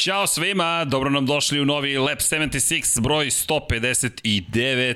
[0.00, 4.94] Ćao svima, dobro nam došli u novi Lab 76, broj 159.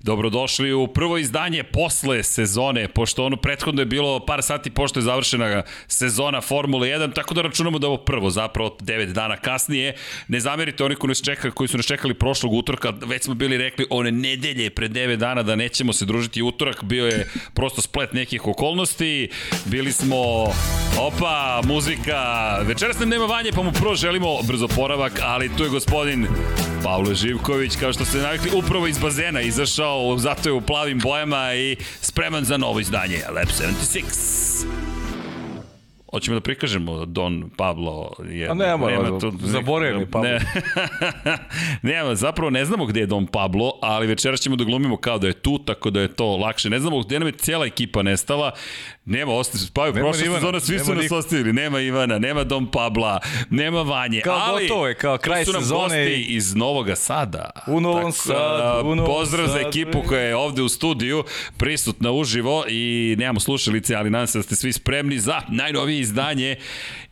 [0.00, 5.02] Dobrodošli u prvo izdanje posle sezone, pošto ono prethodno je bilo par sati pošto je
[5.04, 9.94] završena sezona Formule 1, tako da računamo da ovo prvo, zapravo 9 dana kasnije.
[10.28, 13.56] Ne zamerite oni koji, nas čeka, koji su nas čekali prošlog utorka, već smo bili
[13.58, 18.12] rekli one nedelje pre 9 dana da nećemo se družiti utorak, bio je prosto splet
[18.12, 19.28] nekih okolnosti,
[19.64, 20.16] bili smo,
[21.00, 25.70] opa, muzika, večeras nam nema vanje pa mu prvo želimo brzo poravak, ali tu je
[25.70, 26.26] gospodin
[26.84, 31.54] Pavle Živković, kao što ste navikli, upravo iz bazena izašao, zato je u plavim bojama
[31.54, 34.66] i spreman za novo izdanje Lab 76.
[36.10, 38.12] Hoćemo da prikažemo Don Pablo.
[38.28, 40.28] Je, A nema, nema tu, zaboravim Pablo.
[40.28, 40.40] Ne,
[41.92, 45.26] nema, zapravo ne znamo gde je Don Pablo, ali večeras ćemo da glumimo kao da
[45.26, 46.70] je tu, tako da je to lakše.
[46.70, 48.52] Ne znamo gde nam je cijela ekipa nestala.
[49.04, 51.52] Nema, ostali su, pa prošla sezona svi su nas ostavili.
[51.52, 53.20] Nema Ivana, nema Don Pabla,
[53.50, 54.20] nema Vanje.
[54.20, 55.82] Kao ali, gotovo je, kao kraj su nam sezone.
[55.82, 57.50] gosti iz Novog Sada.
[57.66, 61.24] U Novom da, Sadu, u Novom Pozdrav za ekipu koja je ovde u studiju,
[61.56, 66.56] prisutna uživo i nemamo slušalice, ali nadam se da ste svi spremni za najnovije izdanje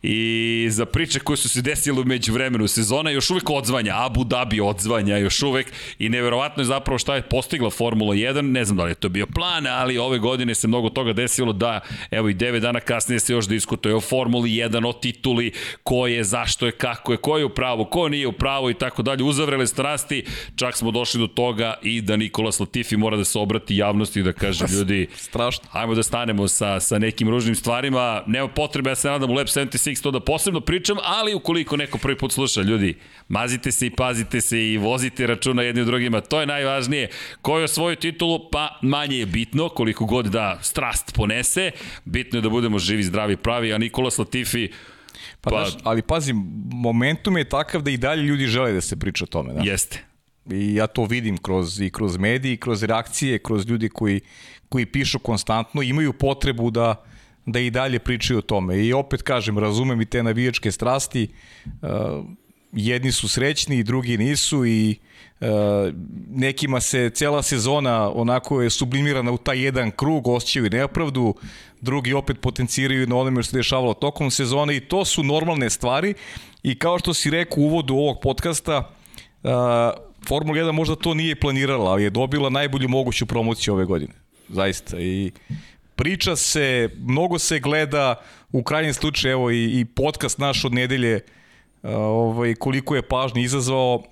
[0.01, 2.67] i za priče koje su se desile umeđu vremenu.
[2.67, 7.21] Sezona još uvek odzvanja, Abu Dhabi odzvanja još uvek i neverovatno je zapravo šta je
[7.21, 10.67] postigla Formula 1, ne znam da li je to bio plan, ali ove godine se
[10.67, 11.78] mnogo toga desilo da
[12.11, 15.51] evo i 9 dana kasnije se još diskutuje o Formuli 1, o tituli,
[15.83, 18.73] ko je, zašto je, kako je, ko je u pravu, ko nije u pravu i
[18.73, 23.23] tako dalje, uzavrele strasti, čak smo došli do toga i da Nikola Latifi mora da
[23.25, 25.65] se obrati javnosti i da kaže ljudi, strašno.
[25.71, 29.47] Hajmo da stanemo sa, sa nekim ružnim stvarima, nema potrebe, ja se nadam u Lab
[29.47, 32.95] 76 to da posebno pričam, ali ukoliko neko prvi put sluša, ljudi,
[33.27, 37.09] mazite se i pazite se i vozite računa jedni u drugima, to je najvažnije.
[37.41, 41.68] Ko je osvojio titulu, pa manje je bitno, koliko god da strast ponese,
[42.05, 44.69] bitno je da budemo živi, zdravi, pravi, a Nikola Latifi
[45.41, 46.33] Pa, pa daš, ali pazi,
[46.71, 49.53] momentum je takav da i dalje ljudi žele da se priča o tome.
[49.53, 49.61] Da?
[49.63, 50.03] Jeste.
[50.51, 54.21] I ja to vidim kroz, i kroz mediji, kroz reakcije, kroz ljudi koji,
[54.69, 57.03] koji pišu konstantno, imaju potrebu da,
[57.45, 58.85] da i dalje pričaju o tome.
[58.85, 61.27] I opet kažem, razumem i te navijačke strasti,
[61.65, 62.25] uh,
[62.71, 64.95] jedni su srećni, drugi nisu i
[66.29, 71.35] nekima se cela sezona onako je sublimirana u taj jedan krug, osjećaju nepravdu,
[71.81, 76.13] drugi opet potenciraju na onome što se dešavalo tokom sezone i to su normalne stvari
[76.63, 78.89] i kao što si rekao u uvodu ovog podcasta,
[79.43, 79.49] uh,
[80.27, 84.13] Formula 1 možda to nije planirala, ali je dobila najbolju moguću promociju ove godine.
[84.49, 84.99] Zaista.
[84.99, 85.31] I
[85.95, 88.15] priča se, mnogo se gleda,
[88.51, 91.15] u krajnjem slučaju, evo i, i podcast naš od nedelje,
[91.83, 94.03] uh, ovaj, koliko je pažnje izazvao,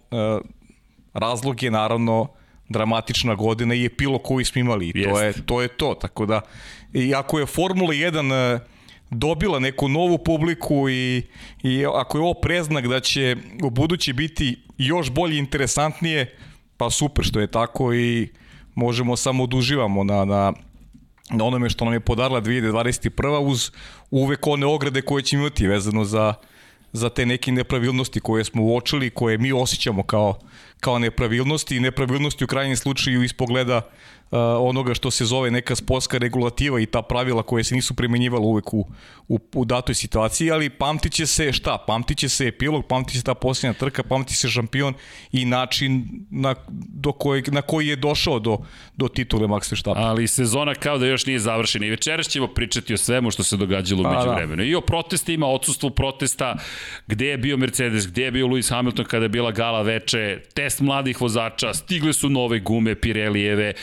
[1.17, 2.28] razlog je naravno
[2.69, 4.89] dramatična godina i epilog koji smo imali.
[4.89, 5.94] I to je, to je to.
[5.94, 6.41] Tako da,
[6.94, 8.61] i ako je Formula 1 uh,
[9.09, 11.23] dobila neku novu publiku i,
[11.63, 16.38] i ako je ovo preznak da će u budući biti još bolje interesantnije,
[16.78, 18.29] pa super što je tako i
[18.75, 20.53] možemo samo oduživamo na, na
[21.29, 23.39] na onome što nam je podarila 2021.
[23.39, 23.72] uz
[24.11, 26.34] uvek one ograde koje ćemo imati vezano za,
[26.94, 30.39] za te neke nepravilnosti koje smo uočili, koje mi osjećamo kao,
[30.80, 33.90] kao nepravilnosti i nepravilnosti u krajnjem slučaju iz pogleda
[34.60, 38.74] onoga što se zove neka sportska regulativa i ta pravila koje se nisu primenjivala uvek
[38.74, 38.88] u,
[39.28, 41.78] u, u datoj situaciji, ali pamtit će se šta?
[41.88, 44.94] Pamtit će se epilog, pamtit će se ta posljednja trka, pamtit će se šampion
[45.32, 46.56] i način na,
[46.90, 48.58] do kojeg, na koji je došao do,
[48.96, 50.04] do titule Max Verstappen.
[50.04, 53.58] Ali sezona kao da još nije završena i večeras ćemo pričati o svemu što se
[53.58, 54.36] događalo pa, umeđu da.
[54.36, 54.64] vremenu.
[54.64, 56.56] I o protestima, odsustvu protesta,
[57.08, 60.80] gde je bio Mercedes, gde je bio Lewis Hamilton kada je bila gala veče, test
[60.80, 63.74] mladih vozača, stigle su nove gume Pirelijeve,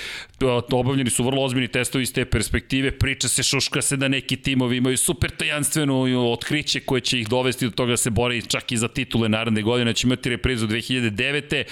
[0.72, 4.76] obavljeni su vrlo ozbiljni testovi iz te perspektive, priča se, šuška se da neki timovi
[4.76, 8.76] imaju super tajanstveno otkriće koje će ih dovesti do toga da se bore čak i
[8.76, 11.64] za titule naredne godine, će imati reprizu 2009.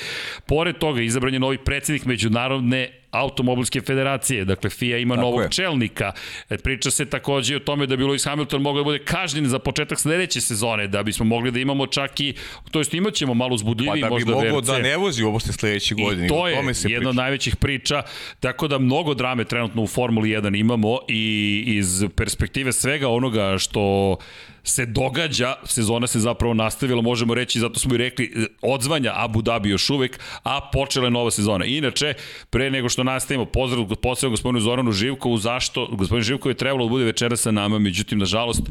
[0.47, 5.51] Pored toga, izabran je novi predsednik Međunarodne automobilske federacije, dakle FIA ima Tako novog je.
[5.51, 6.13] čelnika.
[6.51, 9.59] E, priča se takođe o tome da bi Lewis Hamilton mogao da bude kažnjen za
[9.59, 12.35] početak sledeće sezone, da bismo mogli da imamo čak i,
[12.71, 14.33] to jest imat ćemo malo uzbudljiviji pa, da možda.
[14.33, 16.27] Pa da bi mogao da ne vozi uopšte sledeće godine.
[16.27, 18.03] I to je jedna od najvećih priča,
[18.41, 24.17] tako da mnogo drame trenutno u Formuli 1 imamo i iz perspektive svega onoga što
[24.65, 29.71] se događa, sezona se zapravo nastavila, možemo reći, zato smo i rekli, odzvanja Abu Dhabi
[29.71, 31.65] još uvek, a počela je nova sezona.
[31.65, 32.15] Inače,
[32.51, 35.87] pre nego što nastavimo, pozdrav posebno gospodinu Zoranu Živkovu, zašto?
[35.87, 38.63] Gospodin Živkov je trebalo da bude večera sa nama, međutim, nažalost,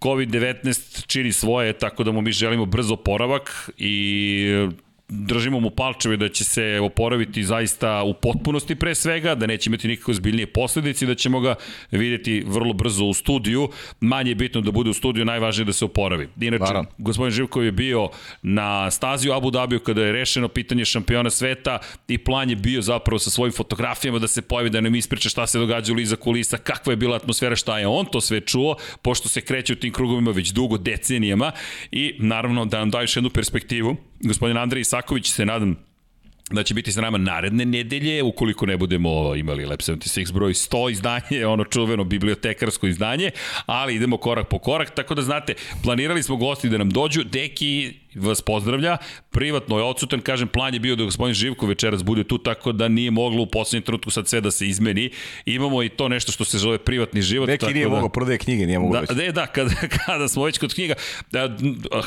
[0.00, 4.46] COVID-19 čini svoje, tako da mu mi želimo brzo poravak i
[5.10, 9.88] držimo mu palčeve da će se oporaviti zaista u potpunosti pre svega, da neće imati
[9.88, 11.54] nikakve zbiljnije posledice i da ćemo ga
[11.90, 13.68] videti vrlo brzo u studiju.
[14.00, 16.28] Manje je bitno da bude u studiju, najvažnije da se oporavi.
[16.40, 16.86] Inače, Varam.
[16.98, 18.08] gospodin Živkov je bio
[18.42, 21.78] na stazi u Abu Dhabiju kada je rešeno pitanje šampiona sveta
[22.08, 25.46] i plan je bio zapravo sa svojim fotografijama da se pojavi da nam ispriča šta
[25.46, 29.28] se događalo iza kulisa, kakva je bila atmosfera, šta je on to sve čuo, pošto
[29.28, 31.52] se kreće u tim krugovima već dugo, decenijama
[31.90, 33.96] i naravno da nam daju još jednu perspektivu.
[34.20, 35.76] Gospodin Andrej Isaković se nadam
[36.50, 40.90] da će biti sa nama naredne nedelje, ukoliko ne budemo imali Lab 76 broj 100
[40.90, 43.30] izdanje, ono čuveno bibliotekarsko izdanje,
[43.66, 47.94] ali idemo korak po korak, tako da znate, planirali smo gosti da nam dođu, Deki
[48.14, 48.96] vas pozdravlja.
[49.30, 52.88] Privatno je odsutan, kažem, plan je bio da gospodin Živko večeras bude tu, tako da
[52.88, 55.10] nije moglo u poslednjem trenutku sad sve da se izmeni.
[55.46, 57.48] Imamo i to nešto što se zove privatni život.
[57.48, 59.02] Neki nije da, mogao, prodaje knjige, nije mogao.
[59.02, 59.70] Da, da, da, kada,
[60.06, 60.94] kada smo već kod knjiga,
[61.30, 61.56] da,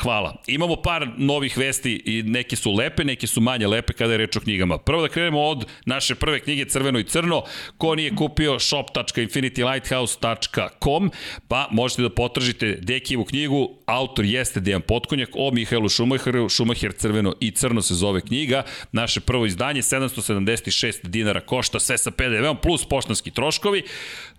[0.02, 0.42] hvala.
[0.46, 4.33] Imamo par novih vesti i neke su lepe, neke su manje lepe kada je reč
[4.36, 4.78] o knjigama.
[4.78, 7.42] Prvo da krenemo od naše prve knjige Crveno i crno.
[7.78, 11.10] Ko nije kupio shop.infinitylighthouse.com,
[11.48, 13.70] pa možete da potražite Dekijevu knjigu.
[13.86, 18.62] Autor jeste Dejan Potkonjak o Mihajlu Šumacheru, Šumacher crveno i crno se zove knjiga.
[18.92, 23.82] Naše prvo izdanje, 776 dinara košta, sve sa PDV-om, plus poštanski troškovi.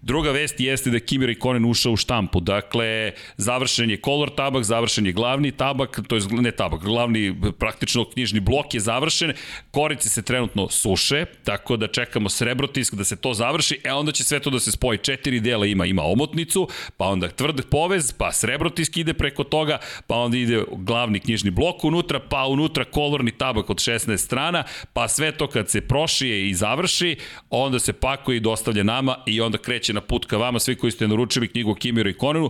[0.02, 2.40] Druga vest jeste da Kimi Raikkonen ušao u štampu.
[2.40, 8.06] Dakle, završen je kolor tabak, završen je glavni tabak, to je ne tabak, glavni praktično
[8.10, 9.34] knjižni blok je završen.
[9.72, 14.24] Korice se trenutno suše, tako da čekamo srebrotisk da se to završi, e onda će
[14.24, 14.98] sve to da se spoji.
[14.98, 19.78] Četiri dela ima, ima omotnicu, pa onda tvrd povez, pa srebrotisk ide preko toga,
[20.08, 24.64] pa onda ide glavni knjižni blok unutra, pa unutra kolorni tabak od 16 strana,
[24.94, 27.18] pa sve to kad se prošije i završi,
[27.50, 30.92] onda se pakuje i dostavlja nama i onda kreće na put ka vama, svi koji
[30.92, 32.50] ste naručili knjigu Kimiru i Konenu,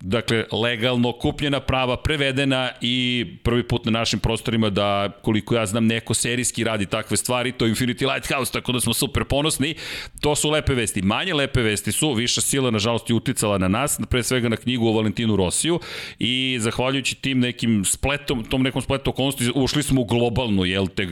[0.00, 5.86] dakle, legalno kupljena prava, prevedena i prvi put na našim prostorima da, koliko ja znam,
[5.86, 9.74] neko serijski radi takve stvari, to je Infinity Lighthouse, tako da smo super ponosni.
[10.20, 11.02] To su lepe vesti.
[11.02, 14.88] Manje lepe vesti su, viša sila, nažalost, je uticala na nas, pre svega na knjigu
[14.88, 15.80] o Valentinu Rosiju
[16.18, 21.08] i zahvaljujući tim nekim spletom, tom nekom spletom okolnosti, ušli smo u globalnu, jel te,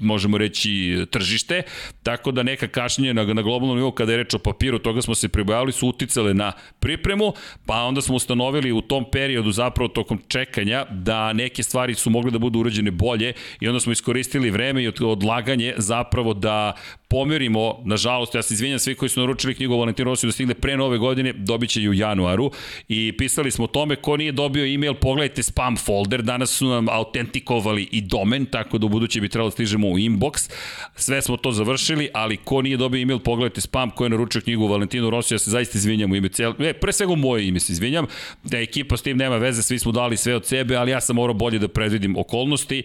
[0.00, 1.62] možemo reći, tržište,
[2.02, 5.14] tako da neka kašnjenja na, na globalnom nivou, kada je reč o papiru, toga smo
[5.14, 7.32] se pribavili, su uticale na pripremu,
[7.66, 12.30] pa onda smo ustanovili u tom periodu zapravo tokom čekanja da neke stvari su mogle
[12.30, 16.72] da budu urađene bolje i onda smo iskoristili vreme i odlaganje zapravo da
[17.12, 20.54] pomerimo, nažalost, ja se izvinjam svi koji su naručili knjigu o Valentinu Rosiju da stigne
[20.54, 22.50] pre nove godine, dobit će i u januaru.
[22.88, 26.88] I pisali smo o tome ko nije dobio e-mail, pogledajte spam folder, danas su nam
[26.88, 30.50] autentikovali i domen, tako da u buduće bi trebalo da stižemo u inbox,
[30.96, 34.66] sve smo to završili, ali ko nije dobio e-mail, pogledajte spam, ko je naručio knjigu
[34.66, 37.72] Valentinu Rosiju, ja se zaista izvinjam u ime cijel, ne, pre svega moje ime se
[37.72, 38.06] izvinjam,
[38.44, 41.16] da ekipa s tim nema veze, svi smo dali sve od sebe, ali ja sam
[41.16, 42.82] morao bolje da predvidim okolnosti,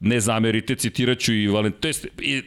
[0.00, 1.98] ne zamerite, citiraću i Valentina, to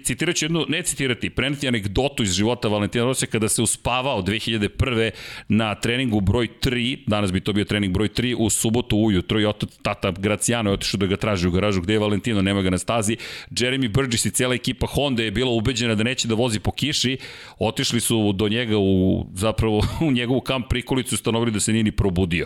[0.03, 5.11] citiraću jednu, ne citirati, preneti anegdotu iz života Valentina Rosija kada se uspavao 2001.
[5.47, 9.45] na treningu broj 3, danas bi to bio trening broj 3, u subotu ujutro i
[9.45, 12.69] oto tata Graciano je otišao da ga traži u garažu gde je Valentino, nema ga
[12.69, 13.17] na stazi.
[13.49, 17.17] Jeremy Burgess i cijela ekipa Honda je bila ubeđena da neće da vozi po kiši,
[17.59, 21.91] otišli su do njega u, zapravo u njegovu kamp prikolicu, ustanovili da se nije ni
[21.91, 22.45] probudio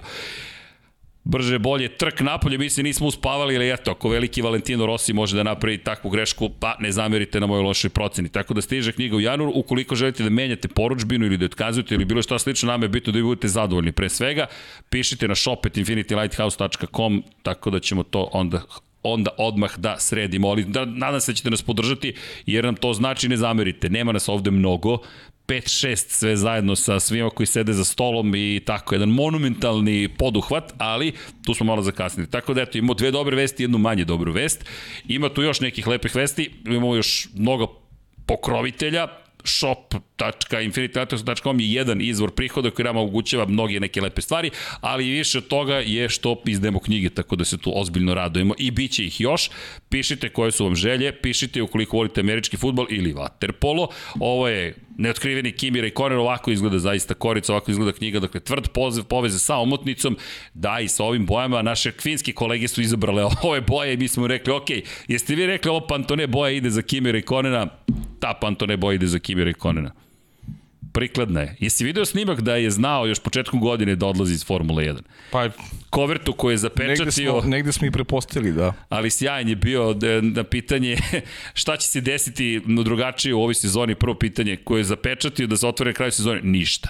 [1.27, 5.35] brže bolje trk napolje, mi se nismo uspavali, ali eto, ako veliki Valentino Rossi može
[5.35, 8.29] da napravi takvu grešku, pa ne zamerite na mojoj lošoj proceni.
[8.29, 12.05] Tako da stiže knjiga u januaru, ukoliko želite da menjate poručbinu ili da otkazujete ili
[12.05, 13.91] bilo šta slično, nama je bitno da vi budete zadovoljni.
[13.91, 14.47] Pre svega,
[14.89, 18.61] pišite na shop.infinitylighthouse.com, tako da ćemo to onda
[19.03, 22.13] onda odmah da sredimo, ali da, nadam se da ćete nas podržati,
[22.45, 23.89] jer nam to znači ne zamerite.
[23.89, 24.97] Nema nas ovde mnogo,
[25.47, 31.13] 5-6 sve zajedno sa svima koji sede za stolom i tako, jedan monumentalni poduhvat, ali
[31.45, 32.29] tu smo malo zakasnili.
[32.29, 34.65] Tako da eto, imamo dve dobre vesti jednu manje dobru vest.
[35.07, 37.67] Ima tu još nekih lepih vesti, imamo još mnogo
[38.25, 39.07] pokrovitelja,
[40.17, 45.47] shop.infinitylators.com je jedan izvor prihoda koji nam omogućava mnoge neke lepe stvari, ali više od
[45.47, 49.21] toga je što izdemo knjige, tako da se tu ozbiljno radujemo i bit će ih
[49.21, 49.49] još.
[49.89, 53.87] Pišite koje su vam želje, pišite ukoliko volite američki futbol ili waterpolo.
[54.19, 59.03] Ovo je neotkriveni Kimi Raikkonen, ovako izgleda zaista korica, ovako izgleda knjiga, dakle tvrd poziv,
[59.03, 60.17] poveze sa omotnicom,
[60.53, 64.27] da i sa ovim bojama, naše kvinski kolege su izabrale ove boje i mi smo
[64.27, 64.69] rekli, ok,
[65.07, 67.67] jeste vi rekli ovo Pantone boja ide za Kimi Raikkonena,
[68.19, 70.06] ta Pantone boja ide za Kimi Raikkonena.
[70.97, 71.55] Prikladna je.
[71.59, 74.97] Jesi video snimak da je znao još početkom godine da odlazi iz Formule 1?
[75.31, 75.49] Pa,
[75.89, 77.05] Kovertu koji je zapečatio...
[77.05, 78.73] Negde smo, negde smo i prepostili, da.
[78.89, 80.97] Ali sjajan je bio na pitanje
[81.61, 83.95] šta će se desiti drugačije u ovoj sezoni.
[83.95, 86.89] Prvo pitanje koje je zapečatio da se otvore kraju sezone, ništa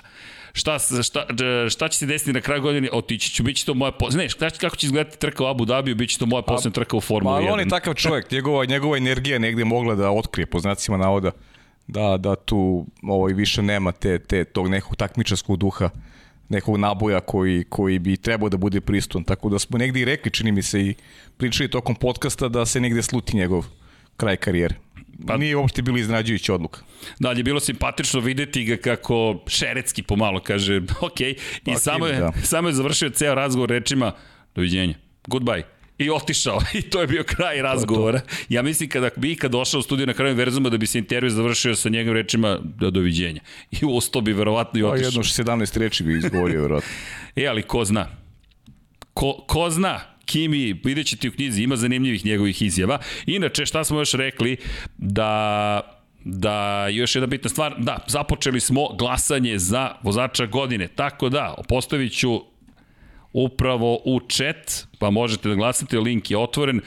[0.53, 1.25] šta, šta,
[1.69, 4.49] šta će se desiti na kraju godine, otići ću, bit će to moja, ne, šta,
[4.49, 7.43] kako će izgledati trka u Abu Dhabi, bit će to moja poslednja trka u Formuli
[7.43, 7.47] 1.
[7.47, 11.31] Pa on je takav čovjek, njegova, njegova energija negde mogla da otkrije, po znacima navoda,
[11.87, 15.89] da, da tu ovaj, više nema te, te, tog nekog takmičarskog duha
[16.49, 19.23] nekog naboja koji, koji bi trebao da bude pristun.
[19.23, 20.95] Tako da smo negde i rekli, čini mi se, i
[21.37, 23.65] pričali tokom podcasta da se negde sluti njegov
[24.17, 24.75] kraj karijere.
[25.27, 26.81] Pa, Nije uopšte bilo iznenađujuća odluka.
[27.19, 32.19] Da, je bilo simpatično videti ga kako šerecki pomalo kaže, ok, i pa, samo, je,
[32.19, 32.31] da.
[32.43, 34.11] samo je završio ceo razgovor rečima,
[34.55, 34.93] doviđenja,
[35.27, 38.21] goodbye i otišao i to je bio kraj razgovora.
[38.49, 41.29] Ja mislim kada bi ikad došao u studiju na kraju verzuma da bi se intervju
[41.29, 43.41] završio sa njegovim rečima da doviđenja.
[43.71, 45.11] I usto bi verovatno i pa otišao.
[45.11, 46.89] Pa jedno 17 reči bi izgovorio verovatno.
[47.35, 48.07] e, ali ko zna?
[49.13, 49.99] Ko, ko zna?
[50.25, 52.99] Kimi, vidjet ćete u knjizi, ima zanimljivih njegovih izjava.
[53.25, 54.57] Inače, šta smo još rekli?
[54.97, 55.93] Da
[56.29, 62.17] da još jedna bitna stvar, da, započeli smo glasanje za vozača godine, tako da, postavit
[62.19, 62.41] ću
[63.37, 66.81] upravo u chat, pa možete da glasate, link je otvoren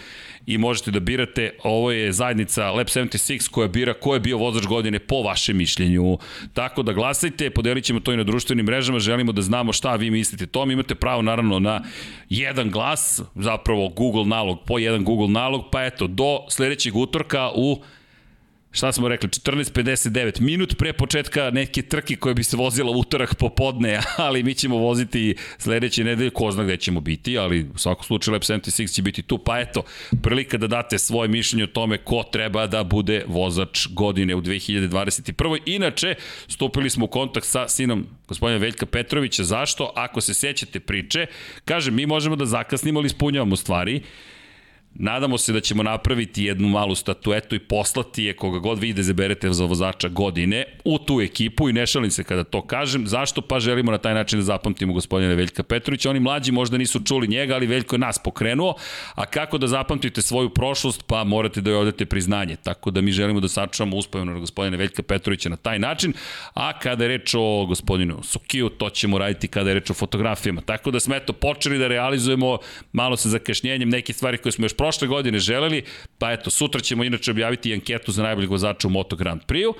[0.46, 4.66] i možete da birate, ovo je zajednica Lab 76 koja bira ko je bio vozač
[4.66, 6.18] godine po vašem mišljenju.
[6.54, 10.10] Tako da glasajte, podelit ćemo to i na društvenim mrežama, želimo da znamo šta vi
[10.10, 10.70] mislite tom.
[10.70, 11.82] Imate pravo naravno na
[12.28, 17.82] jedan glas, zapravo Google nalog, po jedan Google nalog, pa eto, do sledećeg utorka u
[18.72, 24.00] šta smo rekli, 14.59, minut pre početka neke trke koje bi se vozila utorak popodne,
[24.16, 28.32] ali mi ćemo voziti sledeće nedelje, ko zna gde ćemo biti, ali u svakom slučaju
[28.32, 29.82] Lab 76 će biti tu, pa eto,
[30.22, 35.58] prilika da date svoje mišljenje o tome ko treba da bude vozač godine u 2021.
[35.66, 36.14] Inače,
[36.48, 39.92] stupili smo u kontakt sa sinom gospodina Veljka Petrovića, zašto?
[39.96, 41.26] Ako se sećate priče,
[41.64, 44.02] kaže, mi možemo da zakasnimo ali ispunjavamo stvari,
[44.94, 49.00] Nadamo se da ćemo napraviti jednu malu statuetu i poslati je koga god vi da
[49.00, 53.06] izaberete za vozača godine u tu ekipu i ne šalim se kada to kažem.
[53.06, 53.40] Zašto?
[53.40, 56.10] Pa želimo na taj način da zapamtimo gospodina Veljka Petrovića.
[56.10, 58.74] Oni mlađi možda nisu čuli njega, ali Veljko je nas pokrenuo.
[59.14, 61.04] A kako da zapamtite svoju prošlost?
[61.06, 62.56] Pa morate da joj odete priznanje.
[62.56, 66.12] Tako da mi želimo da sačuvamo uspavno na gospodina Veljka Petrovića na taj način.
[66.54, 70.60] A kada je reč o gospodinu Sukiju, to ćemo raditi kada je reč o fotografijama.
[70.60, 72.58] Tako da smo eto počeli da realizujemo
[72.92, 75.82] malo sa zakašnjenjem neke stvari koje smo još prošle godine želeli,
[76.18, 79.74] pa eto, sutra ćemo inače objaviti anketu za najboljeg vozača u Moto Grand Prix-u.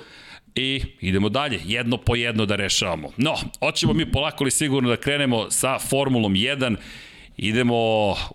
[0.55, 3.09] I idemo dalje, jedno po jedno da rešavamo.
[3.17, 6.75] No, hoćemo mi polako li sigurno da krenemo sa Formulom 1
[7.37, 7.75] Idemo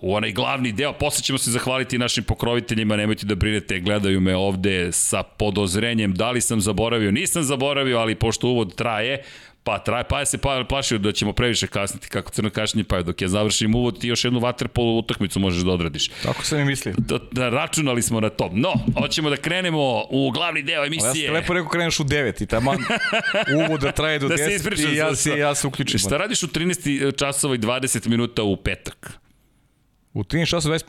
[0.01, 4.37] u onaj glavni deo, posle ćemo se zahvaliti našim pokroviteljima, nemojte da brinete, gledaju me
[4.37, 9.23] ovde sa podozrenjem, da li sam zaboravio, nisam zaboravio, ali pošto uvod traje,
[9.67, 13.03] Pa traje, pa je se pa plašio da ćemo previše kasniti kako crno kašnje, pa
[13.03, 16.09] dok ja završim uvod ti još jednu vaterpolu utakmicu možeš da odradiš.
[16.23, 16.95] Tako sam i mislio.
[16.99, 18.51] Da, da računali smo na to.
[18.53, 21.09] No, hoćemo da krenemo u glavni deo emisije.
[21.09, 22.75] Ali ja sam lepo rekao kreneš u 9 i tamo
[23.67, 25.99] uvod da traje do da 10 i ja se, ja se uključim.
[25.99, 29.19] Šta radiš u 13 časova i 20 minuta u petak?
[30.17, 30.85] U 13 časova 20...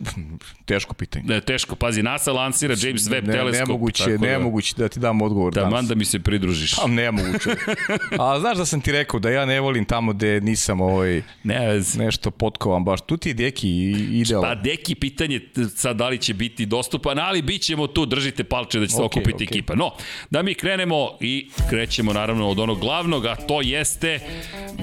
[0.65, 1.25] Teško pitanje.
[1.27, 1.75] Ne, teško.
[1.75, 3.67] Pazi, NASA lansira James Webb ne, teleskop.
[3.67, 5.85] Nemoguće, tako da, nemoguće da ti dam odgovor da, danas.
[5.85, 6.75] Da, da mi se pridružiš.
[6.75, 7.49] Pa nemoguće.
[8.19, 11.81] A znaš da sam ti rekao da ja ne volim tamo gde nisam ovaj, ne,
[11.97, 13.01] nešto potkovan baš.
[13.01, 13.69] Tu ti je Deki
[14.11, 14.49] idealan.
[14.49, 15.41] Pa Deki pitanje
[15.75, 19.01] sad da li će biti dostupan, ali bit ćemo tu, držite palče da će se
[19.01, 19.49] okay, okupiti okay.
[19.49, 19.75] ekipa.
[19.75, 19.91] No,
[20.29, 24.19] da mi krenemo i krećemo naravno od onog glavnog, a to jeste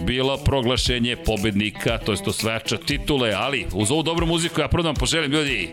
[0.07, 4.83] bilo proglašenje pobednika, to je to sveća titule, ali uz ovu dobru muziku ja prvo
[4.83, 5.69] da poželim ljudi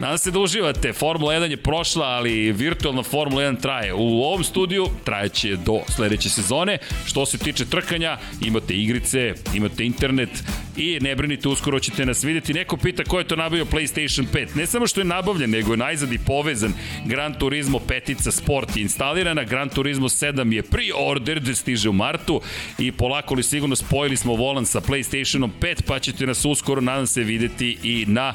[0.00, 0.92] Nadam se da uživate.
[0.92, 3.94] Formula 1 je prošla, ali virtualna Formula 1 traje.
[3.94, 6.78] U ovom studiju trajeće do sledeće sezone.
[7.06, 10.30] Što se tiče trkanja, imate igrice, imate internet
[10.76, 12.54] i ne brinite, uskoro ćete nas videti.
[12.54, 14.56] Neko pita ko je to nabavio PlayStation 5.
[14.56, 16.72] Ne samo što je nabavljen, nego je najzad i povezan.
[17.06, 22.40] Gran Turismo petica Sport je instalirana, Gran Turismo 7 je pre-order, da stiže u martu
[22.78, 27.06] i polako li sigurno spojili smo volan sa PlayStationom 5, pa ćete nas uskoro, nadam
[27.06, 28.34] se, videti i na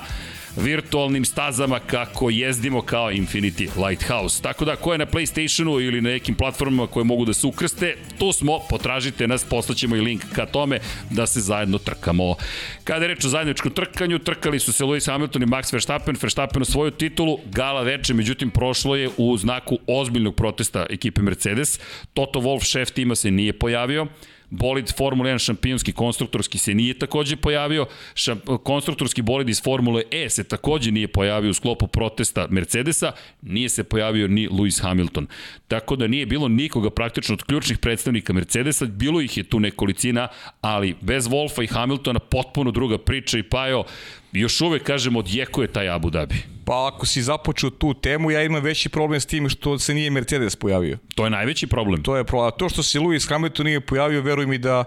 [0.55, 4.41] virtualnim stazama kako jezdimo kao Infinity Lighthouse.
[4.41, 7.95] Tako da, ko je na Playstationu ili na nekim platformama koje mogu da se ukrste,
[8.19, 10.79] tu smo, potražite nas, poslaćemo i link ka tome
[11.09, 12.35] da se zajedno trkamo.
[12.83, 16.61] Kada je reč o zajedničkom trkanju, trkali su se Lewis Hamilton i Max Verstappen, Verstappen
[16.61, 21.79] u svoju titulu, gala veče, međutim prošlo je u znaku ozbiljnog protesta ekipe Mercedes.
[22.13, 24.07] Toto Wolff, šef tima, se nije pojavio
[24.53, 30.29] bolid Formula 1 šampionski konstruktorski se nije takođe pojavio, šamp, konstruktorski bolid iz Formule E
[30.29, 35.27] se takođe nije pojavio u sklopu protesta Mercedesa, nije se pojavio ni Lewis Hamilton.
[35.67, 40.27] Tako da nije bilo nikoga praktično od ključnih predstavnika Mercedesa, bilo ih je tu nekolicina,
[40.61, 43.83] ali bez Wolfa i Hamiltona potpuno druga priča i Pajo,
[44.31, 46.52] još uvek kažemo odjekuje taj Abu Dhabi.
[46.65, 50.09] Pa ako si započeo tu temu, ja imam veći problem s tim što se nije
[50.09, 50.97] Mercedes pojavio.
[51.15, 52.03] To je najveći problem.
[52.03, 52.51] To je problem.
[52.57, 54.83] To što se Lewis Hamilton nije pojavio, veruj mi da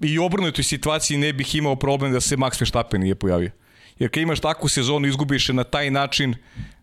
[0.00, 3.50] i u obrnutoj situaciji ne bih imao problem da se Max Verstappen nije pojavio.
[3.98, 6.34] Jer kad imaš takvu sezonu, izgubiš je na taj način,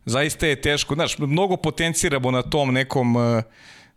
[0.06, 0.96] zaista je teško.
[0.96, 3.44] Znaš, mnogo potenciramo na tom nekom, eh,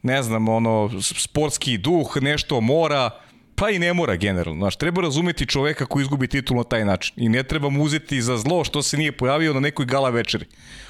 [0.03, 3.11] ne znam, ono, sportski duh, nešto mora,
[3.59, 4.61] pa i ne mora generalno.
[4.61, 7.15] Znaš, treba razumeti čoveka koji izgubi titul na taj način.
[7.17, 10.47] I ne treba mu uzeti za zlo što se nije pojavio na nekoj gala večeri.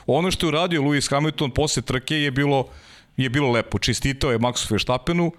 [0.06, 2.68] Ono što je uradio Lewis Hamilton posle trke je bilo,
[3.16, 3.78] je bilo lepo.
[3.78, 5.32] Čistitao je Maxu Verstappenu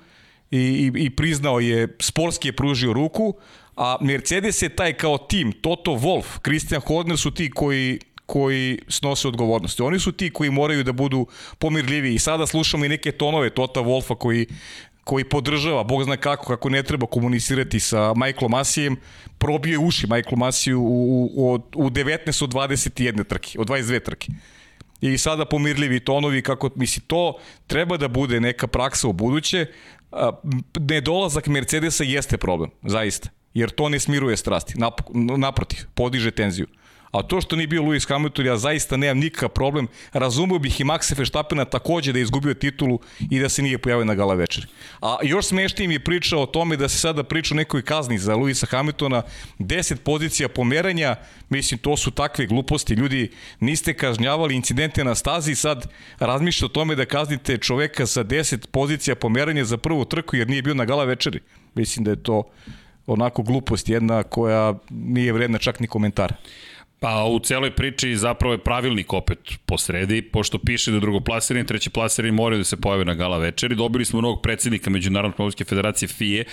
[0.51, 3.33] i, i, i priznao je, sportski je pružio ruku,
[3.75, 9.27] a Mercedes je taj kao tim, Toto Wolf, Christian Horner su ti koji koji snose
[9.27, 9.81] odgovornosti.
[9.81, 11.25] Oni su ti koji moraju da budu
[11.57, 14.47] pomirljivi i sada slušamo i neke tonove Tota Wolfa koji
[15.03, 18.97] koji podržava, bog zna kako, kako ne treba komunicirati sa Michaelom Masijem,
[19.37, 24.27] probio je uši Michael Masiju u, u, u 19 od 21 trke, od 22 trke.
[25.01, 29.65] I sada pomirljivi tonovi, kako, misli, to treba da bude neka praksa u buduće.
[30.79, 33.29] Nedolazak Mercedesa jeste problem, zaista.
[33.53, 34.73] Jer to ne smiruje strasti,
[35.37, 36.67] naprotiv, podiže tenziju.
[37.11, 39.87] A to što nije bio Lewis Hamilton, ja zaista nemam nikakav problem.
[40.13, 42.99] Razumio bih i Maxa Verstappena takođe da je izgubio titulu
[43.29, 44.67] i da se nije pojavio na gala večeri.
[45.01, 48.19] A još smešnije mi je priča o tome da se sada priča o nekoj kazni
[48.19, 49.21] za Lewisa Hamiltona.
[49.59, 51.15] 10 pozicija pomeranja,
[51.49, 52.93] mislim to su takve gluposti.
[52.93, 55.87] Ljudi, niste kažnjavali incidente na stazi, sad
[56.19, 60.61] razmišljate o tome da kaznite čoveka sa 10 pozicija pomeranja za prvu trku jer nije
[60.61, 61.39] bio na gala večeri.
[61.75, 62.43] Mislim da je to
[63.07, 66.35] onako glupost jedna koja nije vredna čak ni komentara.
[67.01, 71.67] Pa u celoj priči zapravo je pravilnik opet po sredi, pošto piše da drugoplasirani i
[71.67, 73.75] trećeplasirani moraju da se pojave na gala večeri.
[73.75, 76.43] Dobili smo novog predsednika Međunarodne automobilske federacije FIE,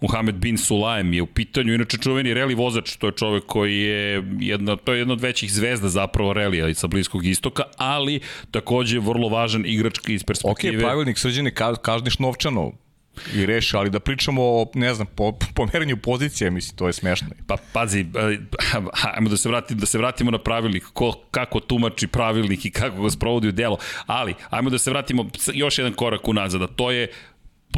[0.00, 4.24] Muhamed Bin Sulaim je u pitanju, inače čuveni reli vozač, to je čovek koji je
[4.40, 8.20] jedna, to je jedna od većih zvezda zapravo relija sa Bliskog istoka, ali
[8.50, 10.76] takođe vrlo važan igrački iz perspektive.
[10.76, 12.72] Ok, pravilnik srđene, kažniš novčano,
[13.34, 17.28] i reši, ali da pričamo o, ne znam, po, pomeranju pozicije, mislim, to je smešno.
[17.46, 18.38] Pa, pazi, e,
[19.14, 23.02] ajmo da se, vratimo, da se vratimo na pravilnik, ko, kako tumači pravilnik i kako
[23.02, 26.90] ga sprovodi u delo, ali, ajmo da se vratimo još jedan korak unazad, a to
[26.90, 27.08] je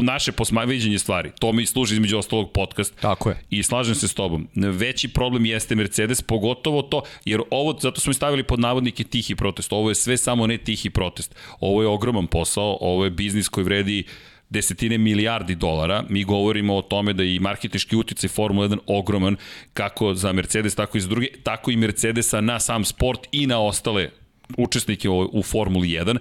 [0.02, 1.30] naše posmaviđenje stvari.
[1.38, 3.00] To mi služi između ostalog podcast.
[3.00, 3.42] Tako je.
[3.50, 4.48] I slažem se s tobom.
[4.54, 9.34] Veći problem jeste Mercedes, pogotovo to, jer ovo, zato smo i stavili pod navodnike tihi
[9.34, 9.72] protest.
[9.72, 11.34] Ovo je sve samo ne tihi protest.
[11.60, 14.04] Ovo je ogroman posao, ovo je biznis koji vredi
[14.50, 16.04] desetine milijardi dolara.
[16.08, 19.36] Mi govorimo o tome da i marketički uticaj Formula 1 ogroman,
[19.74, 23.60] kako za Mercedes, tako i za druge, tako i Mercedesa na sam sport i na
[23.60, 24.10] ostale
[24.56, 26.18] učesnike u Formuli 1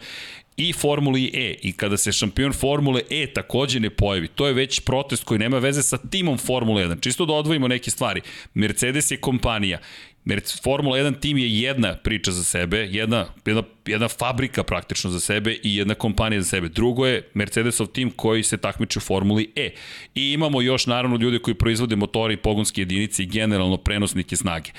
[0.58, 4.80] i Formuli E i kada se šampion Formule E takođe ne pojavi, to je već
[4.80, 7.02] protest koji nema veze sa timom Formule 1.
[7.02, 8.22] Čisto da odvojimo neke stvari.
[8.54, 9.80] Mercedes je kompanija
[10.64, 15.58] Formula 1 tim je jedna priča za sebe, jedna, jedna, jedna fabrika praktično za sebe
[15.64, 16.68] i jedna kompanija za sebe.
[16.70, 19.72] Drugo je Mercedesov tim koji se takmiče u Formuli E.
[20.16, 24.72] I imamo još naravno ljude koji proizvode motori i pogonske jedinice i generalno prenosnike snage.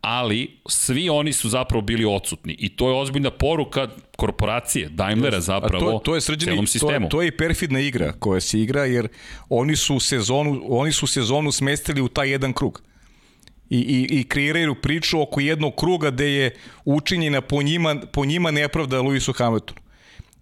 [0.00, 5.92] Ali svi oni su zapravo bili odsutni i to je ozbiljna poruka korporacije, Daimlera zapravo,
[5.92, 7.08] to, to je srđeni, celom sistemu.
[7.08, 9.08] To, to je i perfidna igra koja se igra jer
[9.48, 12.82] oni su sezonu, oni su sezonu smestili u taj jedan krug
[13.70, 18.50] i, i, i kreiraju priču oko jednog kruga gde je učinjena po njima, po njima
[18.50, 19.80] nepravda Lewisu Hamiltonu.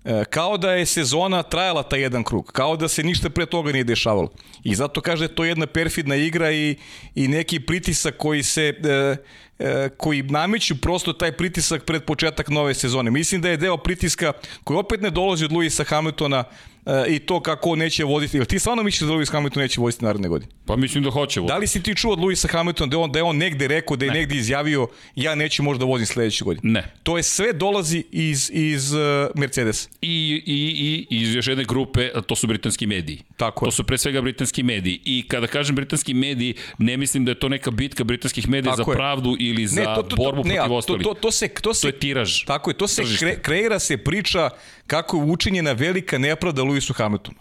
[0.05, 3.73] E, kao da je sezona trajala ta jedan krug, kao da se ništa pre toga
[3.73, 4.29] nije dešavalo.
[4.65, 6.77] I zato kaže to je jedna perfidna igra i,
[7.15, 9.17] i neki pritisak koji se e,
[9.59, 13.11] e, koji nameću prosto taj pritisak pred početak nove sezone.
[13.11, 14.33] Mislim da je deo pritiska
[14.65, 16.45] koji opet ne dolazi od Luisa Hamiltona
[16.87, 18.37] e, i to kako neće voditi.
[18.37, 20.51] Ili ti stvarno misliš da Lewis Hamilton neće voditi naredne godine?
[20.67, 21.53] Pa mislim da hoće voditi.
[21.53, 23.69] Da li si ti čuo od Lewisa Hamiltona da je on, da je on negde
[23.69, 24.19] rekao, da je ne.
[24.19, 26.73] negde izjavio ja neću možda vodim sledeće godine?
[26.73, 26.95] Ne.
[27.03, 29.01] To je sve dolazi iz, iz uh,
[29.35, 29.89] Mercedes.
[30.03, 33.23] I, i, i iz još jedne grupe, to su britanski mediji.
[33.37, 33.67] Tako je.
[33.67, 35.01] To su pre svega britanski mediji.
[35.05, 38.85] I kada kažem britanski mediji, ne mislim da je to neka bitka britanskih medija Tako
[38.85, 38.97] za je.
[38.97, 41.03] pravdu ili za ne, to, to, to, borbu ne, protiv ostalih.
[41.03, 42.45] To, to, to, se, to, se, to je tiraž.
[42.45, 44.51] Tako je, to se kre, kreira se priča
[44.87, 47.39] kako je učinjena velika nepravda Lewisu Hamiltonu.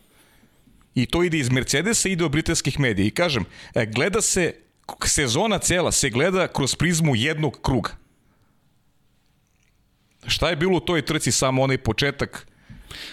[0.96, 3.06] I to ide iz Mercedesa, ide od britanskih medija.
[3.06, 4.54] I kažem, e, gleda se,
[5.06, 7.92] sezona cela se gleda kroz prizmu jednog kruga.
[10.28, 12.48] Šta je bilo u toj trci, samo onaj početak,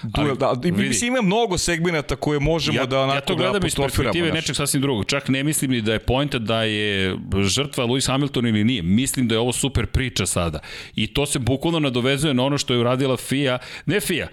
[0.02, 3.42] Duel, da, i mislim ima mnogo segmenata koje možemo ja, da onako ja to da
[3.42, 5.06] gledam iz perspektive nečeg sasvim drugog.
[5.06, 8.82] Čak ne mislim ni da je pojenta da je žrtva Lewis Hamilton ili nije.
[8.82, 10.58] Mislim da je ovo super priča sada.
[10.94, 14.28] I to se bukvalno nadovezuje na ono što je uradila FIA, ne FIA,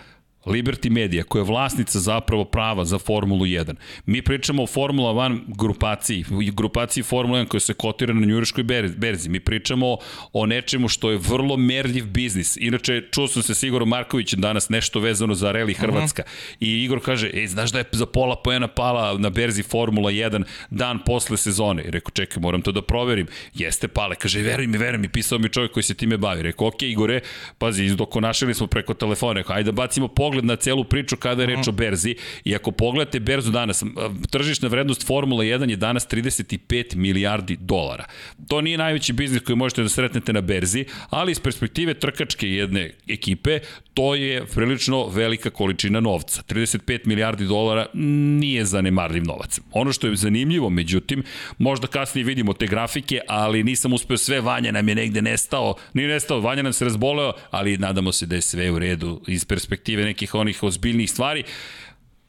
[0.47, 3.75] Liberty Media, koja je vlasnica zapravo prava za Formulu 1.
[4.05, 8.63] Mi pričamo o Formula 1 grupaciji, grupaciji Formula 1 koja se kotira na njuriškoj
[8.97, 9.29] berzi.
[9.29, 9.97] Mi pričamo
[10.33, 12.57] o nečemu što je vrlo merljiv biznis.
[12.57, 15.81] Inače, čuo sam se s Igorom Markovićem danas nešto vezano za Rally mhm.
[15.81, 16.23] Hrvatska.
[16.25, 16.55] Uh -huh.
[16.59, 20.43] I Igor kaže, ej, znaš da je za pola poena pala na berzi Formula 1
[20.69, 21.83] dan posle sezone?
[21.83, 23.27] I rekao, čekaj, moram to da proverim.
[23.53, 24.15] Jeste pale.
[24.15, 26.41] Kaže, veruj mi, veruj mi, pisao mi čovjek koji se time bavi.
[26.41, 27.19] Rekao, ok, Igore,
[27.57, 29.33] pazi, izdokonašili smo preko telefona.
[29.33, 32.15] Rekao, ajde da bacimo pogled na celu priču kada je reč o berzi.
[32.43, 33.83] I ako pogledate berzu danas,
[34.29, 38.05] tržišna vrednost Formula 1 je danas 35 milijardi dolara.
[38.47, 42.93] To nije najveći biznis koji možete da sretnete na berzi, ali iz perspektive trkačke jedne
[43.07, 43.59] ekipe,
[43.93, 46.41] to je prilično velika količina novca.
[46.49, 49.59] 35 milijardi dolara nije zanemarljiv novac.
[49.71, 51.23] Ono što je zanimljivo, međutim,
[51.57, 56.07] možda kasnije vidimo te grafike, ali nisam uspeo sve, Vanja nam je negde nestao, nije
[56.07, 60.05] nestao, Vanja nam se razboleo, ali nadamo se da je sve u redu iz perspektive
[60.05, 61.43] nekih onih ozbiljnih stvari.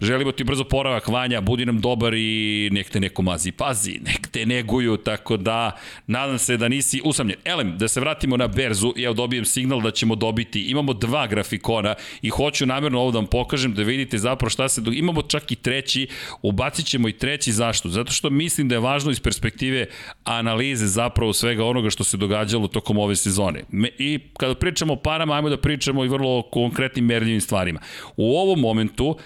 [0.01, 4.29] Želimo ti brzo poravak, Vanja, budi nam dobar i nek te neko mazi pazi, nek
[4.29, 7.39] te neguju, tako da nadam se da nisi usamljen.
[7.45, 11.95] Elem, da se vratimo na berzu, ja dobijem signal da ćemo dobiti, imamo dva grafikona
[12.23, 15.57] i hoću namjerno ovo da vam pokažem da vidite zapravo šta se, imamo čak i
[15.57, 16.07] treći,
[16.43, 17.89] ubacit ćemo i treći, zašto?
[17.89, 19.87] Zato što mislim da je važno iz perspektive
[20.25, 23.65] analize zapravo svega onoga što se događalo tokom ove sezone.
[23.99, 27.81] I kada pričamo o parama, ajmo da pričamo i vrlo konkretnim merljivim stvarima.
[28.17, 29.17] U ovom momentu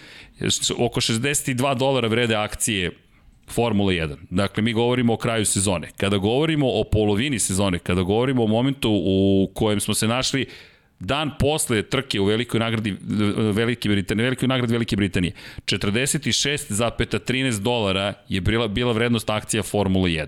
[0.78, 2.90] oko 62 dolara vrede akcije
[3.50, 4.16] Formula 1.
[4.30, 5.88] Dakle, mi govorimo o kraju sezone.
[5.96, 10.46] Kada govorimo o polovini sezone, kada govorimo o momentu u kojem smo se našli
[11.00, 12.96] dan posle trke u velikoj nagradi
[13.52, 15.32] Velike Britanije, velikoj nagradi Velike Britanije,
[15.66, 20.26] 46,13 dolara je bila, bila vrednost akcija Formula 1.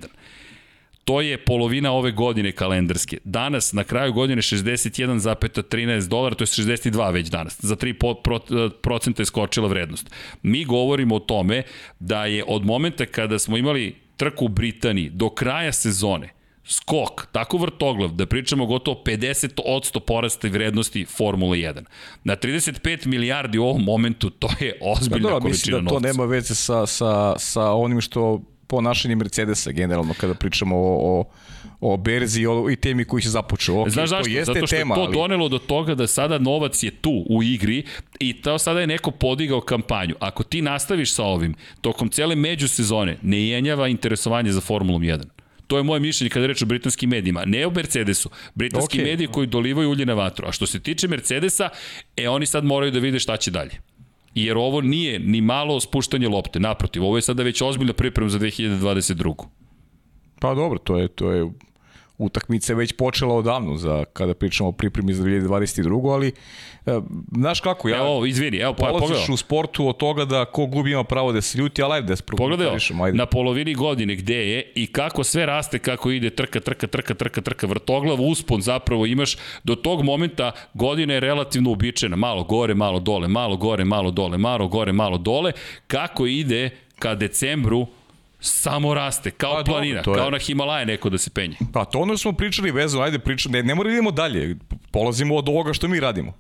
[1.04, 3.18] To je polovina ove godine kalendarske.
[3.24, 7.56] Danas, na kraju godine, 61,13 dolara, to je 62 već danas.
[7.60, 10.10] Za 3% je skočila vrednost.
[10.42, 11.62] Mi govorimo o tome
[12.00, 16.28] da je od momenta kada smo imali trku u Britaniji do kraja sezone,
[16.64, 21.84] skok, tako vrtoglav, da pričamo gotovo 50% porasta vrednosti Formule 1.
[22.24, 25.94] Na 35 milijardi u ovom momentu, to je ozbiljna da, da, količina novca.
[25.94, 30.76] Mislim da to nema veze sa, sa, sa onim što ponašanje Mercedesa generalno kada pričamo
[30.76, 31.24] o, o,
[31.80, 33.74] o berzi o, i temi koji se započeo.
[33.74, 34.24] Okay, Znaš zašto?
[34.24, 35.14] To jeste Zato što tema, je to ali...
[35.14, 37.82] donelo do toga da sada novac je tu u igri
[38.20, 40.14] i to sada je neko podigao kampanju.
[40.20, 45.24] Ako ti nastaviš sa ovim, tokom cele međusezone ne jenjava interesovanje za Formulom 1.
[45.66, 47.44] To je moje mišljenje kada reč o britanskim medijima.
[47.46, 48.30] Ne o Mercedesu.
[48.54, 49.04] Britanski okay.
[49.04, 50.46] mediji koji dolivaju ulje na vatru.
[50.48, 51.68] A što se tiče Mercedesa,
[52.16, 53.80] e oni sad moraju da vide šta će dalje
[54.34, 58.38] jer ovo nije ni malo spuštanje lopte, naprotiv, ovo je sada već ozbiljna priprema za
[58.38, 59.34] 2022.
[60.40, 61.50] Pa dobro, to je, to je
[62.18, 66.12] utakmica je već počela odavno za kada pričamo o pripremi za 2022.
[66.12, 66.32] ali
[66.86, 67.00] e,
[67.32, 70.90] znaš kako ja evo izvini evo pa pogledaj u sportu od toga da ko gubi
[70.90, 72.78] ima pravo da se ljuti a live da se pogledaj
[73.12, 77.40] na polovini godine gde je i kako sve raste kako ide trka trka trka trka
[77.40, 83.00] trka vrtoglav uspon zapravo imaš do tog momenta godina je relativno uobičajena malo gore malo
[83.00, 85.52] dole malo gore malo dole malo gore malo dole
[85.86, 87.86] kako ide ka decembru
[88.44, 90.30] samo raste, kao pa, planina, dobro, kao je.
[90.30, 91.56] na Himalaje neko da se penje.
[91.72, 94.56] Pa to ono smo pričali vezu, ajde pričamo, ne, ne moramo da idemo dalje,
[94.90, 96.32] polazimo od ovoga što mi radimo.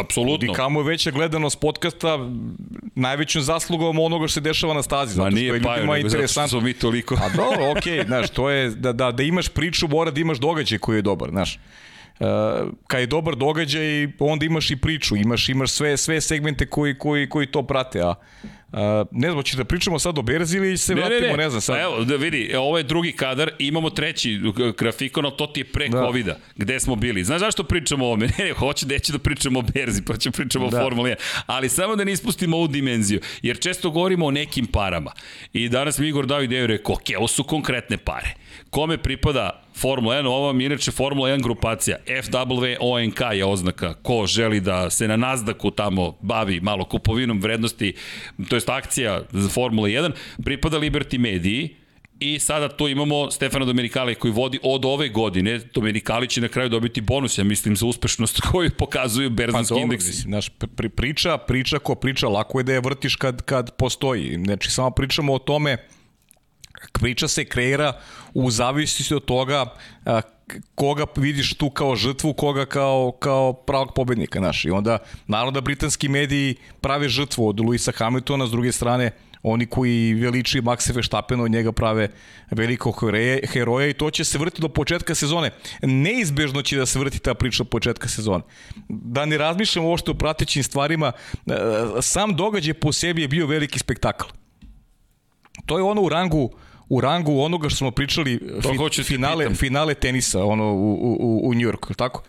[0.00, 0.52] Apsolutno.
[0.52, 2.18] I kamo je veća gledanost podcasta
[2.94, 5.14] najvećom zaslugom onoga što se dešava na stazi.
[5.14, 7.14] Zato Ma nije pa, nego zato što smo mi toliko.
[7.14, 10.38] A dobro, okej, okay, znaš, to je, da, da, da imaš priču, mora da imaš
[10.38, 11.58] događaj koji je dobar, znaš.
[12.20, 12.26] Uh,
[12.86, 17.28] kad je dobar događaj, onda imaš i priču, imaš imaš sve sve segmente koji koji
[17.28, 18.14] koji to prate, a
[18.72, 18.78] Uh,
[19.10, 21.36] ne znam, ćeš da pričamo sad o Berzi ili se ne, vratimo, ne, ne.
[21.36, 21.76] ne znam sad.
[21.76, 24.40] Pa evo, da vidi, ovo je drugi kadar, imamo treći
[24.78, 25.98] grafikon, ali to ti je pre da.
[25.98, 27.24] COVID-a, gde smo bili.
[27.24, 28.28] Znaš zašto pričamo o ovome?
[28.38, 30.78] Ne, hoće da da pričamo o Berzi, pa ćemo pričamo da.
[30.78, 31.14] o Formuli 1.
[31.46, 35.12] Ali samo da ne ispustimo ovu dimenziju, jer često govorimo o nekim parama.
[35.52, 38.34] I danas mi Igor dao ideju, rekao, ok, ovo su konkretne pare.
[38.70, 41.96] Kome pripada Formula 1, ovo je inače Formula 1 grupacija.
[42.06, 47.94] FWONK je oznaka ko želi da se na Nasdaqu tamo bavi malo kupovinom vrednosti,
[48.48, 50.12] to je akcija za Formula 1,
[50.44, 51.76] pripada Liberty Mediji,
[52.20, 55.60] I sada tu imamo Stefana Domenicali koji vodi od ove godine.
[55.74, 60.08] Domenicali će na kraju dobiti bonus, ja mislim, za uspešnost koju pokazuju berzanski pa, indeksi.
[60.08, 64.38] Mislim, znaš, pri, priča, priča ko priča, lako je da je vrtiš kad, kad postoji.
[64.44, 65.76] Znači, samo pričamo o tome
[66.92, 67.92] priča se kreira
[68.34, 70.20] u zavisnosti od toga a,
[70.74, 74.64] koga vidiš tu kao žrtvu, koga kao, kao pravog pobednika, znaš.
[74.64, 79.10] I onda, naravno da britanski mediji prave žrtvu od Luisa Hamiltona, s druge strane,
[79.42, 82.08] oni koji veliči Maxe Verstappen od njega prave
[82.50, 83.04] velikog
[83.52, 85.50] heroja i to će se vrti do početka sezone.
[85.82, 88.44] Neizbežno će da se vrti ta priča do početka sezone.
[88.88, 91.12] Da ne razmišljamo što o pratećim stvarima,
[91.46, 91.52] e,
[92.00, 94.24] sam događaj po sebi je bio veliki spektakl.
[95.66, 96.50] To je ono u rangu
[96.90, 98.40] u rangu onoga što smo pričali
[98.92, 102.22] fi, finale, finale tenisa ono, u, u, u New Yorku, tako?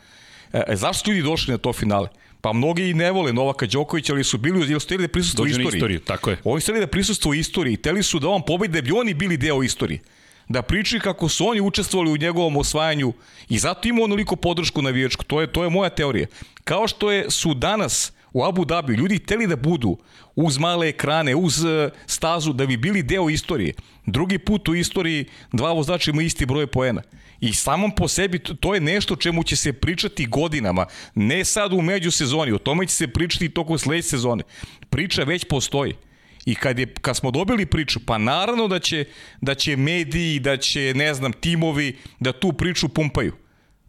[0.53, 2.07] E, e, zašto ljudi došli na to finale?
[2.41, 5.47] Pa mnogi i ne vole Novaka Đokovića, ali su bili, jer su hteli da prisustuju
[5.47, 5.77] istoriji.
[5.77, 6.37] istoriju, tako je.
[6.43, 9.37] Oni su hteli da prisustuju istoriji, hteli su da on pobedi, da bi oni bili
[9.37, 9.99] deo istorije.
[10.47, 13.13] Da pričaju kako su oni učestvovali u njegovom osvajanju
[13.49, 15.23] i zato ima onoliko podršku na navijačku.
[15.23, 16.27] To je, to je moja teorija.
[16.63, 19.97] Kao što je, su danas u Abu Dhabi ljudi hteli da budu
[20.35, 23.73] uz male ekrane, uz e, stazu, da bi bili deo istorije.
[24.05, 27.01] Drugi put u istoriji dva vozača ima isti broj poena.
[27.39, 30.85] I samom po sebi to je nešto čemu će se pričati godinama.
[31.15, 34.43] Ne sad u međusezoni, o tome će se pričati tokom sledeće sezone.
[34.89, 35.93] Priča već postoji.
[36.45, 39.05] I kad, je, kad smo dobili priču, pa naravno da će,
[39.41, 43.33] da će mediji, da će, ne znam, timovi da tu priču pumpaju.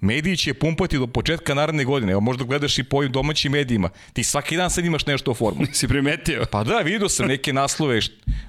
[0.03, 2.13] Mediji će pumpati do početka naredne godine.
[2.13, 3.91] Evo možda gledaš i po ovim domaćim medijima.
[4.13, 5.69] Ti svaki dan sad imaš nešto o formuli.
[5.83, 6.45] Si primetio?
[6.51, 8.01] Pa da, vidio sam neke naslove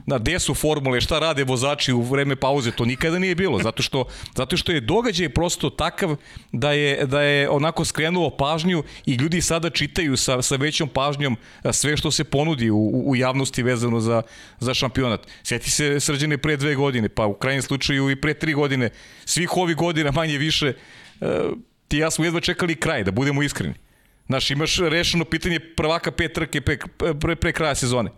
[0.05, 2.71] na gde su formule, šta rade vozači u vreme pauze.
[2.71, 3.59] To nikada nije bilo.
[3.59, 6.15] Zato što, zato što je događaj prosto takav
[6.51, 11.37] da je, da je onako skrenuo pažnju i ljudi sada čitaju sa, sa većom pažnjom
[11.71, 14.21] sve što se ponudi u, u javnosti vezano za,
[14.59, 15.27] za šampionat.
[15.43, 18.89] Sjeti se srđene pre dve godine, pa u krajnjem slučaju i pre tri godine.
[19.25, 20.73] Svih ovih godina manje više
[21.87, 23.73] ti ja smo jedva čekali kraj, da budemo iskreni.
[24.27, 26.77] Znaš, imaš rešeno pitanje prvaka pet trke pre,
[27.19, 28.11] pre, pre kraja sezone.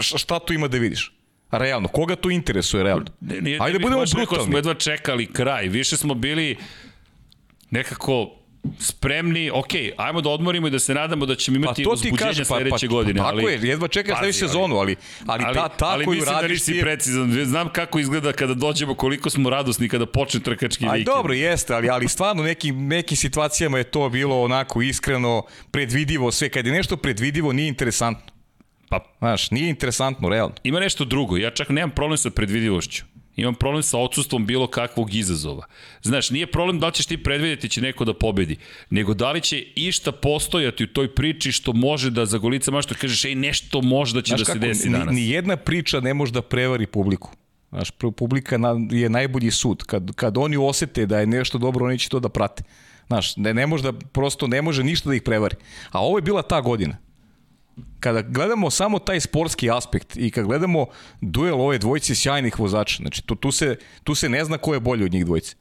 [0.00, 1.12] Šta tu ima da vidiš?
[1.50, 3.06] Realno, koga to interesuje realno?
[3.20, 4.44] Ne, nije, Ajde, ne budemo brutalni.
[4.44, 6.56] Smo jedva čekali kraj, više smo bili
[7.70, 8.39] nekako
[8.78, 12.42] spremni, ok, ajmo da odmorimo i da se nadamo da ćemo imati pa uzbuđenje kaže,
[12.42, 13.18] pa, sledeće pa, godine.
[13.18, 14.96] Pa, tako ali, je, jedva čekaj sledeću sezonu, ali,
[15.26, 16.34] ali, ali ta, ta ali koju radiš...
[16.36, 20.40] Ali mislim da nisi precizan, znam kako izgleda kada dođemo, koliko smo radosni kada počne
[20.40, 20.94] trkački vikend.
[20.94, 26.32] Aj dobro, jeste, ali, ali stvarno nekim, nekim situacijama je to bilo onako iskreno, predvidivo,
[26.32, 26.48] sve.
[26.48, 28.32] Kad je nešto predvidivo, nije interesantno.
[28.88, 30.54] Pa, Znaš, nije interesantno, realno.
[30.62, 33.04] Ima nešto drugo, ja čak nemam problem sa predvidivošću.
[33.40, 35.66] Imam problem sa odsustvom bilo kakvog izazova.
[36.02, 38.56] Znaš, nije problem da li ćeš ti predvidjeti će neko da pobedi,
[38.90, 42.94] nego da li će išta postojati u toj priči što može da za golica mašto
[42.94, 45.14] kažeš, ej, nešto može da će Znaš da kako, se desi danas.
[45.14, 47.30] Ni, ni jedna priča ne može da prevari publiku.
[47.70, 48.58] Znaš, publika
[48.90, 49.82] je najbolji sud.
[49.82, 52.62] Kad, kad oni osete da je nešto dobro, oni će to da prate.
[53.06, 55.56] Znaš, ne, ne može da, prosto ne može ništa da ih prevari.
[55.90, 56.96] A ovo je bila ta godina
[58.00, 60.86] kada gledamo samo taj sportski aspekt i kad gledamo
[61.20, 64.80] duel ove dvojice sjajnih vozača, znači tu, tu, se, tu se ne zna ko je
[64.80, 65.54] bolji od njih dvojice.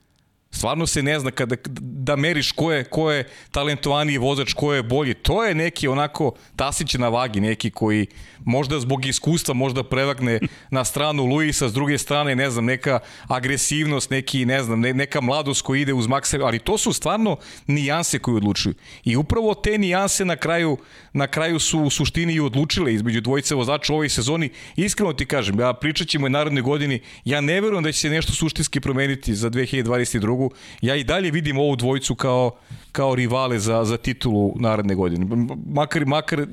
[0.52, 4.84] Stvarno se ne zna kada da meriš ko je, ko je talentovaniji vozač, ko je
[4.84, 5.14] bolji.
[5.14, 8.08] To je neki onako tasić na vagi, neki koji
[8.46, 10.40] možda zbog iskustva možda prevagne
[10.72, 15.22] na stranu Luisa, s druge strane, ne znam, neka agresivnost, neki, ne znam, ne, neka
[15.22, 18.74] mladost koja ide uz makse, ali to su stvarno nijanse koje odlučuju.
[19.04, 20.78] I upravo te nijanse na kraju,
[21.14, 24.50] na kraju su u suštini i odlučile između dvojice vozača u ovoj sezoni.
[24.76, 28.10] Iskreno ti kažem, ja pričat ćemo i narodnoj godini, ja ne verujem da će se
[28.10, 30.52] nešto suštinski promeniti za 2022 drugu.
[30.82, 32.58] Ja i dalje vidim ovu dvojicu kao,
[32.92, 35.26] kao rivale za, za titulu naredne godine.
[35.66, 36.46] Makar, makar,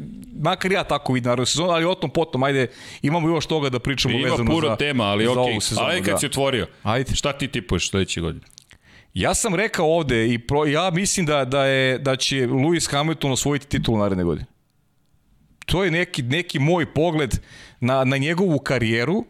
[0.42, 2.66] makar ja tako vidim narednu sezonu, ali o tom potom, ajde,
[3.02, 5.42] imamo još toga da pričamo Ima vezano za tema, ali okej.
[5.42, 5.60] Okay.
[5.60, 6.18] Sezonu, ajde kad da.
[6.18, 7.14] si otvorio, ajde.
[7.14, 8.55] šta ti tipuješ sledeće godine?
[9.16, 13.32] Ja sam rekao ovde i pro, ja mislim da, da, je, da će Lewis Hamilton
[13.32, 14.46] osvojiti titulu naredne godine.
[15.66, 17.38] To je neki, neki moj pogled
[17.80, 19.24] na, na njegovu karijeru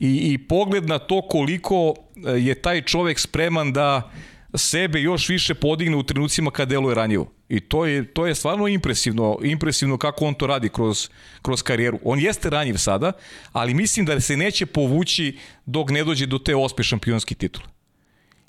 [0.00, 1.94] i, i pogled na to koliko
[2.26, 4.10] e, je taj čovek spreman da
[4.54, 7.32] sebe još više podigne u trenucima kad deluje ranjivo.
[7.48, 11.08] I to je, to je stvarno impresivno, impresivno kako on to radi kroz,
[11.42, 11.98] kroz karijeru.
[12.04, 13.12] On jeste ranjiv sada,
[13.52, 17.62] ali mislim da se neće povući dok ne dođe do te ospe šampionski titul.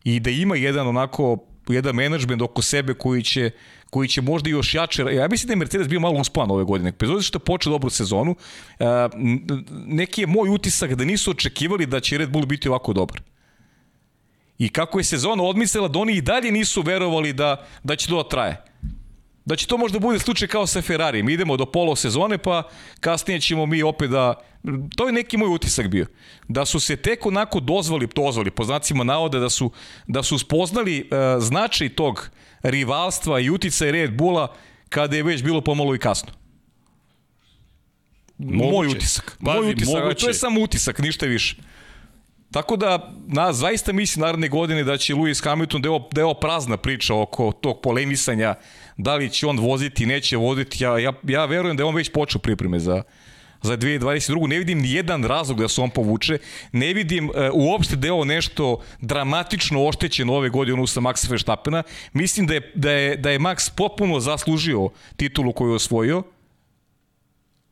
[0.04, 1.38] I da ima jedan onako
[1.68, 3.52] jedan menadžment oko sebe koji će,
[3.89, 5.04] koji će možda još jače...
[5.04, 6.92] Ja mislim da je Mercedes bio malo uspan ove godine.
[7.00, 8.36] Bez obzira što je počeo dobru sezonu,
[8.80, 8.86] e,
[9.86, 13.22] neki je moj utisak da nisu očekivali da će Red Bull biti ovako dobar.
[14.58, 18.24] I kako je sezona odmislila da oni i dalje nisu verovali da, da će to
[18.24, 18.63] da traje
[19.45, 21.23] da će to možda bude slučaj kao sa Ferrari.
[21.23, 22.63] Mi idemo do polo sezone, pa
[22.99, 24.34] kasnije ćemo mi opet da...
[24.95, 26.06] To je neki moj utisak bio.
[26.47, 29.71] Da su se tek onako dozvali, dozvali po znacima navoda, da su,
[30.08, 32.29] da su spoznali uh, značaj tog
[32.63, 34.56] rivalstva i uticaj Red Bulla
[34.89, 36.32] kada je već bilo pomalo i kasno.
[38.38, 38.71] Moguće.
[38.71, 39.38] Moj utisak.
[39.39, 39.93] Bazi, moj utisak.
[39.93, 40.19] Moguće.
[40.19, 41.56] To je samo utisak, ništa više.
[42.54, 46.22] Tako da, na, zaista mislim naredne godine da će Lewis Hamilton, da je ovo, da
[46.22, 48.56] je ovo prazna priča oko tog polemisanja,
[48.98, 52.12] da li će on voziti, neće voziti, ja, ja, ja verujem da je on već
[52.12, 53.04] počeo pripreme za,
[53.62, 54.48] za 2022.
[54.48, 56.38] Ne vidim ni jedan razlog da se on povuče.
[56.72, 61.30] Ne vidim uh, uopšte da je ovo nešto dramatično oštećeno ove godine u sa Maxa
[61.30, 61.84] Verstappena.
[62.13, 66.24] Mislim da je, da je, da je Max potpuno zaslužio titulu koju je osvojio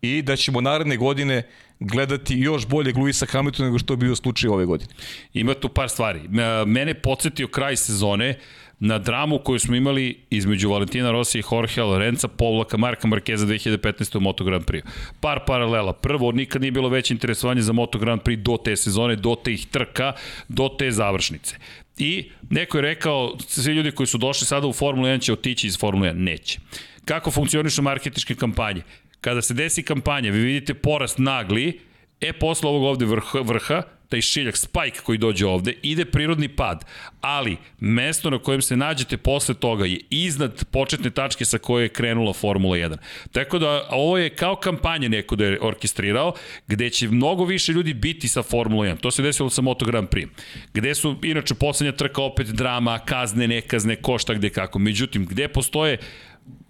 [0.01, 1.43] i da ćemo naredne godine
[1.81, 4.93] gledati još bolje Luisa Hamiltona nego što je bio slučaj ove godine.
[5.33, 6.21] Ima tu par stvari.
[6.65, 8.37] Mene podsjetio kraj sezone
[8.79, 14.17] na dramu koju smo imali između Valentina Rossi i Jorge Lorenza, povlaka Marka Markeza 2015.
[14.17, 14.83] u Moto Grand Prix.
[15.19, 15.93] Par paralela.
[15.93, 19.53] Prvo, nikad nije bilo veće interesovanje za Moto Grand Prix do te sezone, do te
[19.53, 20.13] ih trka,
[20.47, 21.55] do te završnice.
[21.97, 25.67] I neko je rekao, svi ljudi koji su došli sada u Formulu 1 će otići
[25.67, 26.13] iz Formule 1.
[26.13, 26.59] Neće.
[27.05, 28.81] Kako funkcionišu marketičke kampanje?
[29.21, 31.79] Kada se desi kampanja, vi vidite porast nagli,
[32.21, 36.85] e posle ovog ovde vrha, vrha taj šiljak, spike koji dođe ovde, ide prirodni pad,
[37.21, 41.89] ali mesto na kojem se nađete posle toga je iznad početne tačke sa koje je
[41.89, 42.97] krenula Formula 1.
[43.31, 46.33] Tako da ovo je kao kampanja neko da je orkestrirao,
[46.67, 48.99] gde će mnogo više ljudi biti sa Formula 1.
[48.99, 50.27] To se desilo sa Moto Grand Prix.
[50.73, 54.79] Gde su, inače, poslednja trka opet drama, kazne, nekazne, košta gde kako.
[54.79, 55.97] Međutim, gde postoje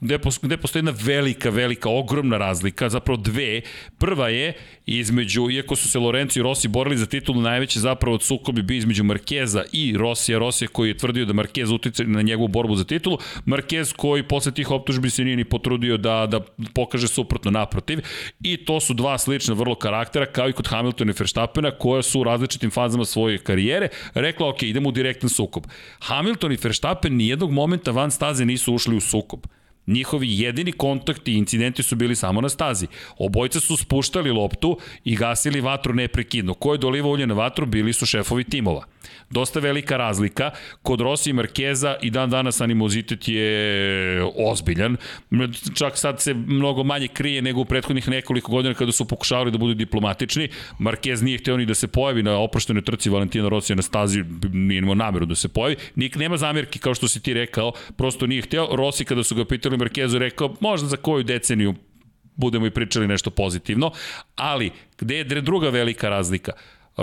[0.02, 3.62] gde, gde postoji jedna velika, velika, ogromna razlika, zapravo dve.
[3.98, 4.54] Prva je
[4.86, 8.78] između, iako su se Lorenzo i Rossi borili za titulu, najveće zapravo od sukobi bi
[8.78, 10.40] između Markeza i Rosija.
[10.40, 14.52] Rosija koji je tvrdio da Markez utiče na njegovu borbu za titulu, Markez koji posle
[14.52, 16.40] tih optužbi se nije ni potrudio da, da
[16.74, 18.00] pokaže suprotno naprotiv.
[18.44, 22.20] I to su dva slična vrlo karaktera, kao i kod Hamiltona i Verstappena, koja su
[22.20, 25.64] u različitim fazama svoje karijere rekla, ok, idemo u direktan sukob.
[26.00, 29.40] Hamilton i Verstappen nijednog momenta van staze nisu ušli u sukob.
[29.88, 32.88] Njihovi jedini kontakti i incidenti su bili samo na stazi.
[33.18, 36.54] Obojca su spuštali loptu i gasili vatru neprekidno.
[36.54, 38.86] Ko je dolivao ulje na vatru, bili su šefovi timova.
[39.30, 40.52] Dosta velika razlika.
[40.82, 44.98] Kod Rossi i Markeza i dan danas animozitet je ozbiljan.
[45.74, 49.58] Čak sad se mnogo manje krije nego u prethodnih nekoliko godina kada su pokušavali da
[49.58, 50.50] budu diplomatični.
[50.80, 54.80] Markez nije hteo ni da se pojavi na oproštenoj trci Valentina Rossi na stazi, nije
[54.80, 55.76] imao nameru da se pojavi.
[55.96, 58.68] Nik nema zamjerki kao što si ti rekao, prosto nije hteo.
[58.76, 61.76] Rossi kada su ga pitali Markezu rekao, možda za koju deceniju
[62.36, 63.92] budemo i pričali nešto pozitivno,
[64.36, 66.52] ali gde je druga velika razlika?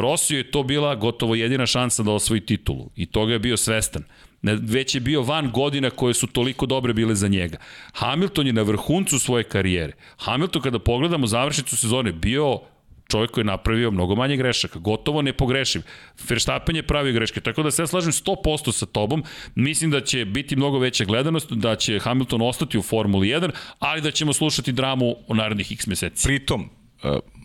[0.01, 4.05] Rosiju je to bila gotovo jedina šansa da osvoji titulu i toga je bio svestan.
[4.43, 7.59] Već je bio van godina koje su toliko dobre bile za njega.
[7.93, 9.93] Hamilton je na vrhuncu svoje karijere.
[10.17, 12.61] Hamilton kada pogledamo završnicu sezone bio
[13.09, 15.83] čovjek koji je napravio mnogo manje grešaka, gotovo nepogrešiv.
[16.29, 19.25] Verstappen je pravio greške, tako da se ja slažem 100% sa tobom.
[19.55, 24.01] Mislim da će biti mnogo veća gledanost, da će Hamilton ostati u Formuli 1, ali
[24.01, 26.29] da ćemo slušati dramu u narednih x meseci.
[26.29, 26.71] Pritom,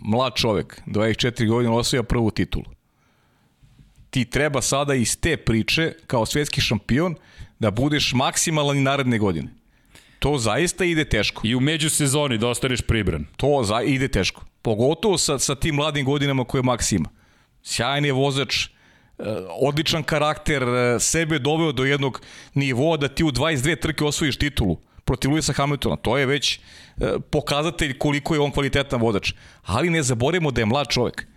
[0.01, 2.65] mlad čovek, 24 godina osvaja prvu titulu.
[4.09, 7.15] Ti treba sada iz te priče, kao svetski šampion,
[7.59, 9.49] da budeš maksimalan i naredne godine.
[10.19, 11.41] To zaista ide teško.
[11.45, 13.25] I u međusezoni da ostaneš pribran.
[13.37, 14.45] To za, ide teško.
[14.61, 17.09] Pogotovo sa, sa tim mladim godinama koje Max ima.
[17.63, 18.69] Sjajan je vozač, e,
[19.61, 22.21] odličan karakter, e, sebe doveo do jednog
[22.53, 25.95] nivoa da ti u 22 trke osvojiš titulu protiv Luisa Hamiltona.
[25.95, 26.59] To je već e,
[27.31, 29.33] pokazatelj koliko je on kvalitetan vozač.
[29.63, 31.27] Ali ne zaboravimo da je mlad čovek.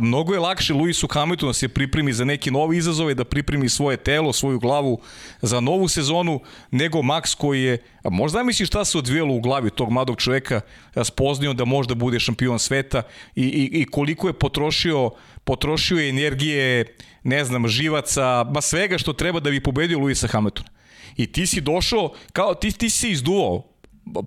[0.00, 3.96] Mnogo je lakše Luisu Hamiltonu da se pripremi za neki novi izazove, da pripremi svoje
[3.96, 5.00] telo, svoju glavu
[5.42, 9.90] za novu sezonu, nego Max koji je, možda misliš šta se odvijelo u glavi tog
[9.90, 10.60] mladog čoveka,
[11.04, 13.02] spoznio da možda bude šampion sveta
[13.34, 15.10] i, i, i koliko je potrošio,
[15.44, 20.75] potrošio energije, ne znam, živaca, ma svega što treba da bi pobedio Luisa Hamiltona.
[21.16, 23.62] I ti si došao, kao ti, ti si izduvao,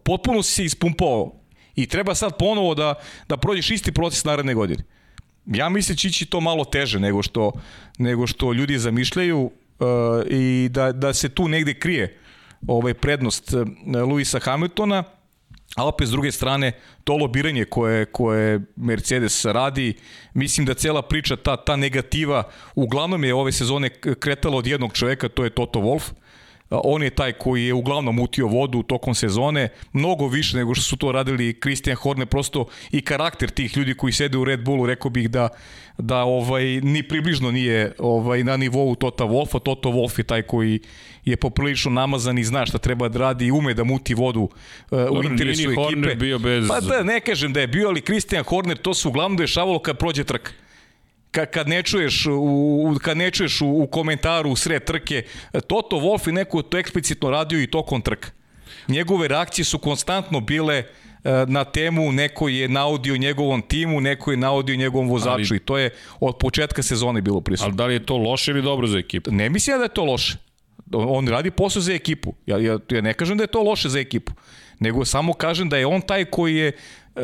[0.04, 1.36] potpuno si se ispumpao.
[1.75, 2.93] I treba sad ponovo da,
[3.30, 4.84] da prođeš isti proces naredne godine.
[5.45, 7.52] Ja mislim da će ići to malo teže nego što,
[7.97, 9.52] nego što ljudi zamišljaju uh,
[10.30, 12.17] i da, da se tu negde krije
[12.67, 13.67] ovaj prednost uh,
[14.10, 15.04] Luisa Hamiltona,
[15.75, 16.71] a opet s druge strane
[17.04, 19.93] to lobiranje koje, koje Mercedes radi,
[20.34, 22.43] mislim da cela priča, ta, ta negativa,
[22.75, 26.12] uglavnom je ove sezone kretala od jednog čoveka, to je Toto Wolff,
[26.69, 30.97] On je taj koji je uglavnom utio vodu tokom sezone, mnogo više nego što su
[30.97, 35.12] to radili Christian Horner, prosto i karakter tih ljudi koji sede u Red Bullu, rekao
[35.12, 35.49] bih da
[35.97, 40.79] da ovaj ni približno nije ovaj na nivou Tota Wolfa, Toto Wolf je taj koji
[41.25, 44.99] je poprilično namazan i zna šta treba da radi i ume da muti vodu uh,
[45.12, 45.82] u interesu ekipe.
[45.82, 46.67] Horner bio bez...
[46.67, 49.97] Pa da, ne kažem da je bio, ali Christian Horner to se uglavnom dešavalo kad
[49.97, 50.51] prođe trka
[51.32, 55.24] kad, kad ne čuješ u, kad ne čuješ u, u komentaru u sred trke,
[55.68, 58.30] Toto Wolff i neko to eksplicitno radio i tokom trka.
[58.88, 60.86] Njegove reakcije su konstantno bile e,
[61.48, 65.78] na temu, neko je naudio njegovom timu, neko je naudio njegovom vozaču ali, i to
[65.78, 65.89] je
[66.20, 67.68] od početka sezone bilo prisutno.
[67.68, 69.32] Ali da li je to loše ili dobro za ekipu?
[69.32, 70.38] Ne mislim da je to loše.
[70.93, 72.34] On radi posao za ekipu.
[72.45, 74.32] Ja, ja, ja ne kažem da je to loše za ekipu,
[74.80, 76.72] nego samo kažem da je on taj koji je
[77.16, 77.22] uh,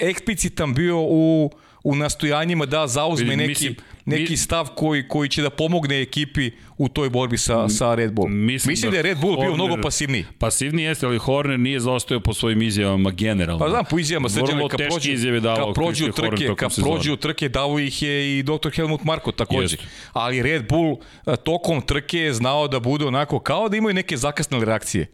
[0.00, 1.50] eksplicitan bio u
[1.84, 6.88] u nastojanjima da zauzme neki, mislim, neki stav koji, koji će da pomogne ekipi u
[6.88, 8.28] toj borbi sa, sa Red Bull.
[8.28, 10.24] Mislim, mislim da, da je Red Bull Horner, bio mnogo pasivniji.
[10.38, 13.64] Pasivniji jeste, ali Horner nije zaostao po svojim izjavama generalno.
[13.64, 17.48] Pa znam, po izjavama sređene, kad prođu, izjave davao kad prođu trke, kad prođu trke,
[17.48, 18.70] davo ih je i dr.
[18.74, 19.76] Helmut Marko takođe.
[19.76, 19.86] Jest.
[20.12, 20.96] Ali Red Bull
[21.44, 25.06] tokom trke je znao da bude onako kao da imaju neke zakasnele reakcije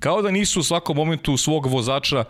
[0.00, 2.24] kao da nisu u svakom momentu svog vozača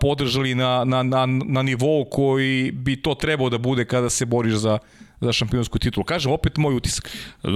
[0.00, 4.54] podržali na, na, na, na nivou koji bi to trebao da bude kada se boriš
[4.54, 4.78] za,
[5.20, 6.04] za šampionsku titulu.
[6.04, 7.10] Kažem, opet moj utisak.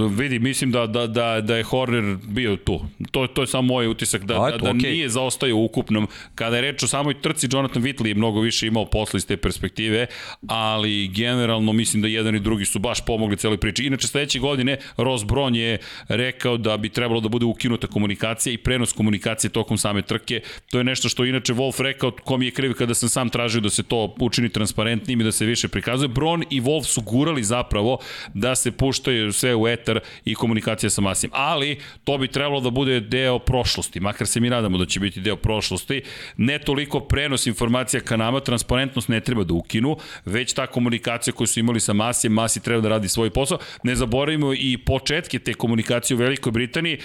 [0.09, 2.81] Vidi, mislim da, da, da, da je Horner bio tu.
[3.11, 4.91] To, to je samo moj utisak, da, da, da okay.
[4.91, 6.07] nije zaostaju ukupnom.
[6.35, 9.37] Kada je reč o samoj trci, Jonathan Whitley je mnogo više imao posla iz te
[9.37, 10.07] perspektive,
[10.47, 13.85] ali generalno mislim da jedan i drugi su baš pomogli celoj priči.
[13.85, 18.57] Inače, sledeće godine Ross Brown je rekao da bi trebalo da bude ukinuta komunikacija i
[18.57, 20.41] prenos komunikacije tokom same trke.
[20.69, 23.69] To je nešto što inače Wolf rekao, kom je kriv kada sam sam tražio da
[23.69, 26.07] se to učini transparentnim i da se više prikazuje.
[26.07, 27.97] Bron i Wolf su gurali zapravo
[28.33, 31.31] da se puštaju sve u etar i komunikacija sa Masijem.
[31.33, 35.21] Ali to bi trebalo da bude deo prošlosti, makar se mi nadamo da će biti
[35.21, 36.01] deo prošlosti.
[36.37, 41.47] Ne toliko prenos informacija ka nama, transparentnost ne treba da ukinu, već ta komunikacija koju
[41.47, 43.59] su imali sa Masijem, Masi treba da radi svoj posao.
[43.83, 46.99] Ne zaboravimo i početke te komunikacije u Velikoj Britaniji.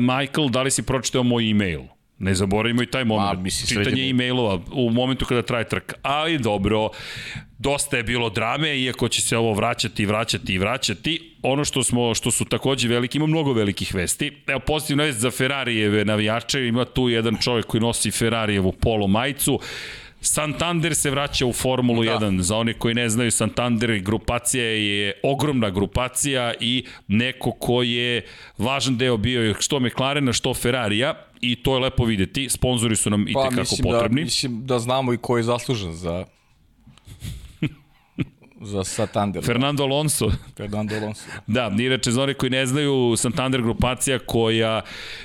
[0.00, 1.97] Michael, da li si pročitao moj e-mail?
[2.18, 3.36] Ne zaboravimo i taj moment.
[3.36, 5.96] Ma, mislim, Čitanje e-mailova u momentu kada traje trka.
[6.02, 6.88] Ali dobro,
[7.58, 11.36] dosta je bilo drame, iako će se ovo vraćati, vraćati i vraćati.
[11.42, 14.42] Ono što smo što su takođe veliki, ima mnogo velikih vesti.
[14.46, 19.60] Evo pozitivna vest za Ferrarijeve navijače, ima tu jedan čovjek koji nosi Ferrarijevu polo majicu.
[20.20, 22.18] Santander se vraća u Formulu da.
[22.18, 22.40] 1.
[22.40, 28.24] Za one koji ne znaju, Santander grupacija je ogromna grupacija i neko ko je
[28.58, 32.48] važan deo bio što McLarena, što Ferrarija i to je lepo videti.
[32.48, 34.20] Sponzori su nam pa, i tekako da- potrebni.
[34.20, 36.24] Da, mislim da znamo i ko je zaslužen za
[38.60, 39.44] za Santander.
[39.44, 40.30] Fernando Alonso.
[40.56, 41.24] Fernando Alonso.
[41.46, 44.82] Da, inače za one koji ne znaju, Santander grupacija koja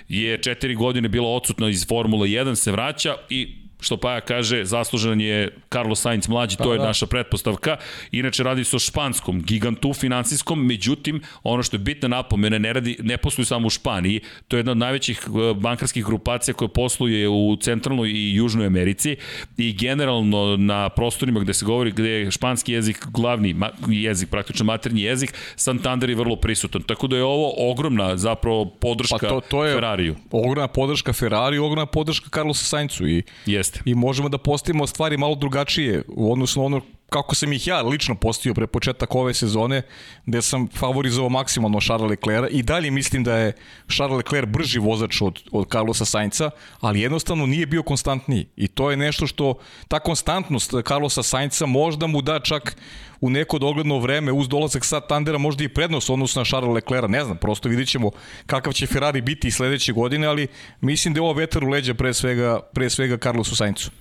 [0.07, 5.21] je četiri godine bila odsutna iz Formule 1 se vraća i što Paja kaže, zaslužen
[5.21, 6.85] je Carlos Sainz mlađi, to je da.
[6.85, 7.77] naša pretpostavka.
[8.11, 12.97] Inače radi se o španskom gigantu finansijskom, međutim, ono što je bitna napomena, ne, radi,
[13.01, 17.29] ne posluju samo u Španiji, to je jedna od najvećih e, bankarskih grupacija koja posluje
[17.29, 19.15] u centralnoj i južnoj Americi
[19.57, 23.55] i generalno na prostorima gde se govori gde je španski jezik glavni
[23.87, 26.81] jezik, praktično maternji jezik, Santander je vrlo prisutan.
[26.81, 30.15] Tako da je ovo ogromna zapravo podrška pa to, to je Ferrariju.
[30.31, 33.89] Ogromna podrška Ferrariju, ogromna podrška Carlosu Saincu i Jeste Jeste.
[33.89, 36.81] I možemo da postavimo stvari malo drugačije u odnosu na ono
[37.13, 39.81] kako sam ih ja lično postavio pre početak ove sezone,
[40.25, 43.53] gde sam favorizovao maksimalno Charles Leclerc i dalje mislim da je
[43.95, 46.49] Charles Leclerc brži vozač od, od Carlosa Sainca,
[46.79, 48.47] ali jednostavno nije bio konstantniji.
[48.55, 49.53] I to je nešto što,
[49.87, 52.75] ta konstantnost Carlosa Sainca možda mu da čak
[53.21, 57.09] u neko dogledno vreme uz dolazak sa Tandera možda i prednost odnosno na Charles Leclerc,
[57.09, 58.11] ne znam, prosto vidit ćemo
[58.45, 60.47] kakav će Ferrari biti sledeće godine, ali
[60.81, 63.91] mislim da je ovo vetar u leđa pre svega, pre svega Carlosu Saincu.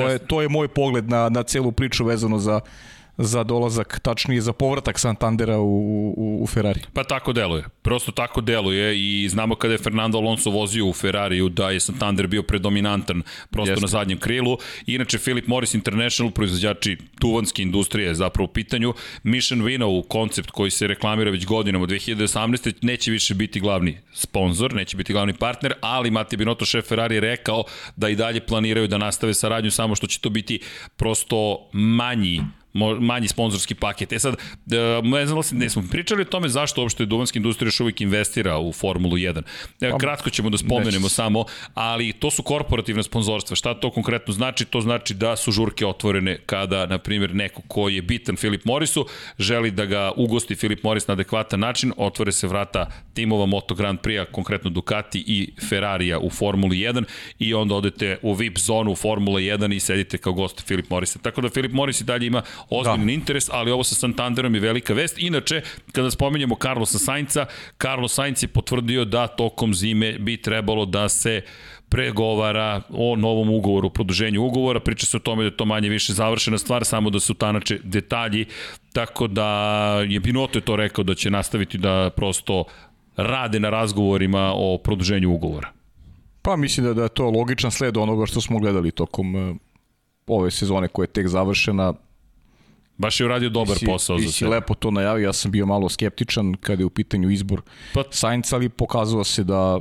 [0.00, 2.60] To, je, to je moj pogled na, na celu priču vezano za,
[3.18, 6.80] za dolazak, tačnije za povratak Santandera u, u, u Ferrari.
[6.92, 7.64] Pa tako deluje.
[7.82, 12.26] Prosto tako deluje i znamo kada je Fernando Alonso vozio u Ferrariju da je Santander
[12.26, 13.80] bio predominantan prosto Jeste.
[13.80, 14.58] na zadnjem krilu.
[14.86, 20.86] Inače, Philip Morris International, proizvođači tuvanske industrije zapravo u pitanju, Mission Vino, koncept koji se
[20.86, 22.74] reklamira već godinama od 2018.
[22.82, 27.20] neće više biti glavni sponsor, neće biti glavni partner, ali Mati Binotto, šef Ferrari, je
[27.20, 27.64] rekao
[27.96, 30.60] da i dalje planiraju da nastave saradnju, samo što će to biti
[30.96, 32.42] prosto manji
[33.00, 34.12] manji sponzorski paket.
[34.12, 37.80] E sad, e, ne znam ne smo pričali o tome zašto uopšte Duvanska industrija još
[37.80, 39.42] uvijek investira u Formulu 1.
[39.80, 43.56] E, pa, kratko ćemo da spomenemo samo, ali to su korporativne sponzorstva.
[43.56, 44.64] Šta to konkretno znači?
[44.64, 49.06] To znači da su žurke otvorene kada, na primjer, neko ko je bitan Filip Morrisu
[49.38, 53.98] želi da ga ugosti Filip Morris na adekvatan način, otvore se vrata timova Moto Grand
[54.00, 57.04] Prix-a, konkretno Ducati i Ferrarija u Formuli 1
[57.38, 61.18] i onda odete u VIP zonu Formula 1 i sedite kao gost Filip Morrisa.
[61.18, 63.12] Tako da Filip Morris i dalje ima ozbiljan da.
[63.12, 65.18] interes, ali ovo sa Santanderom je velika vest.
[65.18, 65.62] Inače,
[65.92, 67.46] kada spomenjemo Carlosa Sainca,
[67.82, 71.42] Carlos Sainz je potvrdio da tokom zime bi trebalo da se
[71.88, 76.12] pregovara o novom ugovoru, produženju ugovora, priča se o tome da je to manje više
[76.12, 78.46] završena stvar, samo da se utanače detalji,
[78.92, 79.48] tako da
[80.08, 82.64] je Binoto je to rekao da će nastaviti da prosto
[83.16, 85.72] rade na razgovorima o produženju ugovora.
[86.42, 89.56] Pa mislim da, da je to logičan sled onoga što smo gledali tokom uh,
[90.26, 91.94] ove sezone koja je tek završena
[92.98, 94.50] Baš je uradio dobar si, posao za si sebe.
[94.50, 97.62] lepo to najavio, ja sam bio malo skeptičan kada je u pitanju izbor
[97.94, 99.80] Pa- Sainca, ali pokazalo se da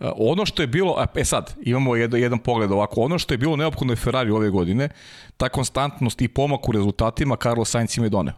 [0.00, 3.38] a, ono što je bilo, e sad, imamo jedan, jedan pogled ovako, ono što je
[3.38, 4.88] bilo neophodno je Ferrari ove godine,
[5.36, 8.34] ta konstantnost i pomak u rezultatima Carlos Sainz im je doneo.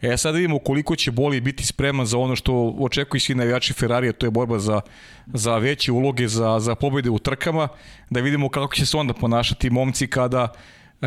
[0.00, 4.12] E sad vidimo koliko će Boli biti spreman za ono što očekuju svi navijači Ferrarija,
[4.12, 4.80] to je borba za,
[5.26, 7.68] za veće uloge, za, za pobjede u trkama,
[8.10, 10.48] da vidimo kako će se onda ponašati momci kada,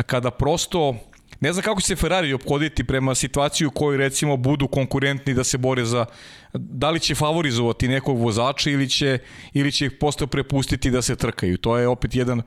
[0.06, 0.94] kada prosto
[1.40, 5.44] Ne znam kako će se Ferrari ophoditi prema situaciji u kojoj recimo budu konkurentni da
[5.44, 6.06] se bore za
[6.54, 9.18] da li će favorizovati nekog vozača ili će
[9.52, 11.58] ili će ih posto prepustiti da se trkaju.
[11.58, 12.42] To je opet jedan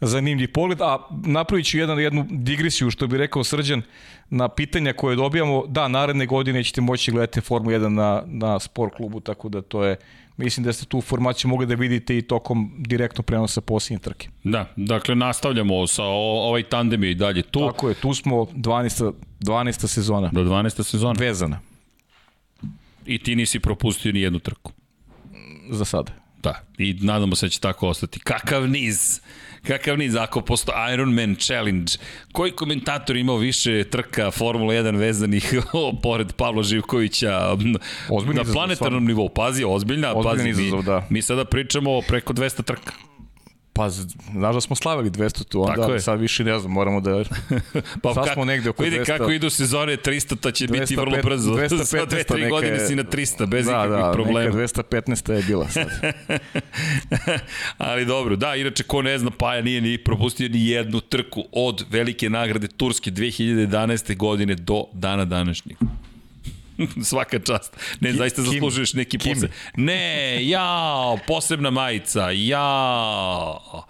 [0.00, 3.82] zanimljiv pogled, a napravit ću jedan, jednu digresiju što bi rekao Srđan
[4.30, 5.66] na pitanja koje dobijamo.
[5.66, 9.84] Da, naredne godine ćete moći gledati Formu 1 na, na sport klubu, tako da to
[9.84, 9.96] je
[10.36, 14.28] Mislim da ste tu formaciju mogli da vidite i tokom direktno prenosa posljednje trke.
[14.44, 17.60] Da, dakle nastavljamo sa o, ovaj tandem je i dalje tu.
[17.60, 19.12] Tako je, tu smo 12.
[19.40, 19.86] 12.
[19.86, 20.30] sezona.
[20.32, 20.82] Do 12.
[20.82, 21.14] sezona.
[21.18, 21.60] Vezana.
[23.06, 24.72] I ti nisi propustio ni jednu trku.
[25.70, 26.12] Za sada.
[26.42, 28.20] Da, i nadamo se da će tako ostati.
[28.20, 29.20] Kakav niz!
[29.66, 31.92] Kakav niz, ako posto Ironman Challenge.
[32.32, 35.52] Koji komentator imao više trka Formula 1 vezanih
[36.02, 37.38] pored Pavla Živkovića
[38.10, 39.00] Ozbiljni na izazov, planetarnom stvarno.
[39.00, 39.28] nivou?
[39.28, 41.06] Pazi, ozbiljna, Ozbiljan pazi, izazov, mi, da.
[41.10, 42.92] mi sada pričamo o preko 200 trka.
[43.76, 46.00] Pa, znaš da smo slavili 200 tu, onda Tako je.
[46.00, 47.24] sad više ne znam, moramo da...
[48.02, 49.04] Pa Sad smo negde oko vidi 200.
[49.06, 51.52] kako idu sezone 300, ta će biti 205 vrlo brzo.
[51.52, 54.40] 215 Za dve, tri neka godine je- si na 300, bez da, ikakvih da, problema.
[54.40, 55.88] Neka 215 je bila sad.
[57.78, 61.84] Ali dobro, da, inače ko ne zna, Paja nije ni propustio ni jednu trku od
[61.90, 64.16] velike nagrade Turske 2011.
[64.16, 65.76] godine do dana današnjeg.
[67.08, 67.76] Svaka čast.
[68.00, 69.48] Ne, Ki- zaista zaslužuješ neki posebno.
[69.76, 73.84] Ne, jao, posebna majica, jao.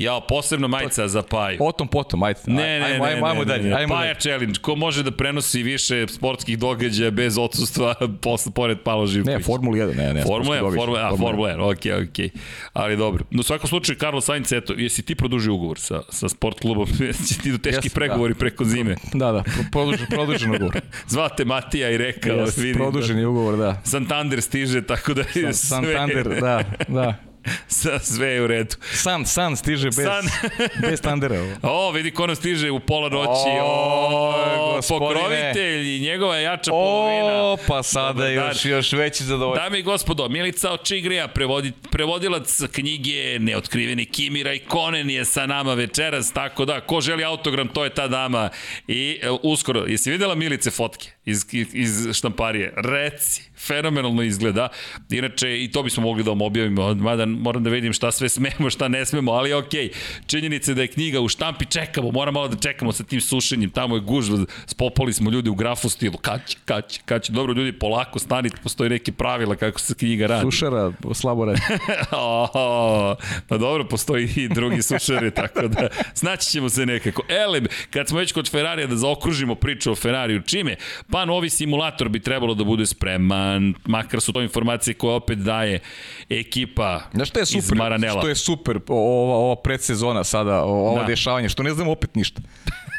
[0.00, 1.58] Jao, posebna majica za Paju.
[1.60, 2.40] O tom potom, ajde.
[2.46, 3.62] Ne, ne, ajmo, ne, ajmo, ajmo dalje.
[3.62, 3.76] ne, ne.
[3.76, 9.06] Ajmo Paja challenge, ko može da prenosi više sportskih događaja bez odsustva posle, pored Pavla
[9.06, 9.38] Živkovića?
[9.38, 10.22] Ne, Formula 1, ne, ne.
[10.22, 11.16] Formula 1, sportski Formula 1, a.
[11.16, 12.28] Formula 1, okej, okay, okej.
[12.28, 12.38] Okay.
[12.72, 13.24] Ali dobro.
[13.30, 16.86] No, u svakom slučaju, Carlos Sainz, eto, jesi ti produžio ugovor sa, sa sport klubom?
[17.00, 18.38] Jesi ti do teški Jesam, pregovori da.
[18.38, 18.96] preko zime?
[19.14, 20.80] Da, da, pro- produžen, produžen ugovor.
[21.12, 23.64] Zvate Matija i rekao, Yes, vidim produžen je ugovor, da.
[23.64, 27.29] da Santander stiže, tako da je sve, Santander, da, da.
[27.68, 28.76] sa, sve je u redu.
[28.92, 30.24] San, San stiže bez, San.
[30.90, 31.40] bez Tandera.
[31.40, 31.54] ovo.
[31.62, 33.50] O, vidi ko nam stiže u pola noći.
[33.62, 37.42] O, O, pokrovitelj i njegova jača polovina.
[37.42, 38.48] O, pa sada Dobar dan.
[38.48, 39.64] još, još veći zadovoljstvo.
[39.64, 46.32] Dame i gospodo, Milica Očigrija, prevodi, prevodilac knjige Neotkriveni Kimi Raikkonen je sa nama večeras,
[46.32, 48.50] tako da, ko želi autogram, to je ta dama.
[48.88, 52.72] I e, uskoro, jesi videla Milice fotke iz, iz štamparije?
[52.76, 54.68] Reci, fenomenalno izgleda.
[55.10, 58.70] Inače, i to bismo mogli da vam objavimo, mada moram da vidim šta sve smemo,
[58.70, 59.90] šta ne smemo, ali okej.
[60.26, 63.70] Činjenica je da je knjiga u štampi, čekamo, moram malo da čekamo sa tim sušenjem,
[63.70, 67.32] tamo je gužva, spopali smo ljudi u grafu stilu, kad će, kad će, kad će,
[67.32, 70.42] dobro ljudi, polako stanite, postoji neke pravila kako se knjiga radi.
[70.42, 71.60] Sušara, slabo radi.
[72.12, 73.16] O,
[73.48, 75.88] pa dobro, postoji i drugi sušari, tako da
[76.20, 77.22] snaći ćemo se nekako.
[77.28, 80.76] Elem, kad smo već kod Ferrarija da zaokružimo priču o Ferrariju, čime?
[81.10, 85.80] Pa novi simulator bi trebalo da bude spreman, makar su to informacije koje opet daje
[86.28, 87.78] ekipa Znaš što je iz super?
[87.78, 88.20] Maranela.
[88.20, 91.00] Što je super ova, ova predsezona sada, ovo Da.
[91.00, 91.06] da.
[91.06, 92.40] dešavanje, što ne znamo opet ništa.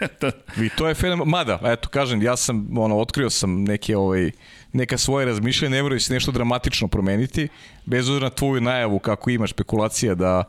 [0.66, 1.28] I to je fenomen.
[1.28, 4.32] Mada, eto, kažem, ja sam, ono, otkrio sam neke, ovaj,
[4.74, 7.48] neka svoje razmišljanja, ne moraju se nešto dramatično promeniti,
[7.86, 10.44] bez obzira na tvoju najavu kako ima špekulacija da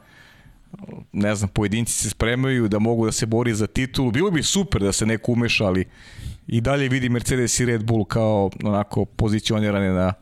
[1.12, 4.10] ne znam, pojedinci se spremaju da mogu da se bori za titulu.
[4.10, 5.84] Bilo bi super da se neko umeša, ali
[6.47, 10.12] i dalje vidi Mercedes i Red Bull kao onako pozicionirane na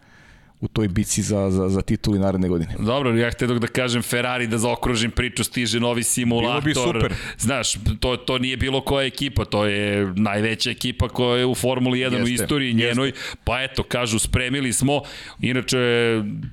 [0.60, 2.74] u toj bici za, za, za tituli naredne godine.
[2.78, 6.64] Dobro, ja htio da kažem Ferrari da zaokružim priču, stiže novi simulator.
[6.64, 7.14] Bilo bi super.
[7.38, 11.98] Znaš, to, to nije bilo koja ekipa, to je najveća ekipa koja je u Formuli
[11.98, 13.12] 1 u Jeste, istoriji njenoj.
[13.44, 15.02] Pa eto, kažu, spremili smo.
[15.40, 15.78] Inače,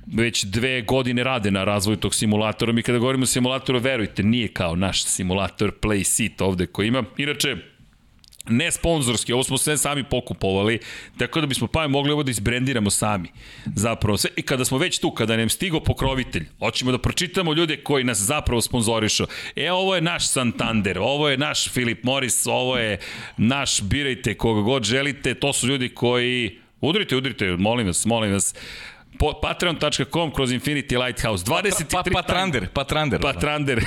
[0.06, 2.72] već dve godine rade na razvoju tog simulatora.
[2.72, 7.04] Mi kada govorimo o simulatoru, verujte, nije kao naš simulator Play Seat ovde koji ima.
[7.16, 7.56] Inače,
[8.48, 10.78] ne sponzorski, ovo smo sve sami pokupovali,
[11.18, 13.28] tako da bismo pa mogli ovo da izbrendiramo sami.
[13.76, 17.76] Zapravo, sve, i kada smo već tu, kada nam stigo pokrovitelj, hoćemo da pročitamo ljude
[17.76, 19.26] koji nas zapravo sponzorišu.
[19.56, 22.98] E, ovo je naš Santander, ovo je naš Philip Morris, ovo je
[23.36, 28.54] naš, birajte koga god želite, to su ljudi koji, udrite, udrite, molim vas, molim vas,
[29.18, 31.44] po, patreon.com kroz Infinity Lighthouse.
[31.44, 33.20] 23 Pa, pa, patrander, patrander.
[33.20, 33.84] Patrander.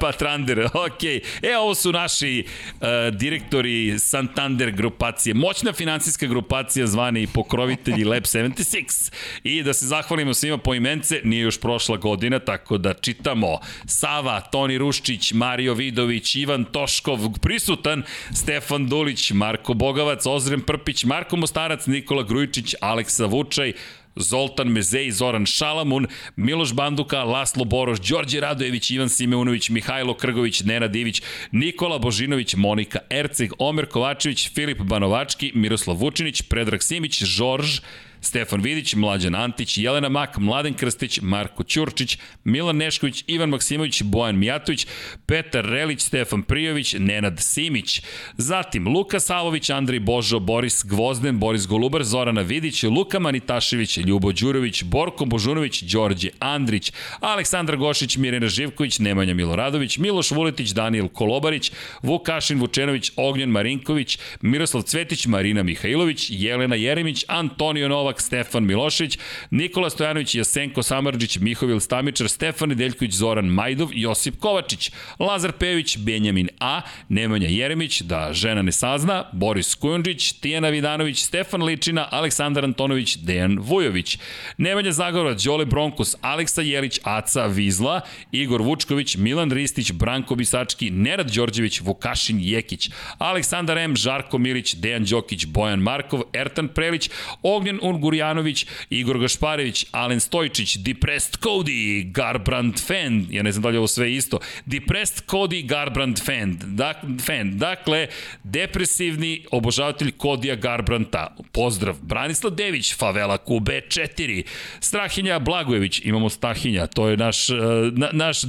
[0.00, 1.04] Patrander, ok.
[1.42, 5.34] E, ovo su naši uh, direktori Santander grupacije.
[5.34, 9.12] Moćna finansijska grupacija zvani pokrovitelji Lab 76.
[9.42, 14.40] I da se zahvalimo svima po imence, nije još prošla godina, tako da čitamo Sava,
[14.40, 18.02] Toni Ruščić, Mario Vidović, Ivan Toškov, prisutan,
[18.34, 23.72] Stefan Dulić, Marko Bogavac, Ozren Prpić, Marko Mostarac, Nikola Grujičić, Aleksa Vučaj,
[24.16, 30.96] Zoltan Mezej, Zoran Šalamun, Miloš Banduka, Laslo Boroš, Đorđe Radojević, Ivan Simeunović, Mihajlo Krgović, Nenad
[30.96, 31.22] Ivić,
[31.52, 37.80] Nikola Božinović, Monika Erceg, Omer Kovačević, Filip Banovački, Miroslav Vučinić, Predrag Simić, Žorž,
[38.20, 44.38] Stefan Vidić, Mlađan Antić, Jelena Mak, Mladen Krstić, Marko Ćurčić, Milan Nešković, Ivan Maksimović, Bojan
[44.38, 44.86] Mijatović,
[45.26, 48.02] Petar Relić, Stefan Prijović, Nenad Simić.
[48.36, 54.82] Zatim Luka Savović, Andrej Božo, Boris Gvozden, Boris Golubar, Zorana Vidić, Luka Manitašević, Ljubo Đurović,
[54.82, 62.60] Borko Božunović, Đorđe Andrić, Aleksandar Gošić, Mirena Živković, Nemanja Miloradović, Miloš Vuletić, Daniel Kolobarić, Vukašin
[62.60, 69.18] Vučenović, Ognjen Marinković, Miroslav Cvetić, Marina Mihajlović, Jelena Jeremić, Antonio Nova, Novak, Stefan Milošić,
[69.50, 76.48] Nikola Stojanović, Jasenko Samarđić, Mihovil Stamičar, Stefan Nedeljković, Zoran Majdov, Josip Kovačić, Lazar Pević, Benjamin
[76.60, 83.16] A, Nemanja Jeremić, da žena ne sazna, Boris Kujundžić, Tijana Vidanović, Stefan Ličina, Aleksandar Antonović,
[83.16, 84.18] Dejan Vujović,
[84.58, 88.00] Nemanja Zagorovac, Đole Bronkus, Aleksa Jelić, Aca Vizla,
[88.32, 95.04] Igor Vučković, Milan Ristić, Branko Bisački, Nerad Đorđević, Vukašin Jekić, Aleksandar M, Žarko Milić, Dejan
[95.04, 97.10] Đokić, Bojan Markov, Ertan Prelić,
[97.42, 103.68] Ognjen Un Gurjanović, Igor Gašparević, Alen Stojčić, Depressed Cody, Garbrand Fan, ja ne znam da
[103.68, 106.96] li je ovo sve isto, Depressed Cody Garbrand Fan, dak,
[107.26, 107.58] fan.
[107.58, 108.06] dakle,
[108.44, 114.42] depresivni obožavatelj Kodija Garbranta, pozdrav, Branislav Dević, Favela Kube 4,
[114.80, 117.54] Strahinja Blagojević, imamo Stahinja, to je naš, eh,
[117.92, 118.42] na, naš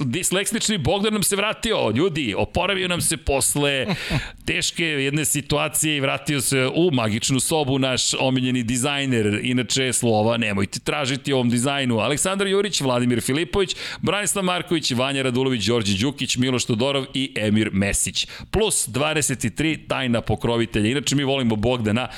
[0.00, 3.86] disleksični Bogdan nam se vratio, ljudi, oporavio nam se posle
[4.46, 10.80] teške jedne situacije i vratio se u magičnu sobu naš omiljeni dizajner, inače slova, nemojte
[10.80, 11.98] tražiti ovom dizajnu.
[11.98, 18.26] Aleksandar Jurić, Vladimir Filipović, Branislav Marković, Vanja Radulović, Đorđe Đukić, Miloš Todorov i Emir Mesić.
[18.50, 20.90] Plus 23 tajna pokrovitelja.
[20.90, 22.08] Inače mi volimo Bogdana,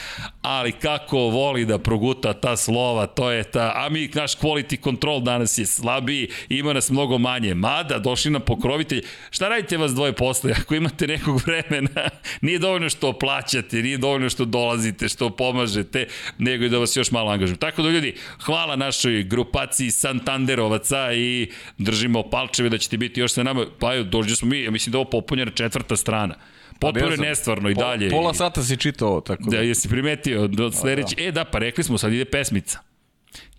[0.43, 5.21] ali kako voli da proguta ta slova, to je ta, a mi, naš quality control
[5.21, 7.55] danas je slabiji, ima nas mnogo manje.
[7.55, 9.03] Mada, došli nam pokrovitelj.
[9.31, 10.53] Šta radite vas dvoje posle?
[10.61, 12.09] Ako imate nekog vremena,
[12.41, 16.07] nije dovoljno što plaćate, nije dovoljno što dolazite, što pomažete,
[16.39, 17.59] nego i da vas još malo angažujem.
[17.59, 18.15] Tako da ljudi,
[18.45, 23.67] hvala našoj grupaciji Santanderovaca i držimo palčeve da ćete biti još sa nama.
[23.79, 26.35] Pa dođe smo mi, ja mislim da ovo popunjena četvrta strana.
[26.79, 28.11] Potpuno je nestvarno i dalje.
[28.11, 29.57] Pola sata si čitao ovo, tako da.
[29.57, 31.15] Da, jesi primetio do sledeće.
[31.19, 32.79] E da, pa rekli smo, sad ide pesmica.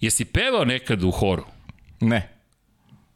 [0.02, 1.46] Jesi pevao nekad u horu?
[2.00, 2.35] Ne.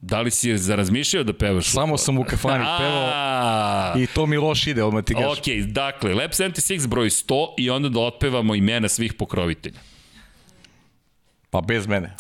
[0.02, 1.66] Da li si zarazmišljao da pevaš?
[1.66, 5.39] Samo sam u kafani pevao i to mi loš ide, odmah ti gaš.
[5.39, 9.80] Ok, dakle, Lab 76 broj 100 i onda da otpevamo imena svih pokrovitelja.
[11.52, 12.16] Pa bez mene.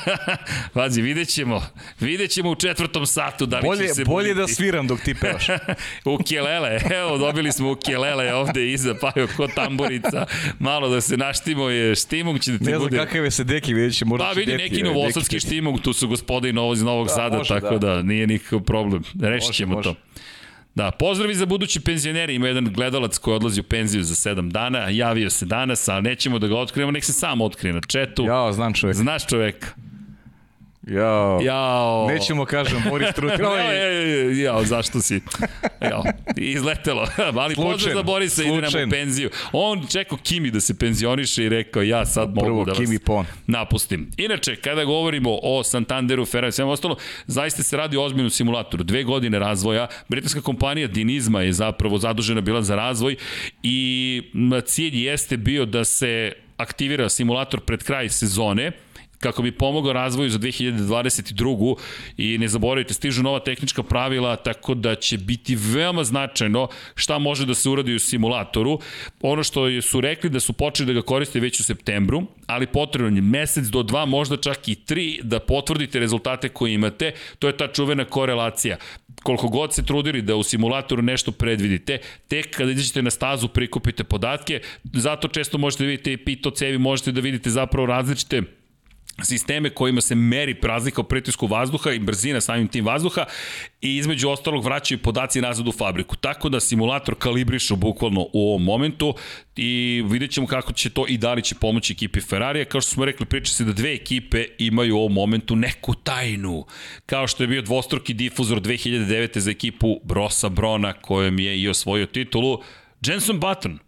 [0.74, 1.62] Pazi, vidjet ćemo.
[2.00, 4.40] Vidjet ćemo u četvrtom satu da li bolje, će se Bolje buditi.
[4.52, 5.46] da sviram dok ti pevaš.
[6.20, 10.26] ukelele, evo dobili smo ukelele ovde iza, pa je ko tamburica.
[10.58, 12.72] Malo da se naštimo je štimung će da ti bude.
[12.72, 15.92] Ne znam kakav je se deki, vidjet će možda Pa vidi neki novosadski štimung, tu
[15.92, 17.94] su gospodi novo iz Novog da, Sada, može, tako da.
[17.94, 19.02] da nije nikakav problem.
[19.20, 19.94] Rešit ćemo može, to.
[20.74, 22.34] Da, pozdravi za budući penzioneri.
[22.34, 26.38] Ima jedan gledalac koji odlazi u penziju za 7 dana, javio se danas, ali nećemo
[26.38, 28.24] da ga otkrijemo, nek se sam otkrije na četu.
[28.24, 28.96] Ja, znam čovjek.
[28.96, 29.66] Znaš čoveka.
[30.86, 31.40] Jao.
[31.42, 32.06] Jao.
[32.08, 33.40] Nećemo kažem, Boris Trutin.
[33.44, 35.20] jao, jao, jao, zašto si?
[35.80, 36.04] Jao,
[36.36, 37.00] izletelo.
[37.36, 39.30] Ali slučajno, pozdrav za Borisa, ide nam u penziju.
[39.52, 42.98] On čekao Kimi da se penzioniše i rekao, ja sad mogu Prvo, da vas Kimi
[42.98, 43.26] pon.
[43.46, 44.10] napustim.
[44.16, 48.84] Inače, kada govorimo o Santanderu, Ferrari svema ostalo, zaista se radi o ozbiljnom simulatoru.
[48.84, 49.86] Dve godine razvoja.
[50.08, 53.16] Britanska kompanija Dinizma je zapravo zadužena bila za razvoj
[53.62, 54.22] i
[54.66, 58.72] cilj jeste bio da se aktivira simulator pred kraj sezone
[59.20, 61.74] kako bi pomogao razvoju za 2022.
[62.16, 67.46] I ne zaboravite, stižu nova tehnička pravila, tako da će biti veoma značajno šta može
[67.46, 68.78] da se uradi u simulatoru.
[69.20, 73.16] Ono što su rekli da su počeli da ga koriste već u septembru, ali potrebno
[73.16, 77.12] je mesec do dva, možda čak i tri, da potvrdite rezultate koje imate.
[77.38, 78.76] To je ta čuvena korelacija
[79.22, 81.98] koliko god se trudili da u simulatoru nešto predvidite,
[82.28, 86.78] tek kada izađete na stazu prikupite podatke, zato često možete da vidite i pito cevi,
[86.78, 88.42] možete da vidite zapravo različite
[89.24, 93.24] sisteme kojima se meri razlika u pritisku vazduha i brzina samim tim vazduha
[93.80, 96.16] i između ostalog vraćaju podaci nazad u fabriku.
[96.16, 99.14] Tako da simulator kalibrišu bukvalno u ovom momentu
[99.56, 102.64] i vidjet ćemo kako će to i da li će pomoći ekipi Ferrarija.
[102.64, 106.66] Kao što smo rekli, priča se da dve ekipe imaju u ovom momentu neku tajnu.
[107.06, 109.38] Kao što je bio dvostruki difuzor 2009.
[109.38, 112.58] za ekipu Brosa Brona kojem je i osvojio titulu.
[113.06, 113.78] Jenson Button,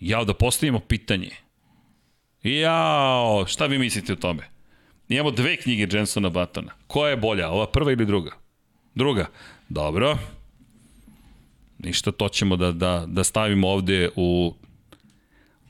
[0.00, 1.30] ja da postavimo pitanje–
[2.42, 4.42] Jao, šta vi mislite o tome?
[5.08, 6.72] Imamo dve knjige Jensona Batona.
[6.86, 8.30] Koja je bolja, ova prva ili druga?
[8.94, 9.26] Druga.
[9.68, 10.18] Dobro.
[11.78, 14.54] Ništa, to ćemo da, da, da stavimo ovde u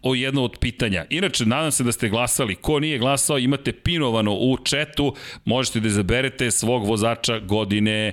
[0.03, 1.05] o jedno od pitanja.
[1.11, 2.55] Inače, nadam se da ste glasali.
[2.55, 5.15] Ko nije glasao, imate pinovano u četu.
[5.45, 8.13] Možete da izaberete svog vozača godine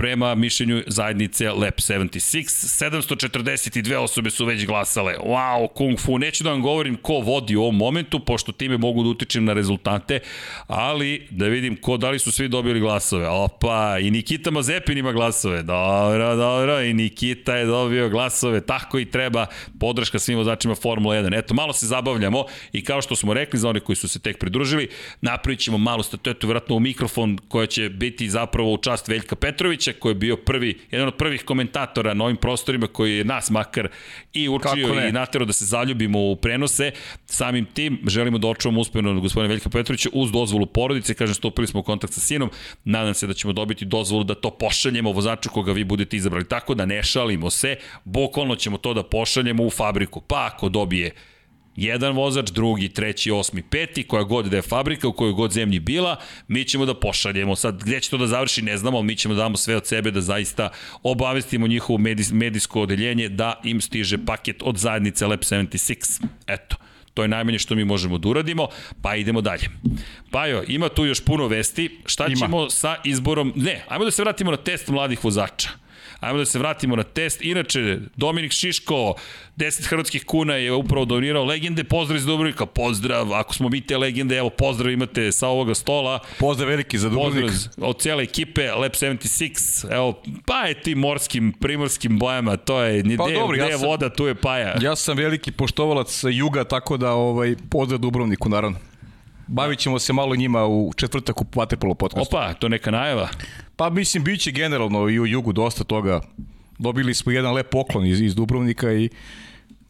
[0.00, 2.44] prema mišljenju zajednice Lab 76.
[2.90, 5.14] 742 osobe su već glasale.
[5.24, 6.18] Wow, Kung Fu.
[6.18, 9.52] Neću da vam govorim ko vodi u ovom momentu, pošto time mogu da utičem na
[9.52, 10.20] rezultate,
[10.66, 13.28] ali da vidim ko, da li su svi dobili glasove.
[13.28, 15.62] Opa, i Nikita Mazepin ima glasove.
[15.62, 18.60] Dobro, dobro, i Nikita je dobio glasove.
[18.60, 19.46] Tako i treba.
[19.80, 21.38] Podrška svim vozačima Formula 1.
[21.38, 24.38] Eto, malo se zabavljamo i kao što smo rekli za one koji su se tek
[24.38, 24.88] pridružili,
[25.20, 29.89] napravit ćemo malu statuetu, vratno u mikrofon koja će biti zapravo u čast Veljka Petrovića
[29.90, 33.50] Vučića koji je bio prvi, jedan od prvih komentatora na ovim prostorima koji je nas
[33.50, 33.88] makar
[34.32, 36.92] i učio i natero da se zaljubimo u prenose.
[37.26, 41.14] Samim tim želimo da očuvamo uspjeno gospodina Veljka Petrovića uz dozvolu porodice.
[41.14, 42.50] Kažem, stupili smo u kontakt sa sinom.
[42.84, 46.48] Nadam se da ćemo dobiti dozvolu da to pošaljemo vozaču koga vi budete izabrali.
[46.48, 50.20] Tako da ne šalimo se, bukvalno ćemo to da pošaljemo u fabriku.
[50.20, 51.12] Pa ako dobije
[51.84, 55.80] jedan vozač, drugi, treći, osmi, peti, koja god da je fabrika, u kojoj god zemlji
[55.80, 56.16] bila,
[56.48, 57.56] mi ćemo da pošaljemo.
[57.56, 59.86] Sad, gde će to da završi, ne znamo, ali mi ćemo da damo sve od
[59.86, 60.68] sebe da zaista
[61.02, 66.22] obavestimo njihovo medis, medijsko odeljenje da im stiže paket od zajednice Lab 76.
[66.46, 66.76] Eto.
[67.14, 68.68] To je najmanje što mi možemo da uradimo,
[69.02, 69.68] pa idemo dalje.
[70.30, 71.98] Pajo, ima tu još puno vesti.
[72.06, 72.36] Šta ima.
[72.36, 73.52] ćemo sa izborom...
[73.56, 75.68] Ne, ajmo da se vratimo na test mladih vozača.
[76.20, 77.42] Ajmo da se vratimo na test.
[77.42, 79.14] Inače, Dominik Šiško,
[79.56, 81.84] 10 hrvatskih kuna je upravo donirao legende.
[81.84, 83.34] Pozdrav iz Dubrovnika, pozdrav.
[83.34, 86.18] Ako smo mi te legende, evo pozdrav imate sa ovoga stola.
[86.38, 87.44] Pozdrav veliki za Dubrovnik.
[87.44, 89.94] Pozdrav od cijele ekipe, Lab 76.
[89.94, 93.76] Evo, pa je tim morskim, primorskim bojama, to je, pa, gde, dobro, gde ja je
[93.76, 94.74] voda, tu je paja.
[94.80, 98.89] Ja sam veliki poštovalac juga, tako da ovaj, pozdrav Dubrovniku, naravno.
[99.50, 102.36] Bavit ćemo se malo njima u četvrtak u Vaterpolo podcastu.
[102.36, 103.28] Opa, to neka najava.
[103.76, 106.20] Pa mislim, bit će generalno i u jugu dosta toga.
[106.78, 109.08] Dobili smo jedan lep poklon iz, iz Dubrovnika i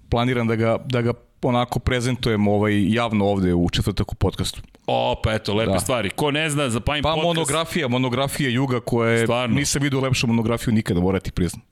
[0.09, 4.63] planiram da ga, da ga onako prezentujem ovaj, javno ovde u četvrtak u podcastu.
[4.87, 5.81] O, pa eto, lepe da.
[5.81, 6.11] stvari.
[6.11, 7.27] Ko ne zna, za Pajim pa podcast...
[7.27, 9.57] monografija, monografija Juga koja je, Stvarno.
[9.57, 11.63] nisam vidio lepšu monografiju nikada, morati priznam.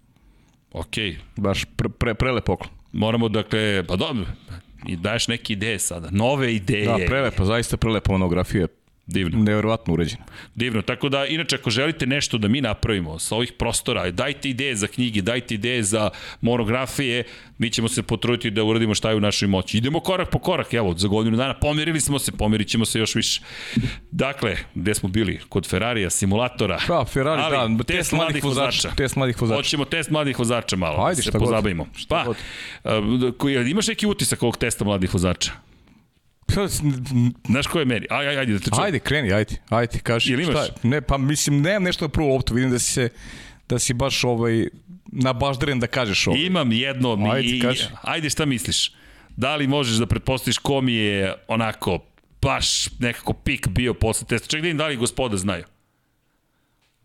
[0.72, 1.10] Okej.
[1.10, 1.16] Okay.
[1.36, 2.70] Baš pre, pre, prelep poklon.
[2.92, 4.24] Moramo, dakle, pa dobro,
[4.88, 6.86] i daješ neke ideje sada, nove ideje.
[6.86, 8.66] Da, prelepa, zaista prelepa monografija.
[9.08, 9.38] Divno.
[9.38, 10.24] Neverovatno uređeno.
[10.54, 14.76] Divno, tako da, inače, ako želite nešto da mi napravimo sa ovih prostora, dajte ideje
[14.76, 17.24] za knjige, dajte ideje za monografije,
[17.58, 19.78] mi ćemo se potruditi da uradimo šta je u našoj moći.
[19.78, 23.14] Idemo korak po korak, evo, za godinu dana pomirili smo se, pomirit ćemo se još
[23.14, 23.40] više.
[24.10, 25.40] Dakle, gde smo bili?
[25.48, 26.78] Kod Ferrarija, simulatora.
[26.88, 28.90] Pa, Ferrari, ali, da, test, test mladih vozača.
[28.96, 29.56] Test mladih vozača.
[29.58, 31.86] Hoćemo test mladih vozača malo, Ajde, se pozabavimo.
[32.08, 33.66] Pa, god.
[33.66, 35.67] imaš neki utisak ovog testa mladih vozača?
[37.46, 38.06] Znaš ko je meni?
[38.10, 38.84] Aj, aj, ajde da te čujem.
[38.84, 40.32] Ajde, kreni, ajde, ajde, kaži.
[40.32, 40.54] Ili imaš?
[40.54, 40.90] Šta je?
[40.90, 43.08] Ne, pa mislim, nemam nešto na prvu loptu, vidim da si se,
[43.68, 44.68] da si baš ovaj,
[45.06, 46.36] na baždaren da kažeš ovo.
[46.36, 47.84] Imam jedno, ajde, i, kaži.
[48.02, 48.92] ajde šta misliš?
[49.36, 51.98] Da li možeš da pretpostaviš ko mi je onako
[52.42, 54.48] baš nekako pik bio posle testa?
[54.48, 55.64] Ček da da li gospoda znaju.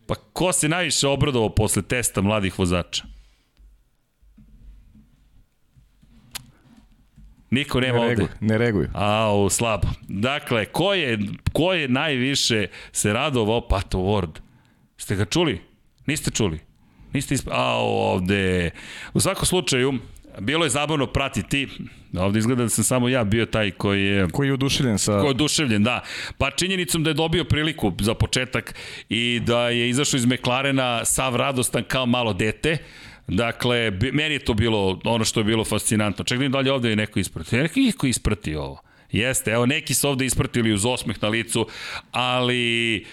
[0.08, 3.04] Pa ko se najviše obradovao posle testa mladih vozača?
[7.54, 8.36] Niko nema ne reguj, ovde.
[8.40, 8.90] Ne reguju.
[8.94, 9.88] Au, slabo.
[10.08, 11.20] Dakle, ko je,
[11.54, 14.40] ko je najviše se radovao Pato Ward?
[14.98, 15.62] Ste ga čuli?
[16.06, 16.60] Niste čuli?
[17.14, 17.48] Niste isp...
[17.52, 18.72] Au, ovde.
[19.14, 19.94] U svakom slučaju,
[20.40, 21.68] bilo je zabavno pratiti,
[22.18, 24.28] ovde izgleda da sam samo ja bio taj koji je...
[24.32, 25.12] Koji je oduševljen sa...
[25.12, 26.02] Koji je oduševljen, da.
[26.38, 28.76] Pa činjenicom da je dobio priliku za početak
[29.10, 32.78] i da je izašao iz McLarena sav radostan kao malo dete,
[33.28, 36.26] Dakle, meni je to bilo ono što je bilo fascinantno.
[36.26, 37.56] Čekaj da dalje ovde je neko isprati.
[37.58, 38.82] Neko isprati ovo.
[39.12, 41.68] Jeste, evo neki su ovde ispratili uz osmeh na licu,
[42.12, 43.06] ali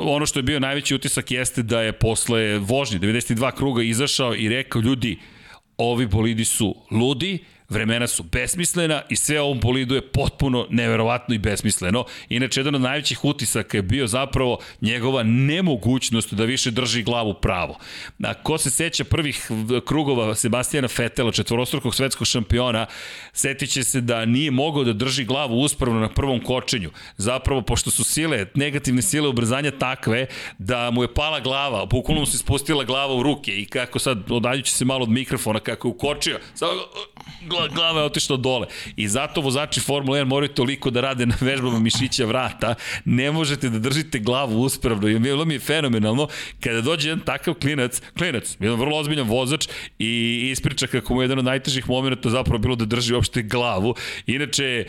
[0.00, 4.48] ono što je bio najveći utisak jeste da je posle vožnje 92 kruga izašao i
[4.48, 5.18] rekao ljudi,
[5.76, 7.38] ovi bolidi su ludi,
[7.70, 12.04] vremena su besmislena i sve ovom bolidu je potpuno neverovatno i besmisleno.
[12.28, 17.78] Inače, jedan od najvećih utisaka je bio zapravo njegova nemogućnost da više drži glavu pravo.
[18.24, 19.50] A ko se seća prvih
[19.86, 22.86] krugova Sebastijana Fetela, četvorostrukog svetskog šampiona,
[23.32, 26.90] setit će se da nije mogao da drži glavu uspravno na prvom kočenju.
[27.16, 30.26] Zapravo, pošto su sile, negativne sile ubrzanja takve,
[30.58, 34.30] da mu je pala glava, bukvalno mu se spustila glava u ruke i kako sad,
[34.30, 36.38] odaljući se malo od mikrofona, kako je ukočio,
[37.46, 38.66] glava je otišla dole.
[38.96, 43.68] I zato vozači Formula 1 moraju toliko da rade na vežbama mišića vrata, ne možete
[43.68, 45.08] da držite glavu uspravno.
[45.08, 46.28] I bilo mi je fenomenalno
[46.60, 51.24] kada dođe jedan takav klinac, klinac, jedan vrlo ozbiljan vozač i ispriča kako mu je
[51.24, 53.94] jedan od najtežih momenta zapravo bilo da drži uopšte glavu.
[54.26, 54.84] Inače,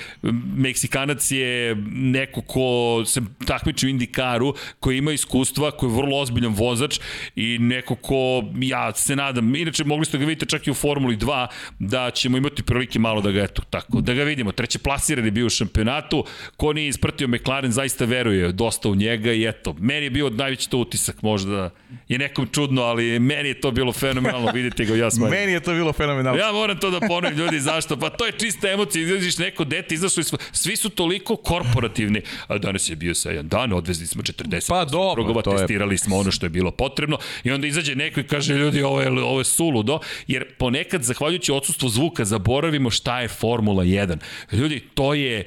[0.55, 6.53] Meksikanac je neko ko se takmiči u Indikaru, koji ima iskustva, koji je vrlo ozbiljan
[6.53, 6.99] vozač
[7.35, 11.17] i neko ko, ja se nadam, inače mogli ste ga vidite čak i u Formuli
[11.17, 11.47] 2,
[11.79, 14.51] da ćemo imati prilike malo da ga, eto, tako, da ga vidimo.
[14.51, 16.25] Treće plasiran je bio u šampionatu,
[16.57, 20.69] ko nije ispratio McLaren zaista veruje dosta u njega i eto, meni je bio najveći
[20.69, 21.69] to utisak, možda
[22.07, 25.31] je nekom čudno, ali meni je to bilo fenomenalno, vidite ga, ja smajim.
[25.31, 26.39] meni je to bilo fenomenalno.
[26.39, 27.97] Ja moram to da ponovim ljudi, zašto?
[27.97, 30.33] Pa to je čista emocija, izlaziš neko dete, izašlo iz...
[30.51, 34.85] Svi su toliko korporativni, a danas je bio sa jedan dan, odvezli smo 40 pa,
[34.85, 35.97] dobro, krugova, testirali je...
[35.97, 39.09] smo ono što je bilo potrebno i onda izađe neko i kaže ljudi ovo je,
[39.09, 44.17] ovo je suludo, jer ponekad zahvaljujući odsustvu zvuka zaboravimo šta je Formula 1.
[44.51, 45.45] Ljudi, to je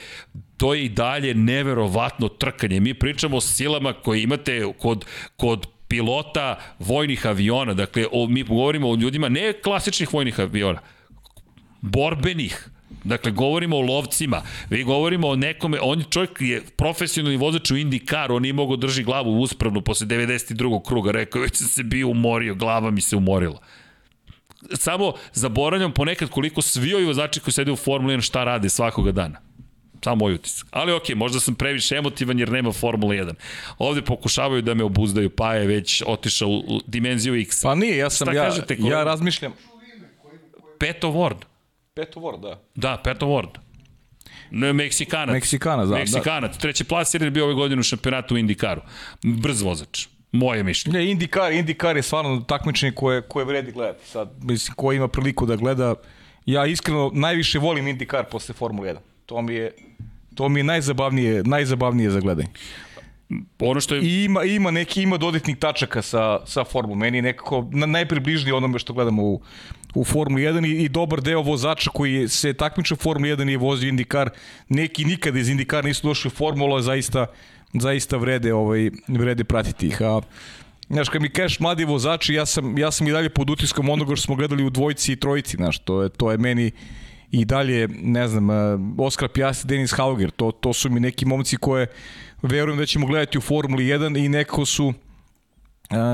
[0.56, 2.80] to je i dalje neverovatno trkanje.
[2.80, 5.04] Mi pričamo o silama koje imate kod,
[5.36, 10.80] kod pilota vojnih aviona, dakle, o, mi govorimo o ljudima, ne klasičnih vojnih aviona,
[11.80, 12.68] borbenih,
[13.04, 18.32] Dakle, govorimo o lovcima, vi govorimo o nekome, on čovjek je profesionalni vozač u IndyCar,
[18.32, 20.80] on nije mogo drži glavu uspravno posle 92.
[20.86, 23.60] kruga, rekao, već sam se bio umorio, glava mi se umorila
[24.72, 29.12] samo zaboravljam ponekad koliko svi ovi vozači koji sede u Formuli 1 šta rade svakoga
[29.12, 29.40] dana.
[30.04, 30.68] Samo moj utisak.
[30.70, 33.34] Ali ok, možda sam previše emotivan jer nema Formula 1.
[33.78, 37.62] Ovde pokušavaju da me obuzdaju, pa je već otišao u, dimenziju X.
[37.62, 39.52] Pa nije, ja sam, ja, kažete, ja razmišljam.
[40.78, 41.44] Peto Ward.
[41.94, 42.62] Peto Ward, da.
[42.74, 43.58] Da, Peto Ward.
[44.50, 45.32] Ne, Meksikanac.
[45.32, 45.94] Meksikanac, da.
[45.94, 46.52] Meksikanac.
[46.52, 46.58] Da.
[46.58, 48.80] Treći plas je bio ove godine u šampionatu u Indikaru.
[49.22, 50.06] Brz vozač.
[50.34, 50.98] Moje mišljenje.
[50.98, 54.08] Ne, IndyCar, IndyCar je stvarno takmičenje koje, koje vredi gledati.
[54.08, 55.94] Sad, mislim, ko ima priliku da gleda,
[56.46, 58.96] ja iskreno najviše volim IndyCar posle Formule 1.
[59.26, 59.70] To mi je,
[60.34, 62.48] to mi je najzabavnije, najzabavnije za gledanje.
[63.58, 64.02] Ono što je...
[64.02, 66.98] I ima, ima neki, ima dodatnih tačaka sa, sa Formulom.
[66.98, 69.40] Meni je nekako na, najpribližnije onome što gledamo u,
[69.94, 73.56] u Formuli 1 i, i dobar deo vozača koji se takmiče u Formuli 1 i
[73.56, 74.28] vozio IndyCar.
[74.68, 77.26] Neki nikada iz IndyCar nisu došli u Formulu, a zaista
[77.80, 80.02] zaista vrede, ovaj, vrede pratiti ih.
[80.02, 80.20] A,
[80.88, 84.16] Znaš, kad mi kažeš mladi vozači, ja sam, ja sam i dalje pod utiskom onoga
[84.16, 86.70] što smo gledali u dvojici i trojici, znaš, to je, to je meni
[87.30, 88.48] i dalje, ne znam,
[88.98, 91.86] Oskar Pjasti, Denis Hauger, to, to su mi neki momci koje
[92.42, 94.92] verujem da ćemo gledati u Formuli 1 i neko su,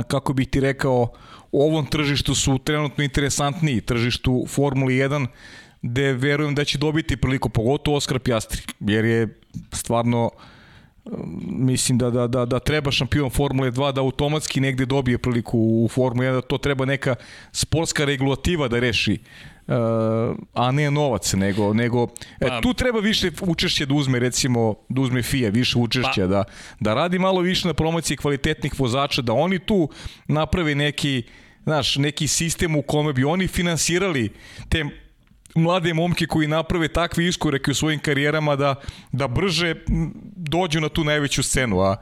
[0.08, 1.12] kako bih ti rekao,
[1.52, 5.26] u ovom tržištu su trenutno interesantniji, tržištu Formuli 1,
[5.82, 9.40] gde verujem da će dobiti priliku, pogotovo Oskar Pjastri, jer je
[9.72, 10.42] stvarno uh,
[11.46, 15.88] mislim da, da, da, da treba šampion Formule 2 da automatski negde dobije priliku u
[15.88, 17.14] Formule 1, da to treba neka
[17.52, 19.18] sportska regulativa da reši
[19.66, 19.74] uh,
[20.54, 22.08] a ne novac, nego, nego
[22.40, 26.26] e, pa, tu treba više učešća da uzme, recimo, da uzme FIA, više učešća, pa,
[26.26, 26.44] da,
[26.80, 29.88] da radi malo više na promociji kvalitetnih vozača, da oni tu
[30.28, 31.22] naprave neki,
[31.64, 34.32] znaš, neki sistem u kome bi oni finansirali
[34.68, 34.84] te
[35.54, 38.74] mlade momke koji naprave takve iskoreke u svojim karijerama da,
[39.12, 39.74] da brže
[40.36, 41.96] dođu na tu najveću scenu, a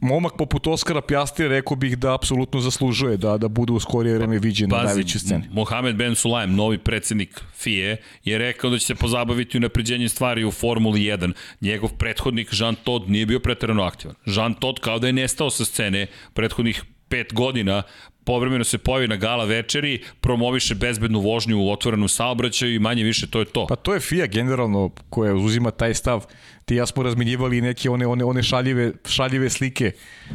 [0.00, 4.38] momak poput Oskara Pjastira rekao bih da apsolutno zaslužuje da da bude u skorije vreme
[4.38, 5.44] viđen Pazi, na najvećoj sceni.
[5.50, 10.44] Mohamed Ben Sulaim, novi predsednik FIE, je rekao da će se pozabaviti u napređenju stvari
[10.44, 11.32] u Formuli 1.
[11.60, 14.16] Njegov prethodnik Jean Todt nije bio preterano aktivan.
[14.26, 17.82] Jean Todt kao da je nestao sa scene prethodnih pet godina,
[18.28, 23.26] povremeno se pojavi na gala večeri, promoviše bezbednu vožnju u otvorenom saobraćaju i manje više
[23.30, 23.66] to je to.
[23.68, 26.26] Pa to je FIA generalno koja uzima taj stav.
[26.64, 29.92] Ti ja smo razminjivali neke one, one, one šaljive, šaljive slike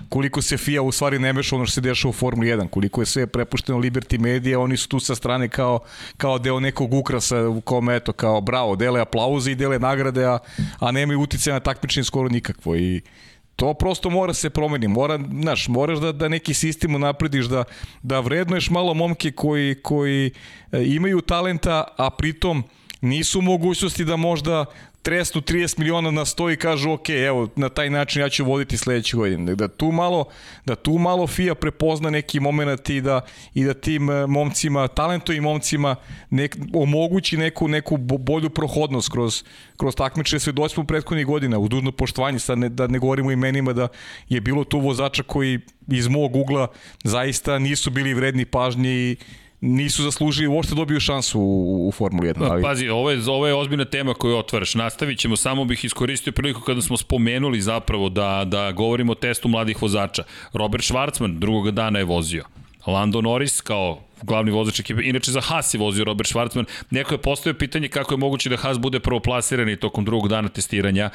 [0.10, 3.02] koliko se FIA u stvari ne meša ono što se dešava u Formuli 1, koliko
[3.02, 5.80] je sve prepušteno Liberty Media, oni su tu sa strane kao,
[6.18, 10.39] kao deo nekog ukrasa u kome eto kao bravo, dele aplauze i dele nagrade, a,
[10.80, 13.02] a nemaju utice na takmičenje skoro nikakvo i
[13.56, 14.88] To prosto mora se promeni.
[14.88, 17.64] Mora, znaš, moraš da, da neki sistem unaprediš, da,
[18.04, 20.32] da vrednuješ malo momke koji, koji
[20.72, 22.64] e, imaju talenta, a pritom
[23.01, 24.66] nisu mogućnosti da možda
[25.04, 28.78] tresnu 30 miliona na sto i kažu ok, evo, na taj način ja ću voditi
[28.78, 29.56] sledeće godine.
[29.56, 30.26] Da tu malo,
[30.66, 33.22] da tu malo FIA prepozna neki moment i da,
[33.54, 35.95] i da tim e, momcima, talentovim momcima
[36.30, 39.43] nek, omogući neku, neku bolju prohodnost kroz,
[39.78, 43.74] kroz takmiče svedoci smo prethodnih godina, u dužno poštovanje, sad ne, da ne govorimo imenima
[43.74, 43.88] da
[44.30, 46.68] je bilo tu vozača koji iz mog ugla
[47.04, 49.16] zaista nisu bili vredni pažnje i
[49.64, 52.51] nisu zaslužili uopšte dobiju šansu u, u Formuli 1.
[52.51, 52.61] Ali...
[52.61, 54.76] Pazi, ovo je, ovo je ozbiljna tema koju otvaraš.
[54.76, 59.47] Nastavit ćemo, samo bih iskoristio priliku kada smo spomenuli zapravo da, da govorimo o testu
[59.47, 60.24] mladih vozača.
[60.53, 62.43] Robert Schwarzman drugog dana je vozio.
[62.88, 65.01] Lando Norris kao glavni vozač ekipe.
[65.03, 66.66] Inače za Haas je vozio Robert Schwarzman.
[66.89, 71.09] Neko je postavio pitanje kako je moguće da Haas bude prvoplasirani tokom drugog dana testiranja.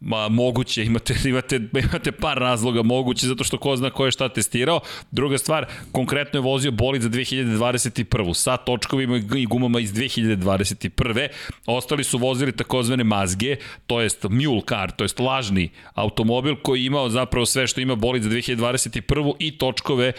[0.00, 4.28] Ma, moguće, imate, imate, imate par razloga moguće, zato što ko zna ko je šta
[4.28, 4.80] testirao.
[5.10, 8.34] Druga stvar, konkretno je vozio bolid za 2021.
[8.34, 11.28] sa točkovima i gumama iz 2021.
[11.66, 16.86] Ostali su vozili takozvane mazge, to jest mule car, to jest lažni automobil koji je
[16.86, 19.32] imao zapravo sve što ima bolid za 2021.
[19.38, 20.12] i točkove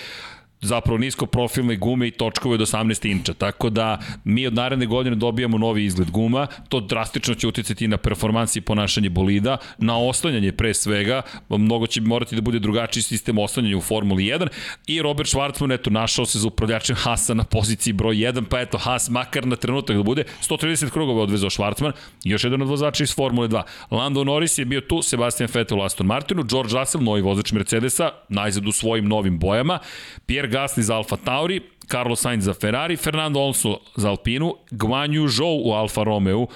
[0.62, 3.34] zapravo nisko profilne gume i točkove od 18 inča.
[3.34, 7.98] Tako da mi od naredne godine dobijamo novi izgled guma, to drastično će uticati na
[7.98, 13.38] performansi i ponašanje bolida, na oslanjanje pre svega, mnogo će morati da bude drugačiji sistem
[13.38, 14.48] oslanjanja u Formuli 1
[14.88, 18.78] i Robert Schwarzman eto našao se za upravljačem Hasa na poziciji broj 1, pa eto
[18.78, 21.92] Has makar na trenutak da bude 130 krugova odvezao Schwarzman,
[22.24, 23.64] još jedan od vozača iz Formule 2.
[23.92, 28.68] Lando Norris je bio tu, Sebastian Vettel Aston Martinu, George Russell, novi vozač Mercedesa, najzad
[28.68, 29.80] u svojim novim bojama,
[30.26, 35.28] Pierre Gasly za Alfa Tauri, Carlos Sainz za Ferrari, Fernando Alonso za Alpinu, Guan Yu
[35.28, 36.48] Zhou u Alfa Romeo,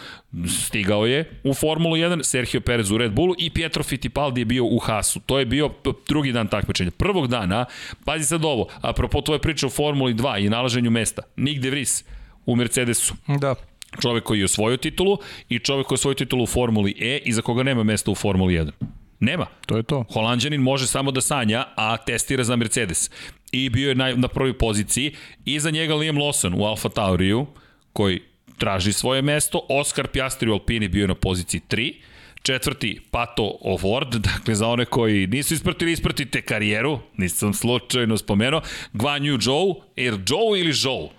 [0.48, 4.66] stigao je u Formulu 1, Sergio Perez u Red Bullu i Pietro Fittipaldi je bio
[4.66, 5.20] u Haasu.
[5.20, 5.70] To je bio
[6.08, 6.92] drugi dan takmičenja.
[6.92, 7.66] Prvog dana,
[8.06, 12.04] pazi sad ovo, apropo tvoje priče o Formuli 2 i nalaženju mesta, Nick De Vries
[12.46, 13.14] u Mercedesu.
[13.28, 13.56] Da
[14.02, 15.18] čovek koji je osvojio titulu
[15.50, 18.16] i čovek koji je osvojio titulu u Formuli E i za koga nema mesta u
[18.16, 18.72] Formuli 1.
[19.20, 19.46] Nema.
[19.66, 20.06] To je to.
[20.14, 23.10] Holandjanin može samo da sanja, a testira za Mercedes.
[23.52, 25.16] I bio je na, na prvoj poziciji.
[25.46, 27.46] Iza njega Liam Lawson u Alfa Tauriju,
[27.94, 28.22] koji
[28.58, 29.66] traži svoje mesto.
[29.70, 31.94] Oscar Piastri u Alpini bio je na poziciji 3.
[32.42, 38.62] Četvrti, Pato Ovord, dakle za one koji nisu ispratili, ispratite karijeru, nisam slučajno spomenuo.
[38.94, 41.10] Guan Yu Zhou, er Zhou ili Zhou?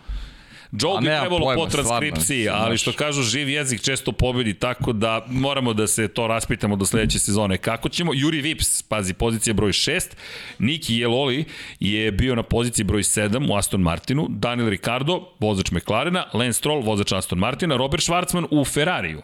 [0.81, 4.93] Joe bi trebalo pojma, po transkripciji, stvarno, ali što kažu, živ jezik često pobedi, tako
[4.93, 7.59] da moramo da se to raspitamo do sledeće sezone.
[7.59, 8.13] Kako ćemo?
[8.15, 10.01] Juri Vips, pazi, pozicija broj 6,
[10.59, 11.45] Niki Jeloli
[11.81, 16.83] je bio na poziciji broj 7 u Aston Martinu, Daniel Ricardo, vozač McLarena, Lance Stroll,
[16.83, 19.23] vozač Aston Martina, Robert Schwarzman u Ferrariju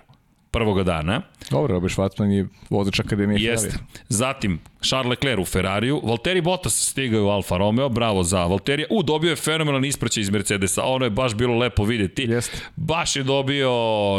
[0.51, 1.23] prvoga dana.
[1.51, 3.71] Dobro, Robert Schwarzman je vozač Akademije Jeste.
[3.71, 3.87] Ferrari.
[4.09, 8.87] Zatim, Charles Leclerc u Ferrariju, Valtteri Bottas stigao u Alfa Romeo, bravo za Valterija.
[8.91, 12.23] U, dobio je fenomenalan ispraćaj iz Mercedesa, ono je baš bilo lepo videti.
[12.23, 12.59] Jeste.
[12.77, 13.71] Baš je dobio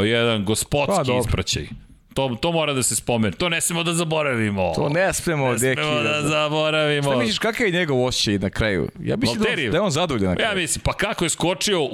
[0.03, 1.67] jedan gospodski pa, ispraćaj.
[2.13, 3.37] To, to mora da se spomene.
[3.37, 4.73] To ne smemo da zaboravimo.
[4.75, 5.81] To ne smemo, ne deki.
[5.81, 7.03] Ne smemo da zaboravimo.
[7.09, 8.89] Šta misliš, kakav je njegov osjećaj na kraju?
[8.99, 10.49] Ja mislim da, da je on zadovoljan na kraju.
[10.49, 11.87] Ja mislim, pa kako je skočio u,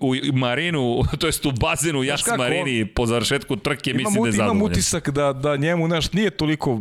[0.00, 4.28] u, u marinu, to jest u bazenu Jas Marini po završetku trke, imam, mislim da
[4.28, 4.56] je zadovoljan.
[4.56, 6.80] Imam utisak da, da njemu, znaš, nije toliko,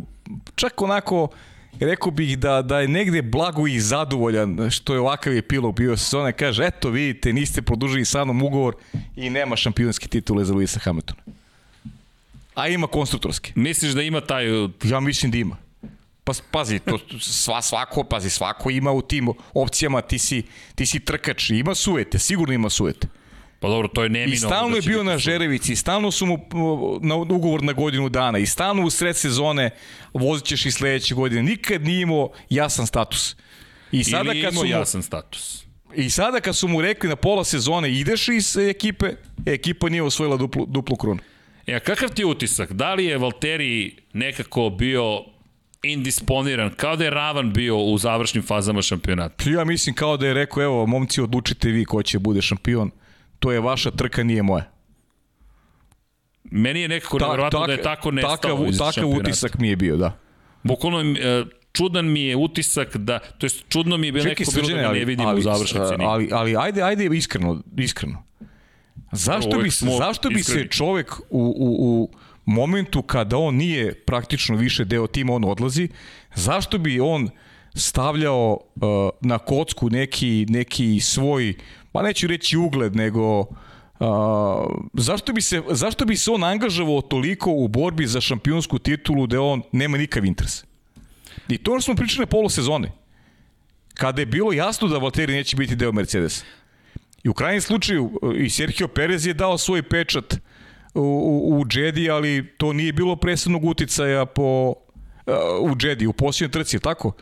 [0.56, 1.28] čak onako,
[1.80, 6.32] rekao bih da, da je negde blago i zadovoljan što je ovakav epilog bio sezone.
[6.34, 8.76] Kaže, eto vidite, niste produžili sa mnom ugovor
[9.16, 11.22] i nema šampionske titule za Luisa Hamiltona.
[12.56, 13.52] A ima konstruktorski.
[13.56, 14.46] Misliš da ima taj...
[14.84, 15.58] Ja mislim da ima.
[16.24, 20.44] Pa pazi, to sva, svako, pazi, svako ima u tim opcijama, ti si,
[20.76, 23.08] ti si trkač, ima sujete, sigurno ima sujete.
[23.60, 24.34] Pa dobro, to je neminovno.
[24.34, 26.38] I stalno da je bio na Žerevici, i stalno su mu
[27.02, 29.70] na ugovor na godinu dana, i stalno u sred sezone
[30.14, 31.44] vozit ćeš i sledeće godine.
[31.44, 33.36] Nikad nije imao jasan status.
[33.92, 35.64] I sada Ili kad su mu, jasan status.
[35.96, 40.38] I sada kad su mu rekli na pola sezone ideš iz ekipe, ekipa nije osvojila
[40.38, 41.20] duplu, duplu krunu.
[41.68, 42.72] E, a kakav ti utisak?
[42.72, 45.24] Da li je Valtteri nekako bio
[45.84, 49.50] indisponiran, kao da je ravan bio u završnim fazama šampionata?
[49.50, 52.92] Ja mislim kao da je rekao, evo, momci, odlučite vi ko će bude šampion.
[53.40, 54.72] To je vaša trka, nije moja.
[56.44, 59.76] Meni je nekako Ta, nevjerojatno da je tako nestao takav, iz takav utisak mi je
[59.76, 60.18] bio, da.
[60.64, 64.68] Bukvalno e, čudan mi je utisak da, to jest čudno mi je bilo nekako bilo
[64.68, 65.94] da ga ne vidim ali, u završnici.
[66.00, 68.24] Ali, ali, ali ajde, ajde iskreno, iskreno.
[69.12, 72.10] Zašto bi, se, zašto bi se čovek u, u, u
[72.46, 75.90] momentu kada on nije praktično više deo tima, on odlazi,
[76.36, 77.30] zašto bi on
[77.76, 78.82] stavljao uh,
[79.22, 81.54] na kocku neki, neki svoj,
[81.92, 83.48] pa neću reći ugled, nego uh,
[84.94, 89.42] zašto, bi se, zašto bi se on angažavao toliko u borbi za šampionsku titulu da
[89.42, 90.64] on nema nikav interes?
[91.48, 92.92] I to smo pričali na polosezone.
[93.94, 96.46] Kada je bilo jasno da Valtteri neće biti deo Mercedesa.
[97.24, 100.34] I u krajnjem slučaju i Sergio Perez je dao svoj pečat
[100.94, 104.74] u, u, u Jedi, ali to nije bilo presudnog uticaja po,
[105.26, 107.14] uh, u Jedi, u posljednjoj trci, tako?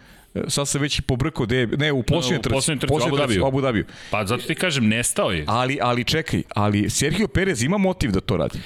[0.47, 3.45] sad se već i pobrkao, de, ne, u posljednjoj trci, posljednjoj trci, Abu Dhabiju.
[3.45, 3.85] Abu Dhabiju.
[4.11, 5.43] Pa zato ti kažem, nestao je.
[5.47, 8.59] Ali, ali čekaj, ali Sergio Perez ima motiv da to radi.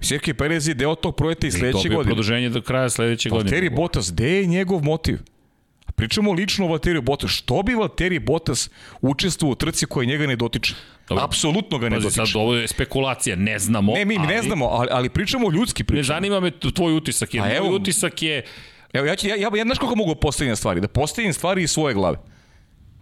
[0.00, 2.02] Sergio Perez je deo tog projekta i sledeće godine.
[2.02, 3.50] I produženje do kraja sledeće godine.
[3.50, 5.18] Valtteri Bottas, gde je njegov motiv?
[5.96, 7.30] Pričamo lično o Valtteri Bottas.
[7.30, 8.70] Što bi Valtteri Bottas
[9.00, 10.74] učestvovao u trci koja njega ne dotiče?
[11.08, 11.24] Dobro.
[11.24, 12.26] Apsolutno ga ne Pazi, dotiče.
[12.26, 13.92] Sad ovo je spekulacija, ne znamo.
[13.92, 14.26] Ne, mi, ali...
[14.26, 15.98] ne znamo, ali, ali pričamo o ljudski pričamo.
[15.98, 18.44] Ne zanima me tvoj utisak, jer moj utisak je...
[18.92, 20.80] Evo, ja, ću, ja, ja, ja znaš kako mogu postaviti stvari?
[20.80, 22.18] Da postavim stvari iz svoje glave.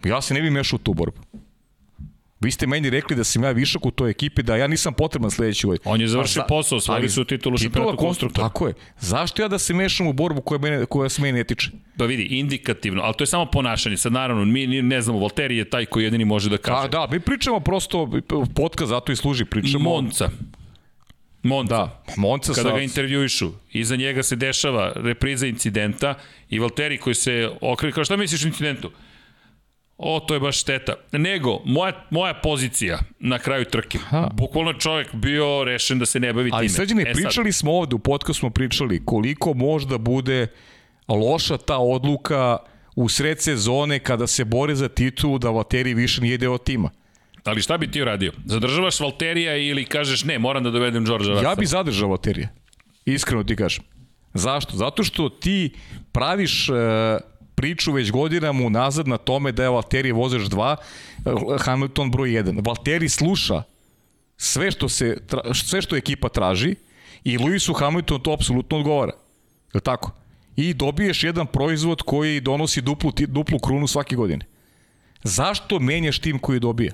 [0.03, 1.21] Ja se ne bi mešao u tu borbu.
[2.43, 5.31] Vi ste meni rekli da sam ja višak u toj ekipi, da ja nisam potreban
[5.31, 5.81] sledeći godin.
[5.85, 8.47] On je završio za, posao, svali su titulu šampionatu konstruktora.
[8.47, 8.73] Tako je.
[8.99, 11.69] Zašto ja da se mešam u borbu koja, mene, koja se meni ne tiče?
[11.95, 13.97] Da vidi, indikativno, ali to je samo ponašanje.
[13.97, 16.85] Sad naravno, mi ne znamo, Valtteri je taj koji jedini može da kaže.
[16.85, 18.09] A, da, mi pričamo prosto,
[18.55, 19.89] podcast zato i služi, pričamo...
[19.89, 20.29] Monca.
[21.43, 21.75] Monca.
[21.75, 22.75] Da, Monca Kada sa...
[22.75, 26.15] ga intervjuišu, iza njega se dešava repriza incidenta
[26.49, 28.91] i Valtteri koji se okreće, kao šta misliš o incidentu?
[29.97, 30.93] O, to je baš šteta.
[31.11, 33.97] Nego, moja, moja pozicija na kraju trke.
[33.97, 34.29] Aha.
[34.33, 36.57] Bukvalno čovjek bio rešen da se ne bavi time.
[36.57, 40.47] Ali sređene, e, pričali smo ovde, u podcastu smo pričali koliko možda bude
[41.07, 42.57] loša ta odluka
[42.95, 46.89] u sred sezone kada se bore za titulu da Valtteri više nije deo tima.
[47.43, 48.31] Ali šta bi ti uradio?
[48.45, 51.49] Zadržavaš Valterija ili kažeš ne, moram da dovedem Đorđa Russella?
[51.49, 52.49] Ja bi zadržao Valterija.
[53.05, 53.83] Iskreno ti kažem.
[54.33, 54.77] Zašto?
[54.77, 55.73] Zato što ti
[56.11, 56.75] praviš uh,
[57.63, 60.75] priču već godinama unazad na tome da je Valtteri vozač 2,
[61.59, 62.65] Hamilton broj 1.
[62.65, 63.63] Valtteri sluša
[64.37, 65.17] sve što, se,
[65.53, 66.75] sve što ekipa traži
[67.23, 69.13] i Lewisu Hamiltonu to apsolutno odgovara.
[69.73, 70.11] Je tako?
[70.55, 74.45] I dobiješ jedan proizvod koji donosi duplu, duplu krunu svake godine.
[75.23, 76.93] Zašto menjaš tim koji dobija?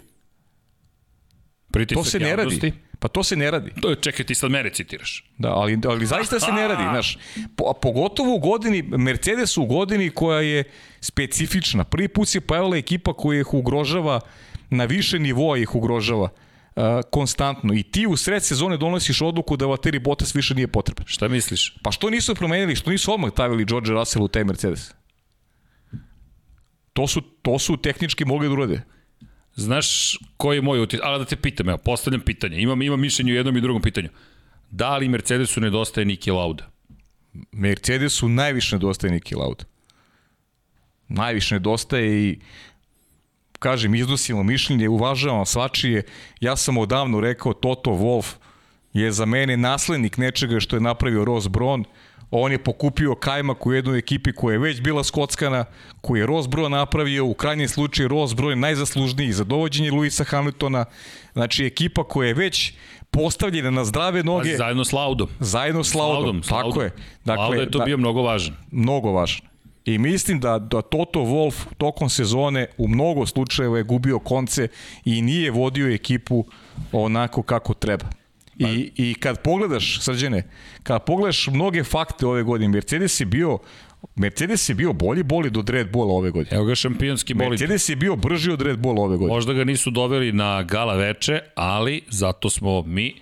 [1.71, 2.73] Pritisak to se ne radi.
[2.99, 3.71] Pa to se ne radi.
[3.81, 5.23] To, čekaj, ti sad mere citiraš.
[5.37, 7.17] Da, ali, ali zaista se ne radi, znaš.
[7.55, 10.63] Po, pogotovo u godini, Mercedes u godini koja je
[11.01, 11.83] specifična.
[11.83, 14.19] Prvi put se pojavila ekipa koja ih ugrožava,
[14.69, 16.29] na više nivoa ih ugrožava
[16.75, 17.73] uh, konstantno.
[17.73, 21.05] I ti u sred sezone donosiš odluku da Valtteri Bottas više nije potreban.
[21.07, 21.75] Šta misliš?
[21.83, 24.91] Pa što nisu promenili, što nisu odmah tavili George Russell u taj Mercedes?
[26.93, 28.81] To su, to su tehnički mogli da urade.
[29.59, 31.05] Znaš koji je moj utisak?
[31.05, 32.61] Ali da te pitam, evo, postavljam pitanje.
[32.61, 34.09] Imam, imam mišljenje u jednom i drugom pitanju.
[34.71, 36.69] Da li Mercedesu nedostaje Niki Lauda?
[37.51, 39.63] Mercedesu najviše nedostaje Niki Lauda.
[41.07, 42.39] Najviše nedostaje i
[43.59, 46.03] kažem, iznosimo mišljenje, uvažavam svačije.
[46.39, 48.33] Ja sam odavno rekao Toto Wolf
[48.93, 51.83] je za mene naslednik nečega što je napravio Ross Brown
[52.31, 55.65] on je pokupio kajmak u jednoj ekipi koja je već bila skockana,
[56.01, 60.85] koju je Rosbro napravio, u krajnjem slučaju Rosbro je najzaslužniji za dovođenje Luisa Hamiltona,
[61.33, 62.73] znači ekipa koja je već
[63.11, 64.51] postavljena na zdrave noge.
[64.51, 65.29] Pa, zajedno s Laudom.
[65.39, 66.83] Zajedno s Laudom, Laudom tako Laudom.
[66.83, 66.91] je.
[67.25, 68.55] Dakle, Lauda je to da, bio mnogo važan.
[68.71, 69.49] Mnogo važan.
[69.85, 74.67] I mislim da, da Toto Wolf tokom sezone u mnogo slučajeva je gubio konce
[75.05, 76.45] i nije vodio ekipu
[76.91, 78.18] onako kako treba.
[78.59, 80.43] I, pa- I kad pogledaš, srđene,
[80.83, 83.57] kad pogledaš mnoge fakte ove godine, Mercedes je bio
[84.15, 86.55] Mercedes je bio bolji bolid od Red Bulla ove godine.
[86.55, 87.49] Evo ga šampionski bolid.
[87.49, 89.35] Mercedes je bio brži od Red Bulla ove godine.
[89.35, 93.13] Možda ga nisu doveli na gala veče, ali zato smo mi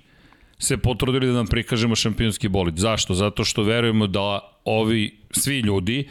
[0.59, 2.77] se potrudili da nam prikažemo šampionski bolid.
[2.77, 3.13] Zašto?
[3.13, 6.07] Zato što verujemo da ovi svi ljudi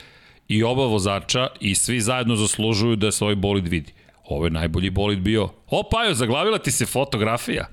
[0.49, 3.93] i oba vozača i svi zajedno zaslužuju da se ovaj bolid vidi.
[4.25, 5.49] Ovo je najbolji bolid bio.
[5.67, 7.67] O, Pajo, zaglavila ti se fotografija.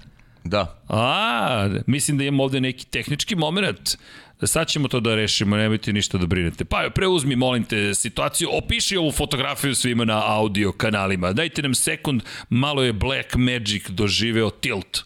[0.43, 0.83] Da.
[0.87, 3.97] A, mislim da imamo ovde neki tehnički moment.
[4.43, 6.65] Sad ćemo to da rešimo, nemojte ništa da brinete.
[6.65, 11.33] Pa preuzmi, molim te, situaciju, opiši ovu fotografiju svima na audio kanalima.
[11.33, 15.03] Dajte nam sekund, malo je Black Magic doživeo tilt.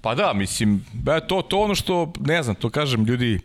[0.00, 3.40] Pa da, mislim, ba, to, to ono što, ne znam, to kažem, ljudi,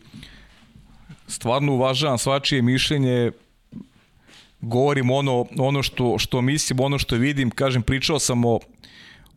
[1.27, 3.31] stvarno uvažavam svačije mišljenje,
[4.61, 8.59] govorim ono, ono što, što mislim, ono što vidim, kažem, pričao sam o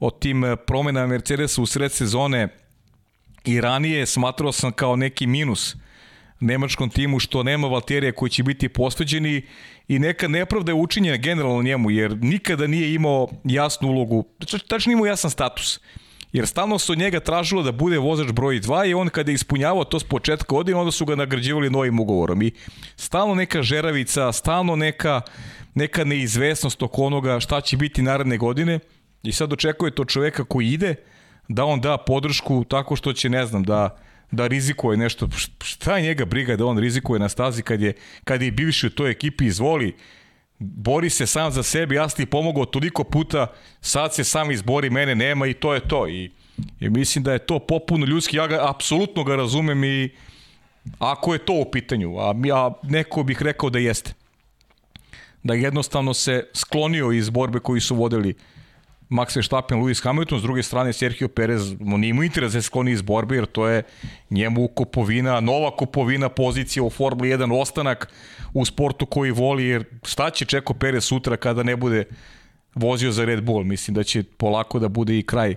[0.02, 2.48] o tim e, promenama Mercedesa u sred sezone
[3.44, 5.76] i ranije smatrao sam kao neki minus
[6.40, 9.42] nemačkom timu što nema Valterija koji će biti posveđeni
[9.88, 14.24] i neka nepravda je učinjena generalno njemu jer nikada nije imao jasnu ulogu,
[14.68, 15.80] tačno imao jasan status
[16.32, 19.34] jer stalno se od njega tražilo da bude vozač broj 2 i on kada je
[19.34, 22.52] ispunjavao to s početka godine, onda su ga nagrađivali novim ugovorom i
[22.96, 25.20] stalno neka žeravica, stalno neka,
[25.74, 28.80] neka neizvesnost oko onoga šta će biti naredne godine
[29.22, 30.94] I sad očekuje to čoveka koji ide
[31.48, 33.98] da on da podršku tako što će, ne znam, da
[34.32, 35.28] da rizikuje nešto.
[35.62, 37.92] Šta je njega briga da on rizikuje na stazi kad je,
[38.24, 39.96] kad je bivši u toj ekipi izvoli,
[40.58, 43.46] bori se sam za sebe, ja ti pomogao toliko puta,
[43.80, 46.08] sad se sam izbori, mene nema i to je to.
[46.08, 46.30] I
[46.80, 50.10] I mislim da je to popuno ljudski, ja ga apsolutno ga razumem i
[50.98, 54.14] ako je to u pitanju, a ja neko bih rekao da jeste.
[55.42, 58.34] Da jednostavno se sklonio iz borbe koji su vodili
[59.12, 62.92] Max Verstappen, Lewis Hamilton, s druge strane Sergio Perez, on imao interes da se skloni
[62.92, 63.82] iz borbe, jer to je
[64.30, 68.12] njemu kupovina, nova kupovina pozicija u Formuli 1, ostanak
[68.54, 72.04] u sportu koji voli, jer šta će Čeko Perez sutra kada ne bude
[72.74, 73.64] vozio za Red Bull?
[73.64, 75.54] Mislim da će polako da bude i kraj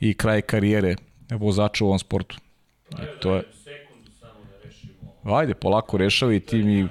[0.00, 0.96] i kraj karijere
[1.30, 2.36] vozača u ovom sportu.
[2.92, 3.42] I to je...
[5.24, 6.88] Ajde, polako rešava i ti mi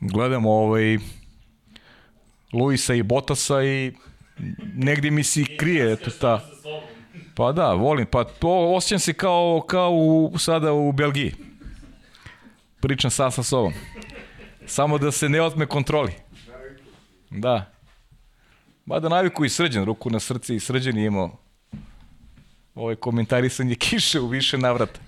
[0.00, 0.98] gledamo ovaj
[2.52, 3.92] Luisa i Botasa i
[4.74, 6.50] negdje mi se krije eto ta
[7.34, 11.34] Pa da, volim, pa to osjećam se kao, kao u, sada u Belgiji.
[12.80, 13.72] Pričam sa sa sobom.
[14.66, 16.12] Samo da se ne otme kontroli.
[17.30, 17.72] Da.
[18.86, 21.36] Mada naviku i srđan, ruku na srce i srđan je imao
[22.74, 25.00] ovaj komentarisanje kiše u više navrata.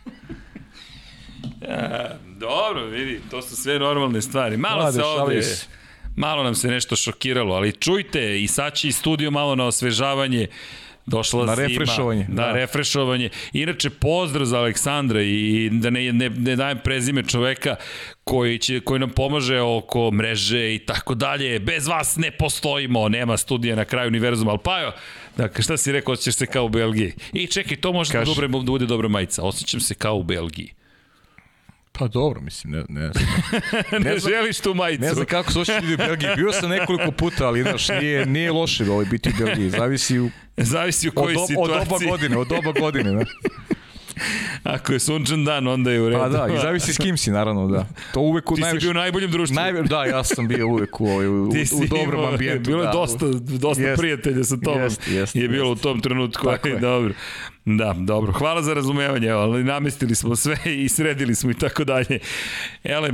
[1.68, 4.56] Ja, dobro, vidi, to su sve normalne stvari.
[4.56, 5.42] Malo Mlade, se ovde...
[5.42, 5.81] Se.
[6.16, 10.46] Malo nam se nešto šokiralo, ali čujte, i sad će i studio malo na osvežavanje.
[11.06, 12.26] Došla na refrešovanje.
[12.28, 13.30] Da, da, refrešovanje.
[13.52, 17.76] Inače, pozdrav za Aleksandra i da ne, ne, ne dajem prezime čoveka
[18.24, 21.60] koji, će, koji nam pomaže oko mreže i tako dalje.
[21.60, 24.92] Bez vas ne postojimo, nema studija na kraju univerzuma, ali Pajo,
[25.36, 27.12] dakle, šta si rekao, osjećaš se kao u Belgiji.
[27.32, 29.42] I čekaj, to može da, dobro, da bude dobra majica.
[29.42, 30.72] Osjećam se kao u Belgiji.
[31.92, 33.26] Pa dobro, mislim, ne, ne znam.
[33.92, 35.02] ne, ne znam, želiš tu majicu.
[35.02, 36.30] Ne znam kako se osjećali u Belgiji.
[36.36, 39.70] Bio sam nekoliko puta, ali znaš, nije, nije loše da ovaj biti u Belgiji.
[39.70, 40.30] Zavisi u...
[40.56, 41.78] Zavisi u kojoj od, situaciji.
[41.78, 43.24] Od doba godine, od doba godine, ne.
[44.64, 46.20] Ako je sunčan dan, onda je u redu.
[46.20, 47.86] Pa da, i zavisi s kim si, naravno, da.
[48.14, 48.82] To uvek u Ti najviš...
[48.82, 49.54] si bio u najboljem društvu.
[49.54, 49.82] Najve...
[49.82, 52.70] Da, ja sam bio uvek u, ovaj, u, u dobrom imao, ambijentu.
[52.70, 52.92] Bilo je da.
[52.92, 54.82] dosta, dosta jest, prijatelja sa tobom.
[54.82, 55.80] Jest, jest, je bilo jest.
[55.80, 56.46] u tom trenutku.
[56.46, 56.78] Tako je.
[56.78, 57.14] Dobro.
[57.64, 58.32] Da, dobro.
[58.32, 62.18] Hvala za razumevanje, ali namestili smo sve i sredili smo i tako dalje.
[62.84, 63.10] Ele,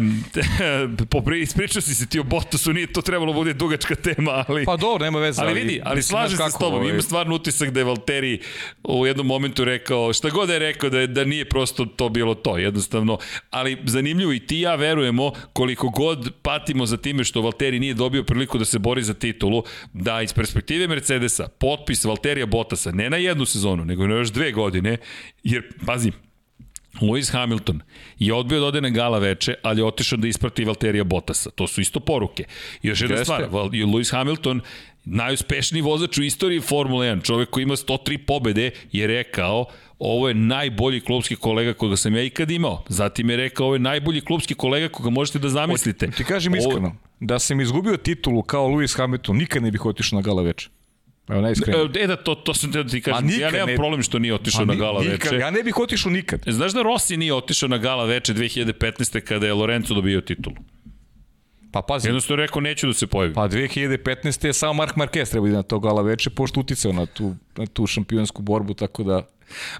[1.11, 4.65] popri, ispričao si se ti o Bottasu, nije to trebalo bude dugačka tema, ali...
[4.65, 5.43] Pa dobro, nema veze.
[5.43, 6.91] Ali, ali vidi, ali slaže se s tobom, ovaj...
[6.91, 8.41] ima stvarno utisak da je Valteri
[8.85, 12.09] u jednom momentu rekao, šta god da je rekao, da, je, da nije prosto to
[12.09, 13.19] bilo to, jednostavno.
[13.51, 18.25] Ali zanimljivo i ti ja verujemo koliko god patimo za time što Valteri nije dobio
[18.25, 19.62] priliku da se bori za titulu,
[19.93, 24.52] da iz perspektive Mercedesa potpis Valterija Bottasa ne na jednu sezonu, nego na još dve
[24.52, 24.97] godine,
[25.43, 26.12] jer, pazi,
[27.01, 27.81] Lewis Hamilton
[28.19, 31.51] je odbio da ode na gala veče, ali je otišao da isprati Valterija Bottasa.
[31.51, 32.44] To su isto poruke.
[32.82, 34.60] I još jedna stvar, Lewis Hamilton
[35.05, 39.66] najuspešniji vozač u istoriji Formule 1, čovek koji ima 103 pobede, je rekao
[39.98, 42.85] ovo je najbolji klubski kolega koga sam ja ikad imao.
[42.89, 46.06] Zatim je rekao ovo je najbolji klubski kolega koga možete da zamislite.
[46.06, 50.16] O, ti kažem iskreno, da sam izgubio titulu kao Lewis Hamilton, nikad ne bih otišao
[50.16, 50.69] na gala veče.
[51.29, 52.05] Evo najiskrenije.
[52.05, 53.27] E da, to, to sam te da ti kažem.
[53.27, 55.37] Nikad, ja nemam ne, problem što nije otišao na gala nikad, veče.
[55.37, 56.41] Ja ne bih otišao nikad.
[56.47, 59.21] Znaš da Rossi nije otišao na gala veče 2015.
[59.21, 60.57] kada je Lorenzo dobio titulu?
[61.73, 62.09] Pa pazi.
[62.09, 63.35] Jednostavno rekao neću da se pojavi.
[63.35, 64.47] Pa 2015.
[64.47, 67.87] je samo Mark Marquez treba na to gala veče, pošto uticao na tu, na tu
[67.87, 69.23] šampionsku borbu, tako da...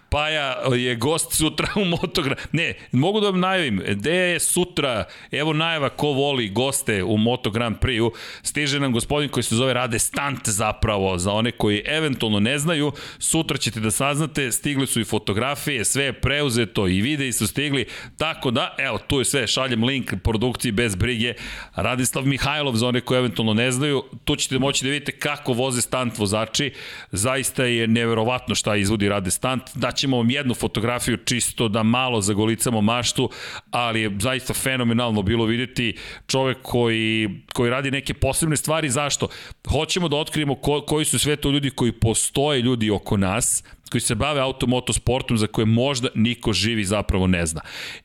[0.09, 2.37] Paja je gost sutra u Motogram.
[2.53, 7.51] Ne, mogu da vam najavim, gde je sutra, evo najava ko voli goste u Moto
[7.51, 8.13] Grand Prix-u,
[8.43, 12.93] stiže nam gospodin koji se zove Rade Stant zapravo, za one koji eventualno ne znaju,
[13.19, 17.87] sutra ćete da saznate, stigli su i fotografije, sve je preuzeto i videi su stigli,
[18.19, 21.35] tako da, evo, tu je sve, šaljem link produkciji bez brige,
[21.75, 25.81] Radislav Mihajlov, za one koji eventualno ne znaju, tu ćete moći da vidite kako voze
[25.81, 26.73] Stant vozači,
[27.13, 32.21] zaista je neverovatno šta izvodi Rade Stant, interesant, daćemo vam jednu fotografiju čisto da malo
[32.21, 33.31] zagolicamo maštu,
[33.71, 39.29] ali je zaista fenomenalno bilo videti čovek koji, koji radi neke posebne stvari, zašto?
[39.69, 44.01] Hoćemo da otkrijemo ko, koji su sve to ljudi koji postoje ljudi oko nas, koji
[44.01, 47.61] se bave automotosportom za koje možda niko živi zapravo ne zna.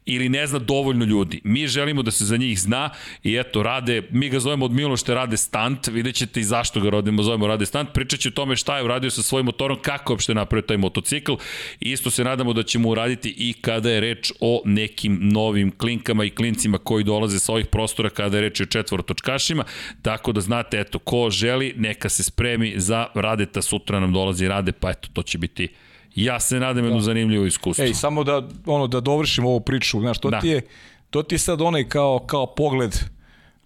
[0.06, 1.42] Ili ne zna dovoljno ljudi.
[1.44, 2.90] Mi želimo da se za njih zna
[3.24, 6.90] i eto, rade, mi ga zovemo od Milošte Rade Stant, vidjet ćete i zašto ga
[6.90, 10.14] rodimo, zovemo Rade Stant, pričat će o tome šta je uradio sa svojim motorom, kako
[10.14, 11.34] uopšte napravio taj motocikl
[11.80, 16.30] isto se nadamo da ćemo uraditi i kada je reč o nekim novim klinkama i
[16.30, 19.64] klincima koji dolaze sa ovih prostora kada je reč o četvorotočkašima,
[20.02, 24.72] tako da znate, eto, ko želi, neka se spremi za Radeta, sutra nam dolazi Rade,
[24.72, 25.68] pa eto, to će biti
[26.16, 27.04] Ja se nadam jednu da.
[27.04, 27.86] zanimljivu iskustvo.
[27.86, 30.40] Ej, samo da, ono, da dovršim ovu priču, znaš, to da.
[30.40, 30.62] ti je,
[31.10, 32.96] to ti je sad onaj kao, kao pogled,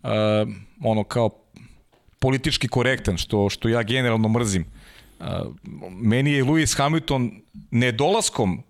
[0.04, 0.10] uh,
[0.84, 1.30] ono, kao
[2.20, 4.66] politički korektan, što, što ja generalno mrzim.
[5.20, 5.26] Uh,
[5.92, 7.32] meni je Lewis Hamilton
[7.72, 8.62] nedolaskom uh,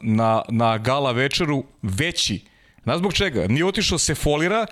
[0.00, 2.40] na, na gala večeru veći.
[2.82, 3.46] Znaš zbog čega?
[3.46, 4.66] Nije otišao se folira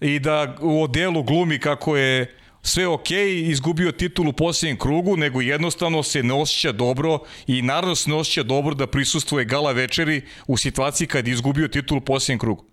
[0.00, 3.10] i da u odelu glumi kako je sve ok,
[3.42, 8.16] izgubio titul u posljednjem krugu, nego jednostavno se ne osjeća dobro i naravno se ne
[8.16, 12.64] osjeća dobro da prisustuje gala večeri u situaciji kad je izgubio titul u posljednjem krugu.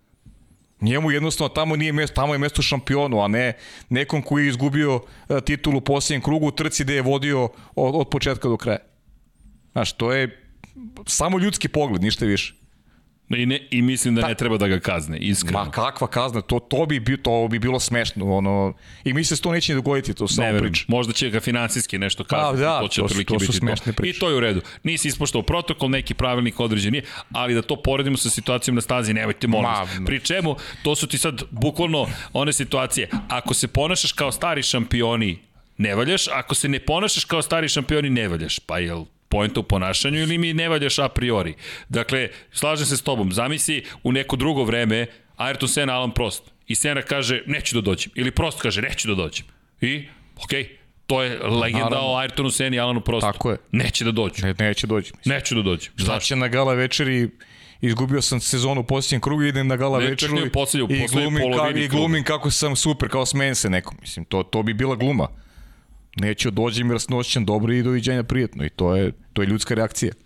[0.82, 3.54] Njemu jednostavno tamo nije mesto, tamo je mesto šampionu, a ne
[3.90, 7.52] nekom koji je izgubio e, titul u posljednjem krugu u trci gde je vodio od,
[7.76, 8.80] od početka do kraja.
[9.72, 10.44] Znaš, to je
[11.06, 12.54] samo ljudski pogled, ništa više.
[13.30, 15.64] I, ne, I mislim da Ta, ne treba da ga kazne, iskreno.
[15.64, 18.36] Ma kakva kazna, to, to, bi, bi, to bi bilo smešno.
[18.36, 18.74] Ono,
[19.04, 20.86] I mi se to neće dogoditi, to samo priča.
[20.88, 24.06] Možda će ga finansijski nešto kazniti, da, to će to, su, to su smešne to.
[24.06, 24.62] I to je u redu.
[24.84, 29.14] Nisi ispoštao protokol, neki pravilnik određen nije, ali da to poredimo sa situacijom na stazi,
[29.14, 29.72] nemojte molim.
[29.72, 33.10] Ma, Pri čemu, to su ti sad bukvalno one situacije.
[33.28, 35.40] Ako se ponašaš kao stari šampioni,
[35.78, 38.60] ne valjaš, ako se ne ponašaš kao stari šampioni, ne valjaš.
[38.60, 39.06] Pa jel
[39.38, 41.54] pojenta u ponašanju ili mi ne valjaš a priori.
[41.90, 45.06] Dakle, slažem se s tobom, zamisli u neko drugo vreme
[45.38, 46.44] Ayrton Senna, Alan Prost.
[46.68, 48.12] I Senna kaže, neću da dođem.
[48.16, 49.46] Ili Prost kaže, neću da dođem.
[49.82, 50.08] I,
[50.44, 50.68] okej, okay,
[51.08, 52.14] to je legenda Naravno.
[52.14, 53.32] o Ayrtonu Senna i Alanu Prostu.
[53.32, 53.58] Tako je.
[53.72, 54.46] Neće da dođu.
[54.46, 55.12] Ne, neće dođi.
[55.18, 55.36] Mislim.
[55.36, 55.94] Neću da dođem.
[55.98, 57.30] Šta će na gala večeri
[57.82, 61.54] izgubio sam sezonu u posljednjem krugu, idem na gala ne, večeru i, posljednju, i, glumim,
[61.54, 63.98] ka, i glumim kako sam super, kao smen se nekom.
[64.02, 65.28] Mislim, to, to bi bila gluma
[66.20, 70.14] neću dođem jer snoćem dobro i doviđenja prijetno i to je, to je ljudska reakcija.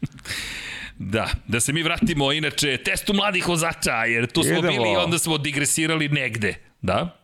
[1.03, 4.67] Da, da se mi vratimo inače testu mladih vozača, jer tu smo Idemo.
[4.67, 6.55] bili i onda smo digresirali negde.
[6.81, 7.17] Da?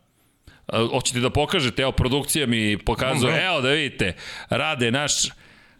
[0.91, 4.13] Hoćete da pokažete, evo produkcija mi pokazuje, evo da vidite,
[4.49, 5.13] rade naš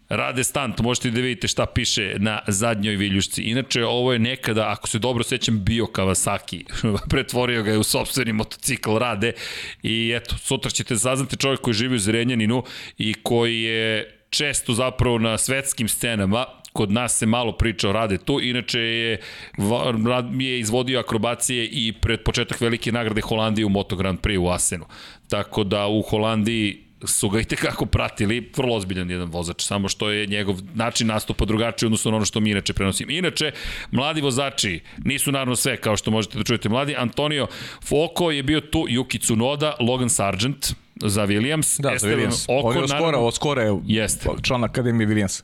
[0.09, 3.41] rade stant, možete da vidite šta piše na zadnjoj viljušci.
[3.41, 6.63] Inače, ovo je nekada, ako se dobro sećam, bio Kawasaki.
[7.09, 9.33] Pretvorio ga je u sobstveni motocikl rade
[9.83, 12.63] i eto, sutra ćete saznati čovjek koji živi u Zrenjaninu
[12.97, 18.17] i koji je često zapravo na svetskim scenama, kod nas se malo priča o Rade
[18.17, 19.19] tu, inače je,
[20.39, 24.85] je izvodio akrobacije i pred početak velike nagrade Holandije u Moto Grand Prix u Asenu.
[25.29, 30.09] Tako da u Holandiji su ga i tekako pratili, vrlo ozbiljan jedan vozač, samo što
[30.09, 33.11] je njegov način nastupa drugačiji odnosno na ono što mi inače prenosimo.
[33.11, 33.51] Inače,
[33.91, 36.95] mladi vozači nisu naravno sve, kao što možete da čujete mladi.
[36.97, 37.47] Antonio
[37.87, 42.59] Foko je bio tu, Yuki Tsunoda, Logan Sargent za Williams, da, Esteban za Williams.
[42.59, 44.29] Oko, On je skoro, od skora je jeste.
[44.41, 45.43] član Akademije Williams.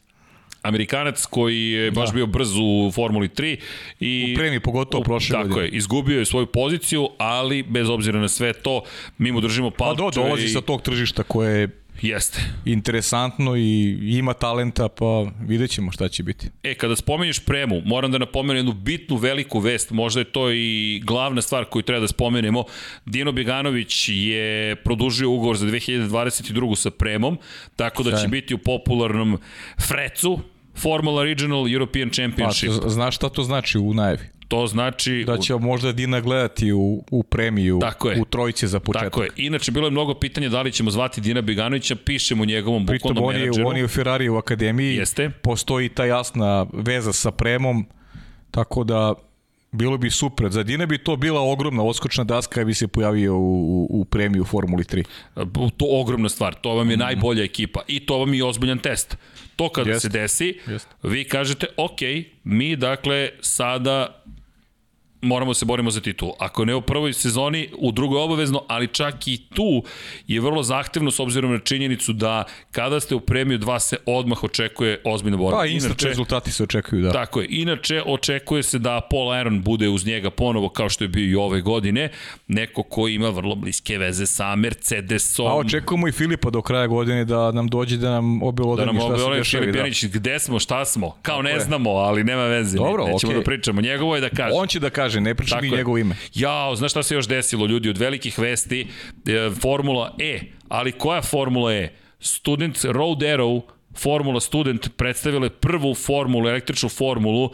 [0.64, 2.14] Amerikanac koji je baš da.
[2.14, 3.58] bio brz u Formuli 3
[4.00, 5.50] i u premi pogotovo prošle godine.
[5.50, 8.82] Tako je, izgubio je svoju poziciju, ali bez obzira na sve to,
[9.18, 9.98] mi mu držimo palče.
[9.98, 10.50] Pa do, dolazi i...
[10.50, 12.40] sa tog tržišta koje je Jeste.
[12.66, 16.48] Interesantno i ima talenta, pa vidjet ćemo šta će biti.
[16.64, 21.02] E, kada spomenješ Premu, moram da napomenem jednu bitnu, veliku vest, možda je to i
[21.06, 22.64] glavna stvar koju treba da spomenemo.
[23.06, 26.76] Dino Beganović je produžio ugovor za 2022.
[26.76, 27.38] sa Premom,
[27.76, 29.38] tako da će biti u popularnom
[29.88, 30.40] Frecu,
[30.76, 32.70] Formula Regional European Championship.
[32.82, 34.34] Pa, znaš šta to znači u najavi?
[34.48, 35.24] To znači...
[35.28, 38.22] Da će možda Dina gledati u, u premiju, Tako je.
[38.22, 39.10] u trojice za početak.
[39.10, 39.30] Tako je.
[39.38, 43.36] Inače, bilo je mnogo pitanja da li ćemo zvati Dina Beganovića, pišemo njegovom bukvalnom on
[43.36, 43.68] menadžeru.
[43.68, 44.96] on je u Ferrari u akademiji.
[44.96, 45.30] Jeste.
[45.30, 47.86] Postoji ta jasna veza sa premom,
[48.52, 49.14] tako da
[49.72, 50.50] bilo bi super.
[50.50, 54.06] Za Dina bi to bila ogromna oskočna daska kada bi se pojavio u, u, u
[54.06, 55.04] premiju Formuli 3.
[55.78, 56.54] To ogromna stvar.
[56.54, 57.00] To vam je mm.
[57.00, 57.82] najbolja ekipa.
[57.88, 59.18] I to vam je ozbiljan test.
[59.56, 60.02] To kada Jest.
[60.02, 60.88] se desi, Jest.
[61.04, 62.00] vi kažete, ok,
[62.46, 64.23] mi dakle sada
[65.24, 66.32] moramo da se borimo za titul.
[66.40, 69.84] Ako ne u prvoj sezoni, u drugoj obavezno, ali čak i tu
[70.28, 74.44] je vrlo zahtevno s obzirom na činjenicu da kada ste u premiju 2 se odmah
[74.44, 75.58] očekuje ozbiljna borba.
[75.58, 77.12] Pa, instant inače, rezultati se očekuju, da.
[77.12, 77.48] Tako je.
[77.50, 81.36] Inače, očekuje se da Paul Aaron bude uz njega ponovo kao što je bio i
[81.36, 82.10] ove godine,
[82.48, 85.48] neko ko ima vrlo bliske veze sa Mercedesom.
[85.48, 89.18] A očekujemo i Filipa do kraja godine da nam dođe da nam obelodani da nam
[89.18, 89.72] šta se dešavi.
[89.72, 89.84] Da.
[90.14, 91.10] Gde smo, šta smo?
[91.10, 91.60] Kao Tako ne je.
[91.60, 92.78] znamo, ali nema veze.
[92.78, 93.36] Dobro, Nećemo okay.
[93.36, 93.82] da pričamo.
[93.82, 94.52] Njegovo je da kaže.
[94.56, 96.16] On će da kaže kaže, ne priča mi njegovo ime.
[96.34, 98.88] Jao, znaš šta se još desilo, ljudi, od velikih vesti,
[99.26, 101.90] e, Formula E, ali koja Formula E?
[102.20, 103.62] Student Road Arrow
[103.98, 107.52] Formula Student predstavile prvu formulu, električnu formulu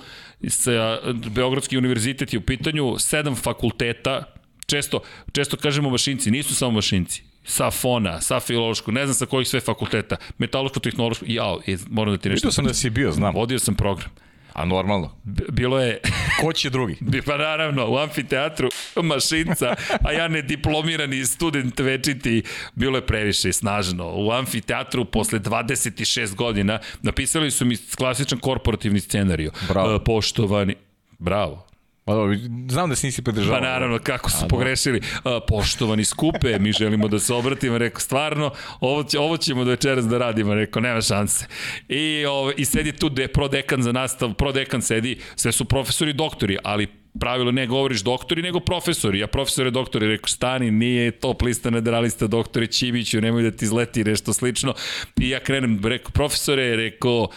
[0.47, 0.99] sa
[1.35, 4.23] Beogradski univerzitet je u pitanju, sedam fakulteta,
[4.65, 9.47] često, često kažemo mašinci, nisu samo mašinci, sa fona, sa filološkog, ne znam sa kojih
[9.47, 12.47] sve fakulteta, metaloško-tehnološko, jao, e, moram da ti nešto...
[12.47, 13.35] Vidio sam da si bio, znam.
[13.35, 14.09] Vodio sam program.
[14.53, 15.15] A normalno.
[15.51, 15.99] Bilo je...
[16.41, 16.97] Ko će drugi?
[17.25, 22.43] Pa naravno, u amfiteatru mašinca, a ja ne diplomirani student večiti,
[22.75, 24.11] bilo je previše snažno.
[24.15, 29.51] U amfiteatru posle 26 godina napisali su mi klasičan korporativni scenariju.
[29.67, 29.99] Bravo.
[29.99, 30.75] Poštovani,
[31.19, 31.68] bravo,
[32.09, 32.35] Pa dobro,
[32.69, 33.59] znam da se nisi pridržavao.
[33.59, 35.01] Pa naravno, kako su A, pogrešili.
[35.23, 39.69] A, poštovani skupe, mi želimo da se obratimo, rekao, stvarno, ovo, će, ovo ćemo do
[39.69, 41.45] večeras da radimo, rekao, nema šanse.
[41.89, 46.13] I, ovo, i sedi tu de, prodekan za nastav, prodekan sedi, sve su profesori i
[46.13, 46.87] doktori, ali
[47.19, 49.19] pravilo ne govoriš doktori, nego profesori.
[49.19, 54.03] Ja profesore doktori, rekao, stani, nije top lista nederalista doktore Ćimiću, nemoj da ti izleti
[54.03, 54.73] nešto slično.
[55.19, 57.27] I ja krenem, rekao, profesore, rekao,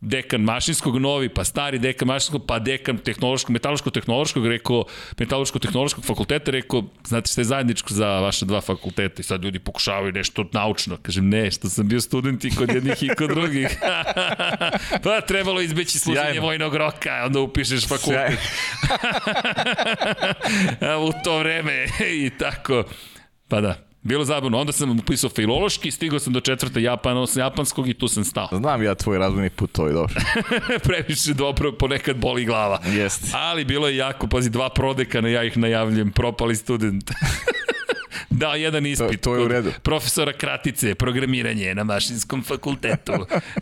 [0.00, 4.84] dekan mašinskog novi, pa stari dekan mašinskog, pa dekan tehnološkog, metaloško-tehnološkog, rekao,
[5.18, 10.12] metaloško-tehnološkog fakulteta, rekao, znate što je zajedničko za vaše dva fakulteta i sad ljudi pokušavaju
[10.12, 10.96] nešto naučno.
[11.02, 13.78] Kažem, ne, što sam bio student i kod jednih i kod drugih.
[15.04, 18.38] pa trebalo izbeći služenje vojnog roka, onda upišeš fakultet.
[21.06, 22.84] u to vreme i tako.
[23.48, 24.58] Pa da, Bilo zabavno.
[24.58, 28.48] Onda sam upisao filološki, stigao sam do četvrte Japana, japanskog i tu sam stao.
[28.52, 30.14] Znam ja tvoj razvojni put, to je dobro.
[30.88, 32.80] Previše dobro, ponekad boli glava.
[32.86, 33.30] Jeste.
[33.34, 37.10] Ali bilo je jako, pazi, dva prodekana, ja ih najavljujem, propali student.
[38.30, 39.20] Da, jedan ispit.
[39.20, 39.70] To, to je u redu.
[39.82, 43.12] Profesora Kratice, programiranje na mašinskom fakultetu.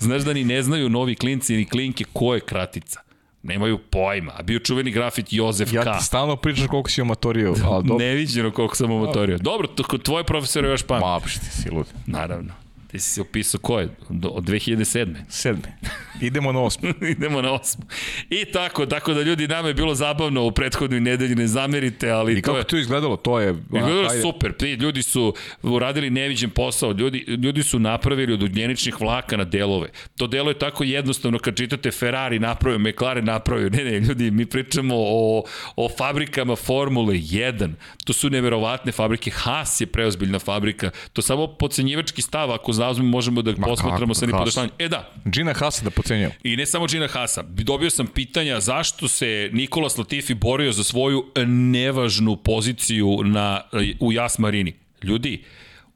[0.00, 3.00] Znaš da ni ne znaju novi klinci ni klinke ko je Kratica.
[3.44, 4.32] Nemaju pojma.
[4.36, 5.86] A bio čuveni grafit Jozef ja K.
[5.86, 7.54] Ja ti stalno pričaš koliko si omatorio.
[7.64, 8.04] Ali dobro.
[8.04, 9.38] Neviđeno koliko sam omatorio.
[9.38, 9.68] Dobro,
[10.02, 11.02] tvoj profesor je još pamet.
[11.02, 11.86] Ma, ti si lud.
[12.06, 12.63] Naravno.
[12.94, 13.88] Ti si se opisao ko je?
[14.08, 15.14] Do, od 2007.
[15.28, 15.78] Sedme.
[16.20, 16.88] Idemo na osmu.
[17.16, 17.84] Idemo na osmu.
[18.30, 22.38] I tako, tako da ljudi, nama je bilo zabavno u prethodnoj nedelji, ne zamerite, ali
[22.38, 22.64] I kako to je...
[22.64, 23.16] to izgledalo?
[23.16, 23.54] To je...
[23.64, 24.22] Izgledalo ajde.
[24.22, 24.52] super.
[24.80, 26.92] Ljudi su uradili neviđen posao.
[26.92, 29.88] Ljudi, ljudi su napravili od ugljeničnih vlaka na delove.
[30.16, 33.70] To delo je tako jednostavno kad čitate Ferrari napravio, McLaren napravio.
[33.70, 35.44] Ne, ne, ljudi, mi pričamo o,
[35.76, 37.72] o fabrikama Formule 1.
[38.04, 39.30] To su neverovatne fabrike.
[39.30, 40.90] Haas je preozbiljna fabrika.
[41.12, 44.70] To samo pocenjivački stav, ako zauzmemo, možemo da Ma posmatramo sa nipodaštanjem.
[44.78, 45.12] E da.
[45.24, 46.30] Gina Haas da pocenjao.
[46.42, 47.42] I ne samo Gina Hasa.
[47.42, 53.60] Dobio sam pitanja zašto se Nikola Latifi borio za svoju nevažnu poziciju na,
[54.00, 54.74] u Jas Marini.
[55.02, 55.44] Ljudi,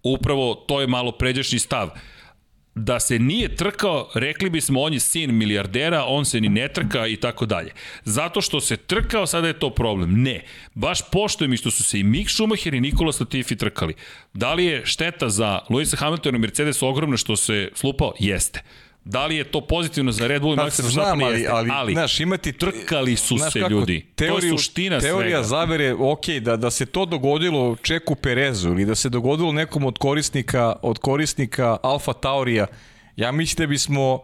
[0.03, 1.91] upravo to je malo pređašnji stav
[2.85, 7.07] da se nije trkao, rekli bismo on je sin milijardera, on se ni ne trka
[7.07, 7.73] i tako dalje.
[8.05, 10.23] Zato što se trkao, sada je to problem.
[10.23, 10.45] Ne.
[10.75, 13.95] Baš poštojem i što su se i Mick Schumacher i Nikola Latifi trkali.
[14.35, 18.13] Da li je šteta za Luisa Hamiltona i Mercedes ogromna što se slupao?
[18.19, 18.63] Jeste.
[19.11, 21.23] Da li je to pozitivno za Red Bull i pa, Max Verstappen?
[21.23, 24.07] Ali, ali, ali znaš, imati trkali su znaš se kako, ljudi.
[24.15, 25.49] Teoriju, to je suština teorija svega.
[25.49, 29.99] zavere, ok, da, da se to dogodilo Čeku Perezu ili da se dogodilo nekom od
[29.99, 32.67] korisnika, od korisnika Alfa Taurija,
[33.17, 34.21] ja mislim da bismo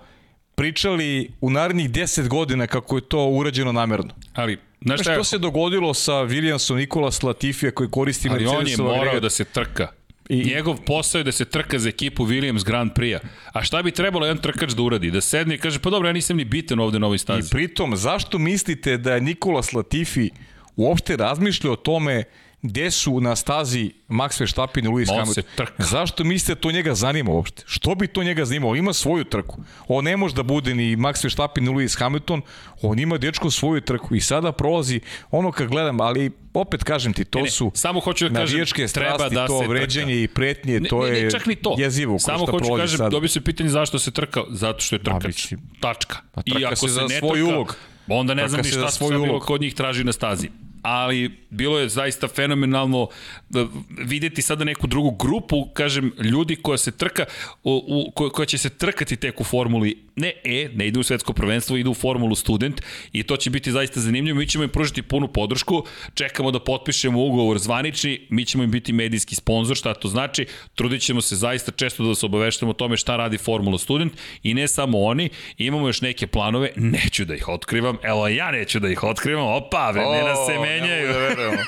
[0.54, 4.10] pričali u narednih 10 godina kako je to urađeno namerno.
[4.34, 8.52] Ali, znaš šta, što se dogodilo sa Williamsom Nikola Latifija koji koristi Mercedes?
[8.52, 9.88] Ali on je morao da se trka.
[10.28, 10.44] I...
[10.44, 13.20] Njegov posao je da se trka za ekipu Williams Grand Prix-a.
[13.52, 15.10] A šta bi trebalo jedan trkač da uradi?
[15.10, 17.48] Da sedne i kaže, pa dobro, ja nisam ni bitan ovde na ovoj stazi.
[17.48, 20.30] I pritom, zašto mislite da je Nikola Latifi
[20.76, 22.24] uopšte razmišlja o tome
[22.64, 25.66] gde su na stazi Max Verstappen i Lewis Hamilton.
[25.78, 27.62] Zašto mislite da to njega zanima uopšte?
[27.66, 28.76] Što bi to njega zanimalo?
[28.76, 29.62] Ima svoju trku.
[29.88, 32.42] On ne može da bude ni Max Verstappen ni Lewis Hamilton,
[32.82, 35.00] on ima dečko svoju trku i sada prolazi
[35.30, 38.66] ono kad gledam, ali opet kažem ti, to ne, ne, su samo hoću da kažem,
[38.66, 41.76] strasti, treba da to vređenje i pretnje, to ne, ne, ne, čak ni to.
[41.78, 42.18] jezivo.
[42.18, 45.52] Samo hoću da kažem, dobio se pitanje zašto se trka, zato što je trkač.
[45.80, 46.16] Tačka.
[46.32, 47.76] Pa trka I ako se, se za svoj trka, ulog.
[48.08, 49.42] Onda ne znam ni šta svoj ulog.
[49.42, 50.48] kod njih traži na stazi
[50.84, 53.08] ali bilo je zaista fenomenalno
[53.48, 53.66] da
[53.98, 57.24] videti sada neku drugu grupu, kažem, ljudi koja se trka,
[57.62, 57.82] u,
[58.16, 61.76] u, koja će se trkati tek u formuli, ne E, ne ide u svetsko prvenstvo,
[61.76, 62.82] ide u formulu student
[63.12, 64.38] i to će biti zaista zanimljivo.
[64.38, 65.84] Mi ćemo im pružiti punu podršku,
[66.14, 71.02] čekamo da potpišemo ugovor zvanični, mi ćemo im biti medijski sponsor, šta to znači, trudit
[71.02, 74.12] ćemo se zaista često da se obaveštamo o tome šta radi formula student
[74.42, 75.28] i ne samo oni,
[75.58, 79.90] imamo još neke planove, neću da ih otkrivam, evo ja neću da ih otkrivam, opa,
[79.90, 81.08] vremena se menja menjaju.
[81.08, 81.64] Da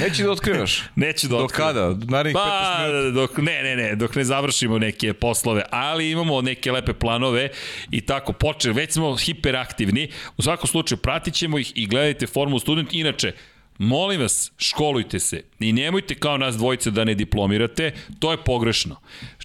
[0.00, 0.82] Neće da otkrivaš.
[0.96, 1.74] Neće da otkrivaš.
[1.74, 2.06] Do kada?
[2.08, 3.10] Narednih pa, 15 minuta?
[3.10, 7.48] Dok, ne, ne, ne, dok ne završimo neke poslove, ali imamo neke lepe planove
[7.90, 10.10] i tako poče, već smo hiperaktivni.
[10.36, 12.88] U svakom slučaju pratit ćemo ih i gledajte Formulu Student.
[12.92, 13.32] Inače,
[13.78, 18.96] Molim vas, školujte se i nemojte kao nas dvojice da ne diplomirate, to je pogrešno.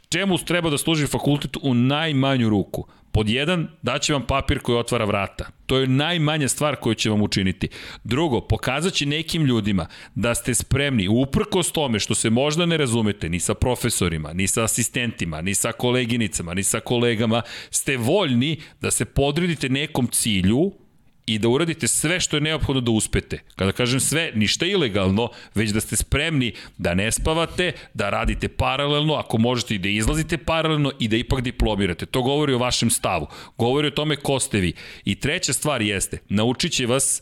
[0.10, 2.88] Čemu treba da služi fakultet u najmanju ruku?
[3.12, 5.50] Pod jedan, daće vam papir koji otvara vrata.
[5.66, 7.68] To je najmanja stvar koju će vam učiniti.
[8.04, 13.30] Drugo, pokazat će nekim ljudima da ste spremni, uprkos tome što se možda ne razumete
[13.30, 18.92] ni sa profesorima, ni sa asistentima, ni sa koleginicama, ni sa kolegama, ste voljni da
[18.92, 20.72] se podredite nekom cilju
[21.28, 23.40] i da uradite sve što je neophodno da uspete.
[23.56, 29.14] Kada kažem sve, ništa ilegalno, već da ste spremni da ne spavate, da radite paralelno,
[29.14, 32.06] ako možete i da izlazite paralelno i da ipak diplomirate.
[32.06, 33.28] To govori o vašem stavu.
[33.58, 34.74] Govori o tome ko ste vi.
[35.06, 37.22] I treća stvar jeste, naučit će vas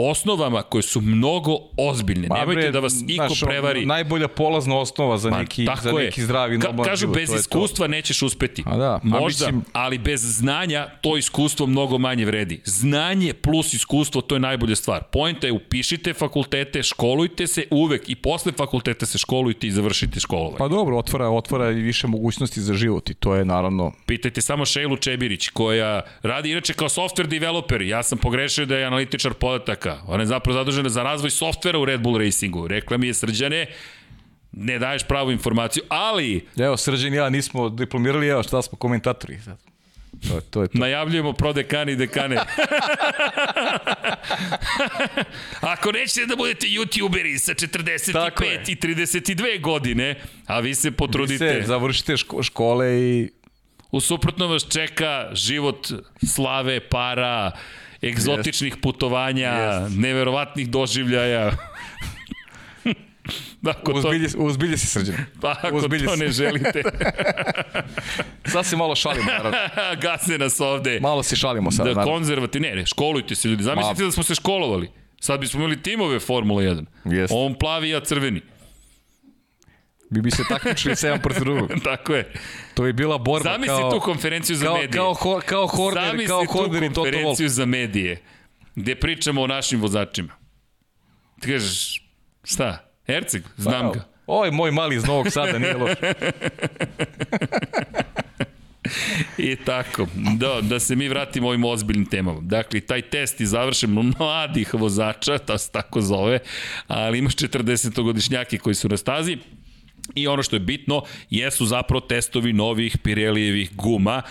[0.00, 2.28] osnovama koje su mnogo ozbiljne.
[2.28, 3.86] Ma, Nemojte bre, da vas iko znaš, prevari.
[3.86, 7.34] Najbolja polazna osnova za neki, tako za neki zdravi Ka, normalan Kažu, život, bez je
[7.34, 7.40] to.
[7.40, 8.62] iskustva nećeš uspeti.
[8.66, 12.60] A da, a Možda, mislim- ali bez znanja to iskustvo mnogo manje vredi.
[12.64, 15.02] Znanje plus iskustvo, to je najbolja stvar.
[15.12, 20.58] Pojenta je upišite fakultete, školujte se uvek i posle fakulteta se školujte i završite školovanje.
[20.58, 24.64] Pa dobro, otvara, otvara i više mogućnosti za život i to je naravno Pitajte samo
[24.64, 27.82] Šejlu Čebirić, koja radi inače kao software developer.
[27.82, 29.89] Ja sam pogrešio da je analitičar podataka.
[30.06, 32.68] Ona je zapravo zadužena za razvoj softvera u Red Bull Racingu.
[32.68, 33.66] Rekla mi je srđane,
[34.52, 39.38] ne daješ pravu informaciju, ali Evo, Srđan i ja nismo diplomirali, evo šta smo komentatori
[39.44, 39.58] sad.
[40.28, 40.62] To je to.
[40.62, 40.78] Je to.
[40.78, 42.36] najavljujemo prodekani i dekane.
[45.74, 48.62] Ako nećete da budete youtuberi sa 45 Tako je.
[48.68, 50.14] i 32 godine,
[50.46, 53.30] a vi se potrudite, Vi se završite ško, škole i
[53.90, 55.88] u suprotno vas čeka život
[56.26, 57.50] slave, para,
[58.02, 59.96] egzotičnih putovanja, Jest.
[59.96, 61.50] neverovatnih doživljaja.
[63.64, 65.14] Ako to, uzbilje, uzbilje se Srđan.
[65.40, 66.16] pa ako uzbilje to se.
[66.18, 66.82] ne želite,
[68.52, 69.58] Sad se malo šalimo, naravno.
[70.02, 71.00] gasne nas ovde.
[71.00, 72.12] Malo se šalimo sad, Da, naravno.
[72.12, 73.62] konzervativni, ne, ne, školujte se ljudi.
[73.62, 74.90] Zamislite Ma- da smo se školovali.
[75.20, 76.84] Sad bismo imali timove Formula 1.
[77.06, 77.34] Jeste.
[77.38, 78.40] On plavi, ja crveni.
[80.10, 81.70] Mi bi se takmičili 7 protiv drugog.
[81.84, 82.32] Tako je.
[82.74, 83.90] To bi bila borba Zamisli kao...
[83.90, 84.90] tu konferenciju za kao, medije.
[84.92, 87.12] kao, ho- kao Horner, Zamisli kao tu Horner i Toto Wolff.
[87.12, 88.22] konferenciju za medije.
[88.74, 90.32] Gde pričamo o našim vozačima.
[91.40, 92.02] Ti kažeš,
[92.44, 92.90] šta?
[93.06, 93.42] Herceg?
[93.56, 94.04] Znam Evo, ga.
[94.26, 95.92] Ovo moj mali iz Novog Sada, nije loš.
[99.38, 100.06] I tako,
[100.36, 102.40] da, da se mi vratimo ovim ozbiljnim temama.
[102.40, 106.38] Dakle, taj test je završen mladih vozača, to se tako zove,
[106.86, 109.38] ali imaš 40-godišnjake koji su na stazi,
[110.14, 114.22] I ono što je bitno, jesu zapravo testovi novih Pirelijevih guma.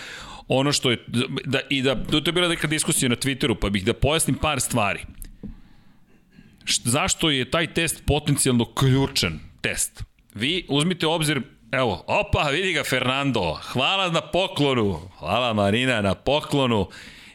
[0.48, 1.04] Ono što je,
[1.44, 4.60] da, i da, to je bila neka diskusija na Twitteru, pa bih da pojasnim par
[4.60, 5.00] stvari.
[6.64, 10.02] Š, zašto je taj test potencijalno ključan test?
[10.34, 11.42] Vi uzmite obzir,
[11.72, 16.88] evo, opa, vidi ga Fernando, hvala na poklonu, hvala Marina na poklonu,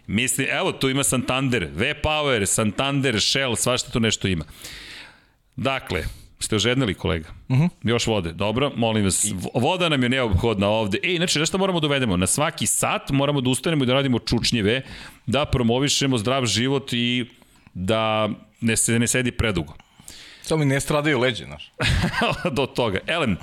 [0.07, 4.45] Mislim, evo, tu ima Santander, V-Power, Santander, Shell, svašta tu nešto ima.
[5.55, 6.03] Dakle,
[6.39, 7.29] ste ožednili kolega?
[7.49, 7.69] Uh -huh.
[7.83, 9.33] Još vode, dobro, molim vas.
[9.53, 10.99] Voda nam je neophodna ovde.
[11.03, 12.17] E, inače, nešto moramo da uvedemo.
[12.17, 14.81] Na svaki sat moramo da ustanemo i da radimo čučnjive,
[15.25, 17.25] da promovišemo zdrav život i
[17.73, 18.29] da
[18.61, 19.73] ne se ne sedi predugo.
[20.41, 21.71] Samo mi ne stradaju leđe, znaš.
[22.57, 22.99] do toga.
[23.07, 23.37] Elem,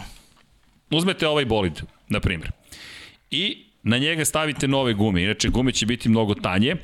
[0.90, 2.50] uzmete ovaj bolid, na primjer,
[3.30, 5.22] i na njega stavite nove gume.
[5.22, 6.76] Inače, gume će biti mnogo tanje.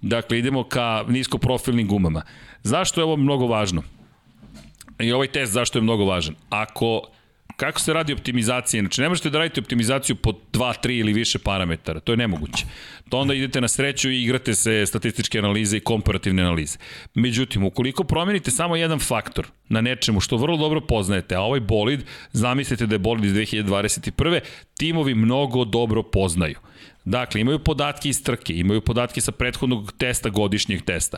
[0.00, 2.22] Dakle, idemo ka niskoprofilnim gumama.
[2.62, 3.82] Zašto je ovo mnogo važno?
[4.98, 6.34] I ovaj test zašto je mnogo važan.
[6.50, 7.02] Ako
[7.56, 8.82] kako se radi optimizacija?
[8.82, 12.00] Znači, ne možete da radite optimizaciju po 2, 3 ili više parametara.
[12.00, 12.64] To je nemoguće.
[13.08, 16.78] To onda idete na sreću i igrate se statističke analize i komparativne analize.
[17.14, 22.04] Međutim, ukoliko promenite samo jedan faktor na nečemu što vrlo dobro poznajete, a ovaj bolid,
[22.32, 24.40] zamislite da je bolid iz 2021.
[24.78, 26.58] Timovi mnogo dobro poznaju.
[27.04, 31.16] Dakle, imaju podatke iz trke, imaju podatke sa prethodnog testa, godišnjeg testa.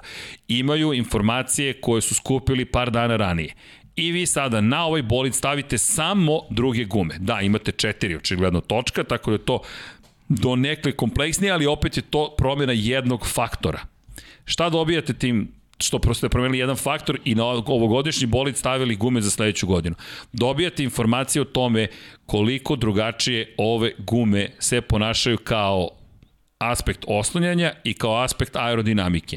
[0.48, 3.54] Imaju informacije koje su skupili par dana ranije.
[3.96, 7.16] I vi sada na ovaj bolid stavite samo druge gume.
[7.18, 9.60] Da, imate četiri očigledno točka, tako da je to
[10.28, 13.80] do nekle kompleksnije, ali opet je to promjena jednog faktora.
[14.44, 19.20] Šta dobijate tim što prosto ste promenili jedan faktor i na ovogodišnji bolid stavili gume
[19.20, 19.96] za sledeću godinu.
[20.32, 21.88] Dobijate informacije o tome
[22.26, 25.88] koliko drugačije ove gume se ponašaju kao
[26.58, 29.36] aspekt oslanjanja i kao aspekt aerodinamike.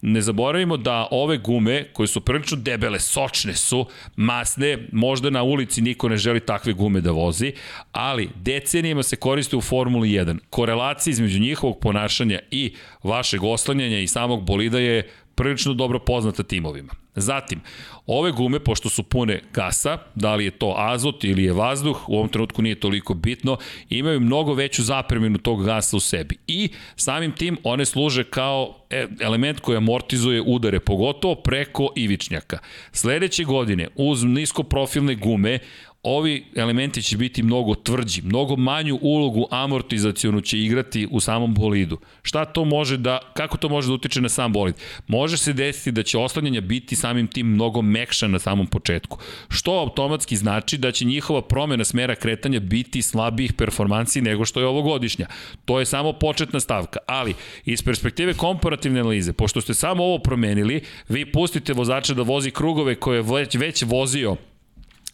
[0.00, 3.86] Ne zaboravimo da ove gume, koje su prilično debele, sočne su,
[4.16, 7.52] masne, možda na ulici niko ne želi takve gume da vozi,
[7.92, 10.38] ali decenijama se koriste u Formuli 1.
[10.50, 16.92] Korelacija između njihovog ponašanja i vašeg oslanjanja i samog bolida je prilično dobro poznata timovima.
[17.16, 17.60] Zatim,
[18.06, 22.16] ove gume, pošto su pune gasa, da li je to azot ili je vazduh, u
[22.16, 23.56] ovom trenutku nije toliko bitno,
[23.88, 26.36] imaju mnogo veću zapreminu tog gasa u sebi.
[26.46, 32.58] I samim tim one služe kao e, element koji amortizuje udare, pogotovo preko ivičnjaka.
[32.92, 35.58] Sledeće godine, uz niskoprofilne gume,
[36.06, 41.98] ovi elementi će biti mnogo tvrđi, mnogo manju ulogu amortizacionu će igrati u samom bolidu.
[42.22, 44.74] Šta to može da, kako to može da utiče na sam bolid?
[45.06, 49.18] Može se desiti da će oslanjanja biti samim tim mnogo mekša na samom početku,
[49.48, 54.66] što automatski znači da će njihova promena smera kretanja biti slabijih performansi nego što je
[54.66, 55.26] ovogodišnja.
[55.64, 57.34] To je samo početna stavka, ali
[57.64, 62.94] iz perspektive komparativne analize, pošto ste samo ovo promenili, vi pustite vozača da vozi krugove
[62.94, 64.36] koje je već, već vozio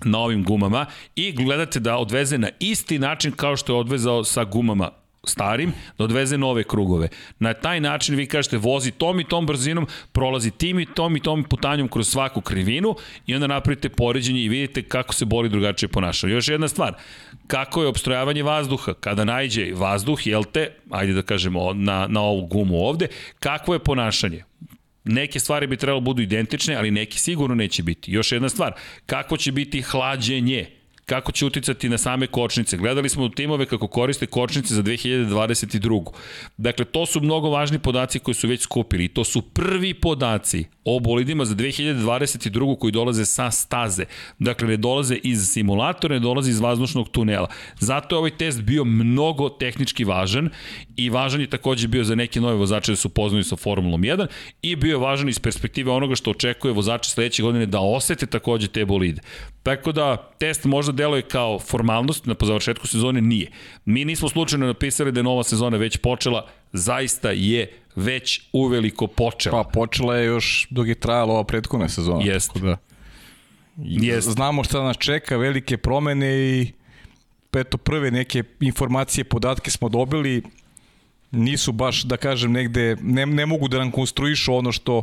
[0.04, 4.44] na ovim gumama i gledate da odveze na isti način kao što je odvezao sa
[4.44, 4.90] gumama
[5.24, 7.08] starim, da odveze nove krugove.
[7.38, 11.20] Na taj način vi kažete vozi tom i tom brzinom, prolazi tim i tom i
[11.20, 12.94] tom putanjom kroz svaku krivinu
[13.26, 16.28] i onda napravite poređenje i vidite kako se boli drugačije ponaša.
[16.28, 16.94] Još jedna stvar,
[17.46, 18.94] kako je obstrojavanje vazduha?
[18.94, 23.06] Kada najđe vazduh, jel te, ajde da kažemo na, na ovu gumu ovde,
[23.40, 24.44] kakvo je ponašanje?
[25.04, 28.12] Neke stvari bi trebalo budu identične, ali neki sigurno neće biti.
[28.12, 28.72] Još jedna stvar,
[29.06, 30.82] kako će biti hlađenje?
[31.06, 32.76] kako će uticati na same kočnice.
[32.76, 36.12] Gledali smo timove kako koriste kočnice za 2022.
[36.56, 39.08] Dakle, to su mnogo važni podaci koji su već skupili.
[39.08, 42.78] To su prvi podaci o bolidima za 2022.
[42.78, 44.04] koji dolaze sa staze.
[44.38, 47.48] Dakle, ne dolaze iz simulatora, ne dolaze iz vazdušnog tunela.
[47.78, 50.50] Zato je ovaj test bio mnogo tehnički važan
[50.96, 54.26] i važan je takođe bio za neke nove vozače da su poznali sa Formulom 1
[54.62, 58.68] i bio je važan iz perspektive onoga što očekuje vozače sledeće godine da osete takođe
[58.68, 59.20] te bolide.
[59.62, 63.50] Tako da test možda deluje kao formalnost na po završetku sezone, nije.
[63.84, 69.64] Mi nismo slučajno napisali da je nova sezona već počela, zaista je već uveliko počela.
[69.64, 72.24] Pa počela je još dok je trajala ova prethodna sezona.
[72.24, 72.60] Jeste.
[72.60, 72.76] Da.
[73.76, 74.28] Jest.
[74.28, 76.72] Znamo šta nas čeka, velike promene i
[77.52, 80.42] eto prve neke informacije, podatke smo dobili,
[81.30, 85.02] nisu baš, da kažem, negde, ne, ne mogu da nam konstruišu ono što,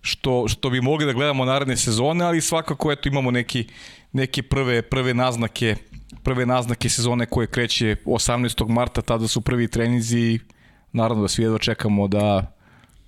[0.00, 3.66] što, što bi mogli da gledamo naredne sezone, ali svakako eto imamo neki,
[4.12, 5.76] neke prve, prve naznake
[6.22, 8.68] prve naznake sezone koje kreće 18.
[8.68, 10.38] marta, tada su prvi trenizi i
[10.92, 12.58] naravno da svi jedva čekamo da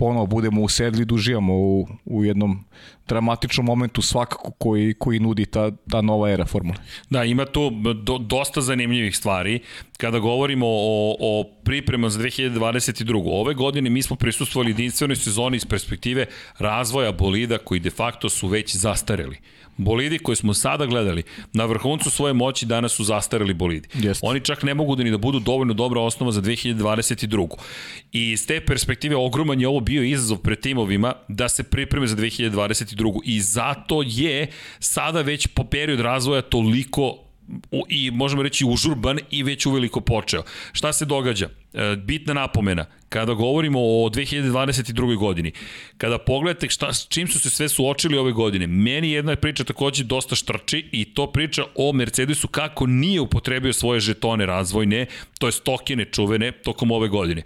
[0.00, 2.64] ponovo budemo usedli da uživamo u, u jednom
[3.08, 6.78] dramatičnom momentu svakako koji, koji nudi ta, ta nova era formule.
[7.10, 9.60] Da, ima tu do, dosta zanimljivih stvari.
[9.98, 13.22] Kada govorimo o, o priprema za 2022.
[13.26, 16.26] Ove godine mi smo prisustvovali jedinstvenoj sezoni iz perspektive
[16.58, 19.36] razvoja bolida koji de facto su već zastareli.
[19.80, 23.88] Bolidi koje smo sada gledali na vrhuncu svoje moći danas su zastareli bolidi.
[23.94, 24.26] Jeste.
[24.26, 27.48] Oni čak ne mogu da ni da budu dovoljno dobra osnova za 2022.
[28.12, 32.16] I iz te perspektive ogroman je ovo bio izazov pred timovima da se pripreme za
[32.16, 33.20] 2022.
[33.24, 34.46] I zato je
[34.78, 37.16] sada već po period razvoja toliko
[37.88, 40.42] i možemo reći užurban i već uveliko počeo.
[40.72, 41.48] Šta se događa?
[41.74, 45.16] E, bitna napomena, kada govorimo o 2022.
[45.16, 45.52] godini,
[45.98, 50.04] kada pogledate šta, s čim su se sve suočili ove godine, meni jedna priča takođe
[50.04, 55.06] dosta štrči i to priča o Mercedesu kako nije upotrebio svoje žetone razvojne,
[55.38, 57.42] to je stokine čuvene tokom ove godine.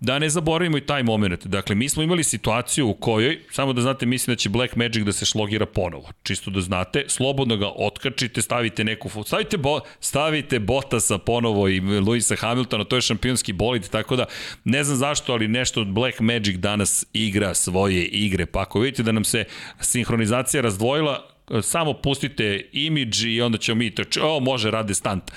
[0.00, 1.46] Da ne zaboravimo i taj moment.
[1.46, 5.04] Dakle, mi smo imali situaciju u kojoj, samo da znate, mislim da će Black Magic
[5.04, 6.08] da se šlogira ponovo.
[6.22, 12.36] Čisto da znate, slobodno ga otkačite, stavite neku, stavite, bo, stavite Bottasa ponovo i Luisa
[12.36, 14.24] Hamiltona, to je šampionski bolid, tako da
[14.64, 19.12] ne znam zašto, ali nešto Black Magic danas igra svoje igre, pa ako vidite da
[19.12, 19.44] nam se
[19.80, 21.28] sinhronizacija razdvojila,
[21.62, 25.30] samo pustite imidž i onda ćemo mi to, o, može, rade stant.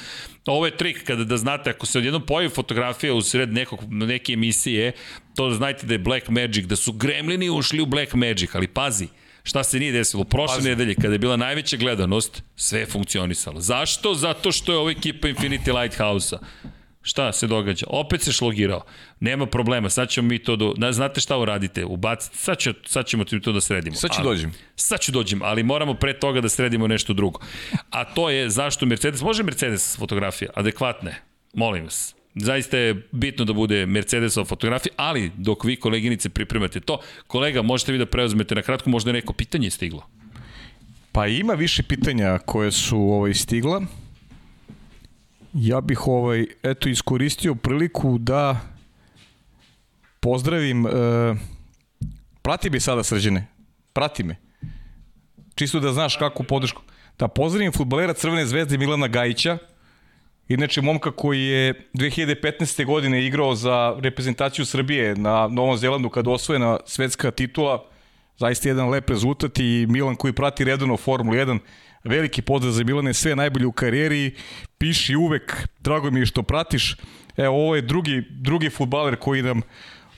[0.46, 4.34] Ovo je trik kada da znate, ako se odjednom pojavi fotografija u sred nekog, neke
[4.34, 4.92] emisije,
[5.36, 9.08] to znajte da je Black Magic, da su gremlini ušli u Black Magic, ali pazi,
[9.44, 10.24] šta se nije desilo.
[10.24, 10.70] Prošle Pazi.
[10.70, 13.62] nedelje, kada je bila najveća gledanost, sve je funkcionisalo.
[13.62, 14.14] Zašto?
[14.14, 16.40] Zato što je ova ekipa Infinity Lighthouse-a.
[17.08, 17.86] Šta se događa?
[17.90, 18.82] Opet se šlogirao.
[19.20, 20.74] Nema problema, sad ćemo mi to do...
[20.78, 21.86] Da, znate šta uradite?
[21.86, 23.96] Ubacite, sad, će, sad ćemo ti to da sredimo.
[23.96, 24.52] Sad ću ali, dođem.
[24.76, 27.40] Sad ću dođem, ali moramo pre toga da sredimo nešto drugo.
[27.90, 29.22] A to je zašto Mercedes...
[29.22, 30.50] Može Mercedes fotografija?
[30.56, 31.22] Adekvatne?
[31.54, 32.16] Molim vas.
[32.36, 37.92] Zaista je bitno da bude Mercedesova fotografija, ali dok vi koleginice pripremate to, kolega, možete
[37.92, 40.10] vi da preuzmete na kratko, možda je neko pitanje stiglo.
[41.12, 43.82] Pa ima više pitanja koje su ovaj, stigla.
[45.58, 48.60] Ja bih ovaj, eto, iskoristio priliku da
[50.20, 50.90] pozdravim, e,
[52.42, 53.48] prati me sada srđene,
[53.94, 54.36] prati me.
[55.56, 56.82] Čisto da znaš kakvu podršku.
[57.20, 59.58] Da pozdravim futbolera Crvene zvezde Milana Gajića,
[60.48, 62.86] inače momka koji je 2015.
[62.86, 67.86] godine igrao za reprezentaciju Srbije na Novom Zelandu kada osvojena svetska titula,
[68.38, 71.60] zaista jedan lep rezultat i Milan koji prati redovno Formulu 1,
[72.06, 74.36] veliki pozdrav za Milane, sve najbolje u karijeri,
[74.78, 76.96] piši uvek, drago mi je što pratiš.
[77.38, 79.62] Evo, ovo je drugi, drugi futbaler koji nam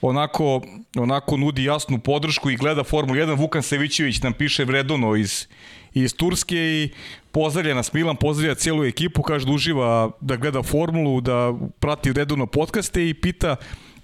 [0.00, 0.62] onako,
[0.96, 3.38] onako nudi jasnu podršku i gleda Formulu 1.
[3.38, 5.46] Vukan Sevićević nam piše vredovno iz,
[5.94, 6.90] iz Turske i
[7.32, 12.46] pozdravlja nas Milan, pozdravlja cijelu ekipu, kaže da uživa da gleda formulu, da prati redovno
[12.46, 13.56] podcaste i pita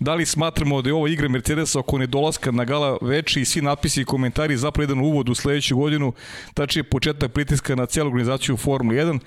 [0.04, 3.62] da li smatramo da je ovo igra Mercedesa oko nedolaska na gala veći i svi
[3.62, 6.12] napisi i komentari zapravo jedan uvod u sledeću godinu,
[6.54, 9.18] tači je početak pritiska na cijelu organizaciju Formula 1.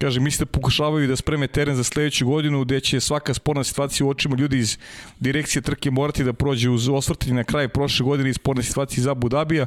[0.00, 4.06] Kaže, mislite da pokušavaju da spreme teren za sledeću godinu gde će svaka sporna situacija
[4.06, 4.78] u očima ljudi iz
[5.20, 9.06] direkcije trke morati da prođe uz osvrtanje na kraj prošle godine iz sporne situacije iz
[9.06, 9.66] Abu Dhabija.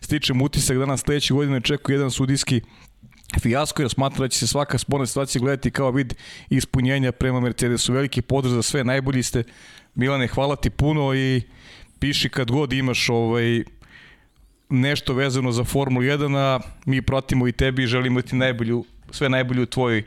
[0.00, 2.60] Stičem utisak da nas sledeće godine čekuje jedan sudijski
[3.40, 6.14] fijasko jer smatra da će se svaka sporna situacija gledati kao vid
[6.50, 7.92] ispunjenja prema Mercedesu.
[7.92, 9.44] Veliki podraz za sve, najbolji ste.
[9.98, 11.42] Milane, hvala ti puno i
[11.98, 13.64] piši kad god imaš ovaj,
[14.68, 19.28] nešto vezano za Formulu 1, a mi pratimo i tebi i želimo ti najbolju, sve
[19.28, 20.04] najbolje u tvojoj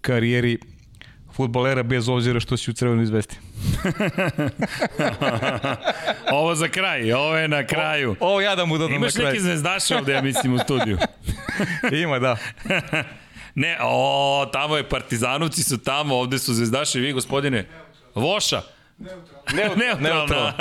[0.00, 0.58] karijeri
[1.32, 3.36] futbolera bez obzira što si u crvenoj izvesti.
[6.38, 8.16] ovo za kraj, ovo je na kraju.
[8.20, 9.32] O, ovo ja da mu dodam Imaš na kraju.
[9.32, 10.98] neki zvezdaše ovde, ja mislim, u studiju.
[12.02, 12.36] Ima, da.
[13.54, 17.68] ne, o, tamo je Partizanovci su tamo, ovde su zvezdaši, vi gospodine.
[18.14, 18.75] Voša.
[18.98, 20.00] Neutralno.
[20.00, 20.52] Neutralno.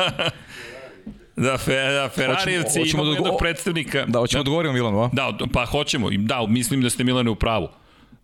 [1.36, 4.06] Da, fe, da Ferarijevci Hoćemo- hoćemo imamo da jednog predstavnika.
[4.06, 5.10] Da, hoćemo da govorimo Milanu, a?
[5.14, 6.10] Da, pa hoćemo.
[6.12, 7.70] Da, mislim da ste Milane u pravu.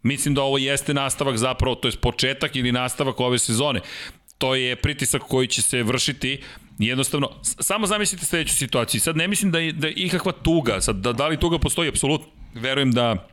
[0.04, 3.82] Mislim da ovo jeste nastavak zapravo, to je početak ili nastavak ove sezone.
[4.38, 6.42] To je pritisak koji će se vršiti
[6.80, 9.02] jednostavno, samo zamislite sledeću situaciju.
[9.02, 11.90] Sad ne mislim da je, da je ikakva tuga, sad da, da li tuga postoji,
[11.90, 12.28] apsolutno.
[12.54, 13.28] Verujem da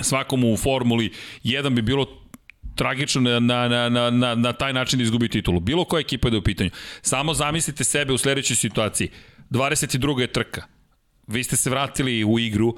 [0.00, 1.12] svakomu u Formuli
[1.44, 2.06] 1 bi bilo
[2.74, 5.60] tragično na, na, na, na, na, taj način da izgubi titulu.
[5.60, 6.70] Bilo koja ekipa da je u pitanju.
[7.02, 9.10] Samo zamislite sebe u sledećoj situaciji.
[9.50, 10.20] 22.
[10.20, 10.62] je trka.
[11.26, 12.76] Vi ste se vratili u igru,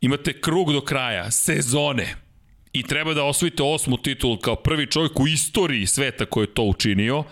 [0.00, 2.14] imate krug do kraja, sezone,
[2.72, 6.62] i treba da osvojite osmu titulu kao prvi čovjek u istoriji sveta koji je to
[6.62, 7.24] učinio,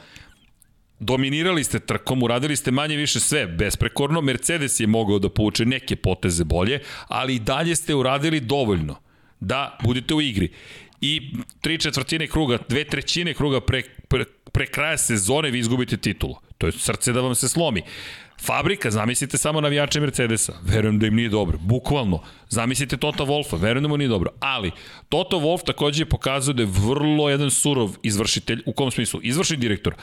[0.98, 5.96] dominirali ste trkom, uradili ste manje više sve besprekorno, Mercedes je mogao da povuče neke
[5.96, 8.96] poteze bolje, ali i dalje ste uradili dovoljno
[9.40, 10.52] da budete u igri.
[11.06, 16.34] I tri četvrtine kruga, dve trećine kruga pre, pre, pre kraja sezone vi izgubite titulu.
[16.58, 17.82] To je srce da vam se slomi.
[18.42, 22.22] Fabrika, zamislite samo navijače Mercedesa, verujem da im nije dobro, bukvalno.
[22.48, 24.30] Zamislite Tota Wolfa, verujem da mu nije dobro.
[24.40, 24.70] Ali,
[25.08, 29.20] Toto Wolf takođe je pokazao da je vrlo jedan surov izvršitelj, u kom smislu?
[29.22, 29.94] Izvršni direktor.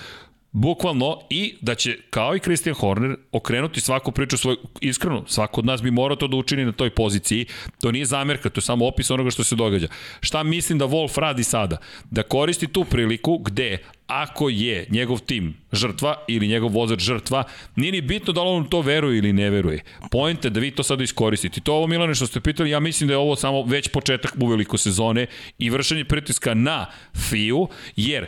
[0.53, 5.65] Bukvalno i da će, kao i Christian Horner, okrenuti svaku priču svoj, iskreno, svako od
[5.65, 7.45] nas bi morao to da učini na toj poziciji.
[7.81, 9.87] To nije zamerka, to je samo opis onoga što se događa.
[10.21, 11.77] Šta mislim da Wolf radi sada?
[12.11, 13.77] Da koristi tu priliku gde
[14.07, 17.43] ako je njegov tim žrtva ili njegov vozač žrtva,
[17.75, 19.83] nije ni bitno da li on to veruje ili ne veruje.
[20.11, 21.61] Point je da vi to sada iskoristite.
[21.61, 24.77] To ovo Milane što ste pitali, ja mislim da je ovo samo već početak uveliko
[24.77, 25.27] sezone
[25.57, 26.85] i vršenje pritiska na
[27.29, 28.27] FIU, jer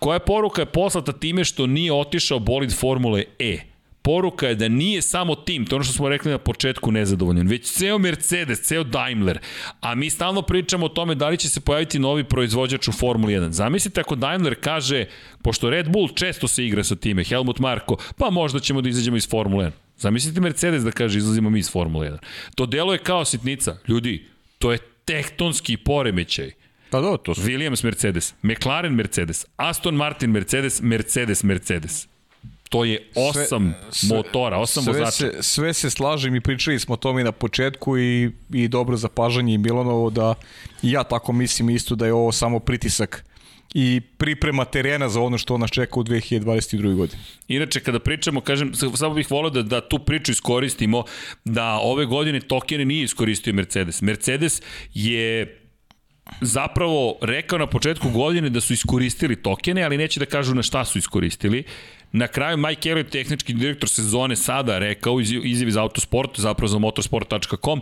[0.00, 3.58] koja poruka je poslata time što nije otišao bolid Formule E?
[4.02, 7.72] Poruka je da nije samo tim, to ono što smo rekli na početku nezadovoljan, već
[7.72, 9.38] ceo Mercedes, ceo Daimler.
[9.80, 13.34] A mi stalno pričamo o tome da li će se pojaviti novi proizvođač u Formuli
[13.34, 13.50] 1.
[13.50, 15.04] Zamislite ako Daimler kaže,
[15.42, 19.16] pošto Red Bull često se igra sa time, Helmut Marko, pa možda ćemo da izađemo
[19.16, 19.70] iz Formule 1.
[19.96, 22.18] Zamislite Mercedes da kaže izlazimo mi iz Formule 1.
[22.54, 23.76] To delo je kao sitnica.
[23.88, 24.26] Ljudi,
[24.58, 26.59] to je tektonski poremećaj.
[26.90, 32.06] Pa da, to su Williams Mercedes, McLaren Mercedes, Aston Martin Mercedes, Mercedes Mercedes.
[32.68, 35.10] To je osam sve- motora, osam sve vozača.
[35.10, 39.54] se, sve se slažem i pričali smo o tome na početku i, i dobro zapažanje
[39.54, 40.34] i Milanovo da
[40.82, 43.24] ja tako mislim isto da je ovo samo pritisak
[43.74, 46.94] i priprema terena za ono što nas čeka u 2022.
[46.94, 47.22] godini.
[47.48, 51.04] Inače, kada pričamo, kažem, samo bih volio da, da tu priču iskoristimo,
[51.44, 54.02] da ove godine tokene nije iskoristio Mercedes.
[54.02, 54.62] Mercedes
[54.94, 55.59] je
[56.40, 60.84] zapravo rekao na početku godine da su iskoristili tokene, ali neće da kažu na šta
[60.84, 61.64] su iskoristili.
[62.12, 67.80] Na kraju Mike Elliot, tehnički direktor sezone, sada rekao izjavi za autosport, zapravo za motorsport.com,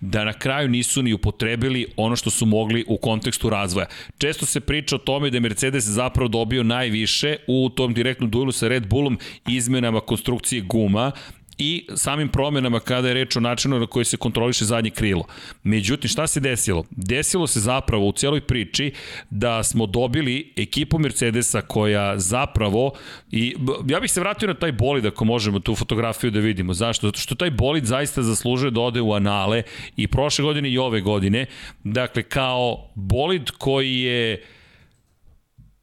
[0.00, 3.86] da na kraju nisu ni upotrebili ono što su mogli u kontekstu razvoja.
[4.18, 8.52] Često se priča o tome da je Mercedes zapravo dobio najviše u tom direktnom duelu
[8.52, 9.18] sa Red Bullom
[9.48, 11.12] izmenama konstrukcije guma,
[11.58, 15.24] i samim promenama kada je reč o načinu na koji se kontroliše zadnje krilo.
[15.62, 16.84] Međutim, šta se desilo?
[16.90, 18.92] Desilo se zapravo u celoj priči
[19.30, 22.92] da smo dobili ekipu Mercedesa koja zapravo,
[23.30, 23.54] i
[23.88, 26.74] ja bih se vratio na taj bolid ako možemo tu fotografiju da vidimo.
[26.74, 27.06] Zašto?
[27.06, 29.62] Zato što taj bolid zaista zaslužuje da ode u anale
[29.96, 31.46] i prošle godine i ove godine.
[31.84, 34.42] Dakle, kao bolid koji je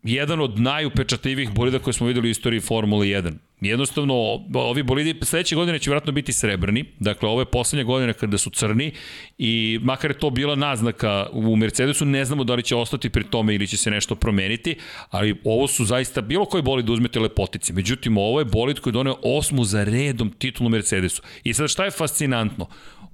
[0.06, 3.34] jedan od najupečatljivih bolida koje smo videli u istoriji Formule 1.
[3.61, 4.14] Jednostavno,
[4.53, 8.49] ovi bolidi sledeće godine će vjerojatno biti srebrni, dakle ovo je poslednja godina kada su
[8.49, 8.91] crni
[9.38, 13.23] i makar je to bila naznaka u Mercedesu, ne znamo da li će ostati pri
[13.23, 14.76] tome ili će se nešto promeniti,
[15.10, 17.73] ali ovo su zaista bilo koji bolid uzmete lepotici.
[17.73, 21.22] Međutim, ovo je bolid koji je doneo osmu za redom titulu Mercedesu.
[21.44, 22.68] I sad šta je fascinantno?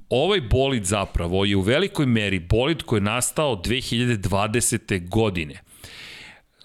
[0.10, 5.10] Ovaj bolid zapravo je u velikoj meri bolid koji je nastao 2020.
[5.10, 5.71] godine.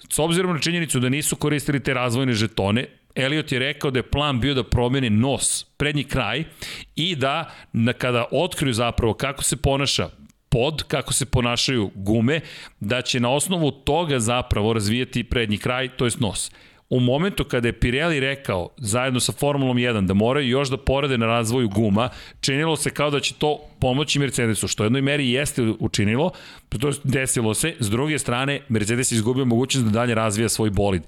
[0.08, 4.10] S obzirom na činjenicu da nisu koristili te razvojne žetone, Elliot je rekao da je
[4.10, 6.44] plan bio da promene nos, prednji kraj
[6.96, 10.08] i da na, kada otkriju zapravo kako se ponaša
[10.48, 12.40] pod, kako se ponašaju gume,
[12.80, 16.50] da će na osnovu toga zapravo razvijati prednji kraj, to jest nos.
[16.90, 21.18] U momentu kada je Pirelli rekao, zajedno sa Formulom 1, da moraju još da porade
[21.18, 22.08] na razvoju guma,
[22.40, 26.30] činilo se kao da će to pomoći Mercedesu, što u jednoj meri jeste učinilo,
[26.68, 31.02] to desilo se, s druge strane, Mercedes izgubio mogućnost da dalje razvija svoj bolid.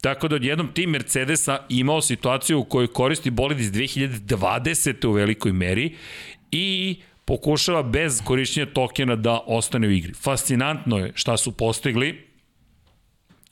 [0.00, 5.06] Tako da odjednom tim Mercedesa imao situaciju u kojoj koristi bolid iz 2020.
[5.06, 5.96] u velikoj meri
[6.50, 10.12] i pokušava bez korišćenja tokena da ostane u igri.
[10.14, 12.31] Fascinantno je šta su postigli,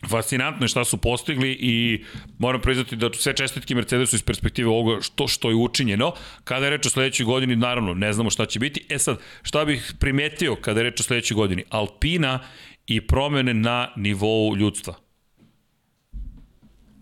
[0.08, 2.04] Fascinantno je šta su postigli i
[2.38, 6.12] moram priznati da sve čestitke Mercedesu iz perspektive ovoga što, što je učinjeno.
[6.44, 8.84] Kada je reč o sledećoj godini, naravno, ne znamo šta će biti.
[8.88, 11.64] E sad, šta bih primetio kada je reč o sledećoj godini?
[11.70, 12.40] Alpina
[12.86, 15.09] i promene na nivou ljudstva.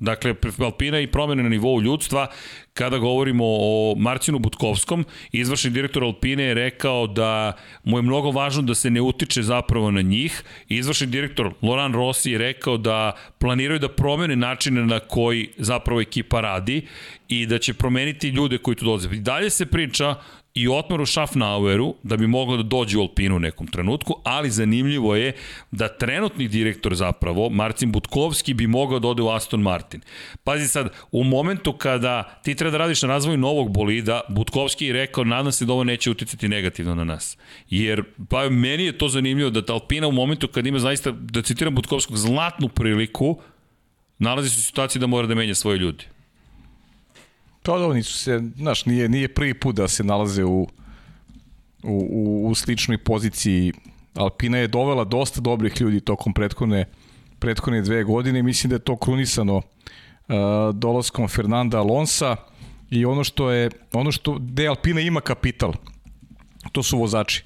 [0.00, 2.26] Dakle, Alpina i promene na nivou ljudstva,
[2.74, 7.52] kada govorimo o Marcinu Butkovskom, izvršni direktor Alpine je rekao da
[7.84, 10.42] mu je mnogo važno da se ne utiče zapravo na njih.
[10.68, 16.40] Izvršni direktor Loran Rossi je rekao da planiraju da promene načine na koji zapravo ekipa
[16.40, 16.86] radi
[17.28, 19.08] i da će promeniti ljude koji tu dolaze.
[19.12, 20.14] I dalje se priča
[20.58, 25.16] i Otmaru Schaffnaueru da bi moglo da dođe u Alpinu u nekom trenutku, ali zanimljivo
[25.16, 25.32] je
[25.70, 30.00] da trenutni direktor zapravo, Marcin Butkovski, bi mogao da ode u Aston Martin.
[30.44, 34.92] Pazi sad, u momentu kada ti treba da radiš na razvoju novog bolida, Butkovski je
[34.92, 37.36] rekao, nadam se da ovo neće uticati negativno na nas.
[37.70, 41.42] Jer, pa meni je to zanimljivo da ta Alpina u momentu kada ima zaista, da
[41.42, 43.38] citiram Butkovskog, zlatnu priliku,
[44.18, 46.04] nalazi se u situaciji da mora da menja svoje ljudi.
[47.62, 50.68] Pa da, oni su se, znaš, nije, nije prvi put da se nalaze u,
[51.82, 53.72] u, u, u sličnoj poziciji.
[54.14, 56.84] Alpina je dovela dosta dobrih ljudi tokom prethodne,
[57.38, 59.64] prethodne dve godine mislim da je to krunisano uh,
[60.74, 62.36] dolaskom Fernanda Alonsa
[62.90, 65.72] i ono što je, ono što, gde Alpina ima kapital,
[66.72, 67.44] to su vozači.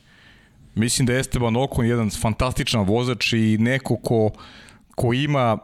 [0.74, 4.30] Mislim da je Esteban Ocon jedan fantastičan vozač i neko ko,
[4.94, 5.58] ko ima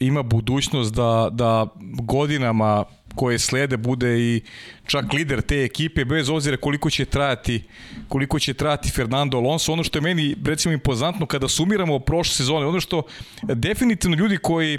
[0.00, 1.66] ima budućnost da, da
[2.02, 2.84] godinama
[3.14, 4.40] koje slede bude i
[4.86, 7.62] čak lider te ekipe bez obzira koliko će trajati
[8.08, 9.72] koliko će trajati Fernando Alonso.
[9.72, 13.02] Ono što je meni recimo impozantno kada sumiramo prošle sezone ono što
[13.42, 14.78] definitivno ljudi koji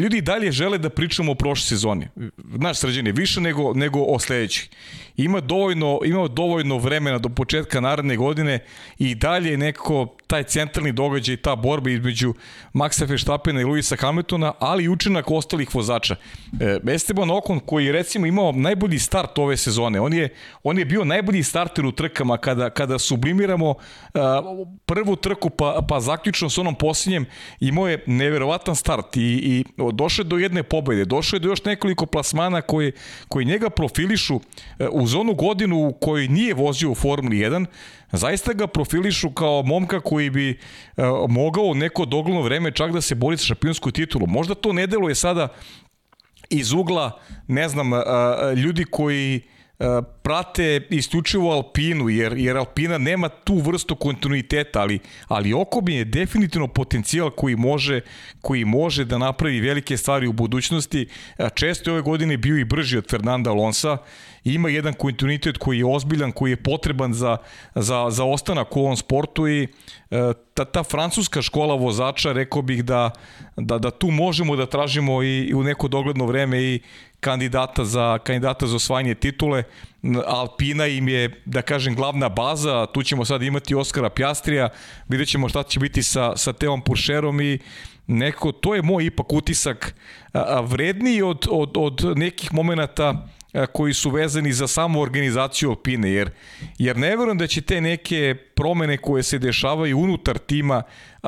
[0.00, 2.08] ljudi dalje žele da pričamo o prošle sezoni.
[2.54, 4.68] Znaš sređenje više nego nego o sledećih.
[5.16, 8.58] Ima dovoljno ima dovoljno vremena do početka naredne godine
[8.98, 12.34] i dalje nekako taj centralni događaj ta borba između
[12.74, 16.16] Maxa Verstappena i Luisa Hamiltona ali i učinak ostalih vozača.
[16.60, 20.00] E, Esteban Ocon koji recimo imao najbolji start ove sezone.
[20.00, 20.28] On je,
[20.62, 23.76] on je bio najbolji starter u trkama kada, kada sublimiramo uh,
[24.86, 27.26] prvu trku pa, pa zaključno s onom posljednjem
[27.60, 32.06] imao je neverovatan start i, i došao do jedne pobede, došao je do još nekoliko
[32.06, 32.92] plasmana koji,
[33.28, 34.42] koji njega profilišu uh,
[34.92, 37.66] uz onu godinu u kojoj nije vozio u Formuli 1,
[38.12, 40.58] zaista ga profilišu kao momka koji bi
[40.96, 44.26] uh, mogao neko dogledno vreme čak da se bori sa šampionsku titulu.
[44.26, 45.48] Možda to ne deluje sada
[46.50, 47.90] iz ugla, ne znam,
[48.56, 49.40] ljudi koji
[50.22, 54.98] prate isključivo Alpinu, jer, jer Alpina nema tu vrstu kontinuiteta, ali,
[55.28, 58.00] ali Okobin je definitivno potencijal koji može,
[58.40, 61.08] koji može da napravi velike stvari u budućnosti.
[61.54, 63.98] Često je ove godine bio i brži od Fernanda Alonsa,
[64.44, 67.36] ima jedan kontinuitet koji je ozbiljan, koji je potreban za,
[67.74, 69.68] za, za ostanak u ovom sportu i
[70.54, 73.10] ta, ta francuska škola vozača, rekao bih da,
[73.56, 76.80] da, da tu možemo da tražimo i, i u neko dogledno vreme i
[77.20, 79.62] kandidata za, kandidata za osvajanje titule.
[80.26, 84.68] Alpina im je, da kažem, glavna baza, tu ćemo sad imati Oskara Pjastrija,
[85.08, 87.58] vidjet ćemo šta će biti sa, sa Teom Puršerom i
[88.06, 89.94] neko, to je moj ipak utisak
[90.62, 93.26] vredniji od, od, od nekih momenta
[93.72, 96.30] koji su vezani za samu organizaciju Alpine, jer,
[96.78, 100.82] jer ne verujem da će te neke promene koje se dešavaju unutar tima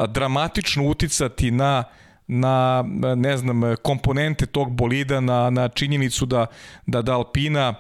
[0.09, 1.85] dramatično uticati na
[2.29, 2.85] na
[3.17, 6.47] ne znam komponente tog bolida na na činjenicu da
[6.87, 7.75] da da Alpina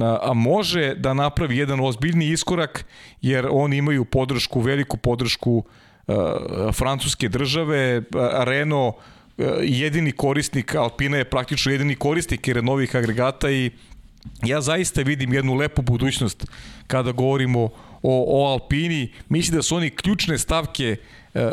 [0.00, 2.86] a može da napravi jedan ozbiljni iskorak
[3.22, 5.64] jer oni imaju podršku veliku podršku
[6.72, 8.02] francuske države
[8.44, 8.94] Renault
[9.62, 13.70] jedini korisnik, Alpina je praktično jedini korisnik jer novih agregata i
[14.42, 16.46] ja zaista vidim jednu lepu budućnost
[16.86, 17.70] kada govorimo o,
[18.02, 19.12] o Alpini.
[19.28, 20.96] Mislim da su oni ključne stavke e,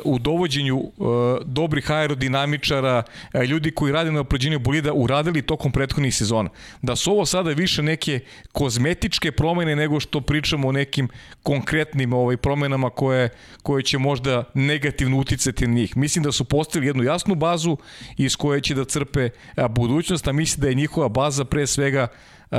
[0.05, 1.03] u dovođenju e,
[1.45, 3.03] dobrih aerodinamičara,
[3.33, 6.49] e, ljudi koji rade na opređenju bolida uradili tokom prethodnih sezona.
[6.81, 8.19] Da su ovo sada više neke
[8.51, 11.07] kozmetičke promene nego što pričamo o nekim
[11.43, 13.29] konkretnim ovaj promenama koje,
[13.63, 15.97] koje će možda negativno uticati na njih.
[15.97, 17.77] Mislim da su postavili jednu jasnu bazu
[18.17, 19.29] iz koje će da crpe
[19.69, 22.07] budućnost, a mislim da je njihova baza pre svega
[22.51, 22.57] uh,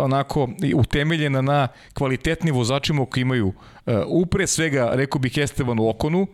[0.00, 6.26] onako utemeljena na kvalitetnim vozačima koji imaju uh, upre svega, rekao bih, Estevanu Okonu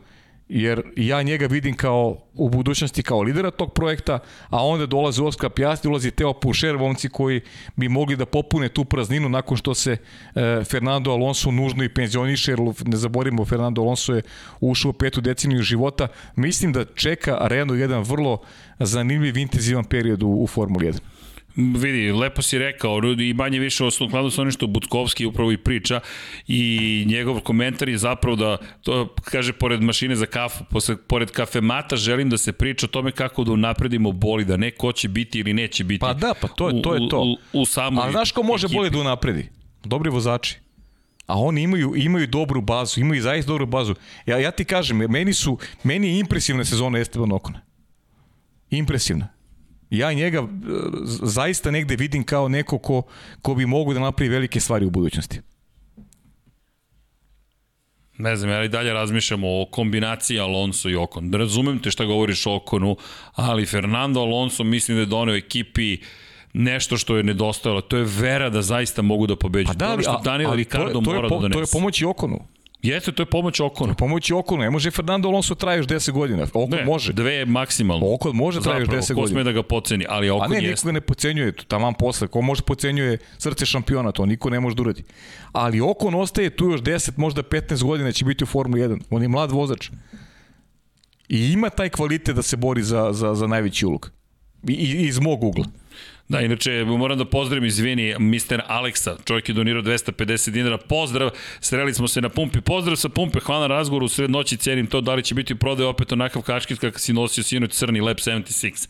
[0.48, 4.18] jer ja njega vidim kao u budućnosti kao lidera tog projekta,
[4.48, 7.40] a onda dolazi Oskar Pjasti, ulazi Teo Pušer, momci koji
[7.76, 9.96] bi mogli da popune tu prazninu nakon što se
[10.34, 14.22] e, Fernando Alonso nužno i penzioniše, jer ne zaborimo, Fernando Alonso je
[14.60, 16.08] ušao u petu deceniju života.
[16.36, 18.38] Mislim da čeka Renault jedan vrlo
[18.78, 21.13] zanimljiv, intenzivan period u, u Formuli 1.
[21.56, 26.00] Vidi, lepo si rekao, i manje više skladu sa onim što Butkovski upravo i priča
[26.48, 31.96] i njegov komentar je zapravo da, to kaže, pored mašine za kafu, posle, pored kafemata
[31.96, 35.38] želim da se priča o tome kako da napredimo boli, da ne ko će biti
[35.38, 36.00] ili neće biti.
[36.00, 36.94] Pa da, pa to je to.
[36.94, 37.20] Je to.
[37.20, 38.76] U, u, u samoj A znaš ko može ekipi.
[38.76, 39.48] boli da napredi?
[39.84, 40.58] Dobri vozači.
[41.26, 43.94] A oni imaju imaju dobru bazu, imaju zaista dobru bazu.
[44.26, 47.60] Ja ja ti kažem, meni su meni je impresivna sezona Esteban Okona.
[48.70, 49.28] Impresivna
[49.98, 50.44] ja njega e,
[51.22, 53.02] zaista negde vidim kao neko ko,
[53.42, 55.40] ko bi mogu da napravi velike stvari u budućnosti.
[58.18, 61.30] Ne znam, ja i dalje razmišljam o kombinaciji Alonso i Okon.
[61.30, 62.96] Da razumem te šta govoriš o Okonu,
[63.34, 65.98] ali Fernando Alonso mislim da je doneo ekipi
[66.52, 67.80] nešto što je nedostajalo.
[67.80, 69.66] To je vera da zaista mogu da pobeđu.
[69.66, 71.52] Pa da, ali, to što Daniel ali Ricardo mora da donese.
[71.52, 72.38] To je pomoći Okonu.
[72.84, 73.94] Jeste, to je pomoć Okonu.
[73.94, 74.62] Pomoć Okonu.
[74.62, 76.46] Ne može Fernando Alonso traje još 10 godina.
[76.52, 77.12] Okon ne, može.
[77.12, 78.14] Dve maksimalno.
[78.14, 79.14] Okon može traje još 10 godina.
[79.14, 80.58] Ko sme da ga poceni, ali Okon jeste.
[80.58, 81.52] A ne, niko ga ne pocenjuje.
[81.68, 82.28] Taman posle.
[82.28, 85.04] Ko može pocenjuje srce šampiona, to niko ne može da uradi.
[85.52, 89.00] Ali Okon ostaje tu još 10, možda 15 godina će biti u Formuli 1.
[89.10, 89.90] On je mlad vozač.
[91.28, 94.10] I ima taj kvalitet da se bori za, za, za najveći ulog.
[94.68, 95.64] I, iz mog ugla.
[96.28, 98.62] Da, inače, moram da pozdravim, izvini, Mr.
[98.66, 101.30] Aleksa, čovjek je donirao 250 dinara, pozdrav,
[101.60, 104.86] sreli smo se na pumpi, pozdrav sa pumpe, hvala na razgovoru, u sred noći cenim
[104.86, 108.16] to, da li će biti prodaj opet onakav kačkit kakav si nosio sinoć crni Lab
[108.16, 108.88] 76.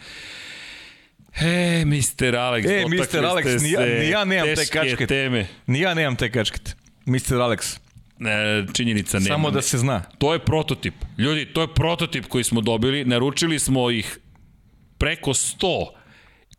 [1.41, 2.37] E, Mr.
[2.37, 3.25] Alex, e, Mr.
[3.25, 5.09] Alex, ni, ja, ni ja nemam te kačket.
[5.09, 5.47] Teme.
[5.67, 6.77] Ni ja nemam te kačket.
[7.07, 7.35] Mr.
[7.35, 7.79] Alex.
[8.21, 9.29] E, činjenica nema.
[9.29, 10.03] Samo da se zna.
[10.19, 10.95] To je prototip.
[11.19, 13.05] Ljudi, to je prototip koji smo dobili.
[13.05, 14.19] Naručili smo ih
[14.99, 15.87] preko 100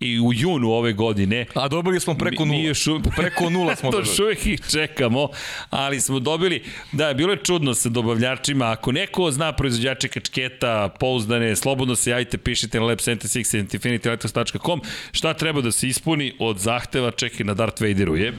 [0.06, 1.46] i u junu ove godine.
[1.54, 2.58] A dobili smo preko nula.
[2.58, 2.86] Mi još,
[3.18, 4.10] preko nula smo dobili.
[4.10, 5.30] Još uvijek ih čekamo,
[5.70, 8.72] ali smo dobili, da, bilo je čudno sa dobavljačima.
[8.72, 15.72] Ako neko zna proizvođače kačketa, pouzdane, slobodno se javite, pišite na lab76.infinitylighthouse.com šta treba da
[15.72, 18.34] se ispuni od zahteva, čekaj na Darth Vaderu je.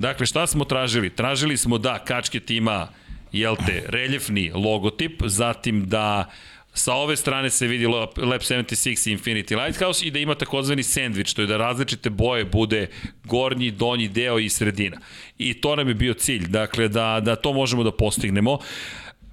[0.00, 1.10] Dakle, šta smo tražili?
[1.10, 2.88] Tražili smo da kačket ima,
[3.32, 6.30] jel te, reljefni logotip, zatim da
[6.74, 11.32] Sa ove strane se vidi Lab 76 i Infinity Lighthouse i da ima takozvani sandvič,
[11.32, 12.86] to je da različite boje bude
[13.24, 14.96] gornji, donji deo i sredina.
[15.38, 18.58] I to nam je bio cilj, dakle da, da to možemo da postignemo.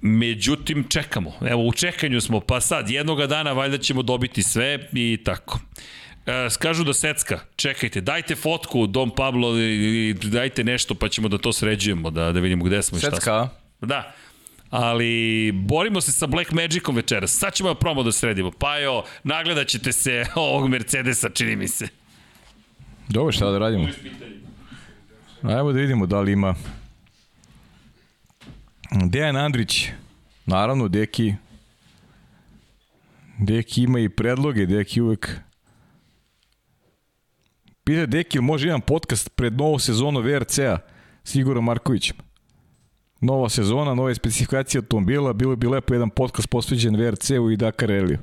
[0.00, 1.32] Međutim, čekamo.
[1.50, 5.60] Evo, u čekanju smo, pa sad, jednoga dana valjda ćemo dobiti sve i tako.
[6.26, 11.38] E, kažu da secka, čekajte, dajte fotku Dom Pablo i dajte nešto pa ćemo da
[11.38, 13.16] to sređujemo, da, da vidimo gde smo i šta smo.
[13.16, 13.48] Secka?
[13.80, 14.14] Da,
[14.70, 17.36] ali borimo se sa Black Magicom večeras.
[17.38, 18.50] Sad ćemo promo da sredimo.
[18.50, 21.88] Pa jo, nagledat ćete se ovog Mercedesa, čini mi se.
[23.08, 23.88] Dobro, šta da radimo?
[25.42, 26.54] Ajmo da vidimo da li ima
[28.90, 29.88] Dejan Andrić,
[30.46, 31.34] naravno, Deki
[33.38, 35.40] Deki ima i predloge, Deki uvek
[37.84, 40.78] Pita Deki, može jedan podcast pred novu sezonu VRC-a
[41.24, 42.16] Sigura Markovićem?
[43.20, 48.18] Nova sezona, nove specifikacije automobila, bilo bi lepo jedan podcast posveđen VRC-u i Dakar Rallyu.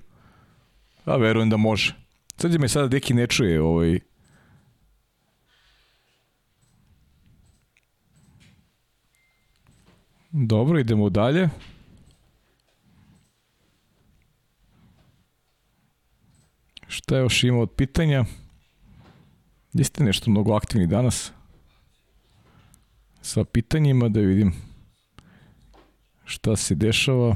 [1.05, 1.95] A verujem da može.
[2.37, 3.99] Sad je me sada deki ne čuje ovaj,
[10.37, 11.49] Dobro, idemo dalje.
[16.87, 18.25] Šta još ima od pitanja?
[19.73, 21.31] Jeste nešto mnogo aktivni danas?
[23.21, 24.53] Sa pitanjima da vidim
[26.25, 27.35] šta se dešava.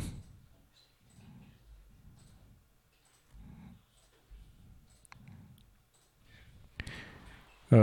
[7.72, 7.78] Uh,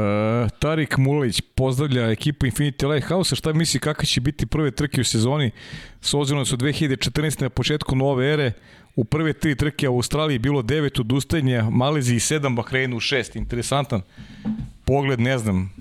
[0.58, 5.50] Tarik Muleć pozdravlja ekipu Infinity Lighthouse, šta misli kakve će biti prve trke u sezoni
[6.00, 7.42] s obzirom da su 2014.
[7.42, 8.52] na početku nove ere
[8.96, 13.36] u prve tri trke u Australiji bilo devet odustajanja, Maleziji 7, Bahreinu 6.
[13.36, 14.02] Interesantan
[14.84, 15.72] pogled, ne znam.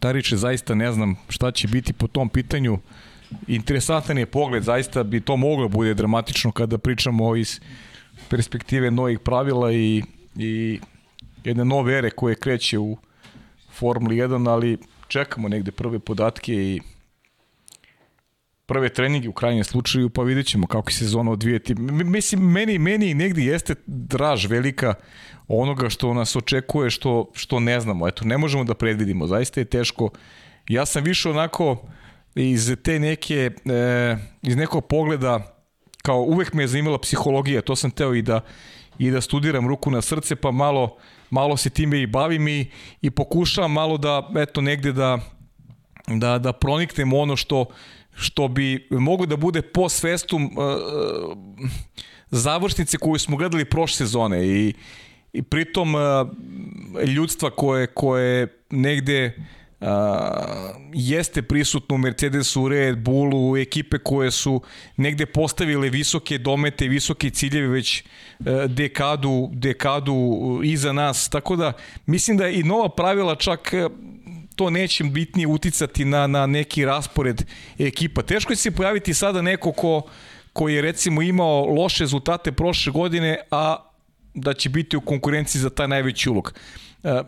[0.00, 2.74] Tariče, zaista ne znam šta će biti po tom pitanju.
[2.74, 2.80] Uh,
[3.46, 7.60] interesantan je pogled, zaista bi to moglo da bude dramatično kada pričamo iz
[8.28, 10.02] perspektive novih pravila i,
[10.36, 10.80] i
[11.44, 12.96] jedne nove ere koje kreće u
[13.72, 14.78] Formuli 1, ali
[15.08, 16.80] čekamo negde prve podatke i
[18.66, 21.74] prve treninge u krajnjem slučaju, pa vidjet ćemo kako se sezona odvijeti.
[21.74, 24.94] Mislim, meni, meni negde jeste draž velika
[25.48, 28.08] onoga što nas očekuje, što, što ne znamo.
[28.08, 29.26] Eto, ne možemo da predvidimo.
[29.26, 30.10] Zaista je teško.
[30.68, 31.82] Ja sam više onako
[32.40, 35.56] iz te neke, e, iz nekog pogleda,
[36.02, 38.40] kao uvek me je zanimala psihologija, to sam teo i da,
[38.98, 40.96] i da studiram ruku na srce, pa malo,
[41.30, 42.70] malo se time i bavim i,
[43.02, 45.18] i pokušavam malo da, eto, negde da,
[46.06, 47.64] da, da proniknem ono što,
[48.14, 50.52] što bi mogo da bude po svestum uh,
[52.30, 54.74] završnice koju smo gledali prošle sezone i,
[55.32, 56.00] i pritom uh,
[57.06, 59.36] ljudstva koje, koje negde
[59.80, 59.88] uh,
[60.92, 64.62] jeste prisutno u Mercedesu, Red Bullu, ekipe koje su
[64.96, 68.04] negde postavile visoke domete, visoke ciljeve već
[68.38, 71.72] uh, dekadu, dekadu iza nas, tako da
[72.06, 73.74] mislim da i nova pravila čak
[74.56, 77.42] to neće bitnije uticati na, na neki raspored
[77.78, 78.22] ekipa.
[78.22, 80.02] Teško je se pojaviti sada neko ko,
[80.52, 83.76] koji je recimo imao loše rezultate prošle godine, a
[84.34, 86.52] da će biti u konkurenciji za taj najveći ulog.
[87.04, 87.22] E,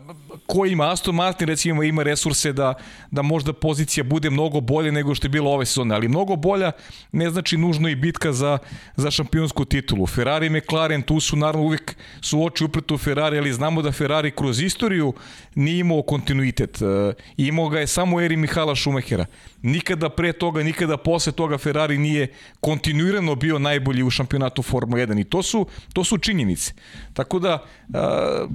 [0.45, 2.73] ko ima Aston Martin recimo ima resurse da,
[3.11, 6.71] da možda pozicija bude mnogo bolje nego što je bilo ove sezone, ali mnogo bolja
[7.11, 8.57] ne znači nužno i bitka za,
[8.95, 10.07] za šampionsku titulu.
[10.07, 14.31] Ferrari i McLaren tu su naravno uvek su oči u Ferrari, ali znamo da Ferrari
[14.31, 15.13] kroz istoriju
[15.55, 16.81] nije imao kontinuitet.
[16.81, 19.25] E, imao ga je samo eri Mihala Šumehera.
[19.61, 22.27] Nikada pre toga, nikada posle toga Ferrari nije
[22.59, 26.73] kontinuirano bio najbolji u šampionatu Formula 1 i to su, to su činjenice.
[27.13, 28.49] Tako da, uh,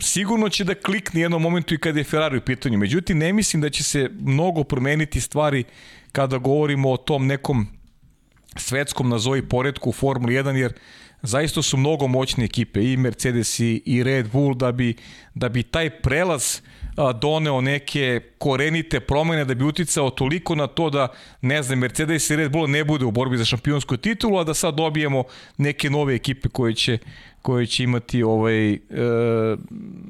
[0.00, 2.78] sigurno će da klikne jednom momentu i kada je Ferrari u pitanju.
[2.78, 5.64] Međutim, ne mislim da će se mnogo promeniti stvari
[6.12, 7.66] kada govorimo o tom nekom
[8.56, 10.72] svetskom nazovi poredku u Formuli 1, jer
[11.22, 14.94] zaista su mnogo moćne ekipe, i Mercedes i, Red Bull, da bi,
[15.34, 16.60] da bi taj prelaz
[17.20, 21.08] doneo neke korenite promene, da bi uticao toliko na to da,
[21.40, 24.54] ne znam, Mercedes i Red Bull ne bude u borbi za šampionsku titulu, a da
[24.54, 25.24] sad dobijemo
[25.56, 26.98] neke nove ekipe koje će,
[27.46, 28.78] koje će imati ovaj, e,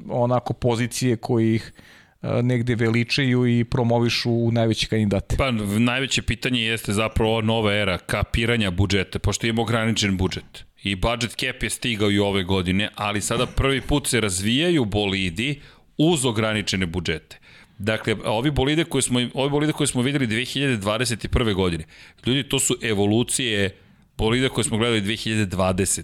[0.09, 1.73] onako pozicije koji ih
[2.21, 5.35] e, negde veličaju i promovišu u najveće kandidate.
[5.37, 10.65] Pa najveće pitanje jeste zapravo nova era kapiranja budžeta, pošto imamo ograničen budžet.
[10.83, 15.59] I budget cap je stigao i ove godine, ali sada prvi put se razvijaju bolidi
[15.97, 17.37] uz ograničene budžete.
[17.77, 21.53] Dakle, ovi bolide koje smo, ovi bolide koje smo videli 2021.
[21.53, 21.83] godine,
[22.25, 23.75] ljudi, to su evolucije
[24.17, 26.03] bolida koje smo gledali 2020.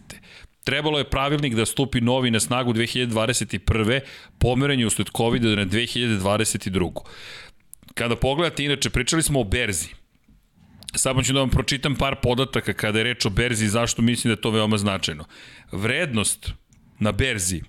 [0.63, 3.99] Trebalo je pravilnik da stupi novi na snagu 2021.
[4.39, 6.91] pomeranju usled COVID-a na 2022.
[7.93, 9.89] Kada pogledate, inače, pričali smo o berzi.
[10.95, 14.29] Samo ću da vam pročitam par podataka kada je reč o berzi i zašto mislim
[14.29, 15.25] da je to veoma značajno.
[15.71, 16.51] Vrednost
[16.99, 17.61] na berzi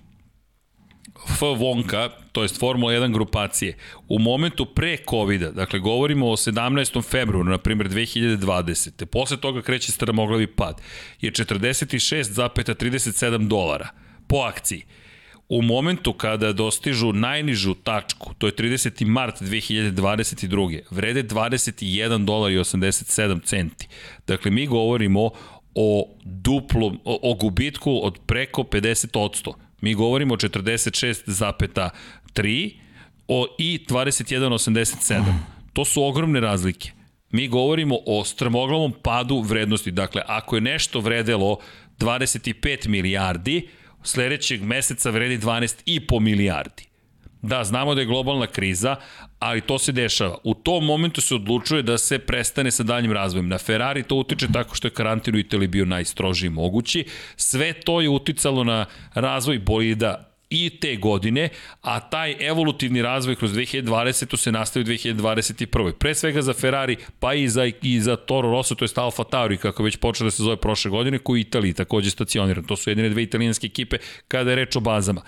[1.29, 3.77] F Vonka, to jest Formula 1 grupacije,
[4.07, 7.03] u momentu pre COVID-a, dakle govorimo o 17.
[7.03, 9.05] februaru, na primjer 2020.
[9.05, 10.81] Posle toga kreće strmoglavi pad,
[11.21, 13.89] je 46,37 dolara
[14.27, 14.83] po akciji.
[15.49, 19.05] U momentu kada dostižu najnižu tačku, to je 30.
[19.05, 20.81] mart 2022.
[20.91, 23.87] vrede 21 dolar i 87 centi.
[24.27, 25.29] Dakle, mi govorimo
[25.75, 29.53] o duplom, o, o gubitku od preko 50 odsto
[29.85, 32.71] Mi govorimo o 46,3
[33.27, 35.23] o, i 21,87.
[35.73, 36.91] To su ogromne razlike.
[37.31, 39.91] Mi govorimo o strmoglavom padu vrednosti.
[39.91, 41.57] Dakle, ako je nešto vredelo
[41.99, 43.67] 25 milijardi,
[44.03, 46.84] sledećeg meseca vredi 12,5 milijardi.
[47.45, 48.95] Da, znamo da je globalna kriza,
[49.39, 50.37] ali to se dešava.
[50.43, 53.47] U tom momentu se odlučuje da se prestane sa daljim razvojem.
[53.47, 57.05] Na Ferrari to utiče tako što je karantin u Italiji bio najstrožiji mogući.
[57.35, 61.49] Sve to je uticalo na razvoj bolida i te godine,
[61.81, 64.37] a taj evolutivni razvoj kroz 2020.
[64.37, 65.91] se nastavi u 2021.
[65.91, 69.57] Pre svega za Ferrari, pa i za, i za Toro Rosso, to je Alfa Tauri,
[69.57, 72.63] kako već počeo da se zove prošle godine, koji je Italiji takođe stacioniran.
[72.63, 73.97] To su jedine dve italijanske ekipe
[74.27, 75.21] kada je reč o bazama.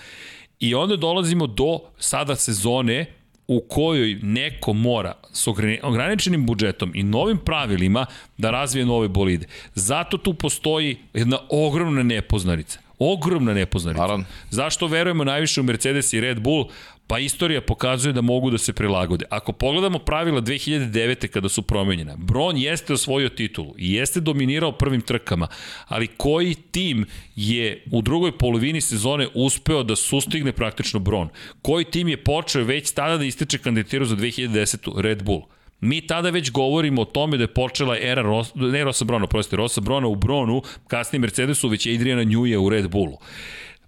[0.60, 3.06] I onda dolazimo do sada sezone
[3.48, 5.48] u kojoj neko mora s
[5.84, 8.06] ograničenim budžetom i novim pravilima
[8.38, 9.48] da razvije nove bolide.
[9.76, 12.80] Zato tu postoji jedna ogromna nepoznarica.
[13.00, 14.02] Ogromna nepoznarica.
[14.02, 14.26] Naravno.
[14.50, 16.66] Zašto verujemo najviše u Mercedes i Red Bull?
[17.08, 19.26] Pa istorija pokazuje da mogu da se prilagode.
[19.30, 21.28] Ako pogledamo pravila 2009.
[21.28, 25.48] kada su promenjena, Bron jeste osvojio titulu i jeste dominirao prvim trkama,
[25.88, 27.06] ali koji tim
[27.36, 31.30] je u drugoj polovini sezone uspeo da sustigne praktično Bron?
[31.62, 35.02] Koji tim je počeo već tada da ističe kandidatiru za 2010.
[35.02, 35.42] Red Bull?
[35.80, 39.56] Mi tada već govorimo o tome da je počela era Ros, ne Rosa Brona, prostite,
[39.56, 43.18] Rosa Brona u Bronu, kasnije Mercedesu, već Adriana Njuja u Red Bullu.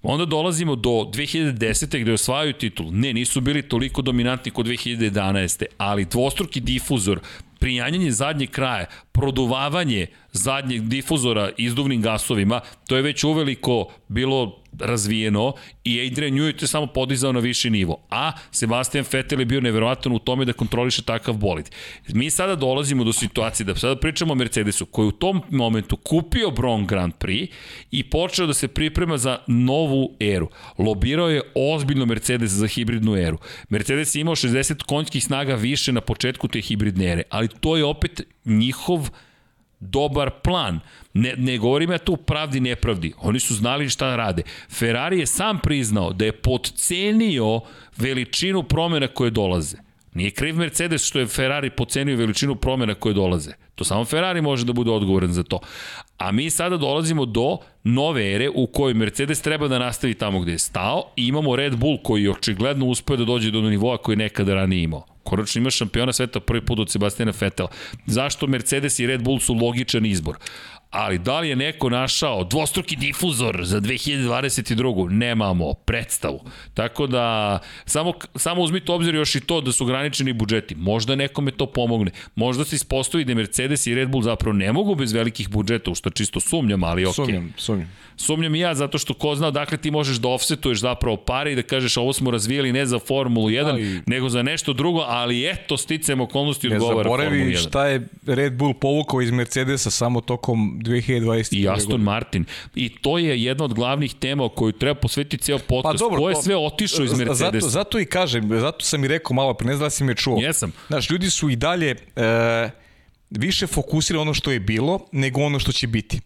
[0.01, 2.01] Onda dolazimo do 2010.
[2.01, 2.88] gde osvajaju titul.
[2.91, 5.65] Ne, nisu bili toliko dominantni kod 2011.
[5.77, 7.19] Ali dvostruki difuzor,
[7.59, 8.85] prijanjanje zadnje kraje,
[9.20, 16.68] produvavanje zadnjeg difuzora izduvnim gasovima, to je već uveliko bilo razvijeno i Adrian Newey je
[16.68, 18.08] samo podizao na viši nivo.
[18.10, 21.70] A Sebastian Vettel je bio neverovatan u tome da kontroliše takav bolid.
[22.08, 26.52] Mi sada dolazimo do situacije da sada pričamo o Mercedesu koji u tom momentu kupio
[26.52, 27.48] Bron Grand Prix
[27.91, 30.50] i počeo da se priprema za novu eru.
[30.78, 33.38] Lobirao je ozbiljno Mercedes za hibridnu eru.
[33.70, 37.86] Mercedes je imao 60 konjskih snaga više na početku te hibridne ere, ali to je
[37.86, 39.09] opet njihov
[39.80, 40.80] dobar plan.
[41.14, 43.14] Ne, ne govorim ja tu pravdi nepravdi.
[43.18, 44.43] Oni su znali šta rade.
[44.69, 47.61] Ferrari je sam priznao da je podcenio
[47.97, 49.77] veličinu promjena koje dolaze.
[50.14, 53.51] Nije kriv Mercedes što je Ferrari pocenio veličinu promjena koje dolaze.
[53.76, 55.60] To samo Ferrari može da bude odgovoran za to.
[56.18, 60.51] A mi sada dolazimo do nove ere u kojoj Mercedes treba da nastavi tamo gde
[60.51, 64.18] je stao i imamo Red Bull koji je očigledno uspeo da dođe do nivoa koji
[64.18, 65.06] nekada ranije imao.
[65.30, 67.69] Konačno ima šampiona sveta prvi put od Sebastiana Fetela.
[68.06, 70.38] Zašto Mercedes i Red Bull su logičan izbor?
[70.90, 75.10] Ali da li je neko našao dvostruki difuzor za 2022.
[75.10, 76.40] Nemamo predstavu.
[76.74, 80.76] Tako da, samo, samo uzmite obzir još i to da su ograničeni budžeti.
[80.76, 82.11] Možda nekome to pomogne.
[82.36, 85.95] Možda se ispostavi da Mercedes i Red Bull zapravo ne mogu bez velikih budžeta, u
[85.95, 87.11] što čisto sumnjam, ali okej.
[87.11, 87.26] Okay.
[87.26, 87.91] Sumnjam, sumnjam.
[88.20, 91.56] Sumnjam i ja zato što ko zna dakle ti možeš da offsetuješ zapravo pare i
[91.56, 95.49] da kažeš ovo smo razvijeli ne za Formulu 1, ali, nego za nešto drugo, ali
[95.49, 97.30] eto sticajem okolnosti odgovara Formulu 1.
[97.30, 101.56] Ne zaboravi šta je Red Bull povukao iz Mercedesa samo tokom 2020.
[101.57, 102.03] I Aston godine.
[102.03, 102.45] Martin.
[102.76, 105.99] I to je jedna od glavnih tema o kojoj treba posvetiti ceo podcast.
[105.99, 107.45] Pa dobro, Ko je sve otišao iz Mercedesa?
[107.45, 110.15] Zato, zato i kažem, zato sam i rekao malo pre, ne znam da si me
[110.15, 110.38] čuo.
[110.41, 110.72] Jesam.
[110.88, 112.69] Znaš, ljudi su i dalje e,
[113.30, 116.19] više fokusirani ono što je bilo nego ono što će biti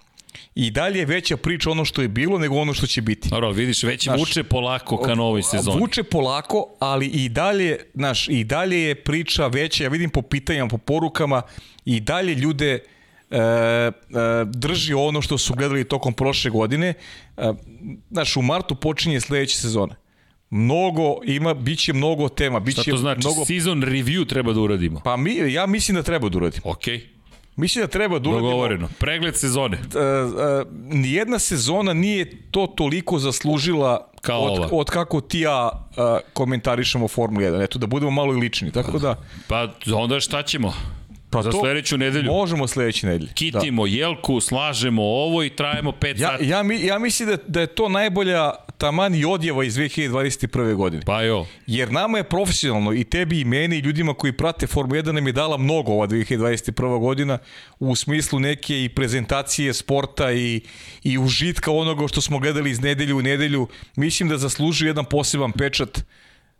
[0.55, 3.29] i dalje je veća priča ono što je bilo nego ono što će biti.
[3.29, 5.79] Dobro, vidiš, već znaš, vuče polako ka novoj sezoni.
[5.79, 10.69] Vuče polako, ali i dalje, znaš, i dalje je priča veća, ja vidim po pitanjama,
[10.69, 11.41] po porukama,
[11.85, 12.79] i dalje ljude
[13.33, 13.91] e, e,
[14.45, 16.93] drži ono što su gledali tokom prošle godine.
[17.37, 17.53] E,
[18.11, 19.95] znaš, u martu počinje sledeća sezona.
[20.49, 23.19] Mnogo ima, biće mnogo tema, biće Šta to znači?
[23.19, 23.45] Mnogo...
[23.45, 25.01] Season review treba da uradimo.
[25.03, 26.61] Pa mi, ja mislim da treba da uradimo.
[26.65, 26.97] Okej.
[26.97, 27.13] Okay.
[27.55, 28.49] Mislim da treba da uradimo...
[28.49, 28.89] Dogovoreno.
[28.99, 29.77] Pregled sezone.
[29.77, 34.69] Uh, uh, nijedna sezona nije to toliko zaslužila Kao od, ova.
[34.71, 36.03] od kako ti ja uh,
[36.33, 37.63] komentarišemo Formulu 1.
[37.63, 38.71] Eto, da budemo malo i lični.
[38.71, 39.15] Tako da...
[39.47, 40.73] Pa onda šta ćemo?
[41.33, 42.31] Pa za sledeću nedelju.
[42.31, 43.31] Možemo sledeće nedelje.
[43.33, 43.91] Kitimo da.
[43.91, 46.47] jelku, slažemo ovo i trajemo 5 ja, sati.
[46.47, 50.75] Ja, mi, ja mislim da, da je to najbolja taman i odjeva iz 2021.
[50.75, 51.03] godine.
[51.05, 51.45] Pa jo.
[51.67, 55.27] Jer nama je profesionalno i tebi i meni i ljudima koji prate Formu 1 nam
[55.27, 56.99] je dala mnogo ova 2021.
[56.99, 57.37] godina
[57.79, 60.61] u smislu neke i prezentacije sporta i,
[61.03, 63.67] i užitka onoga što smo gledali iz nedelju u nedelju.
[63.95, 66.03] Mislim da zaslužuje jedan poseban pečat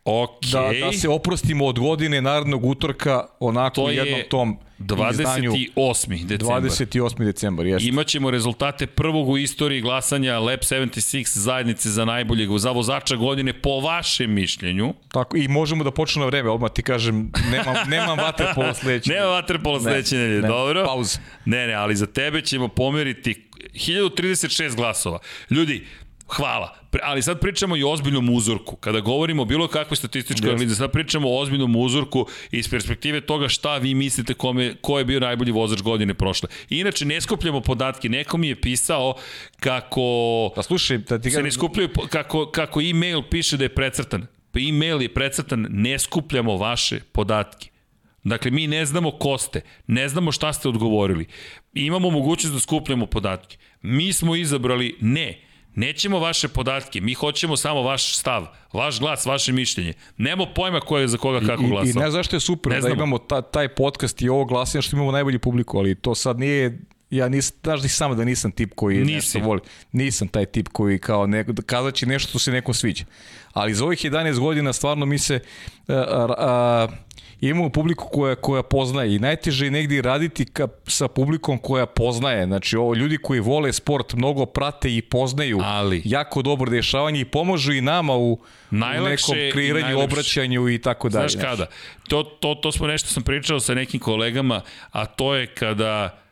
[0.06, 0.52] Okay.
[0.52, 6.26] Da, da se oprostimo od godine narednog utorka onako to u jednom tom 28.
[6.26, 6.62] decembar.
[6.62, 7.26] 28.
[7.26, 7.90] decembar, jeste.
[7.90, 13.80] Imaćemo rezultate prvog u istoriji glasanja Lab 76 zajednice za najboljeg za vozača godine po
[13.80, 14.94] vašem mišljenju.
[15.08, 19.12] Tako, i možemo da počnemo na vreme, odmah ti kažem, nemam, nemam vaterpola sledeće.
[19.12, 20.86] Nema vaterpola sledeće nedelje, ne, dobro?
[20.86, 21.20] Pauz.
[21.46, 25.20] Ne, ne, ali za tebe ćemo pomeriti 1036 glasova.
[25.50, 25.88] Ljudi,
[26.28, 26.83] hvala.
[27.04, 28.76] Ali sad pričamo i o ozbiljnom uzorku.
[28.76, 33.48] Kada govorimo o bilo kakvoj statističkoj analizi, sad pričamo o ozbiljnom uzorku iz perspektive toga
[33.48, 36.50] šta vi mislite kome, ko je bio najbolji vozač godine prošle.
[36.70, 38.10] I inače, ne skupljamo podatke.
[38.10, 39.16] Neko mi je pisao
[39.60, 40.02] kako...
[40.56, 44.28] Pa slušaj, da ti se ne skupljaju, kako, kako e-mail piše da je precrtan.
[44.52, 47.70] Pa e-mail je precrtan, ne skupljamo vaše podatke.
[48.24, 51.26] Dakle, mi ne znamo ko ste, ne znamo šta ste odgovorili.
[51.74, 53.58] Imamo mogućnost da skupljamo podatke.
[53.82, 55.40] Mi smo izabrali ne
[55.76, 59.94] Nećemo vaše podatke, mi hoćemo samo vaš stav, vaš glas, vaše mišljenje.
[60.18, 61.88] Nemo pojma ko je za koga kako glasao.
[61.88, 62.96] I, i ne znaš što je super ne da znamo.
[62.96, 66.80] imamo ta, taj podcast i ovo glasanje što imamo najbolji publiku, ali to sad nije
[67.10, 69.14] ja nisam, znaš ti samo da nisam tip koji Nisi.
[69.14, 69.62] nešto voli.
[69.92, 73.06] Nisam taj tip koji kao ne, kazat će nešto što se nekom sviđa.
[73.54, 75.40] Ali za ovih 11 godina stvarno mi se
[75.88, 76.88] a, a, a,
[77.50, 82.46] imamo publiku koja, koja poznaje i najteže je negdje raditi ka, sa publikom koja poznaje.
[82.46, 87.26] Znači, ovo, ljudi koji vole sport mnogo prate i poznaju Ali, jako dobro dešavanje i
[87.26, 88.40] pomožu i nama u, u
[88.72, 91.30] nekom kreiranju, obraćanju i tako dalje.
[91.30, 91.66] Znaš kada?
[92.08, 94.62] To, to, to smo nešto sam pričao sa nekim kolegama,
[94.92, 96.24] a to je kada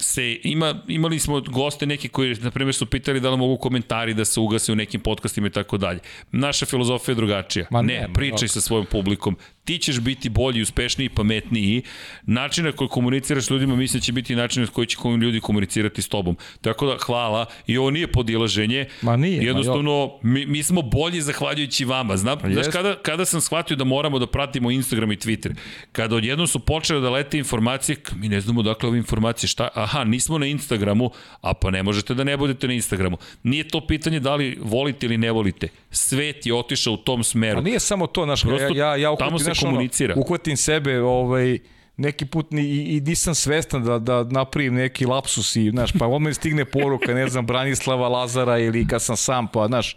[0.00, 4.14] se ima, imali smo goste neki koji, na primjer, su pitali da li mogu komentari
[4.14, 6.00] da se ugase u nekim podcastima i tako dalje.
[6.32, 7.66] Naša filozofija je drugačija.
[7.70, 8.48] Ma ne, ne pričaj no.
[8.48, 9.36] sa svojom publikom,
[9.66, 11.82] ti ćeš biti bolji, uspešniji, pametniji.
[12.22, 15.40] Način na koji komuniciraš s ljudima mislim da će biti način na koji će ljudi
[15.40, 16.36] komunicirati s tobom.
[16.60, 18.86] Tako da hvala i ovo nije podilaženje.
[19.02, 19.44] Ma nije.
[19.44, 22.16] Jednostavno, mi, mi smo bolji zahvaljujući vama.
[22.16, 25.54] Znam, pa znaš, kada, kada sam shvatio da moramo da pratimo Instagram i Twitter,
[25.92, 30.04] kada odjednom su počele da lete informacije, mi ne znamo dakle ove informacije, šta, aha,
[30.04, 31.10] nismo na Instagramu,
[31.40, 33.16] a pa ne možete da ne budete na Instagramu.
[33.42, 35.68] Nije to pitanje da li volite ili ne volite.
[35.90, 37.58] Svet je otišao u tom smeru.
[37.58, 40.14] A nije samo to, znaš, ja, ja, ja uhvatim, komunicira.
[40.14, 41.58] Ono, uhvatim sebe, ovaj,
[41.96, 46.06] neki put ni, i, i nisam svestan da, da napravim neki lapsus i, znaš, pa
[46.06, 49.96] odmah stigne poruka, ne znam, Branislava Lazara ili kad sam sam, pa, znaš,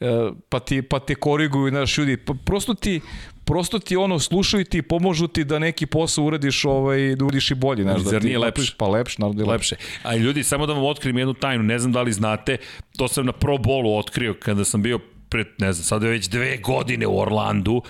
[0.00, 3.00] e, pa ti, pa te koriguju, znaš, ljudi, pa prosto ti,
[3.44, 7.54] prosto ti ono slušaju ti pomožu ti da neki posao uradiš ovaj da uradiš i
[7.54, 10.72] bolje znaš da ti nije lepše pa lepše naravno da lepše a ljudi samo da
[10.72, 12.56] vam otkrijem jednu tajnu ne znam da li znate
[12.96, 14.98] to sam na Pro Bowlu otkrio kada sam bio
[15.28, 17.82] pred ne znam sad je već dve godine u Orlandu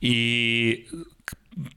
[0.00, 0.86] i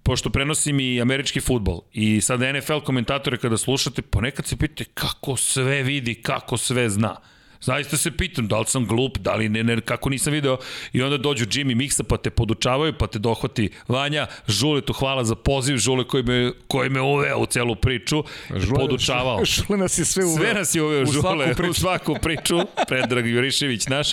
[0.04, 5.38] pošto prenosim i američki futbol i sad NFL komentatore kada slušate, ponekad se pitate kako
[5.38, 7.16] sve vidi, kako sve zna.
[7.62, 10.58] Zaista se pitam da li sam glup, da li ne, ne, kako nisam video
[10.94, 15.24] i onda dođu Jimmy Mixa pa te podučavaju, pa te dohvati Vanja, Žule tu hvala
[15.24, 18.24] za poziv, Žule koji me, koji me uveo u celu priču,
[18.56, 19.46] Žule, podučavao.
[19.54, 20.38] Žule nas je sve uveo.
[20.38, 21.72] Sve nas je uveo, u Žule, svaku priču.
[21.72, 24.12] u svaku priču, Predrag Jurišević naš,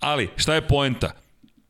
[0.00, 1.27] ali šta je poenta?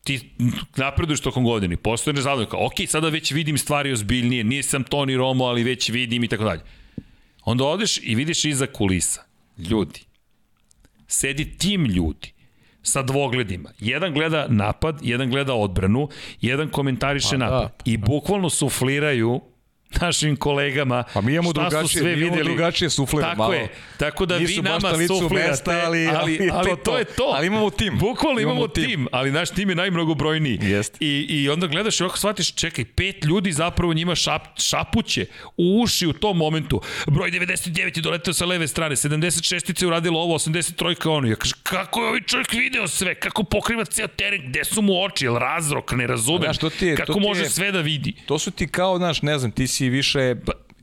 [0.09, 0.31] Ti
[0.77, 5.45] napreduješ tokom godine, postoje nezadovoljno, kao, ok, sada već vidim stvari ozbiljnije, nisam Toni Romo,
[5.45, 6.61] ali već vidim i tako dalje.
[7.45, 9.23] Onda odeš i vidiš iza kulisa,
[9.59, 10.01] ljudi,
[11.07, 12.33] sedi tim ljudi
[12.83, 13.71] sa dvogledima.
[13.79, 16.09] Jedan gleda napad, jedan gleda odbranu,
[16.41, 17.69] jedan komentariše pa, napad.
[17.85, 17.91] Da.
[17.91, 19.41] I bukvalno sufliraju
[20.01, 21.53] našim kolegama pa mi imamo
[21.83, 22.45] su sve mi videli.
[22.45, 23.29] drugačije suflere.
[23.29, 23.55] Tako malo.
[23.55, 23.69] je.
[23.97, 27.33] Tako da Nisu vi nama suflirate, mesta, ali, ali, ali, ali, to, to, je to.
[27.37, 27.99] Ali imamo tim.
[27.99, 28.85] Bukvalno imamo, imamo tim.
[28.85, 30.59] tim, ali naš tim je najmnogobrojniji.
[30.63, 30.97] Jest.
[31.01, 35.81] I, I onda gledaš i ovako shvatiš, čekaj, pet ljudi zapravo njima šap, šapuće u
[35.83, 36.81] uši u tom momentu.
[37.07, 41.29] Broj 99 je doletao sa leve strane, 76 je uradilo ovo, 83 ono.
[41.29, 43.15] Ja kažem, kako je ovaj čovjek video sve?
[43.15, 44.43] Kako pokriva ceo teren?
[44.49, 45.25] Gde su mu oči?
[45.25, 45.93] Jel razrok?
[45.93, 46.43] Ne razumem.
[46.43, 48.15] Znaš, to ti je, kako to može je, sve da vidi?
[48.27, 50.35] To su ti kao, znaš, ne znam, ti si si više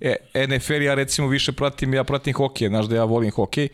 [0.01, 0.15] e,
[0.47, 3.69] NFL ja recimo više pratim, ja pratim hokej, znaš da ja volim hokej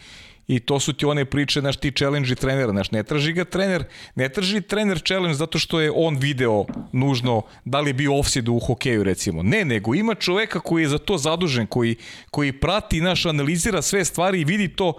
[0.48, 3.84] i to su ti one priče, znaš, ti challenge trenera, znaš, ne traži ga trener,
[4.16, 8.52] ne traži trener challenge zato što je on video nužno da li je bio offside
[8.52, 9.44] u hokeju, recimo.
[9.44, 11.96] Ne, nego ima čoveka koji je za to zadužen, koji,
[12.32, 14.94] koji prati, naš, analizira sve stvari i vidi to,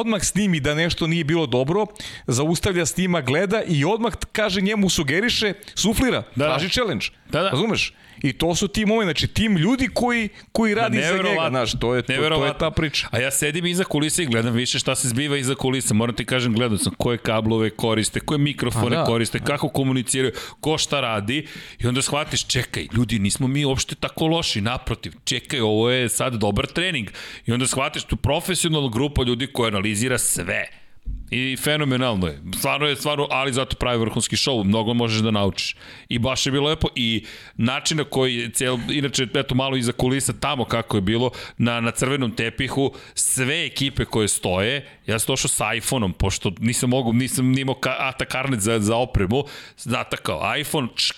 [0.00, 1.86] odmah snimi da nešto nije bilo dobro,
[2.26, 6.44] zaustavlja snima, gleda i odmah kaže njemu sugeriše, suflira, da.
[6.44, 7.06] traži challenge.
[7.30, 7.50] Da, da.
[7.50, 7.92] Razumeš?
[8.22, 11.94] I to su ti momenti, znači tim ljudi koji, koji radi za njega, znaš, to
[11.94, 13.08] je, to, to je ta priča.
[13.10, 16.24] A ja sedim iza kulisa i gledam više šta se zbiva iza kulisa, moram ti
[16.24, 21.46] kažem, gledam sam koje kablove koriste, koje mikrofone da, koriste, kako komuniciraju, ko šta radi.
[21.78, 26.34] I onda shvatiš, čekaj, ljudi, nismo mi uopšte tako loši, naprotiv, čekaj, ovo je sad
[26.34, 27.08] dobar trening.
[27.46, 30.85] I onda shvatiš tu profesionalnu grupu ljudi koja analizira sve
[31.30, 32.42] I fenomenalno je.
[32.58, 34.64] Stvarno je, stvarno, ali zato pravi vrhunski show.
[34.64, 35.76] Mnogo možeš da naučiš.
[36.08, 36.88] I baš je bilo lepo.
[36.94, 37.24] I
[37.56, 41.80] način na koji je cijel, inače, eto malo iza kulisa tamo kako je bilo, na,
[41.80, 47.12] na crvenom tepihu, sve ekipe koje stoje, ja sam došao sa iPhone-om, pošto nisam mogu,
[47.12, 49.44] nisam nimao ka, ata karnet za, za opremu,
[49.76, 51.14] zatakao iPhone, čk,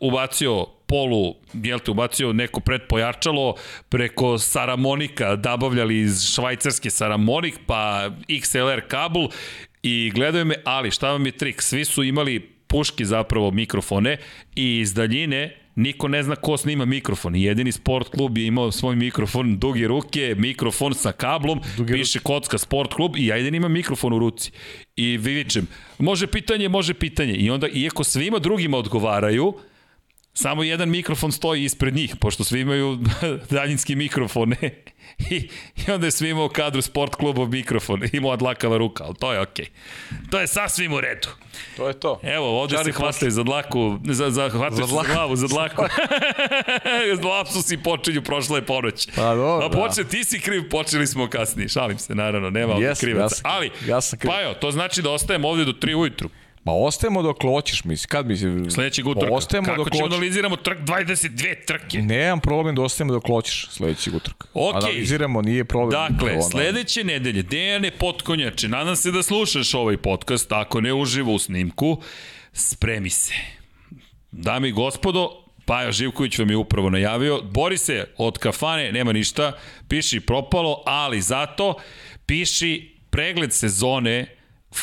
[0.00, 3.54] ubacio polu, jel te, ubacio neko predpojačalo
[3.88, 9.28] preko Saramonika, dabavljali iz švajcarske Saramonik, pa XLR kabel
[9.82, 11.62] i gledaju me, ali šta vam je trik?
[11.62, 14.16] Svi su imali puški zapravo mikrofone
[14.56, 17.36] i iz daljine niko ne zna ko snima mikrofon.
[17.36, 22.24] Jedini sport klub je imao svoj mikrofon, duge ruke, mikrofon sa kablom, duge piše ruke.
[22.24, 24.50] kocka sport klub i ja jedin imam mikrofon u ruci.
[24.96, 25.66] I vidičem,
[25.98, 27.34] može pitanje, može pitanje.
[27.34, 29.54] I onda, iako svima drugima odgovaraju,
[30.36, 32.98] Samo jedan mikrofon stoji ispred njih, pošto svi imaju
[33.50, 34.56] daljinski mikrofone.
[35.30, 39.14] I, I onda je svi imao kadru sport klubov mikrofon i moja dlakava ruka, ali
[39.14, 39.64] to je okej.
[39.64, 40.30] Okay.
[40.30, 41.28] To je sasvim u redu.
[41.76, 42.20] To je to.
[42.22, 45.82] Evo, ovde Čari se hvataju za dlaku, za, za, hvataju za, za glavu, za dlaku.
[47.28, 49.08] Lapsusi počinju, prošla je ponoć.
[49.14, 49.66] Pa dobro.
[49.66, 51.68] A počne, ti si kriv, počeli smo kasnije.
[51.68, 53.36] Šalim se, naravno, nema yes, krivaca.
[53.44, 54.30] Ja ali, ja sam kriv.
[54.30, 56.28] pa jo, to znači da ostajemo ovde do 3 ujutru.
[56.66, 58.08] Ma ostajemo dok hoćeš, misli.
[58.08, 58.70] Kad misli?
[58.70, 59.34] Sledećeg utorka.
[59.34, 61.98] Ostajemo Kako dok ćemo analiziramo trk 22 trke?
[62.02, 64.48] Nemam problem da ostajemo dok hoćeš sledećeg utorka.
[64.54, 64.76] Okay.
[64.76, 65.90] Analiziramo, nije problem.
[65.90, 66.42] Dakle, ono...
[66.42, 72.02] sledeće nedelje, Dejane Potkonjače, nadam se da slušaš ovaj podcast, ako ne uživo u snimku,
[72.52, 73.34] spremi se.
[74.32, 75.30] Dame i gospodo,
[75.64, 79.52] Paja Živković vam je upravo najavio, bori se od kafane, nema ništa,
[79.88, 81.74] piši propalo, ali zato
[82.26, 84.26] piši pregled sezone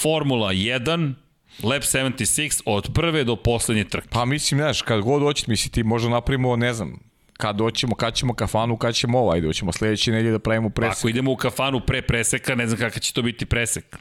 [0.01, 1.22] Formula 1
[1.63, 4.07] Lab 76 od prve do poslednje trke.
[4.11, 6.99] Pa mislim, znaš, kad god hoćete, misli ti možda napravimo, ne znam,
[7.37, 10.97] kad doćemo, kad ćemo kafanu, kad ćemo ovo, ajde, hoćemo sledeće nedelje da pravimo presek.
[10.97, 13.97] Ako idemo u kafanu pre preseka, ne znam kakav će to biti presek.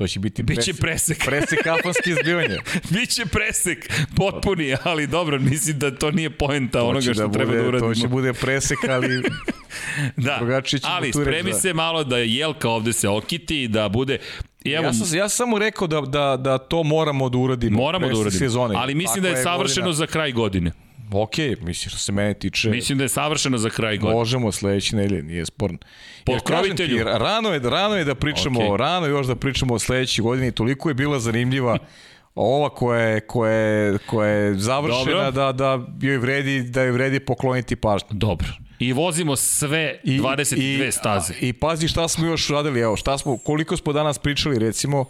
[0.00, 1.24] To će biti Biće presek.
[1.24, 2.58] presek kafanske izbivanje.
[2.94, 7.62] Biće presek, potpuni, ali dobro, mislim da to nije poenta onoga što da treba bude,
[7.62, 7.94] da uradimo.
[7.94, 9.22] To će bude presek, ali
[10.16, 11.58] da, ali spremi da.
[11.58, 14.18] se malo da Jelka ovde se okiti, da bude...
[14.64, 17.76] I evo, ja sam, ja sam samo rekao da, da, da to moramo da uradimo.
[17.82, 18.74] moramo da uradimo, Sezone.
[18.78, 20.72] ali mislim Ako da je savršeno godina- za kraj godine.
[21.12, 22.70] Ok, mislim što se mene tiče.
[22.70, 24.18] Mislim da je savršeno za kraj godine.
[24.18, 25.78] Možemo sledeće nedelje, nije sporno.
[26.26, 28.76] Jer kažem ti, rano je, rano je da pričamo, okay.
[28.76, 31.78] rano je još da pričamo o sledećoj godini, toliko je bila zanimljiva
[32.34, 35.30] ova koja je, koja je, koja je završena Dobro.
[35.30, 38.08] da, da joj vredi, da joj vredi pokloniti pažnju.
[38.10, 38.48] Dobro.
[38.80, 41.34] I vozimo sve 22 i, staze.
[41.40, 45.04] I pazi šta smo još radili, evo, šta smo, koliko smo danas pričali, recimo,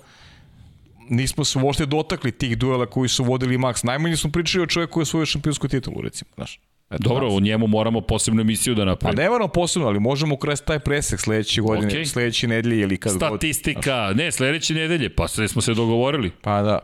[1.09, 3.85] nismo se uopšte dotakli tih duela koji su vodili Max.
[3.85, 6.61] Najmanje smo pričali o čovjeku koji je svoju šampionsku titulu, recimo, znaš.
[6.91, 7.37] Eto, Dobro, danas.
[7.37, 9.23] u njemu moramo posebnu emisiju da Pa napravimo.
[9.23, 12.05] ne moramo posebno, ali možemo kresti taj presek sledeće godine, okay.
[12.07, 13.29] sledeće nedelje ili kad god.
[13.29, 16.31] Statistika, ne, sledeće nedelje, pa sve smo se dogovorili.
[16.41, 16.79] Pa da.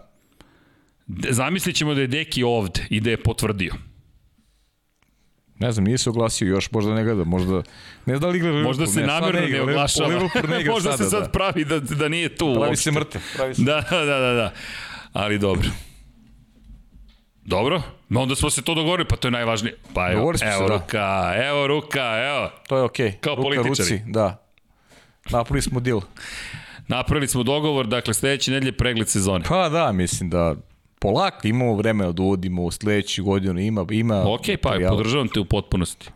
[1.30, 3.74] Zamislit ćemo da je Deki ovde i da je potvrdio.
[5.58, 7.56] Ne znam, nije se oglasio još, možda ne gleda, možda...
[8.06, 10.08] Ne znam da li igra Liverpool, Možda se ne, namerno ne oglašava.
[10.08, 11.28] Liverpool ne igra Možda sada, se sad da.
[11.28, 12.82] pravi da, da nije tu Pravi uopšte.
[12.82, 13.22] se mrtav.
[13.36, 13.62] Pravi se...
[13.62, 14.52] Da, da, da, da.
[15.12, 15.68] Ali dobro.
[17.44, 19.76] Dobro, ma onda smo se to dogovorili, pa to je najvažnije.
[19.94, 20.74] Pa evo, smo se, evo da.
[20.74, 22.50] ruka, evo ruka, evo.
[22.68, 23.08] To je okej.
[23.08, 23.20] Okay.
[23.20, 23.90] Kao Ruka, političari.
[23.90, 24.42] Ruci, da.
[25.30, 26.00] Napravili smo deal.
[26.88, 29.44] Napravili smo dogovor, dakle sledeće nedelje pregled sezone.
[29.48, 30.54] Pa da, mislim da
[31.06, 34.96] polako imamo vremena da uvodimo u sledeću godinu, ima, ima Ok, pa materijala.
[34.96, 36.08] podržavam te u potpunosti.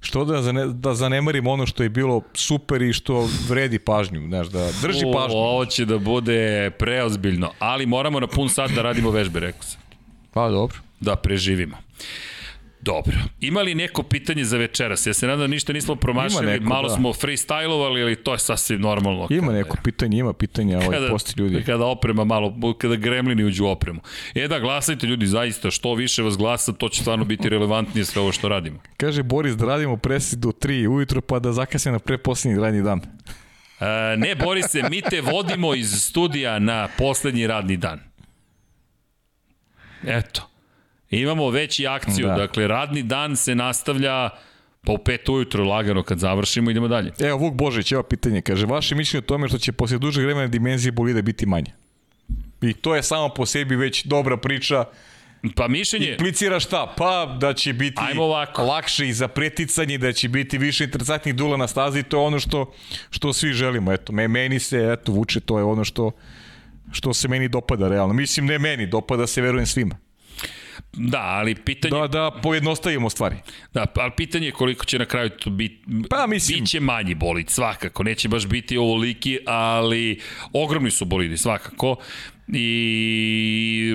[0.00, 4.46] Što da, zane, da zanemarimo ono što je bilo super i što vredi pažnju, znaš,
[4.48, 5.36] da drži O, pažnju.
[5.36, 9.80] Ovo će da bude preozbiljno, ali moramo na pun sat da radimo vežbe, rekao sam.
[10.32, 10.76] Pa dobro.
[11.00, 11.76] Da preživimo.
[12.84, 13.16] Dobro.
[13.40, 15.06] Ima li neko pitanje za večeras?
[15.06, 16.94] Ja se nadam da ništa nismo promašili, neko, malo da.
[16.94, 19.26] smo freestylovali, ali to je sasvim normalno.
[19.30, 21.62] Ima Kada- neko pitanje, ima pitanja, ovaj kada, posti ljudi.
[21.66, 24.00] Kada oprema malo, kada gremlini uđu u opremu.
[24.34, 28.22] E da, glasajte ljudi, zaista, što više vas glasa, to će stvarno biti relevantnije sve
[28.22, 28.80] ovo što radimo.
[28.96, 33.00] Kaže Boris da radimo presik do 3 ujutro pa da zakasne na preposlednji radni dan.
[33.80, 38.00] E, ne, Borise, mi te vodimo iz studija na poslednji radni dan.
[40.06, 40.43] Eto.
[41.20, 42.32] Imamo već i akciju, da.
[42.32, 42.38] Da.
[42.38, 44.30] dakle, radni dan se nastavlja
[44.84, 47.12] pa u pet ujutro lagano kad završimo, idemo dalje.
[47.18, 48.40] Evo, Vuk Božić, evo pitanje.
[48.40, 51.72] Kaže, vaše mišljenje o tome što će posle dužeg vremena dimenzije bolida biti manje?
[52.62, 54.84] I to je samo po sebi već dobra priča.
[55.56, 56.94] Pa mišljenje, Implicira šta?
[56.96, 58.00] Pa da će biti
[58.58, 62.40] lakše i za preticanje, da će biti više interesantnih dula na stazi, to je ono
[62.40, 62.72] što,
[63.10, 63.92] što svi želimo.
[63.92, 66.10] Eto, me, meni se, eto, vuče, to je ono što,
[66.92, 68.14] što se meni dopada realno.
[68.14, 70.03] Mislim, ne meni, dopada se, verujem svima.
[70.92, 73.36] Da, ali pitanje, Da, da pojednostavimo stvari.
[73.74, 75.78] da, ali pitanje je koliko će na kraju to biti,
[76.10, 80.20] Pa, mislim- biće manji bolid, svakako, neće baš biti ovoliki, ali
[80.52, 81.96] ogromni su bolidi, svakako,
[82.48, 83.94] i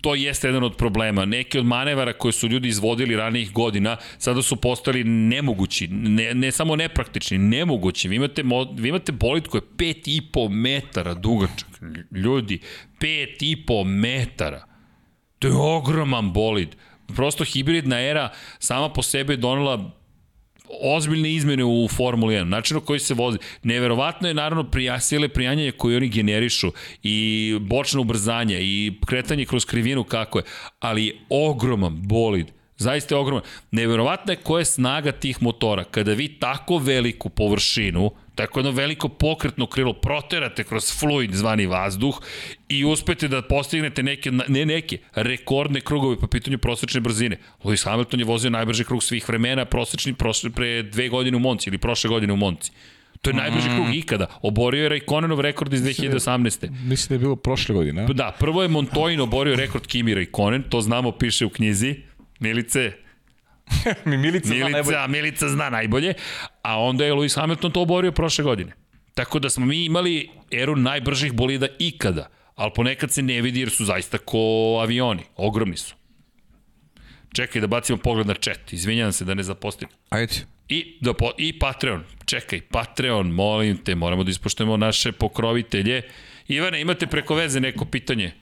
[0.00, 1.24] to jeste jedan od problema.
[1.24, 6.52] Neki od manevara koje su ljudi izvodili ranijih godina sada su postali nemogući, ne, ne
[6.52, 8.08] samo nepraktični, nemogući.
[8.08, 8.42] Vi imate,
[8.74, 11.68] vi imate bolid koji je 5,5 metara dugačak.
[12.12, 12.58] Ljudi,
[13.00, 14.64] 5,5 metara.
[15.40, 16.76] To je ogroman bolid.
[17.16, 19.90] Prosto hibridna era sama po sebi je donela
[20.82, 23.38] ozbiljne izmene u Formuli 1, način na koji se vozi.
[23.62, 25.28] Neverovatno je naravno prija, sile
[25.76, 26.72] koje oni generišu
[27.02, 30.44] i bočno ubrzanje i kretanje kroz krivinu kako je,
[30.80, 32.46] ali je ogroman bolid.
[32.76, 33.42] Zaista je ogroman.
[33.70, 35.84] Neverovatno je koja je snaga tih motora.
[35.84, 42.20] Kada vi tako veliku površinu, tako jedno veliko pokretno krilo proterate kroz fluid zvani vazduh
[42.68, 47.38] i uspete da postignete neke, ne neke, rekordne krugove po pitanju prosečne brzine.
[47.64, 51.70] Lewis Hamilton je vozio najbrži krug svih vremena, prosečni prošle, pre dve godine u Monci
[51.70, 52.72] ili prošle godine u Monci.
[53.22, 54.26] To je najbrži krug ikada.
[54.42, 56.70] Oborio je Raikkonenov rekord iz 2018.
[56.84, 58.06] Mislim da je bilo prošle godine, a?
[58.06, 61.94] Da, prvo je Montoin oborio rekord Kimi Raikkonen, to znamo, piše u knjizi.
[62.38, 62.92] Milice,
[64.04, 64.82] Mi Milica, zna najbolje.
[64.82, 66.14] Milica, Milica zna najbolje,
[66.62, 68.72] a onda je Lewis Hamilton to oborio prošle godine.
[69.14, 73.70] Tako da smo mi imali eru najbržih bolida ikada, ali ponekad se ne vidi jer
[73.70, 74.38] su zaista ko
[74.82, 75.94] avioni, ogromni su.
[77.32, 79.88] Čekaj da bacimo pogled na chat, izvinjam se da ne zapostim.
[80.08, 80.34] Ajde.
[80.68, 86.02] I, da po, I Patreon, čekaj, Patreon, molim te, moramo da ispoštujemo naše pokrovitelje.
[86.48, 88.32] Ivane, imate preko veze neko pitanje?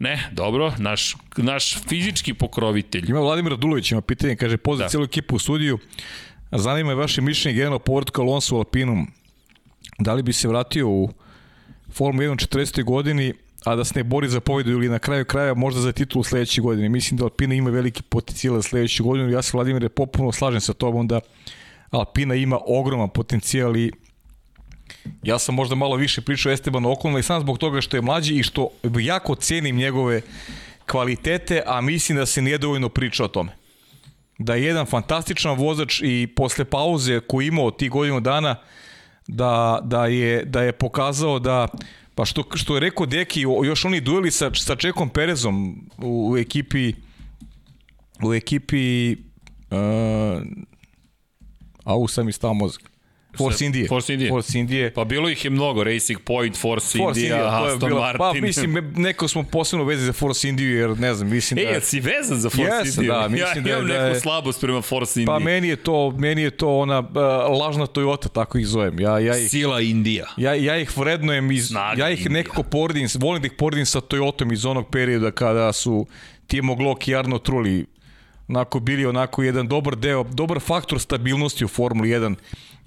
[0.00, 3.10] Ne, dobro, naš, naš fizički pokrovitelj.
[3.10, 4.90] Ima Vladimir Radulović, ima pitanje, kaže, pozdrav Da.
[4.90, 5.78] cijelu ekipu u studiju.
[6.52, 9.06] Zanima je vaše mišljenje generalno povratku Alonso u Alpinu.
[9.98, 11.10] Da li bi se vratio u
[11.92, 12.84] Formula 1 u 40.
[12.84, 13.32] godini,
[13.64, 16.60] a da se ne bori za pobedu ili na kraju kraja možda za titulu sledeće
[16.60, 16.88] godine.
[16.88, 19.30] Mislim da Alpina ima veliki potencijal za sledeću godinu.
[19.30, 21.20] Ja se, Vladimir, popuno slažem sa tobom da
[21.90, 23.92] Alpina ima ogroman potencijal i
[25.22, 28.34] ja sam možda malo više pričao Esteban Okolno i sam zbog toga što je mlađi
[28.34, 28.68] i što
[29.00, 30.22] jako cenim njegove
[30.86, 33.52] kvalitete, a mislim da se nije dovoljno priča o tome.
[34.38, 38.56] Da je jedan fantastičan vozač i posle pauze koju imao ti godinu dana,
[39.28, 41.68] da, da, je, da je pokazao da
[42.14, 46.38] pa što, što je rekao Deki, još oni dueli sa, sa Čekom Perezom u, u
[46.38, 46.92] ekipi
[48.22, 49.16] u ekipi
[49.70, 50.42] uh,
[51.84, 52.89] au sam mi stao mozak
[53.36, 53.88] Force Indije.
[53.88, 54.28] Force Indije.
[54.30, 54.92] Force Indije.
[54.92, 58.18] Pa bilo ih je mnogo, Racing Point, Force, Force India, India, Aston bilo, Martin.
[58.18, 61.70] Pa mislim, neko smo posebno vezi za Force Indiju, jer ne znam, mislim E, da...
[61.70, 63.12] jel si vezan za Force Jesam, Indiju?
[63.12, 65.26] da, mislim ja da- imam da neku je- slabost prema Force Indiji.
[65.28, 67.06] Pa meni je to, meni je to ona uh,
[67.58, 69.00] lažna Toyota, tako ih zovem.
[69.00, 70.26] Ja, ja ih, Sila Indija.
[70.36, 72.32] ja, ja ih vrednujem, iz, Snaga ja ih Indija.
[72.32, 76.06] nekako poredim, volim da ih poredim sa Toyotom iz onog perioda kada su
[76.46, 77.86] Timo Glock i Arno Trulli
[78.48, 82.34] onako bili onako jedan dobar deo, dobar faktor stabilnosti u Formuli 1,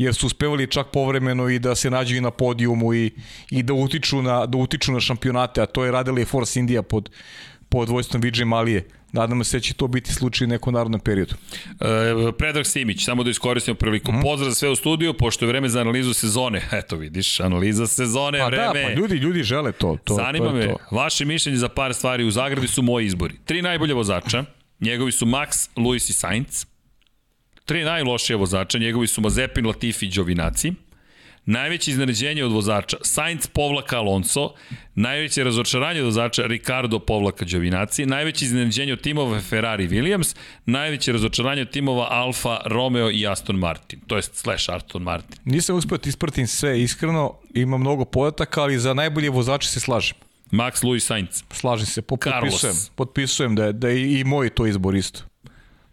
[0.03, 3.11] jer su uspevali čak povremeno i da se nađu i na podijumu i,
[3.51, 6.81] i da utiču na, da utiču na šampionate, a to je radila i Force India
[6.81, 7.09] pod,
[7.69, 8.87] pod vojstvom Vijay Malije.
[9.11, 11.35] Nadamo se da će to biti slučaj u nekom narodnom periodu.
[11.79, 14.11] E, Predrag Simić, samo da iskoristimo priliku.
[14.11, 14.21] Mm -hmm.
[14.21, 16.61] Pozdrav za sve u studiju, pošto je vreme za analizu sezone.
[16.79, 18.65] Eto vidiš, analiza sezone, Pa vreme.
[18.65, 19.97] da, pa ljudi, ljudi žele to.
[20.03, 20.77] to Zanima to me, to.
[20.91, 23.35] vaše mišljenje za par stvari u Zagradi su moji izbori.
[23.45, 24.45] Tri najbolje vozača,
[24.79, 26.65] njegovi su Max, Luis i Sainz.
[27.65, 30.73] Tri najlošije vozača, njegovi su Mazepin, Latifi i Đovinaci.
[31.45, 34.53] Najveće iznenađenje od vozača Sainz povlaka Alonso,
[34.95, 40.35] najveće razočaranje od vozača Ricardo povlaka Đovinaci, najveće iznenađenje od timova Ferrari Williams,
[40.65, 45.37] najveće razočaranje od timova Alfa Romeo i Aston Martin, to jest slash Aston Martin.
[45.45, 50.17] Nisam uspio da ispratim sve iskreno, ima mnogo podataka, ali za najbolje vozače se slažem.
[50.51, 51.43] Max, Luis, Sainz.
[51.51, 52.75] Slažem se, potpisujem.
[52.95, 55.32] Potpisujem da je, da je i moj to izbor isto.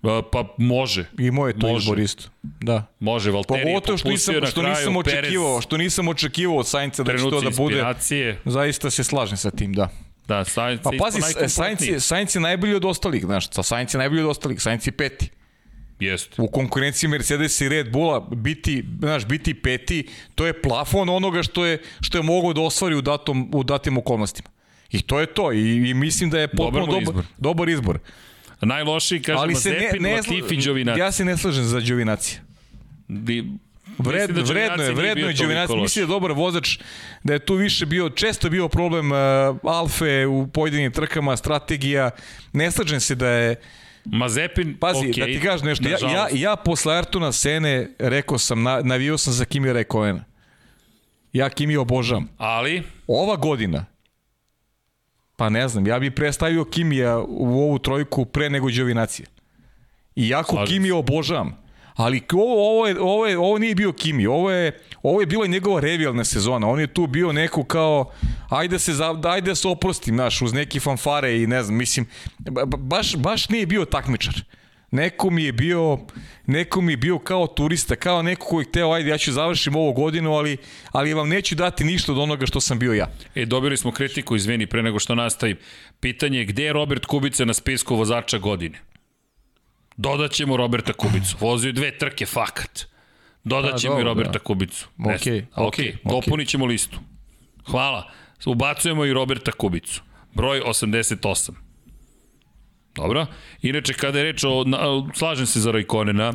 [0.02, 1.82] E, Pa može, I moj je to Može.
[1.84, 2.28] izbor isto.
[2.42, 2.86] Da.
[3.00, 3.30] može.
[3.30, 7.18] Valtteri Pogotovo što nisam, što kraju, nisam očekivao, što nisam očekivao od Sainca da će
[7.20, 7.74] to da bude.
[7.74, 8.38] inspiracije.
[8.44, 9.88] Zaista se slažem sa tim, da.
[10.28, 11.88] Da, Sainz Pa je pazi, Sainz najkompletniji.
[11.88, 14.92] je, Sainz je najbolji od ostalih, znaš, sa Sainz je najbolji od ostalih, Sainz je
[14.92, 15.30] peti.
[16.00, 16.42] Jeste.
[16.42, 21.66] u konkurenciji Mercedes i Red Bulla biti, znaš, biti peti, to je plafon onoga što
[21.66, 24.48] je, što je mogao da ostvari u, datom, u datim okolnostima.
[24.90, 25.52] I to je to.
[25.52, 27.24] I, i mislim da je potpuno Dobar dobar, izbor.
[27.38, 27.98] dobar izbor.
[28.60, 31.00] Najlošiji, kaže Ali se ne, Mazepin, ne, Latifi, Đovinaci.
[31.00, 32.40] ja se ne slažem za Đovinaci.
[33.08, 33.44] Di,
[33.98, 35.80] Vred, da vredno je, nije vredno je loš.
[35.82, 36.78] Mislim da je dobar vozač,
[37.24, 39.18] da je tu više bio, često bio problem uh,
[39.62, 42.10] Alfe u pojedinim trkama, strategija.
[42.52, 43.56] Ne slažem se da je,
[44.04, 46.34] Mazepin, Pazi, okay, da ti kažem nešto, ja, ja, nažalost.
[46.36, 50.24] ja posle Artuna Sene rekao sam, na, navio sam za Kimi Rekoena.
[51.32, 52.28] Ja Kimi obožavam.
[52.38, 53.84] Ali, Ova godina,
[55.40, 59.26] pa ne znam, ja bih prestavio Kimija u ovu trojku pre nego Đovinacija.
[60.16, 61.56] Iako Slažem Kimi obožavam.
[61.94, 65.46] Ali ovo, ovo, je, ovo, je, ovo nije bio Kimi, ovo je, ovo je bila
[65.46, 66.68] njegova revijalna sezona.
[66.68, 68.12] On je tu bio neko kao,
[68.48, 72.06] ajde se, za, ajde se oprostim, znaš, uz neki fanfare i ne znam, mislim,
[72.38, 74.44] ba- ba- baš, baš nije bio takmičar.
[74.90, 75.98] Neko mi je bio,
[76.46, 79.76] neko mi je bio kao turista, kao neko koji je hteo, ajde, ja ću završim
[79.76, 80.56] ovu godinu, ali,
[80.92, 83.10] ali vam neću dati ništa od onoga što sam bio ja.
[83.34, 85.56] e, dobili smo kritiku, izvini, pre nego što nastavim.
[86.00, 88.78] Pitanje je gde je Robert Kubica na spisku vozača godine?
[89.96, 91.36] Dodaćemo Roberta Kubicu.
[91.40, 92.86] Vozio dve trke, fakat.
[93.44, 94.38] Dodaćemo Pa, i Roberta da.
[94.38, 94.88] Kubicu.
[94.98, 97.00] Okej, okej, ok, dopunit ćemo listu.
[97.66, 98.10] Hvala.
[98.46, 100.02] Ubacujemo i Roberta Kubicu.
[100.34, 101.69] Broj 88.
[102.96, 103.26] Dobro.
[103.62, 104.78] Inače, kada je reč o, na,
[105.14, 106.32] slažem se za Rajkonena,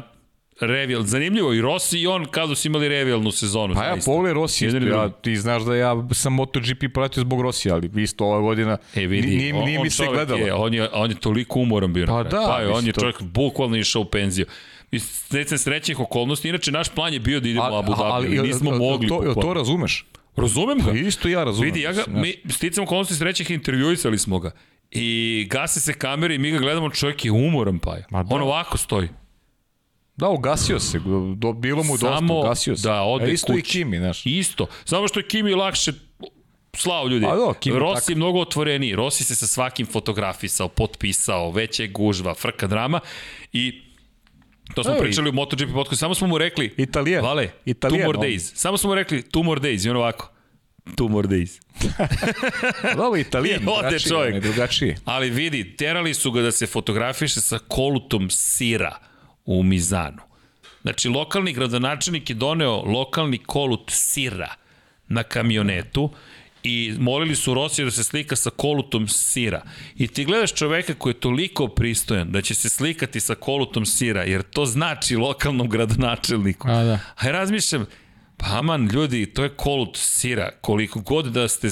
[0.59, 3.73] Revijal, zanimljivo, i Rossi i on kada su imali revijalnu sezonu.
[3.73, 7.71] Pa ja pogledaj Rossi, isto, ja, ti znaš da ja sam MotoGP pratio zbog Rossi,
[7.71, 10.39] ali isto ova godina E vidi, nije, nije on, mi se gledalo.
[10.39, 12.05] Je, on, je, on je toliko umoran bio.
[12.07, 14.45] Pa da, pa je, on je to- čovjek bukvalno išao u penziju.
[14.91, 18.47] I Srecen srećnih okolnosti, inače naš plan je bio da idemo u Abu Dhabi, ali,
[18.47, 19.07] nismo jel- mogli.
[19.07, 20.05] To, to razumeš?
[20.35, 20.91] Razumem ga.
[20.91, 21.65] Isto ja razumem.
[21.65, 24.51] Vidi, ja ga, mi sticam okolnosti srećnih intervjuisali smo ga.
[24.95, 28.05] I gase se kamere i mi ga gledamo, čovjek je umoran pa je.
[28.09, 28.35] Ma da.
[28.35, 29.09] On ovako stoji.
[30.17, 30.99] Da, ugasio se,
[31.35, 32.87] do, bilo mu dosta, Samo ugasio se.
[32.87, 33.71] da ode E, isto i kući.
[33.71, 34.25] Kimi, znaš.
[34.25, 34.67] Isto.
[34.85, 35.91] Samo što je Kimi lakše
[36.73, 37.25] slao ljudi.
[37.25, 38.11] A da, Kimi Rossi tako.
[38.11, 38.95] je mnogo otvoreniji.
[38.95, 42.99] Rossi se sa svakim fotografisao, potpisao, veća je gužva, frka drama
[43.53, 43.81] i
[44.75, 47.23] To smo Evo, pričali u MotoGP podcastu, samo smo mu rekli Italijan.
[47.23, 48.51] Vale, Italijan, two more days.
[48.55, 50.31] Samo smo mu rekli two more days i on ovako.
[50.99, 51.59] More days.
[52.95, 54.43] Da, ovo je Italijan, I ode čovjek.
[54.43, 54.95] drugačiji.
[55.05, 58.97] Ali vidi, terali su ga da se fotografiše sa kolutom sira
[59.45, 60.21] u Mizanu.
[60.81, 64.53] Znači, lokalni gradonačelnik je doneo lokalni kolut sira
[65.07, 66.09] na kamionetu
[66.63, 69.61] i molili su Rosija da se slika sa kolutom sira.
[69.95, 74.23] I ti gledaš čoveka koji je toliko pristojan da će se slikati sa kolutom sira,
[74.23, 76.67] jer to znači lokalnom gradonačelniku.
[76.69, 76.99] A, da.
[77.15, 77.85] A ja razmišljam,
[78.45, 80.51] pa aman, ljudi, to je kolut sira.
[80.61, 81.67] Koliko god da ste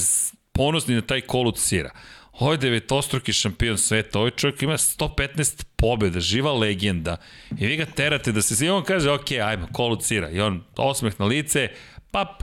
[0.52, 1.90] ponosni na taj kolut sira.
[2.32, 7.16] Ovo je devetostruki šampion sveta, ovaj čovjek ima 115 pobjeda, živa legenda.
[7.58, 10.30] I vi ga terate da se, i on kaže, ok, ajmo, kolut sira.
[10.30, 11.68] I on osmeh na lice,
[12.10, 12.42] pap,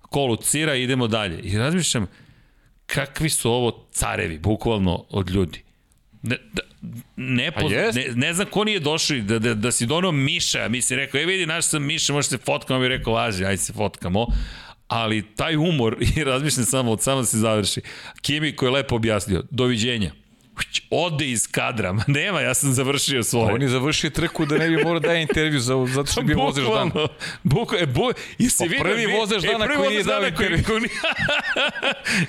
[0.00, 1.40] kolut sira, idemo dalje.
[1.40, 2.06] I razmišljam,
[2.86, 5.62] kakvi su ovo carevi, bukvalno, od ljudi.
[6.22, 6.62] Ne, da,
[7.16, 10.82] ne, poz, ne, ne znam ko nije došao da, da, da si donao Miša, mi
[10.82, 13.72] si rekao, e vidi, naš sam Miša, može se fotkamo, bi rekao, važi, ajde se
[13.72, 14.26] fotkamo.
[14.88, 17.80] Ali taj umor, i razmišljam samo od samo da se završi,
[18.22, 20.12] Kimi koji je lepo objasnio, doviđenja,
[20.90, 21.96] ode iz kadra.
[22.06, 23.54] Nema, ja sam završio svoje.
[23.54, 26.24] On je završio trku da ne bi morao da je intervju za, zato što je
[26.24, 27.08] bio vozač dana.
[27.42, 30.64] Buko, e, bu, i se vidio, prvi vozač dana e, koji nije dao intervju.
[30.66, 30.90] Koji, koji,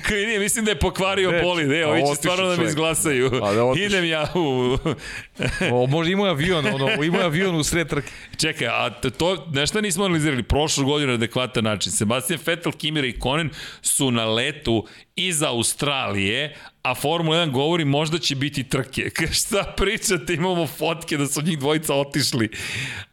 [0.08, 1.64] koji nije, mislim da je pokvario ne, boli.
[1.64, 3.30] Ne, ovi će stvarno da mi izglasaju.
[3.30, 4.78] Da Idem ja u...
[5.74, 8.12] o, možda imao avion, ono, imao avion u sred trke.
[8.38, 10.44] Čekaj, a to nešto nismo analizirali.
[10.44, 11.92] Prošlu godinu na adekvatan način.
[11.92, 13.50] Sebastian Vettel, Kimir i Konen
[13.82, 14.86] su na letu
[15.18, 19.10] iz Australije, a Formula 1 govori možda će biti trke.
[19.40, 22.50] Šta pričate, imamo fotke da su njih dvojica otišli.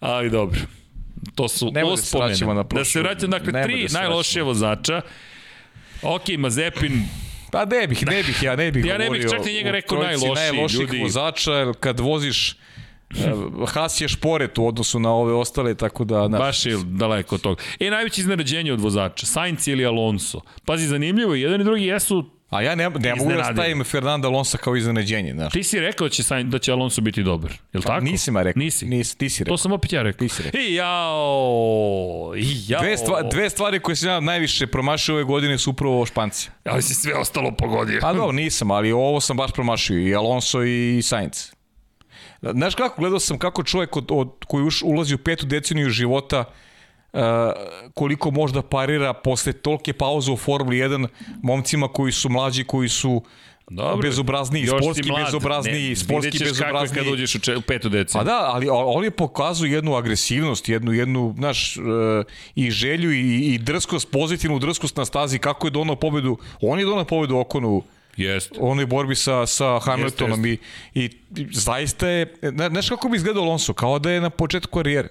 [0.00, 0.60] Ali dobro.
[1.34, 2.36] To su Nemo ospomene.
[2.38, 5.00] Da na da se vraćamo, dakle, Nemo tri da najlošije vozača.
[6.02, 7.02] Ok, Mazepin,
[7.54, 10.02] Pa ne bih, ne bih, ja ne bih ja ne bih čak ni njega rekao
[10.02, 10.98] najlošiji, najloših ljudi.
[10.98, 12.56] vozača, kad voziš
[13.66, 16.28] Haas je šporet u odnosu na ove ostale, tako da...
[16.28, 16.38] Na...
[16.38, 17.62] Baš je daleko od toga.
[17.80, 20.40] E, najveće iznenađenje od vozača, Sainz ili Alonso.
[20.64, 22.24] Pazi, zanimljivo, jedan i drugi jesu
[22.54, 25.32] A ja ne, ne mogu da stavim Fernanda Alonso kao iznenađenje.
[25.32, 25.52] Znaš.
[25.52, 28.04] Ti si rekao da će, da će Alonso biti dobar, je li pa, tako?
[28.04, 28.60] Nisam ja rekao.
[28.60, 28.86] Nisi.
[28.86, 29.52] Nis, ti si rekao.
[29.52, 30.18] To sam opet ja rekao.
[30.18, 30.60] Ti si rekao.
[30.60, 32.82] I jao, i jao.
[32.82, 36.50] Dve, stva, dve stvari koje sam ja najviše promašio ove godine su upravo Španci.
[36.64, 37.98] Ali si sve ostalo pogodio.
[38.02, 39.98] Pa dobro, nisam, ali ovo sam baš promašio.
[39.98, 41.53] I Alonso i Sainz.
[42.52, 46.44] Znaš kako, gledao sam kako čovjek od, od, koji už ulazi u petu deceniju života
[47.12, 47.20] uh,
[47.94, 51.06] koliko možda parira posle tolke pauze u Formuli 1
[51.42, 53.22] momcima koji su mlađi, koji su
[53.70, 56.88] Dobro, bezobrazniji, sportski bezobrazniji, ne, sportski bezobrazniji.
[56.88, 58.24] Kako je kad uđeš u, če, u petu deceniju.
[58.24, 61.84] Pa da, ali on je pokazuje jednu agresivnost, jednu, jednu znaš, uh,
[62.54, 66.36] i želju i, i drskost, pozitivnu drskost na stazi, kako je donao pobedu.
[66.60, 67.82] On je donao pobedu Okonu
[68.16, 68.52] Jest.
[68.58, 70.62] U onoj borbi sa, sa Hamiltonom jest,
[70.94, 71.14] jest.
[71.38, 72.34] I, i zaista je,
[72.70, 75.08] znaš kako bi izgledao Alonso, kao da je na početku karijere.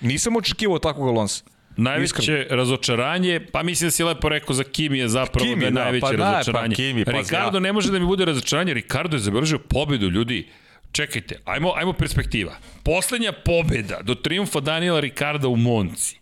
[0.00, 1.44] Nisam očekivao takvog Alonso.
[1.76, 2.56] Najveće Iskreno.
[2.56, 5.82] razočaranje, pa mislim da si lepo rekao za Kimi je zapravo Kimi, da je da,
[5.82, 6.68] najveće pa razočaranje.
[6.68, 7.60] Da, pa Kimi, pa Ricardo ja.
[7.60, 10.48] ne može da mi bude razočaranje, Ricardo je zabržio pobedu, ljudi.
[10.92, 12.56] Čekajte, ajmo, ajmo perspektiva.
[12.82, 16.16] Poslednja pobeda do triumfa Daniela Ricarda u Monci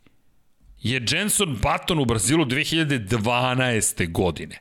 [0.80, 4.12] je Jenson Button u Brazilu 2012.
[4.12, 4.58] godine.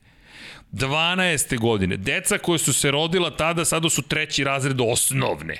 [0.74, 1.60] 12.
[1.60, 1.98] godine.
[1.98, 5.58] Deca koje su se rodila tada, sada su treći razred osnovne.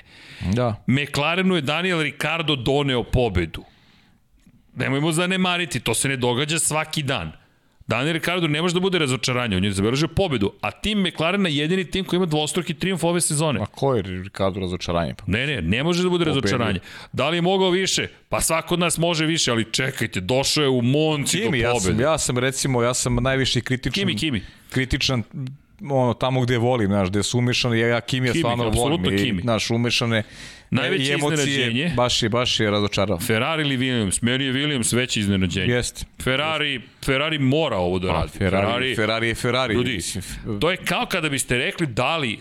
[0.52, 0.84] Da.
[0.86, 3.64] McLarenu je Daniel Ricardo doneo pobedu.
[4.74, 7.32] Nemojmo zanemariti, to se ne događa svaki dan.
[7.86, 11.56] Daniel Ricardo ne može da bude razočaranje, on je zabeležio pobedu, a tim McLarena je
[11.56, 13.60] jedini tim koji ima dvostruki triumf ove sezone.
[13.60, 15.14] A ko je Ricardo razočaranje?
[15.14, 15.24] Pa?
[15.26, 16.40] Ne, ne, ne može da bude Pobedio.
[16.42, 16.80] razočaranje.
[17.12, 18.08] Da li je mogao više?
[18.28, 21.68] Pa svako od nas može više, ali čekajte, došao je u Monci Kimi, do pobede.
[21.68, 23.92] Ja sam, ja sam recimo, ja sam najviše kritičan.
[23.92, 24.42] Kimi, Kimi.
[24.70, 25.22] Kritičan
[25.90, 29.40] ono, tamo gde volim, znaš, gde su umešane, ja, ja Kimi, ja stvarno volim, i,
[29.40, 30.22] znaš, umešane
[30.70, 31.92] Najveće emocije, iznenađenje.
[31.96, 33.18] Baš je, baš je razočarao.
[33.18, 34.18] Ferrari ili Williams?
[34.22, 35.72] Meni je Williams veće iznenađenje.
[35.72, 36.06] Jeste.
[36.22, 37.04] Ferrari, Jest.
[37.04, 38.38] Ferrari mora ovo da radi.
[38.38, 39.74] Ferrari, Ferrari, Ferrari je Ferrari.
[39.74, 40.00] Ljudi,
[40.60, 42.40] to je kao kada biste rekli da li,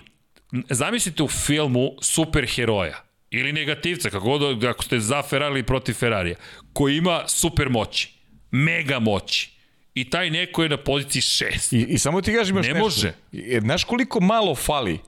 [0.69, 6.35] zamislite u filmu superheroja ili negativca, kako god, ako ste za Ferrari ili protiv Ferrarija,
[6.73, 8.13] koji ima super moći,
[8.51, 9.52] mega moći,
[9.95, 11.75] i taj neko je na poziciji 6.
[11.75, 12.83] I, i samo ti kažem još ne nešto.
[12.83, 13.13] može.
[13.61, 14.99] Znaš koliko malo fali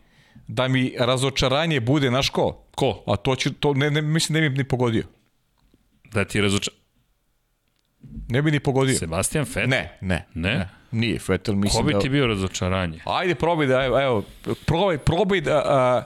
[0.48, 2.66] da mi razočaranje bude, naš ko?
[2.76, 3.04] Ko?
[3.08, 5.04] A to će, to ne, ne, mislim ne bi ni pogodio.
[6.14, 6.74] Da ti razočar...
[8.30, 8.96] Ne bi ni pogodio.
[8.96, 9.70] Sebastian Vettel?
[9.70, 10.26] Ne, ne.
[10.34, 10.58] Ne?
[10.58, 10.70] ne.
[10.92, 11.92] Nije Vettel, mislim da...
[11.92, 13.00] Ko bi ti bio razočaranje?
[13.06, 14.24] Ajde, probaj da, evo
[14.66, 15.64] probaj, probaj da...
[15.66, 16.04] A,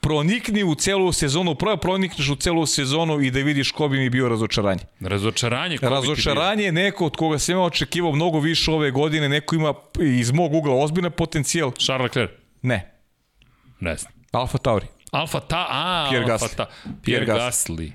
[0.00, 4.10] pronikni u celu sezonu, prvo pronikneš u celu sezonu i da vidiš ko bi mi
[4.10, 4.80] bio razočaranje.
[5.00, 5.78] Razočaranje?
[5.78, 9.74] Ko razočaranje je neko od koga sam ja očekivao mnogo više ove godine, neko ima
[10.00, 11.70] iz mog ugla ozbiljna potencijal.
[11.70, 12.30] Charles Leclerc?
[12.62, 12.94] Ne.
[13.80, 14.12] Ne znam.
[14.32, 14.86] Alfa Tauri.
[15.10, 16.56] Alfa Ta, a, Pierre Alfa Gasly.
[16.56, 16.66] Ta,
[17.04, 17.92] Pierre, Pierre Gasly.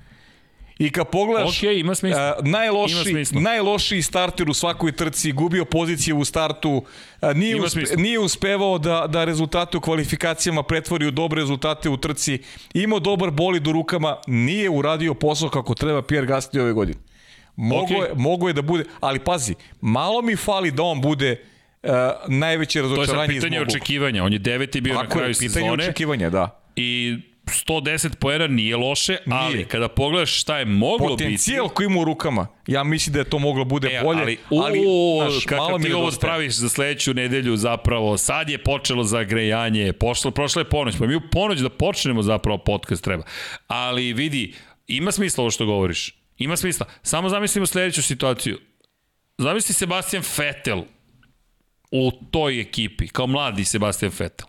[0.77, 2.35] I kad pogledaš, okay, ima smisla.
[2.39, 3.41] Uh, najloši, ima smisla.
[3.41, 6.71] najlošiji starter u svakoj trci, gubio pozicije u startu,
[7.21, 11.97] uh, nije, uspe, nije uspevao da, da rezultate u kvalifikacijama pretvori u dobre rezultate u
[11.97, 12.39] trci,
[12.73, 16.99] imao dobar bolid u rukama, nije uradio posao kako treba Pierre Gasly ove godine.
[17.55, 18.09] Mogo, okay.
[18.09, 21.41] je, mogo je da bude, ali pazi, malo mi fali da on bude
[21.83, 21.89] uh,
[22.27, 24.23] najveće To je razočaranje iz pitanje mog očekivanja.
[24.23, 26.63] On je deveti bio na Tako kraju je, pitanje sezone očekivanja, da.
[26.75, 29.67] i 110 poena nije loše, ali Nije.
[29.67, 31.23] kada pogledaš šta je moglo biti...
[31.23, 34.37] Potencijal koji ima u rukama, ja mislim da je to moglo bude E, bolje, ali,
[34.51, 36.29] ali, u, znaš, malo kakav mi ti ovo nedostaje.
[36.29, 41.15] praviš za sledeću nedelju zapravo, sad je počelo zagrejanje, pošlo, prošla je ponoć, pa mi
[41.15, 43.23] u ponoć da počnemo zapravo podcast treba.
[43.67, 44.53] Ali vidi,
[44.87, 46.85] ima smisla ovo što govoriš, ima smisla.
[47.01, 48.59] Samo zamislimo sledeću situaciju.
[49.37, 50.81] Zamisli Sebastian Vettel
[51.91, 54.47] u toj ekipi, kao mladi Sebastian Vettel.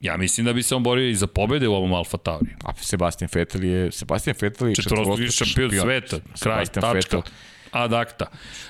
[0.00, 2.56] Ja mislim da bi se on borio i za pobede u ovom Alfa Tauriju.
[2.64, 7.16] A Sebastian Vettel je Sebastian Vettel je Četvorostruki šampion sveta, kraj, Sebastian tačka.
[7.16, 7.20] Vettel.
[7.72, 8.26] Ad acta.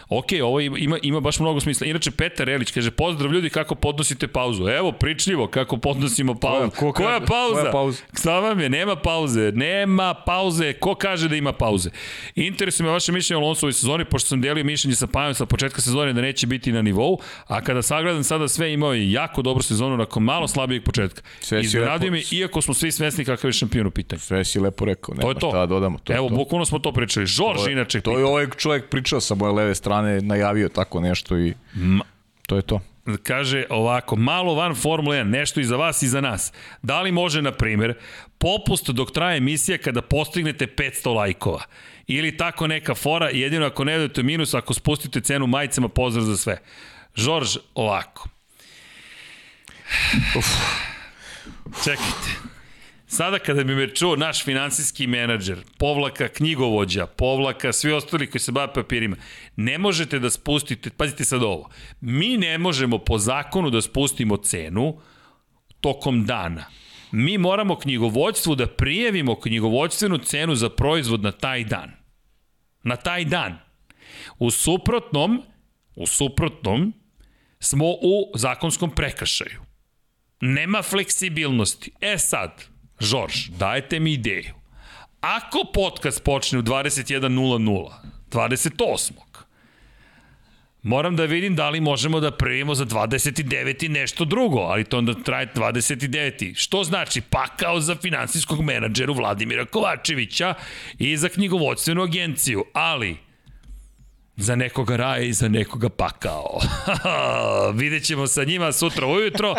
[0.09, 1.87] Ok, ovo ima, ima baš mnogo smisla.
[1.87, 4.69] Inače, Petar Elić kaže, pozdrav ljudi, kako podnosite pauzu?
[4.69, 6.71] Evo, pričljivo, kako podnosimo pauzu.
[6.71, 7.61] ko kaže- koja pauza?
[7.61, 8.03] koja pauza?
[8.15, 8.69] Šta vam je?
[8.69, 9.53] Nema pauze.
[9.53, 10.73] Nema pauze.
[10.73, 11.91] Ko kaže da ima pauze?
[12.37, 15.81] Interesuje me vaše mišljenje o Alonsovoj sezoni, pošto sam delio mišljenje sa Pajom sa početka
[15.81, 19.63] sezone da neće biti na nivou, a kada sagledam sada sve imao je jako dobru
[19.63, 21.23] sezonu nakon malo slabijeg početka.
[21.53, 24.21] Iznenadio me, iako smo svi svesni kakav je šampion u pitanju.
[24.21, 25.49] Sve si lepo rekao, nema To je to.
[25.49, 25.99] šta da dodamo.
[25.99, 26.35] To Evo, to.
[26.35, 27.27] bukvalno smo to pričali.
[27.27, 31.01] Žorž, To je- inače, To je ovaj čovjek pričao sa moje leve strane, najavio tako
[31.01, 31.55] nešto i
[32.47, 32.81] to je to.
[33.23, 36.53] kaže ovako, malo van Formule 1, nešto i za vas i za nas.
[36.83, 37.95] Da li može, na primjer,
[38.39, 41.63] popust dok traje emisija kada postignete 500 lajkova?
[42.07, 46.37] Ili tako neka fora, jedino ako ne dodate minus, ako spustite cenu majicama, pozdrav za
[46.37, 46.59] sve.
[47.15, 48.29] Žorž, ovako.
[50.39, 50.47] Uf.
[51.85, 52.58] Čekajte.
[53.11, 58.53] Sada kada bi me čuo naš finansijski menadžer, povlaka knjigovođa, povlaka svi ostali koji se
[58.53, 59.17] bave papirima,
[59.57, 61.71] ne možete da spustite, pazite sad ovo,
[62.01, 65.01] mi ne možemo po zakonu da spustimo cenu
[65.81, 66.65] tokom dana.
[67.13, 71.91] Mi moramo knjigovođstvu da prijavimo knjigovođstvenu cenu za proizvod na taj dan.
[72.83, 73.59] Na taj dan.
[74.39, 75.43] U suprotnom,
[75.97, 76.93] u suprotnom,
[77.61, 79.61] smo u zakonskom prekršaju.
[80.41, 81.93] Nema fleksibilnosti.
[82.01, 82.65] E sad,
[83.01, 84.55] Žorž, dajte mi ideju.
[85.21, 87.91] Ako podcast počne u 21.00,
[88.31, 89.13] 28.
[90.83, 93.85] Moram da vidim da li možemo da prijavimo za 29.
[93.85, 96.55] i nešto drugo, ali to onda traje 29.
[96.57, 100.55] Što znači pakao za finansijskog menadžeru Vladimira Kovačevića
[100.99, 103.17] i za knjigovodstvenu agenciju, ali
[104.39, 106.61] za nekoga raje i za nekoga pakao.
[107.81, 109.55] Vidjet ćemo sa njima sutra ujutro.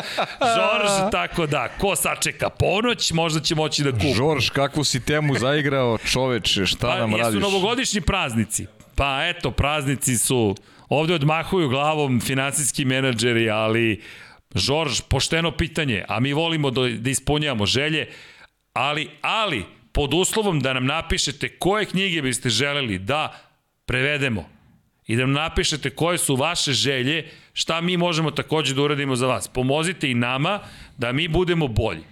[0.56, 4.14] Žorž, tako da, ko sačeka ponoć, možda će moći da kupi.
[4.14, 7.41] Žorž, kakvu si temu zaigrao, čoveče, šta Pa, nam jesu radiš?
[7.41, 8.66] novogodišnji praznici.
[8.95, 10.56] Pa eto, praznici su,
[10.90, 14.01] ovde odmahuju glavom finansijski menadžeri, ali
[14.56, 18.09] Žorž, pošteno pitanje, a mi volimo da, da ispunjavamo želje,
[18.74, 23.40] ali, ali, pod uslovom da nam napišete koje knjige biste želeli da
[23.85, 24.58] prevedemo
[25.09, 29.27] i da nam napišete koje su vaše želje, šta mi možemo takođe da uradimo za
[29.27, 29.47] vas.
[29.47, 30.59] Pomozite i nama
[30.97, 32.03] da mi budemo bolji.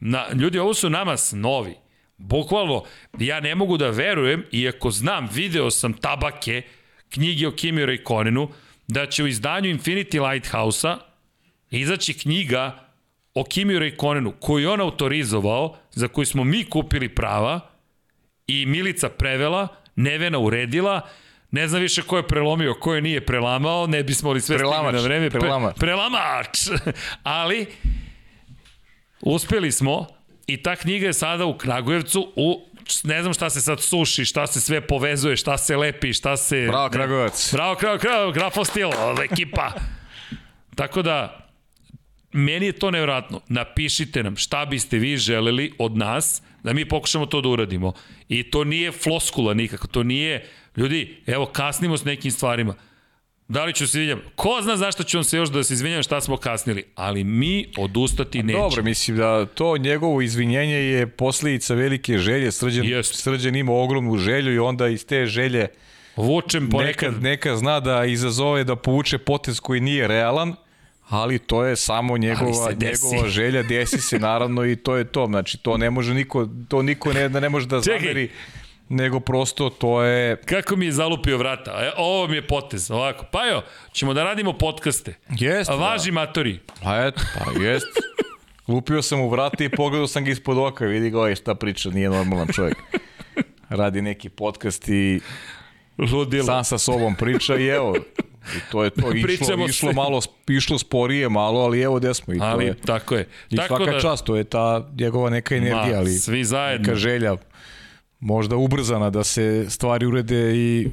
[0.00, 1.74] Na, ljudi, ovo su nama snovi.
[2.16, 2.84] Bukvalno,
[3.18, 6.62] ja ne mogu da verujem, iako znam, video sam tabake,
[7.08, 8.48] knjige o Kimi Raikkonenu,
[8.88, 10.98] da će u izdanju Infinity Lighthouse-a
[11.70, 12.88] izaći knjiga
[13.34, 17.60] o Kimi Raikkonenu, koju je on autorizovao, za koju smo mi kupili prava
[18.46, 21.08] i Milica prevela, Nevena uredila,
[21.52, 24.58] ne znam više ko je prelomio, ko je nije prelamao, ne bismo li sve stigli
[24.58, 25.30] Prelamač, na vreme.
[25.30, 25.76] Pre- prelamač.
[25.78, 26.58] prelamač!
[27.22, 27.66] Ali,
[29.20, 30.06] uspeli smo
[30.46, 32.66] i ta knjiga je sada u Kragujevcu u
[33.04, 36.66] ne znam šta se sad suši, šta se sve povezuje, šta se lepi, šta se...
[36.68, 37.52] Bravo, Kragujevac.
[37.52, 38.90] Bravo, bravo, bravo, grafostil,
[39.24, 39.72] ekipa.
[40.74, 41.41] Tako da,
[42.32, 43.40] meni je to nevjerojatno.
[43.48, 47.92] Napišite nam šta biste vi želeli od nas, da mi pokušamo to da uradimo.
[48.28, 50.46] I to nije floskula nikako, to nije,
[50.76, 52.74] ljudi, evo, kasnimo s nekim stvarima.
[53.48, 54.20] Da li ću se izvinjam?
[54.34, 56.84] Ko zna zašto ću vam se još da se izvinjam šta smo kasnili?
[56.94, 58.62] Ali mi odustati nećemo.
[58.62, 62.52] Dobro, mislim da to njegovo izvinjenje je posljedica velike želje.
[62.52, 63.14] Srđan, Jest.
[63.14, 65.68] Srđan ima ogromnu želju i onda iz te želje
[66.16, 67.12] Vučem ponekad...
[67.12, 70.54] neka, neka zna da izazove da povuče potez koji nije realan,
[71.12, 75.26] ali to je samo njegova, njegova želja, desi se naravno i to je to.
[75.26, 78.30] Znači, to ne može niko, to niko ne, da ne može da zameri,
[78.88, 80.36] nego prosto to je...
[80.36, 81.70] Kako mi je zalupio vrata?
[81.70, 83.24] E, ovo mi je potez, ovako.
[83.30, 85.14] Pa jo, ćemo da radimo podcaste.
[85.38, 86.58] Jest, A važi matori.
[86.82, 87.86] Pa eto, pa jest.
[88.68, 91.90] Lupio sam u vrata i pogledao sam ga ispod oka, vidi ga ovaj šta priča,
[91.90, 92.76] nije normalan čovjek.
[93.68, 95.20] Radi neki podcast i
[95.98, 96.44] Ludilo.
[96.44, 97.94] sam sa sobom priča i evo,
[98.56, 99.12] i to je to.
[99.16, 102.34] Išlo, išlo, malo, išlo sporije malo, ali evo gde smo.
[102.34, 103.28] I to Ali, je, tako je.
[103.50, 106.86] I tako svaka da, čast, to je ta njegova neka energija, Ma, ali svi zajedno.
[106.86, 107.36] neka želja
[108.20, 110.88] možda ubrzana da se stvari urede i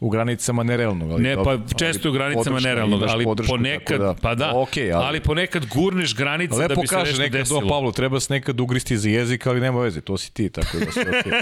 [0.00, 1.10] u granicama nerealnog.
[1.10, 4.52] Ali ne, pa dobro, često ali u granicama nerealnog, ali podršku, ponekad, da, pa da,
[4.54, 7.60] okay, ali, ali ponekad gurneš granice da bi se kaže nešto nekad desilo.
[7.60, 10.78] do Pavlo, treba se nekad ugristi za jezik, ali nema veze, to si ti, tako
[10.78, 11.32] da sve okej.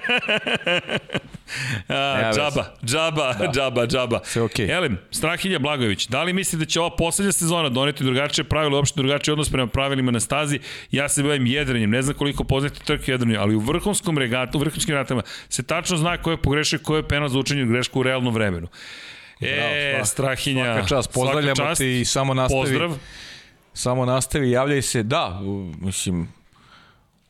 [1.89, 2.41] Veze.
[2.41, 3.53] džaba, džaba, da.
[3.53, 4.21] džaba, džaba.
[4.25, 4.71] Sve okej.
[4.71, 9.01] Elem, Strahinja Blagojević, da li misli da će ova poslednja sezona doneti drugačije pravilo, uopšte
[9.01, 10.61] drugačiji odnos prema pravilima na stazi?
[10.91, 14.61] Ja se bavim jedrenjem, ne znam koliko poznate trke jedrenju, ali u vrhunskom regatu, u
[14.61, 18.03] vrhunskim regatama se tačno zna ko je pogrešio, ko je penal za učenje grešku u
[18.03, 18.69] realnom vremenu.
[19.41, 22.63] E, Bravo, Strahinja, Svaka čast, pozdravljamo svaka čast, te i samo nastavi.
[22.63, 22.97] Pozdrav.
[23.75, 25.03] Samo nastavi, javljaj se.
[25.03, 25.41] Da,
[25.81, 26.29] mislim,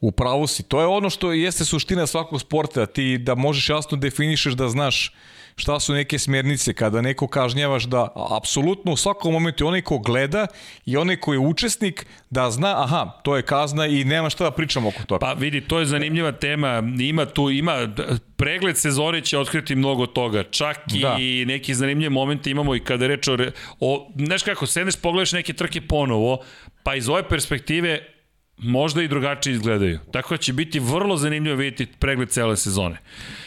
[0.01, 0.63] u pravu si.
[0.63, 5.15] To je ono što jeste suština svakog sporta, ti da možeš jasno definišeš da znaš
[5.59, 10.47] šta su neke smjernice, kada neko kažnjavaš da apsolutno u svakom momentu onaj ko gleda
[10.87, 14.51] i onaj ko je učesnik da zna, aha, to je kazna i nema šta da
[14.51, 15.27] pričamo oko toga.
[15.27, 16.83] Pa vidi, to je zanimljiva tema.
[17.01, 17.89] Ima tu, ima,
[18.37, 20.43] pregled sezone će otkriti mnogo toga.
[20.43, 21.17] Čak Da.
[21.21, 23.37] i neki zanimljivi momenti imamo i kada reč o,
[23.81, 26.39] o znaš kako, sedneš, pogledaš neke trke ponovo,
[26.83, 28.18] pa iz ove perspektive
[28.59, 29.99] možda i drugačije izgledaju.
[30.13, 33.01] Tako da će biti vrlo zanimljivo vidjeti pregled cele sezone.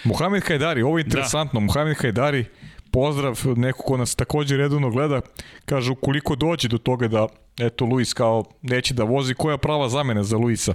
[0.03, 1.59] Mohamed Hajdari, ovo je interesantno.
[1.59, 1.65] Da.
[1.65, 2.45] Mohamed Hajdari,
[2.91, 5.22] pozdrav neko ko nas takođe redovno gleda,
[5.65, 7.27] kaže ukoliko dođe do toga da
[7.59, 10.73] eto Luis kao neće da vozi, koja je prava zamena za Luisa?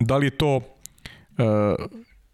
[0.00, 0.62] Da li je to uh,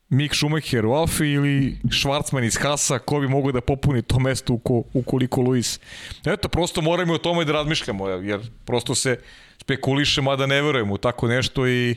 [0.08, 4.52] Mick Schumacher u Alfi ili Schwarzman iz Hasa, ko bi mogao da popuni to mesto
[4.52, 5.80] uko, ukoliko Luis.
[6.24, 9.18] Eto, prosto moramo o tome da razmišljamo, jer prosto se
[9.64, 11.94] spekuliše, mada ne verujemo u tako nešto i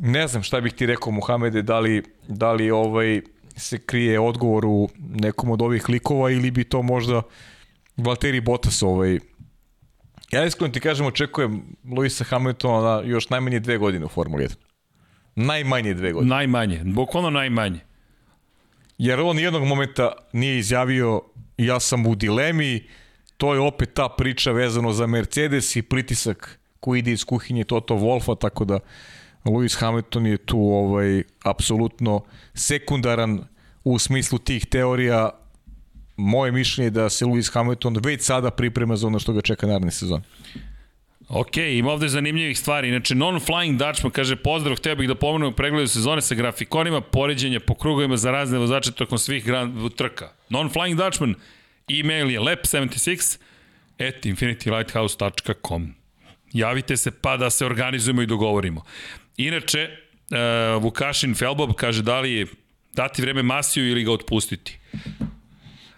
[0.00, 3.20] ne znam šta bih ti rekao Muhamede, da li, da li ovaj
[3.56, 7.22] se krije odgovor u nekom od ovih likova ili bi to možda
[7.96, 9.18] Valtteri Bottas ovaj
[10.32, 11.62] Ja iskreno ti kažem, očekujem
[11.96, 14.54] Luisa Hamiltona na još najmanje dve godine u Formuli 1.
[15.36, 16.34] Najmanje dve godine.
[16.34, 17.80] Najmanje, bukvalno najmanje.
[18.98, 21.22] Jer on nijednog momenta nije izjavio
[21.58, 22.86] ja sam u dilemi,
[23.36, 27.94] to je opet ta priča vezano za Mercedes i pritisak koji ide iz kuhinje Toto
[27.94, 28.78] Wolfa, tako da
[29.44, 32.20] Lewis Hamilton je tu ovaj apsolutno
[32.54, 33.44] sekundaran
[33.84, 35.30] u smislu tih teorija.
[36.16, 39.66] Moje mišljenje je da se Lewis Hamilton već sada priprema za ono što ga čeka
[39.66, 40.22] naredne sezone.
[41.28, 42.88] Ok, ima ovde zanimljivih stvari.
[42.88, 47.60] Inače, Non-Flying Dutchman kaže pozdrav, htio bih da pomenem u pregledu sezone sa grafikonima poređenja
[47.60, 50.32] po krugovima za razne vozače tokom svih grand trka.
[50.50, 51.34] Non-Flying Dutchman,
[51.88, 53.38] e-mail je lep76
[53.98, 55.94] at infinitylighthouse.com.
[56.52, 58.82] Javite se pa da se organizujemo i dogovorimo.
[59.36, 62.46] Inače, uh, Vukašin Felbob kaže da li
[62.92, 64.78] dati vreme Masiju ili ga otpustiti.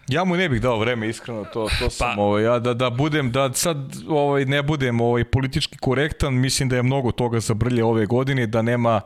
[0.09, 2.91] Ja mu ne bih dao vreme, iskreno, to, to sam, Pa- ovaj, ja, da, da
[2.91, 3.77] budem, da sad
[4.09, 8.63] ovaj, ne budem ovaj, politički korektan, mislim da je mnogo toga zabrlje ove godine, da
[8.63, 9.01] nema,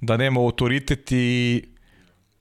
[0.00, 1.64] da nema autoritet i,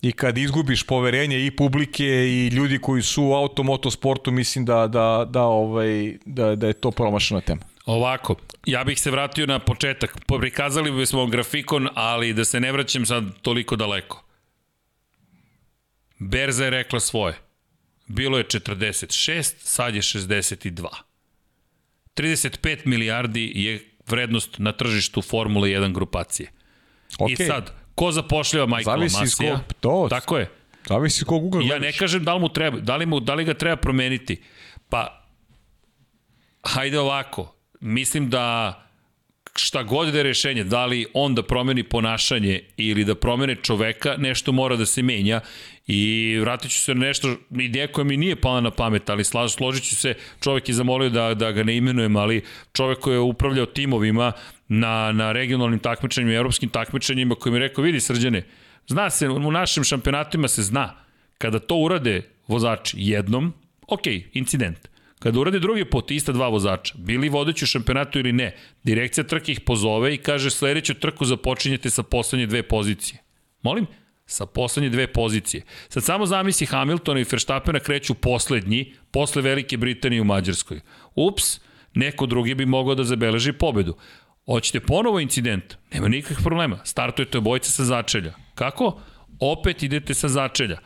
[0.07, 5.25] i kad izgubiš poverenje i publike i ljudi koji su u automotosportu, mislim da, da,
[5.29, 7.61] da, ovaj, da, da je to promašena tema.
[7.85, 8.35] Ovako,
[8.65, 10.17] ja bih se vratio na početak.
[10.39, 14.23] Prikazali bismo grafikon, ali da se ne vraćam sad toliko daleko.
[16.19, 17.37] Berza je rekla svoje.
[18.07, 20.87] Bilo je 46, sad je 62.
[22.15, 26.51] 35 milijardi je vrednost na tržištu Formule 1 grupacije.
[27.17, 27.31] Okay.
[27.31, 29.53] I sad, ko zapošljava Michaela Zavisi iz Masija?
[29.55, 30.49] kog- to- Tako je.
[30.85, 33.33] Zavisi iz kog ugla Ja ne kažem da li mu treba, da li, mu, da
[33.33, 34.41] li ga treba promeniti.
[34.89, 35.23] Pa,
[36.63, 37.47] hajde ovako,
[37.79, 38.81] mislim da
[39.55, 44.15] šta god da je rešenje, da li on da promeni ponašanje ili da promene čoveka,
[44.17, 45.41] nešto mora da se menja
[45.87, 49.51] i vratit ću se na nešto, ideja koja mi nije pala na pamet, ali slaž,
[49.51, 53.19] složit ću se, čovek je zamolio da, da ga ne imenujem, ali čovek koji je
[53.19, 54.31] upravljao timovima
[54.67, 58.43] na, na regionalnim takmičenjima i evropskim takmičenjima koji mi je rekao, vidi srđane,
[58.87, 60.95] zna se, u našim šampionatima se zna,
[61.37, 63.53] kada to urade vozači jednom,
[63.87, 64.89] ok, incident.
[65.19, 69.51] Kada urade drugi put ista dva vozača, bili vodeći u šampionatu ili ne, direkcija trke
[69.51, 73.19] ih pozove i kaže sledeću trku započinjete sa poslednje dve pozicije.
[73.61, 73.85] Molim?
[74.25, 75.63] Sa poslednje dve pozicije.
[75.89, 80.79] Sad samo zamisli Hamiltona i Verstappena kreću poslednji, posle Velike Britanije u Mađarskoj.
[81.15, 81.59] Ups,
[81.93, 83.95] neko drugi bi mogao da zabeleži pobedu.
[84.45, 85.77] Hoćete ponovo incident?
[85.93, 86.79] Nema nikakvih problema.
[86.83, 88.33] Startujete obojice sa začelja.
[88.55, 88.99] Kako?
[89.39, 90.77] Opet idete sa začelja.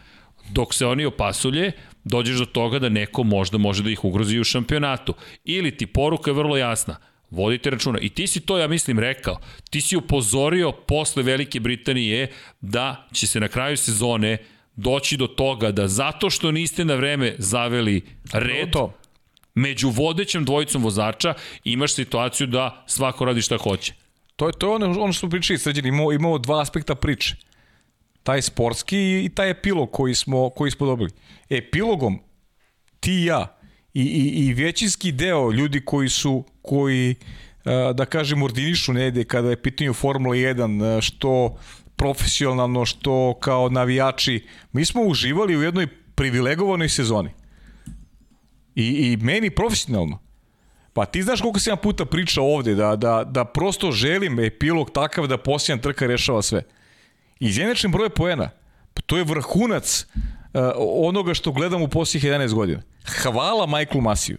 [0.49, 1.71] Dok se oni opasulje,
[2.03, 5.13] dođeš do toga da neko možda može da ih ugrozi u šampionatu.
[5.43, 6.95] Ili ti poruka je vrlo jasna.
[7.31, 7.99] Vodite računa.
[7.99, 9.39] I ti si to, ja mislim, rekao.
[9.69, 14.37] Ti si upozorio posle Velike Britanije da će se na kraju sezone
[14.75, 18.01] doći do toga da zato što niste na vreme zaveli
[18.33, 18.93] red, To.
[19.55, 21.33] među vodećem dvojicom vozača
[21.63, 23.93] imaš situaciju da svako radi šta hoće.
[24.35, 27.35] To je, to je ono, ono što smo pričali, sređeni, imamo, imamo dva aspekta priče.
[28.23, 31.09] taj sportski i taj epilog koji smo, koji smo dobili.
[31.49, 32.19] Epilogom
[32.99, 33.58] ti i ja
[33.99, 37.15] i, i, i većinski deo ljudi koji su, koji
[37.93, 41.57] da kažem, ordinišu negde kada je pitanju Formula 1, što
[41.95, 47.29] profesionalno, što kao navijači, mi smo uživali u jednoj privilegovanoj sezoni.
[48.75, 50.19] I, i meni profesionalno.
[50.93, 55.27] Pa ti znaš koliko sam puta pričao ovde, da, da, da prosto želim epilog takav
[55.27, 56.63] da posljedna trka rešava sve.
[57.39, 58.49] Izjednačen broj poena,
[58.93, 60.05] pa to je vrhunac
[60.53, 60.61] uh,
[61.07, 62.81] onoga što gledam u posljednjih 11 godina.
[63.23, 64.37] Hvala Michaelu Masiju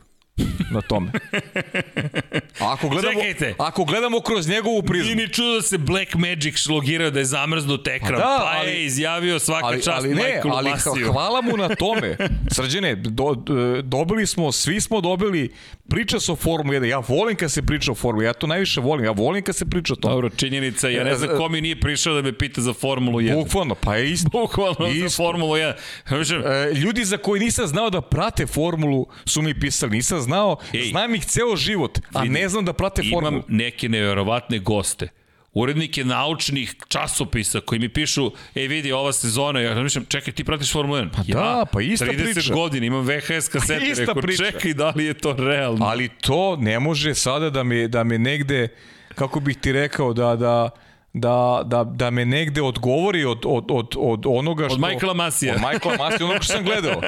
[0.71, 1.13] na tome.
[2.59, 3.55] Ako gledamo, Čekajte.
[3.59, 5.05] ako gledamo kroz njegovu prizmu.
[5.05, 8.59] Nije ni čudo da se Black Magic šlogirao da je zamrznut ekran, pa, da, pa
[8.61, 11.13] ali, je izjavio svaka ali, čast ali ne, Michaelu ali Masiju.
[11.13, 12.17] hvala mu na tome.
[12.53, 13.35] Srđene, do,
[13.83, 15.51] dobili smo, svi smo dobili,
[15.89, 18.81] priča se o Formula 1, ja volim kad se priča o Formula ja to najviše
[18.81, 20.15] volim, ja volim kad se priča o tome.
[20.15, 23.35] Dobro, činjenica, ja ne znam ko mi nije prišao da me pita za Formulu 1.
[23.45, 24.29] Bukvalno, pa je isto.
[24.33, 25.09] Bukvalno isto.
[25.09, 26.75] za Formulu 1.
[26.75, 31.15] Ljudi za koji nisam znao da prate Formulu su mi pisali, nisam znao Ej, znam
[31.15, 33.33] ih ceo život, a ne znam da prate formulu.
[33.33, 35.09] Imam neke neverovatne goste
[35.53, 40.73] urednike naučnih časopisa koji mi pišu, ej vidi, ova sezona, ja mislim, čekaj, ti pratiš
[40.73, 41.09] Formulu 1?
[41.17, 42.41] Pa ja, da, pa ista 30 priča.
[42.41, 44.45] 30 godina, imam VHS kasete, pa rekao, priča.
[44.45, 45.87] čekaj, da li je to realno?
[45.87, 48.69] Ali to ne može sada da me, da me negde,
[49.15, 50.71] kako bih ti rekao, da, da,
[51.13, 54.75] da, da, da me negde odgovori od, od, od, od onoga što...
[54.75, 55.55] Od Michaela Masija.
[55.55, 57.01] Od Michaela Masija, onoga što sam gledao.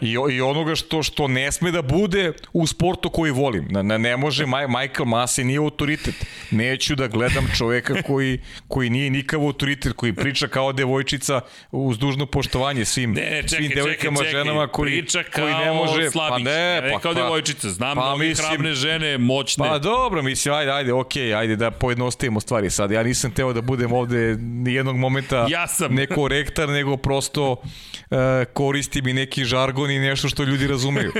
[0.00, 3.68] I, I onoga što, što ne sme da bude u sportu koji volim.
[3.70, 6.14] Ne, ne može, Michael Masi nije autoritet.
[6.50, 12.26] Neću da gledam čoveka koji, koji nije nikav autoritet, koji priča kao devojčica uz dužno
[12.26, 16.10] poštovanje svim, ne, čekaj, svim devojkama, čekaj, ženama koji, priča koji ne može...
[16.10, 17.70] Slabić, pa ne, pa, kao pa, devojčica.
[17.70, 19.68] Znam pa, mislim, hrabne žene, moćne.
[19.68, 22.90] Pa dobro, mislim, ajde, ajde, okej, okay, ajde da pojednostavimo stvari sad.
[22.90, 25.94] Ja nisam teo hteo da budem ovde nijednog momenta ja sam.
[25.94, 28.16] neko rektar, nego prosto uh,
[28.52, 31.12] koristim i neki žargon i nešto što ljudi razumeju.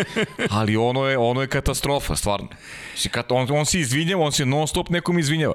[0.51, 2.49] Ali ono je, ono je katastrofa, stvarno.
[3.29, 5.55] On, on se izvinjava, on se non stop nekom izvinjava.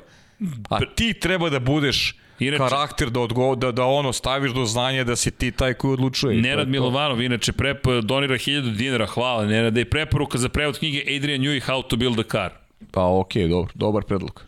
[0.70, 5.04] A ti treba da budeš Inače, karakter da, odgo, da, da ono staviš do znanja
[5.04, 6.42] da si ti taj koji odlučuje.
[6.42, 11.42] Nenad Milovanov, inače prep donira 1000 dinara, hvala da je preporuka za prevod knjige Adrian
[11.42, 12.52] Newey How to Build a Car.
[12.92, 14.44] Pa okej, okay, dobro, dobar predlog.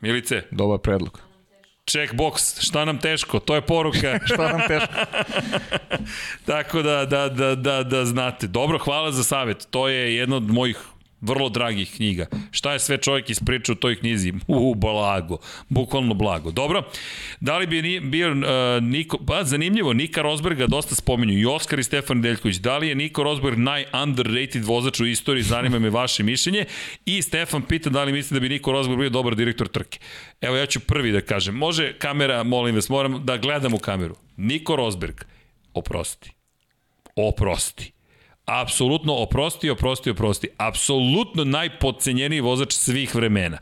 [0.00, 0.42] Milice.
[0.50, 1.29] Dobar predlog.
[1.92, 4.18] Checkbox, šta nam teško, to je poruka.
[4.34, 4.92] šta nam teško.
[6.46, 8.46] Tako da, da, da, da, da znate.
[8.46, 9.66] Dobro, hvala za savjet.
[9.70, 10.78] To je jedna od mojih
[11.20, 12.26] vrlo dragih knjiga.
[12.50, 14.32] Šta je sve čovjek ispričao u toj knjizi?
[14.46, 15.38] U, blago.
[15.68, 16.50] Bukvalno blago.
[16.50, 16.82] Dobro.
[17.40, 18.36] Da li bi bio uh,
[18.82, 19.18] Niko...
[19.26, 21.38] Pa, zanimljivo, Nika Rosberga dosta spominju.
[21.38, 22.56] I Oskar i Stefan Deljković.
[22.56, 25.42] Da li je Niko Rosberg naj-underrated vozač u istoriji?
[25.42, 26.64] Zanima me vaše mišljenje.
[27.04, 29.98] I Stefan pita da li mislite da bi Niko Rosberg bio dobar direktor trke.
[30.40, 31.54] Evo, ja ću prvi da kažem.
[31.54, 34.16] Može kamera, molim vas, moram da gledam u kameru.
[34.36, 35.14] Niko Rosberg,
[35.74, 36.30] oprosti.
[37.16, 37.99] Oprosti
[38.50, 40.48] apsolutno oprosti, oprosti, oprosti.
[40.56, 43.58] Apsolutno najpodcenjeniji vozač svih vremena.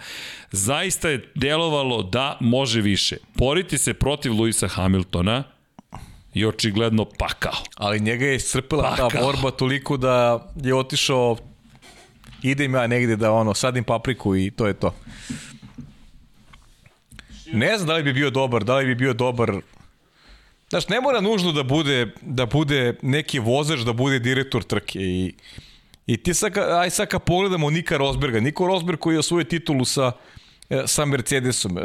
[0.50, 3.16] Zaista je delovalo da može više.
[3.36, 5.44] Poriti se protiv Luisa Hamiltona
[6.34, 7.56] i očigledno pakao.
[7.76, 11.36] Ali njega je iscrpila ta borba toliko da je otišao
[12.42, 14.94] idem ja negde da ono sadim papriku i to je to.
[17.52, 19.52] Ne znam da li bi bio dobar, da li bi bio dobar
[20.70, 25.34] Znaš, ne mora nužno da bude, da bude neki vozač, da bude direktor trke i,
[26.06, 29.84] i ti sad, aj sad kad pogledamo Nika Rosberga, Niko Rosberg koji je osvojio titulu
[29.84, 30.12] sa,
[30.70, 31.80] e, sa Mercedesom, e,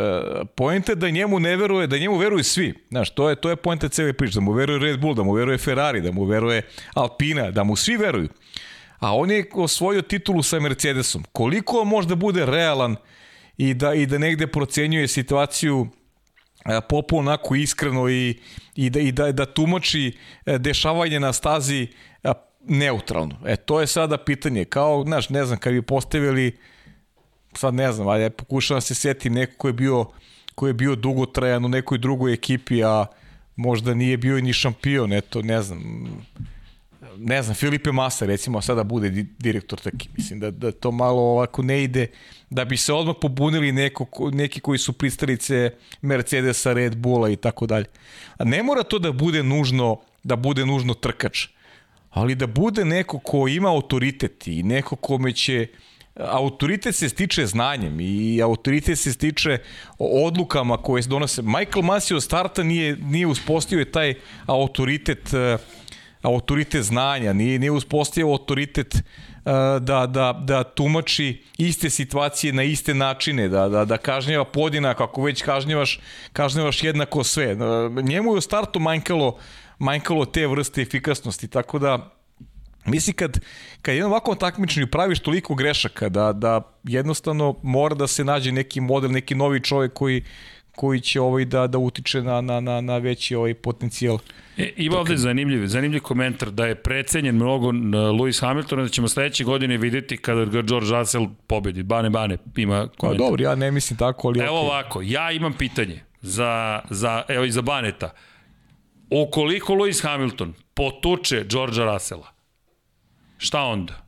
[0.56, 3.90] pojenta da njemu ne veruje, da njemu veruju svi, znaš, to je, to je pojenta
[3.90, 6.62] cele priče, da mu veruje Red Bull, da mu veruje Ferrari, da mu veruje
[6.94, 8.30] Alpina, da mu svi veruju.
[9.00, 11.24] A on je osvojio titulu sa Mercedesom.
[11.32, 12.96] Koliko može da bude realan
[13.58, 15.88] i da, i da negde procenjuje situaciju
[16.90, 18.40] popu onako iskreno i,
[18.76, 21.88] i, da, i da, da tumači e, dešavanje na stazi
[22.66, 23.36] neutralno.
[23.46, 24.66] E, to je sada pitanje.
[24.66, 26.58] Kao, znaš, ne znam, kad bi postavili,
[27.54, 30.06] sad ne znam, ali pokušavam da se setim neko ko je bio,
[30.56, 33.06] ko je bio dugotrajan u nekoj drugoj ekipi, a
[33.56, 35.82] možda nije bio ni šampion, eto, ne znam,
[37.18, 40.10] ne znam, Filipe Massa recimo sada bude direktor taki.
[40.18, 42.08] Mislim da, da to malo ovako ne ide,
[42.50, 47.66] da bi se odmah pobunili neko, neki koji su pristalice Mercedesa, Red Bulla i tako
[47.66, 47.86] dalje.
[48.38, 51.48] A ne mora to da bude nužno, da bude nužno trkač,
[52.10, 55.68] ali da bude neko ko ima autoritet i neko kome će
[56.16, 59.58] autoritet se stiče znanjem i autoritet se stiče
[60.00, 61.42] odlukama koje se donose.
[61.42, 64.14] Michael Masi od starta nije, nije uspostavio taj
[64.46, 65.60] autoritet uh,
[66.24, 69.04] autoritet znanja, nije, nije uspostavio autoritet
[69.80, 75.24] da, da, da tumači iste situacije na iste načine, da, da, da kažnjava podina, kako
[75.24, 76.00] već kažnjavaš,
[76.34, 77.58] kažnjavaš jednako sve.
[78.04, 79.38] Njemu je u startu manjkalo,
[79.80, 82.10] manjkalo te vrste efikasnosti, tako da
[82.86, 83.40] Misli kad,
[83.82, 88.82] kad jedan ovako takmičenju praviš toliko grešaka da, da jednostavno mora da se nađe neki
[88.82, 90.24] model, neki novi čovjek koji,
[90.76, 94.18] koji će ovaj da da utiče na na na na veći ovaj potencijal.
[94.58, 99.44] E, ima ovde zanimljiv, zanimljiv komentar da je precenjen mnogo Lewis Hamilton da ćemo sledeće
[99.44, 101.84] godine videti kada ga George Russell pobedi.
[101.84, 103.26] Bane bane ima pa komentar.
[103.26, 104.66] Pa dobro, ja ne mislim tako, ali Evo okay.
[104.66, 108.14] ovako, ja imam pitanje za za evo i za Baneta.
[109.10, 112.28] Ukoliko Lewis Hamilton potuče Georgea Russella,
[113.38, 114.03] šta onda?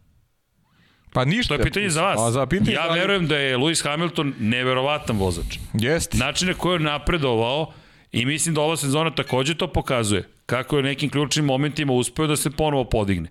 [1.16, 1.56] Pa ništa.
[1.56, 2.20] To je pitanje za vas.
[2.20, 5.58] A za pitanje ja verujem da je Lewis Hamilton neverovatan vozač.
[5.74, 6.18] Jeste.
[6.18, 7.74] Način na koji je napredovao
[8.12, 10.28] i mislim da ova sezona takođe to pokazuje.
[10.46, 13.30] Kako je u nekim ključnim momentima uspeo da se ponovo podigne.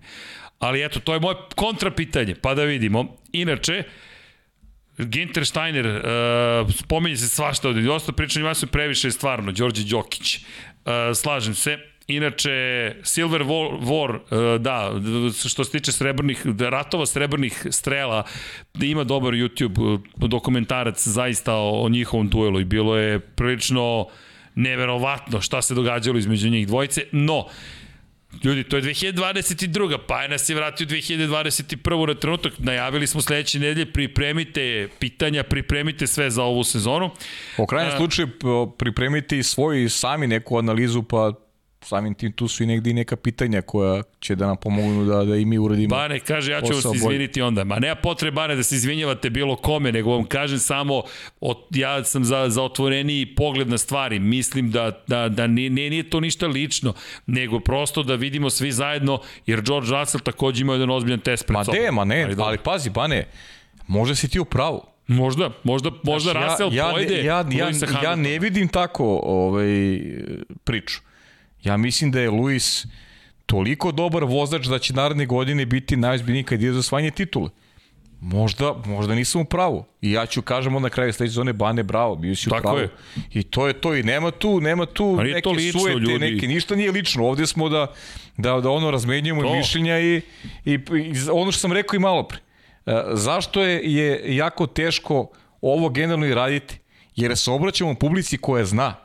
[0.59, 3.17] Ali eto, to je moje kontrapitanje, pa da vidimo.
[3.31, 3.83] Inače,
[4.97, 10.35] Ginter Steiner, uh, spominje se svašta ovde, dosta pričanja, ima su previše stvarno, Đorđe Đokić.
[10.35, 14.91] Uh, slažem se, Inače, Silver War, War, e, da,
[15.49, 18.23] što se tiče srebrnih, ratova srebrnih strela,
[18.81, 24.07] ima dobar YouTube e, dokumentarac zaista o, o njihovom duelu i bilo je prilično
[24.55, 27.47] neverovatno šta se događalo između njih dvojice, no,
[28.43, 29.97] Ljudi, to je 2022.
[30.07, 32.07] Pa je nas je vratio 2021.
[32.07, 32.53] na trenutak.
[32.59, 37.09] Najavili smo sledeće nedelje, pripremite pitanja, pripremite sve za ovu sezonu.
[37.57, 38.27] U krajnjem slučaju
[38.77, 41.33] pripremite i svoju sami neku analizu, pa
[41.85, 45.35] samim tim tu su i negdje neka pitanja koja će da nam pomognu da, da
[45.35, 47.63] i mi uradimo Bane, kaže, ja ću vas izviniti onda.
[47.63, 51.03] Ma nema potrebe, Bane, da se izvinjavate bilo kome, nego vam kažem samo,
[51.39, 54.19] od, ja sam za, za otvoreniji pogled na stvari.
[54.19, 56.93] Mislim da, da, da nije, nije to ništa lično,
[57.25, 61.57] nego prosto da vidimo svi zajedno, jer George Russell takođe ima jedan ozbiljan test pred
[61.65, 61.79] sobom.
[61.79, 63.27] Ma ne, ma ne, ali, ali pazi, Bane,
[63.87, 64.81] možda si ti u pravu.
[65.07, 69.19] Možda, možda, možda znači, Russell ja, ja, pojede ja, ja, ja, ja ne vidim tako
[69.23, 69.99] ovaj,
[70.63, 71.01] priču.
[71.65, 72.85] Ja mislim da je Luis
[73.45, 77.49] toliko dobar vozač da će naredne godine biti najozbiljniji kad ide za osvajanje titule.
[78.21, 79.85] Možda, možda nisam u pravu.
[80.01, 82.79] I ja ću kažem na kraju sledeće zone Bane bravo, bio si u pravu.
[82.79, 82.89] Je.
[83.33, 86.19] I to je to i nema tu, nema tu neke to lično, sujete, ljudi.
[86.19, 87.25] neke, ništa nije lično.
[87.25, 87.87] Ovde smo da,
[88.37, 89.55] da, da ono razmenjujemo to.
[89.55, 90.21] mišljenja i,
[90.65, 92.39] i, i ono što sam rekao i malo pre.
[92.85, 95.29] E, zašto je, je jako teško
[95.61, 96.79] ovo generalno i raditi?
[97.15, 99.04] Jer se obraćamo publici koja zna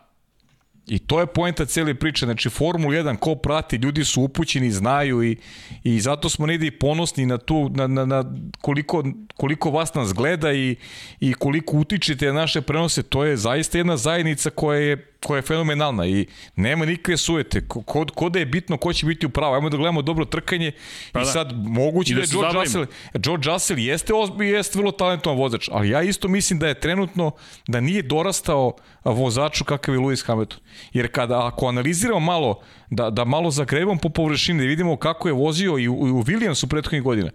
[0.90, 5.22] I to je poenta cele priče, znači Formula 1 ko prati, ljudi su upućeni, znaju
[5.22, 5.36] i,
[5.84, 8.24] i zato smo negdje i ponosni na tu, na, na, na
[8.60, 9.04] koliko,
[9.36, 10.76] koliko vas nas gleda i,
[11.20, 15.42] i koliko utičete na naše prenose, to je zaista jedna zajednica koja je koja je
[15.42, 16.26] fenomenalna i
[16.56, 17.68] nema nikakve sujete.
[17.68, 19.54] Ko, ko da je bitno ko će biti u pravu.
[19.54, 20.72] Ajmo da gledamo dobro trkanje
[21.12, 21.30] pa i da.
[21.30, 25.68] sad moguće da, da je George Russell, George Russell jeste, ozbi, jeste vrlo talentovan vozač,
[25.72, 27.30] ali ja isto mislim da je trenutno
[27.68, 28.72] da nije dorastao
[29.04, 30.58] vozaču kakav je Lewis Hamilton.
[30.92, 35.32] Jer kada, ako analiziramo malo, da, da malo zagrebamo po površini, da vidimo kako je
[35.32, 37.30] vozio i u, i u Williamsu prethodnih godina,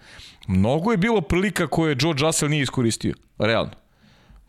[0.48, 3.85] mnogo je bilo prilika koje George Russell nije iskoristio, realno.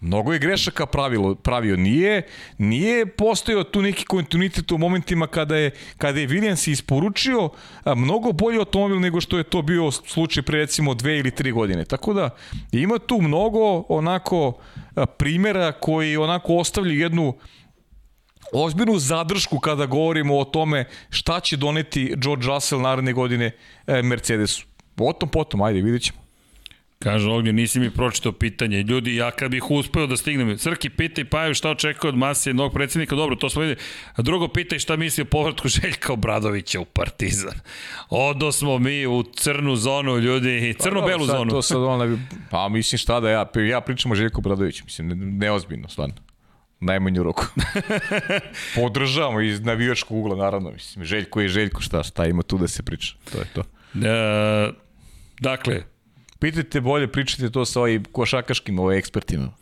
[0.00, 1.76] Mnogo je grešaka pravilo, pravio.
[1.76, 2.22] Nije,
[2.58, 7.50] nije postojao tu neki kontinuitet u momentima kada je, kada je Williams isporučio
[7.96, 11.84] mnogo bolji automobil nego što je to bio slučaj pre recimo dve ili tri godine.
[11.84, 12.30] Tako da
[12.72, 14.58] ima tu mnogo onako
[15.18, 17.34] primjera koji onako ostavljaju jednu
[18.52, 23.50] ozbiljnu zadršku kada govorimo o tome šta će doneti George Russell naredne godine
[23.86, 24.66] e, Mercedesu.
[24.94, 26.25] Potom, potom, ajde, vidjet ćemo.
[27.06, 28.82] Kaže Ognjen, nisi mi pročitao pitanje.
[28.82, 32.50] Ljudi, ja kad bih uspeo da stignem, Crki pita i Paju šta očekuje od mase
[32.50, 33.80] jednog predsednika, dobro, to smo videli.
[34.14, 37.54] A drugo pita i šta misli o povratku Željka Obradovića u Partizan.
[38.10, 41.50] Odo smo mi u crnu zonu, ljudi, crno-belu pa, zonu.
[41.50, 45.14] To sad on, pa mislim šta da ja, ja pričam o Željku Obradoviću, mislim, ne,
[45.16, 46.14] neozbiljno, stvarno
[46.80, 47.46] najmanju roku.
[48.76, 50.70] Podržavamo iz navijačkog ugla, naravno.
[50.70, 53.14] Mislim, Željko je Željko, šta, šta ima tu da se priča.
[53.32, 53.60] To je to.
[54.06, 54.72] E,
[55.40, 55.82] dakle,
[56.38, 59.52] Pitajte bolje, pričajte to sa ovim košakaškim ovaj ekspertima.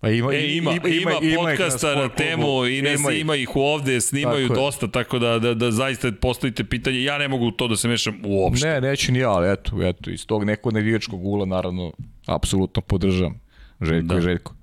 [0.00, 3.36] Pa ima, e, ima, ima, ima, ima podcasta na, na temu, i ne ima, ima
[3.36, 7.02] ih ovde, snimaju tako dosta, tako da, da, da zaista postavite pitanje.
[7.02, 8.68] Ja ne mogu to da se mešam uopšte.
[8.68, 11.92] Ne, neću ni ja, ali eto, eto, iz tog nekog navijačkog ula, naravno,
[12.26, 13.40] apsolutno podržam.
[13.80, 14.18] Željko da.
[14.18, 14.54] i Željko.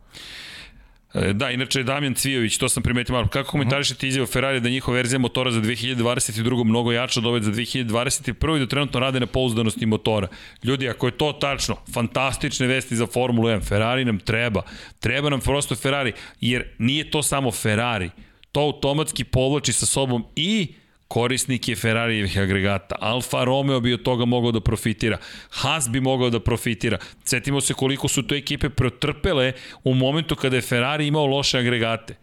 [1.14, 3.28] E, da, inače Damjan Cvijović, to sam primetio malo.
[3.28, 6.64] Kako komentarišete izjavu Ferrari da njihova verzija motora za 2022.
[6.64, 8.56] mnogo jača od ove za 2021.
[8.56, 10.28] i da trenutno rade na pouzdanosti motora?
[10.64, 13.68] Ljudi, ako je to tačno, fantastične vesti za Formulu 1.
[13.68, 14.62] Ferrari nam treba.
[15.00, 18.10] Treba nam prosto Ferrari, jer nije to samo Ferrari.
[18.52, 20.74] To automatski povlači sa sobom i
[21.12, 22.96] korisnik je Ferrarijevih agregata.
[23.00, 25.18] Alfa Romeo bi od toga mogao da profitira.
[25.50, 26.98] Haas bi mogao da profitira.
[27.24, 32.16] Setimo se koliko su to ekipe protrpele u momentu kada je Ferrari imao loše agregate.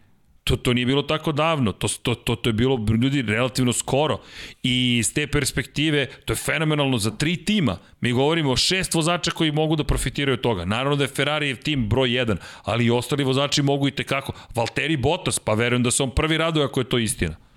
[0.43, 4.17] To, to nije bilo tako davno, to, to, to, to je bilo ljudi relativno skoro
[4.63, 7.77] i iz te perspektive to je fenomenalno za tri tima.
[8.01, 10.65] Mi govorimo o šest vozača koji mogu da profitiraju od toga.
[10.65, 14.33] Naravno da je Ferrari tim broj 1, ali i ostali vozači mogu i tekako.
[14.55, 17.48] Valtteri Bottas, pa verujem da se on prvi raduje ako je to istina.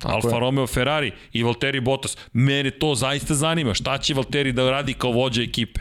[0.00, 0.40] Tako Alfa je.
[0.40, 2.16] Romeo Ferrari i Valtteri Bottas.
[2.32, 3.74] Mene to zaista zanima.
[3.74, 5.80] Šta će Valtteri da radi kao vođa ekipe?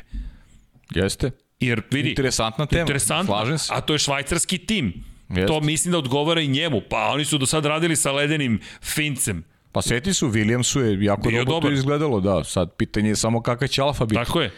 [0.96, 1.32] Jeste.
[1.60, 2.82] Jer vidi, interesantna tema.
[2.82, 3.74] Interesantna, Slažem se.
[3.76, 4.94] A to je švajcarski tim
[5.30, 5.48] Jest.
[5.48, 6.82] To mislim da odgovara i njemu.
[6.90, 9.44] Pa oni su do sad radili sa ledenim Fincem.
[9.72, 11.70] Pa seti su, Williamsu je jako Bio dobro dobar.
[11.70, 12.44] to izgledalo, da.
[12.44, 14.16] Sad pitanje je samo kakav će Alfa biti.
[14.16, 14.52] Tako je.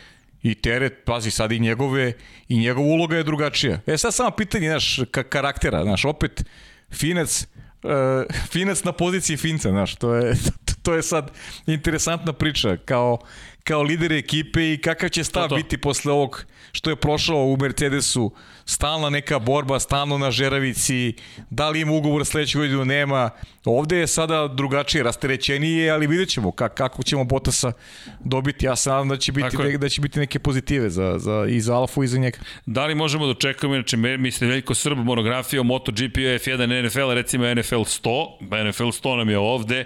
[0.43, 2.14] I teret, pazi, sad i njegove,
[2.48, 3.80] i njegova uloga je drugačija.
[3.88, 6.43] E sad samo pitanje, naš, ka karaktera, naš, opet,
[6.91, 7.48] Finac,
[7.83, 10.35] uh, Finac na poziciji Finca, znaš, to je,
[10.83, 11.31] to je sad
[11.67, 13.17] interesantna priča, kao,
[13.63, 15.55] kao lider ekipe i kakav će stav to, to.
[15.55, 18.31] biti posle ovog što je prošao u Mercedesu,
[18.72, 21.14] stalna neka borba, stalno na žeravici,
[21.50, 23.30] da li ima ugovor sledećeg godinu, nema.
[23.66, 27.72] Ovde je sada drugačije, rasterećenije, ali vidjet ćemo kako, kako ćemo Botasa
[28.19, 28.66] dobiti.
[28.66, 31.61] Ja se nadam da će biti, ne, da će biti neke pozitive za, za, i
[31.61, 32.38] za Alfu i za njega.
[32.66, 37.56] Da li možemo da očekujemo, znači, mislim, Veljko Srb, monografija o MotoGP, F1, NFL, recimo
[37.56, 39.85] NFL 100, NFL 100 nam je ovde,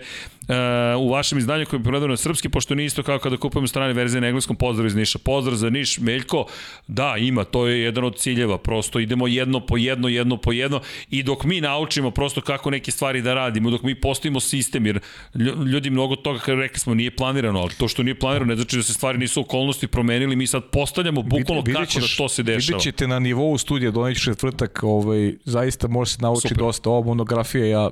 [1.00, 3.94] u vašem izdanju koje je prodano na srpski, pošto nije isto kao kada kupujemo strane
[3.94, 5.20] verzije na engleskom, pozdrav iz Niša.
[5.20, 6.46] Pozdrav za Niš, Meljko,
[6.88, 10.82] da, ima, to je jedan od ciljeva, prosto idemo jedno po jedno, jedno po jedno
[11.10, 15.00] i dok mi naučimo prosto kako neke stvari da radimo, dok mi postavimo sistem, jer
[15.74, 18.78] ljudi mnogo toga, kada rekli smo, nije planirano, ali to što nije planirano ne znači
[18.78, 22.44] da se stvari nisu okolnosti promenili, mi sad postavljamo bukvalno Vid, kako da to se
[22.44, 22.78] dešava.
[22.78, 26.64] Vidjet ćete na nivou studija doneći četvrtak, ovaj, zaista može se naučiti Super.
[26.64, 26.90] dosta.
[26.90, 27.90] Ova monografija, ja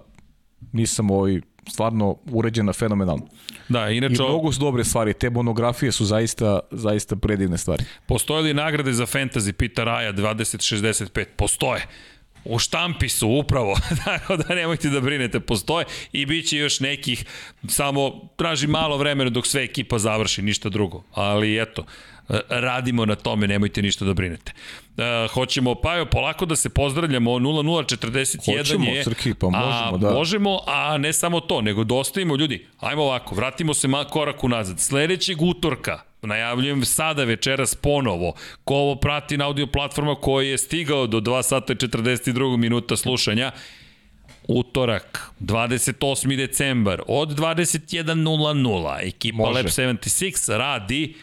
[0.72, 3.28] nisam ovaj, stvarno uređena fenomenalno.
[3.70, 4.14] Da, inače...
[4.14, 7.84] I mnogo su dobre stvari, te monografije su zaista, zaista predivne stvari.
[8.06, 11.26] Postoje li nagrade za fantasy, pita Raja 2065?
[11.36, 11.88] Postoje.
[12.46, 13.76] U štampi su upravo,
[14.06, 17.26] tako da nemojte da brinete, postoje i bit će još nekih,
[17.68, 21.04] samo traži malo vremena dok sve ekipa završi, ništa drugo.
[21.14, 21.86] Ali eto,
[22.50, 24.52] radimo na tome, nemojte ništa da brinete.
[24.98, 29.04] Uh, hoćemo, pa jo, polako da se pozdravljamo, 0041 hoćemo, je...
[29.04, 30.14] Srki, pa možemo, a, da.
[30.14, 32.68] Možemo, a ne samo to, nego dostavimo ljudi.
[32.80, 34.80] Ajmo ovako, vratimo se korak unazad.
[34.80, 41.08] Sledećeg utorka, najavljujem sada večeras ponovo, ko ovo prati na audio platforma koji je stigao
[41.08, 43.52] do 2 sata i 42 minuta slušanja,
[44.48, 46.38] utorak, 28.
[46.38, 49.54] decembar, od 21.00, ekipa Može.
[49.54, 51.14] Lab 76 radi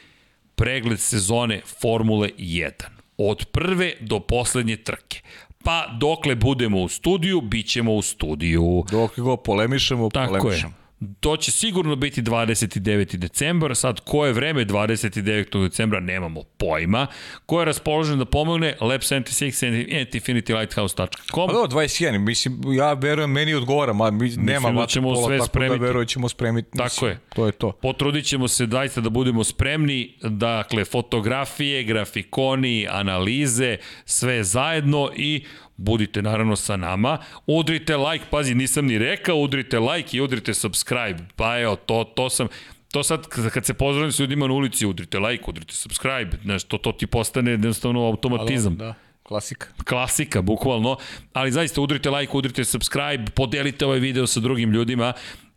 [0.60, 2.72] pregled sezone Formule 1.
[3.16, 5.20] Od prve do poslednje trke.
[5.64, 8.84] Pa dokle budemo u studiju, bit ćemo u studiju.
[8.90, 10.74] Dok go polemišemo, Tako polemišemo.
[10.76, 10.79] Je.
[11.20, 13.16] To će sigurno biti 29.
[13.16, 15.62] decembar, sad koje vreme 29.
[15.62, 17.06] decembra nemamo pojma.
[17.46, 21.48] Ko je raspoložen da pomogne, lab76 and infinitylighthouse.com.
[21.48, 25.26] Pa do, 21, mislim, ja verujem, meni odgovara, ma, mi, mislim nema da ćemo pola,
[25.26, 25.78] sve tako da spremiti.
[25.78, 26.70] da verujem, ćemo spremiti.
[26.70, 27.18] Tako mislim, je.
[27.34, 27.72] To je to.
[27.72, 35.44] Potrudit ćemo se daista da budemo spremni, dakle, fotografije, grafikoni, analize, sve zajedno i
[35.80, 37.18] budite naravno sa nama.
[37.46, 41.18] Udrite like, pazi, nisam ni rekao, udrite like i udrite subscribe.
[41.36, 42.48] Pa evo, to, to sam,
[42.92, 46.78] to sad kad se pozdravim s ljudima na ulici, udrite like, udrite subscribe, znaš, to,
[46.78, 48.76] to ti postane jednostavno automatizam.
[48.76, 49.66] Da, klasika.
[49.84, 50.96] Klasika, bukvalno.
[51.32, 55.12] Ali zaista udrite like, udrite subscribe, podelite ovaj video sa drugim ljudima.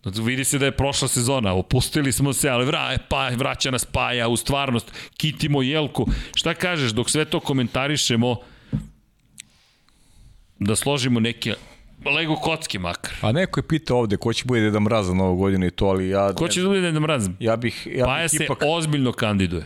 [0.05, 4.27] Vidi se da je prošla sezona, opustili smo se, ali vra, pa, vraća nas Paja
[4.27, 6.07] u stvarnost, kitimo Jelku.
[6.35, 8.35] Šta kažeš, dok sve to komentarišemo,
[10.65, 11.53] da složimo neke
[12.05, 13.13] Lego kocki makar.
[13.21, 15.85] A neko je pitao ovde ko će bude Deda Mraz za novu godinu i to,
[15.85, 16.33] ali ja...
[16.33, 17.29] Ko će da bude Deda Mraz?
[17.39, 17.87] Ja bih...
[17.91, 18.57] Ja Paja bih ipak...
[18.61, 19.65] se ozbiljno kandiduje.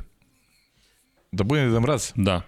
[1.31, 2.11] Da bude Deda Mraz?
[2.15, 2.41] Da.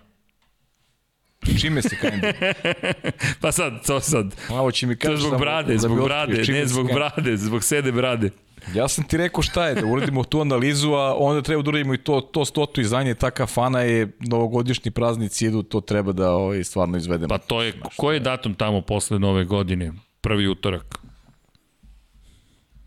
[1.61, 2.53] Čime se kandiduje?
[3.41, 4.35] pa sad, to sad.
[4.49, 7.91] Ovo će mi kaži to zbog brade, da zbog brade, ne zbog brade, zbog sede
[7.91, 8.29] brade.
[8.75, 11.93] Ja sam ti rekao šta je, da uradimo tu analizu, a onda treba da uradimo
[11.93, 16.63] i to, to stotu izdanje, taka fana je, novogodišnji praznici idu, to treba da ovaj,
[16.63, 17.29] stvarno izvedemo.
[17.29, 19.91] Pa to je, koji je datum tamo posle nove godine?
[20.21, 20.99] Prvi utorak.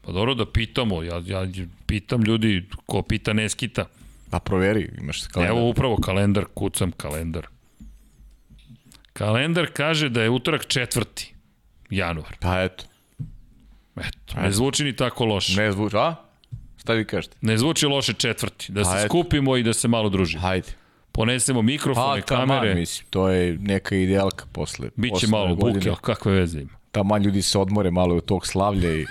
[0.03, 1.47] Pa dobro da pitamo, ja, ja
[1.87, 3.85] pitam ljudi, ko pita ne skita.
[4.31, 5.57] Pa proveri, imaš kalendar.
[5.57, 7.47] Evo upravo kalendar, kucam kalendar.
[9.13, 11.35] Kalendar kaže da je utorak četvrti
[11.91, 12.37] januar.
[12.41, 12.85] Pa eto.
[13.97, 15.61] Eto, ne zvuči ni tako loše.
[15.61, 16.15] Ne zvuči, a?
[16.81, 17.37] Šta vi kažete?
[17.41, 19.09] Ne zvuči loše četvrti, da se Ajde.
[19.09, 20.43] skupimo i da se malo družimo.
[20.43, 20.69] Hajde.
[21.13, 22.69] Ponesemo mikrofone, pa, kamere.
[22.69, 24.91] Man, mislim, to je neka idealka posle.
[24.97, 25.91] Biće posle malo godine.
[25.91, 26.79] buke, kakve veze ima.
[26.93, 29.07] Tamo ljudi se odmore malo od tog slavlja i...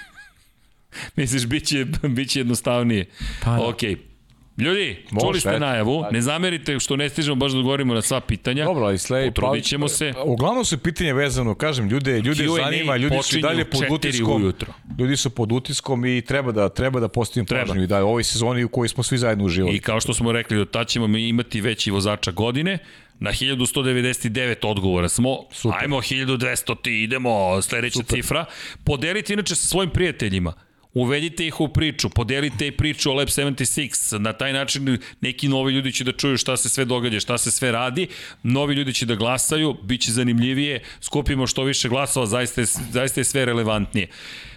[1.16, 3.06] Misliš, bit će, bit će jednostavnije.
[3.44, 3.68] Pa da.
[3.68, 4.11] Okej.
[4.58, 8.22] Ljudi, Može, čuli ste najavu, ne zamerite što ne stižemo baš da odgovorimo na sva
[8.22, 8.66] pitanja.
[8.66, 10.14] Dobro, ali slej, Potrudit ćemo se.
[10.26, 14.42] Uglavnom su pitanje vezano, kažem, ljude, ljude Q&A zanima, ljudi su dalje pod utiskom.
[14.44, 14.74] ujutro.
[15.00, 18.24] Ljudi su pod utiskom i treba da treba da postavimo pažnju i da u ovoj
[18.24, 19.76] sezoni u kojoj smo svi zajedno uživali.
[19.76, 22.78] I kao što smo rekli, do tad ćemo mi imati veći vozača godine.
[23.20, 25.38] Na 1199 odgovora smo.
[25.52, 25.80] Super.
[25.82, 28.16] Ajmo 1200 ti, idemo, sledeća Super.
[28.16, 28.46] cifra.
[28.84, 30.54] Podelite inače sa svojim prijateljima.
[30.94, 35.74] Uvedite ih u priču, podelite i priču o Lab 76, na taj način neki novi
[35.74, 38.08] ljudi će da čuju šta se sve događa, šta se sve radi,
[38.44, 43.20] novi ljudi će da glasaju, bit će zanimljivije, skupimo što više glasova, zaista je, zaista
[43.20, 44.08] je sve relevantnije.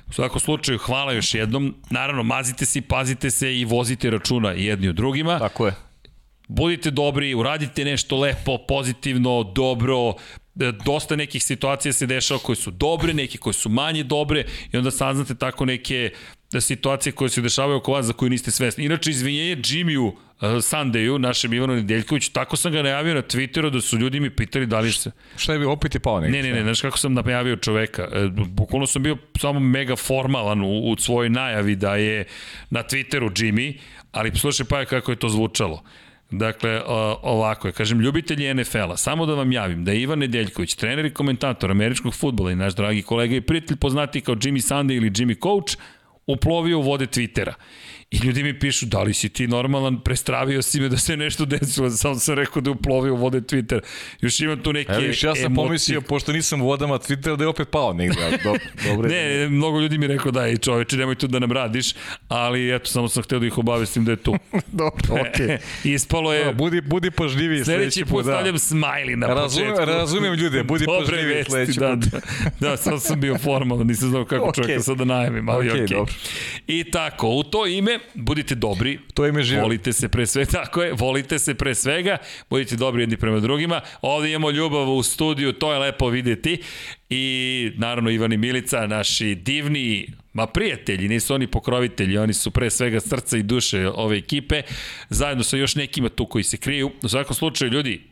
[0.08, 1.74] U svakom slučaju, hvala još jednom.
[1.90, 5.74] Naravno, mazite se pazite se i vozite računa jedni od drugima Tako je.
[6.48, 10.14] budite dobri, uradite nešto lepo, pozitivno, dobro,
[10.84, 14.90] dosta nekih situacija se dešava koje su dobre, neke koje su manje dobre i onda
[14.90, 16.10] saznate tako neke
[16.52, 18.84] da situacije koje se dešavaju oko vas za koje niste svesni.
[18.84, 23.80] Inače, izvinjenje Jimmyu uh, Sundayu, našem Ivanu Nedeljkoviću, tako sam ga najavio na Twitteru da
[23.80, 25.10] su ljudi mi pitali da li se...
[25.36, 26.42] Šta je bi opet je pao negdje?
[26.42, 28.08] Ne, ne, ne, znaš kako sam najavio čoveka.
[28.12, 32.24] E, bukvalno sam bio samo mega formalan u, u svojoj najavi da je
[32.70, 33.78] na Twitteru Jimmy,
[34.12, 35.82] ali slušaj pa kako je to zvučalo.
[36.30, 36.82] Dakle,
[37.22, 41.14] ovako je, kažem, ljubitelji NFL-a, samo da vam javim da je Ivan Nedeljković, trener i
[41.14, 45.42] komentator američkog futbola i naš dragi kolega i prijatelj poznati kao Jimmy Sunday ili Jimmy
[45.42, 45.76] Coach,
[46.26, 47.52] uplovio u vode Twittera.
[48.10, 51.44] I ljudi mi pišu, da li si ti normalan, prestravio si me da se nešto
[51.44, 53.80] desilo, samo sam rekao da je uplovio u vode Twittera.
[54.20, 55.54] Još imam tu neke Evo ja sam emocije.
[55.54, 58.24] pomislio, pošto nisam u vodama Twittera, da je opet pao negdje.
[58.24, 59.10] ali Dobro, dobro.
[59.10, 59.38] je.
[59.38, 61.94] Ne, mnogo ljudi mi rekao da čoveče, nemoj tu da nam radiš,
[62.28, 64.34] ali eto, samo sam hteo da ih obavestim da je tu.
[64.72, 65.58] dobro, okej.
[65.94, 68.32] Ispalo je, Budi, budi pažljiviji sledeći put da.
[68.32, 69.90] stavljam smiley na Razumem, početku.
[69.92, 72.04] razumem ljude, budi Dobre pažljiviji vesti, sledeći da, put.
[72.60, 74.62] da, da, sad sam bio formalan, nisam znao kako Okej.
[74.64, 75.80] čovjeka sad da najavim, ali okej.
[75.80, 75.90] Okay.
[75.94, 76.14] dobro.
[76.66, 79.62] I tako, u to ime, budite dobri, To ime živo.
[79.62, 82.16] Volite se pre svega, tako je, volite se pre svega,
[82.50, 83.80] budite dobri jedni prema drugima.
[84.02, 86.62] Ovde imamo ljubav u studiju, to je lepo videti.
[87.10, 92.70] I naravno Ivan i Milica, naši divni Ma prijatelji, nisu oni pokrovitelji, oni su pre
[92.70, 94.62] svega srca i duše ove ekipe,
[95.10, 96.90] zajedno sa još nekima tu koji se kriju.
[97.02, 98.02] U svakom slučaju, ljudi,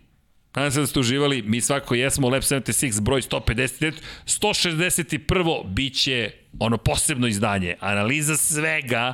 [0.54, 3.92] Nadam se da ste uživali, mi svako jesmo, Lab 76, broj 159,
[4.26, 5.66] 161.
[5.66, 9.12] biće ono posebno izdanje, analiza svega,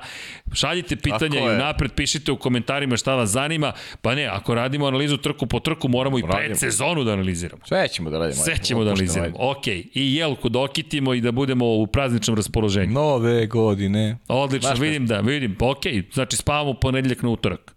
[0.53, 5.17] šaljite pitanja i napred pišite u komentarima šta vas zanima, pa ne, ako radimo analizu
[5.17, 6.39] trku po trku, moramo i Radimo.
[6.39, 7.63] predsezonu da analiziramo.
[7.67, 8.43] Sve ćemo da radimo.
[8.43, 9.37] Sve ćemo da analiziramo.
[9.39, 12.93] Ok, i jelku da okitimo i da budemo u prazničnom raspoloženju.
[12.93, 14.17] Nove godine.
[14.29, 14.83] Odlično, šta?
[14.83, 17.75] vidim da, vidim, ok, znači spavamo ponedeljak na utorak.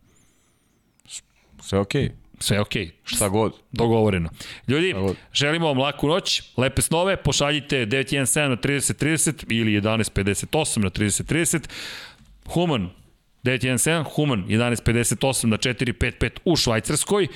[1.62, 2.21] Sve okej.
[2.42, 2.72] Sve ok,
[3.06, 3.54] Šta god.
[3.72, 4.30] Dogovoreno.
[4.68, 5.16] Ljudi, god.
[5.34, 11.70] želimo vam laku noć, lepe snove, pošaljite 917 na 3030 ili 1158 na 3030.
[12.46, 12.90] Human
[13.44, 17.28] 917, Human 1158 na 455 u Švajcarskoj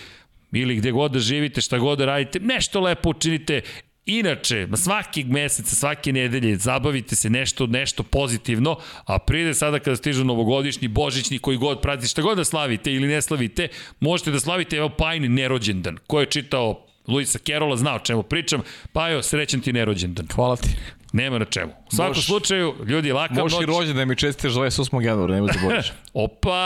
[0.51, 3.61] ili gde god da živite, šta god da radite, nešto lepo učinite.
[4.07, 8.75] Inače, svaki mesec, svake nedelje zabavite se nešto, nešto pozitivno,
[9.05, 13.07] a pride sada kada stižu novogodišnji, božićni, koji god pratite, šta god da slavite ili
[13.07, 13.67] ne slavite,
[13.99, 18.61] možete da slavite, evo Pajni nerođendan, ko je čitao Luisa Kerola, zna o čemu pričam,
[18.93, 20.27] pa evo, srećan ti nerođendan.
[20.27, 20.69] Hvala ti.
[21.13, 21.71] Nema na čemu.
[21.87, 23.67] U svakom Možeš- slučaju, ljudi, laka Možeš i noć.
[23.69, 25.01] rođen da mi čestite 28.
[25.01, 25.93] januara, nema zaboraviš.
[26.15, 26.59] Opa,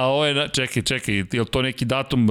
[0.00, 2.30] ovo je, na- čekaj, čekaj, je to neki datum,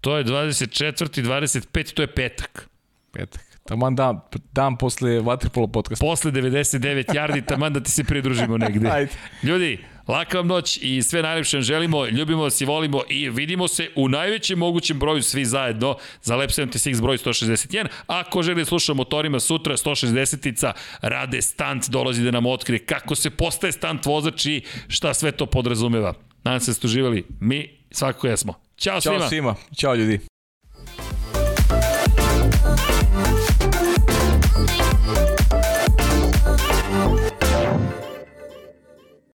[0.00, 1.22] to je 24.
[1.22, 1.92] 25.
[1.92, 2.68] to je petak.
[3.12, 3.43] Petak.
[3.64, 4.20] Taman dan,
[4.52, 6.06] dan posle Vatripolo podcasta.
[6.06, 8.88] Posle 99 yardi, taman da ti se pridružimo negde.
[8.96, 9.12] Ajde.
[9.42, 9.78] Ljudi,
[10.08, 13.90] laka vam noć i sve najlepše vam želimo, ljubimo vas i volimo i vidimo se
[13.96, 17.86] u najvećem mogućem broju svi zajedno za Lab 76 broj 161.
[18.06, 23.30] Ako želi da sluša motorima sutra, 160-ica rade stunt, dolazi da nam otkrije kako se
[23.30, 26.14] postaje stunt vozač i šta sve to podrazumeva.
[26.44, 27.24] Nadam se da ste uživali.
[27.40, 28.54] Mi svakako jesmo.
[28.76, 29.28] Ćao, Ćao svima.
[29.28, 29.54] svima.
[29.76, 30.33] Ćao ljudi.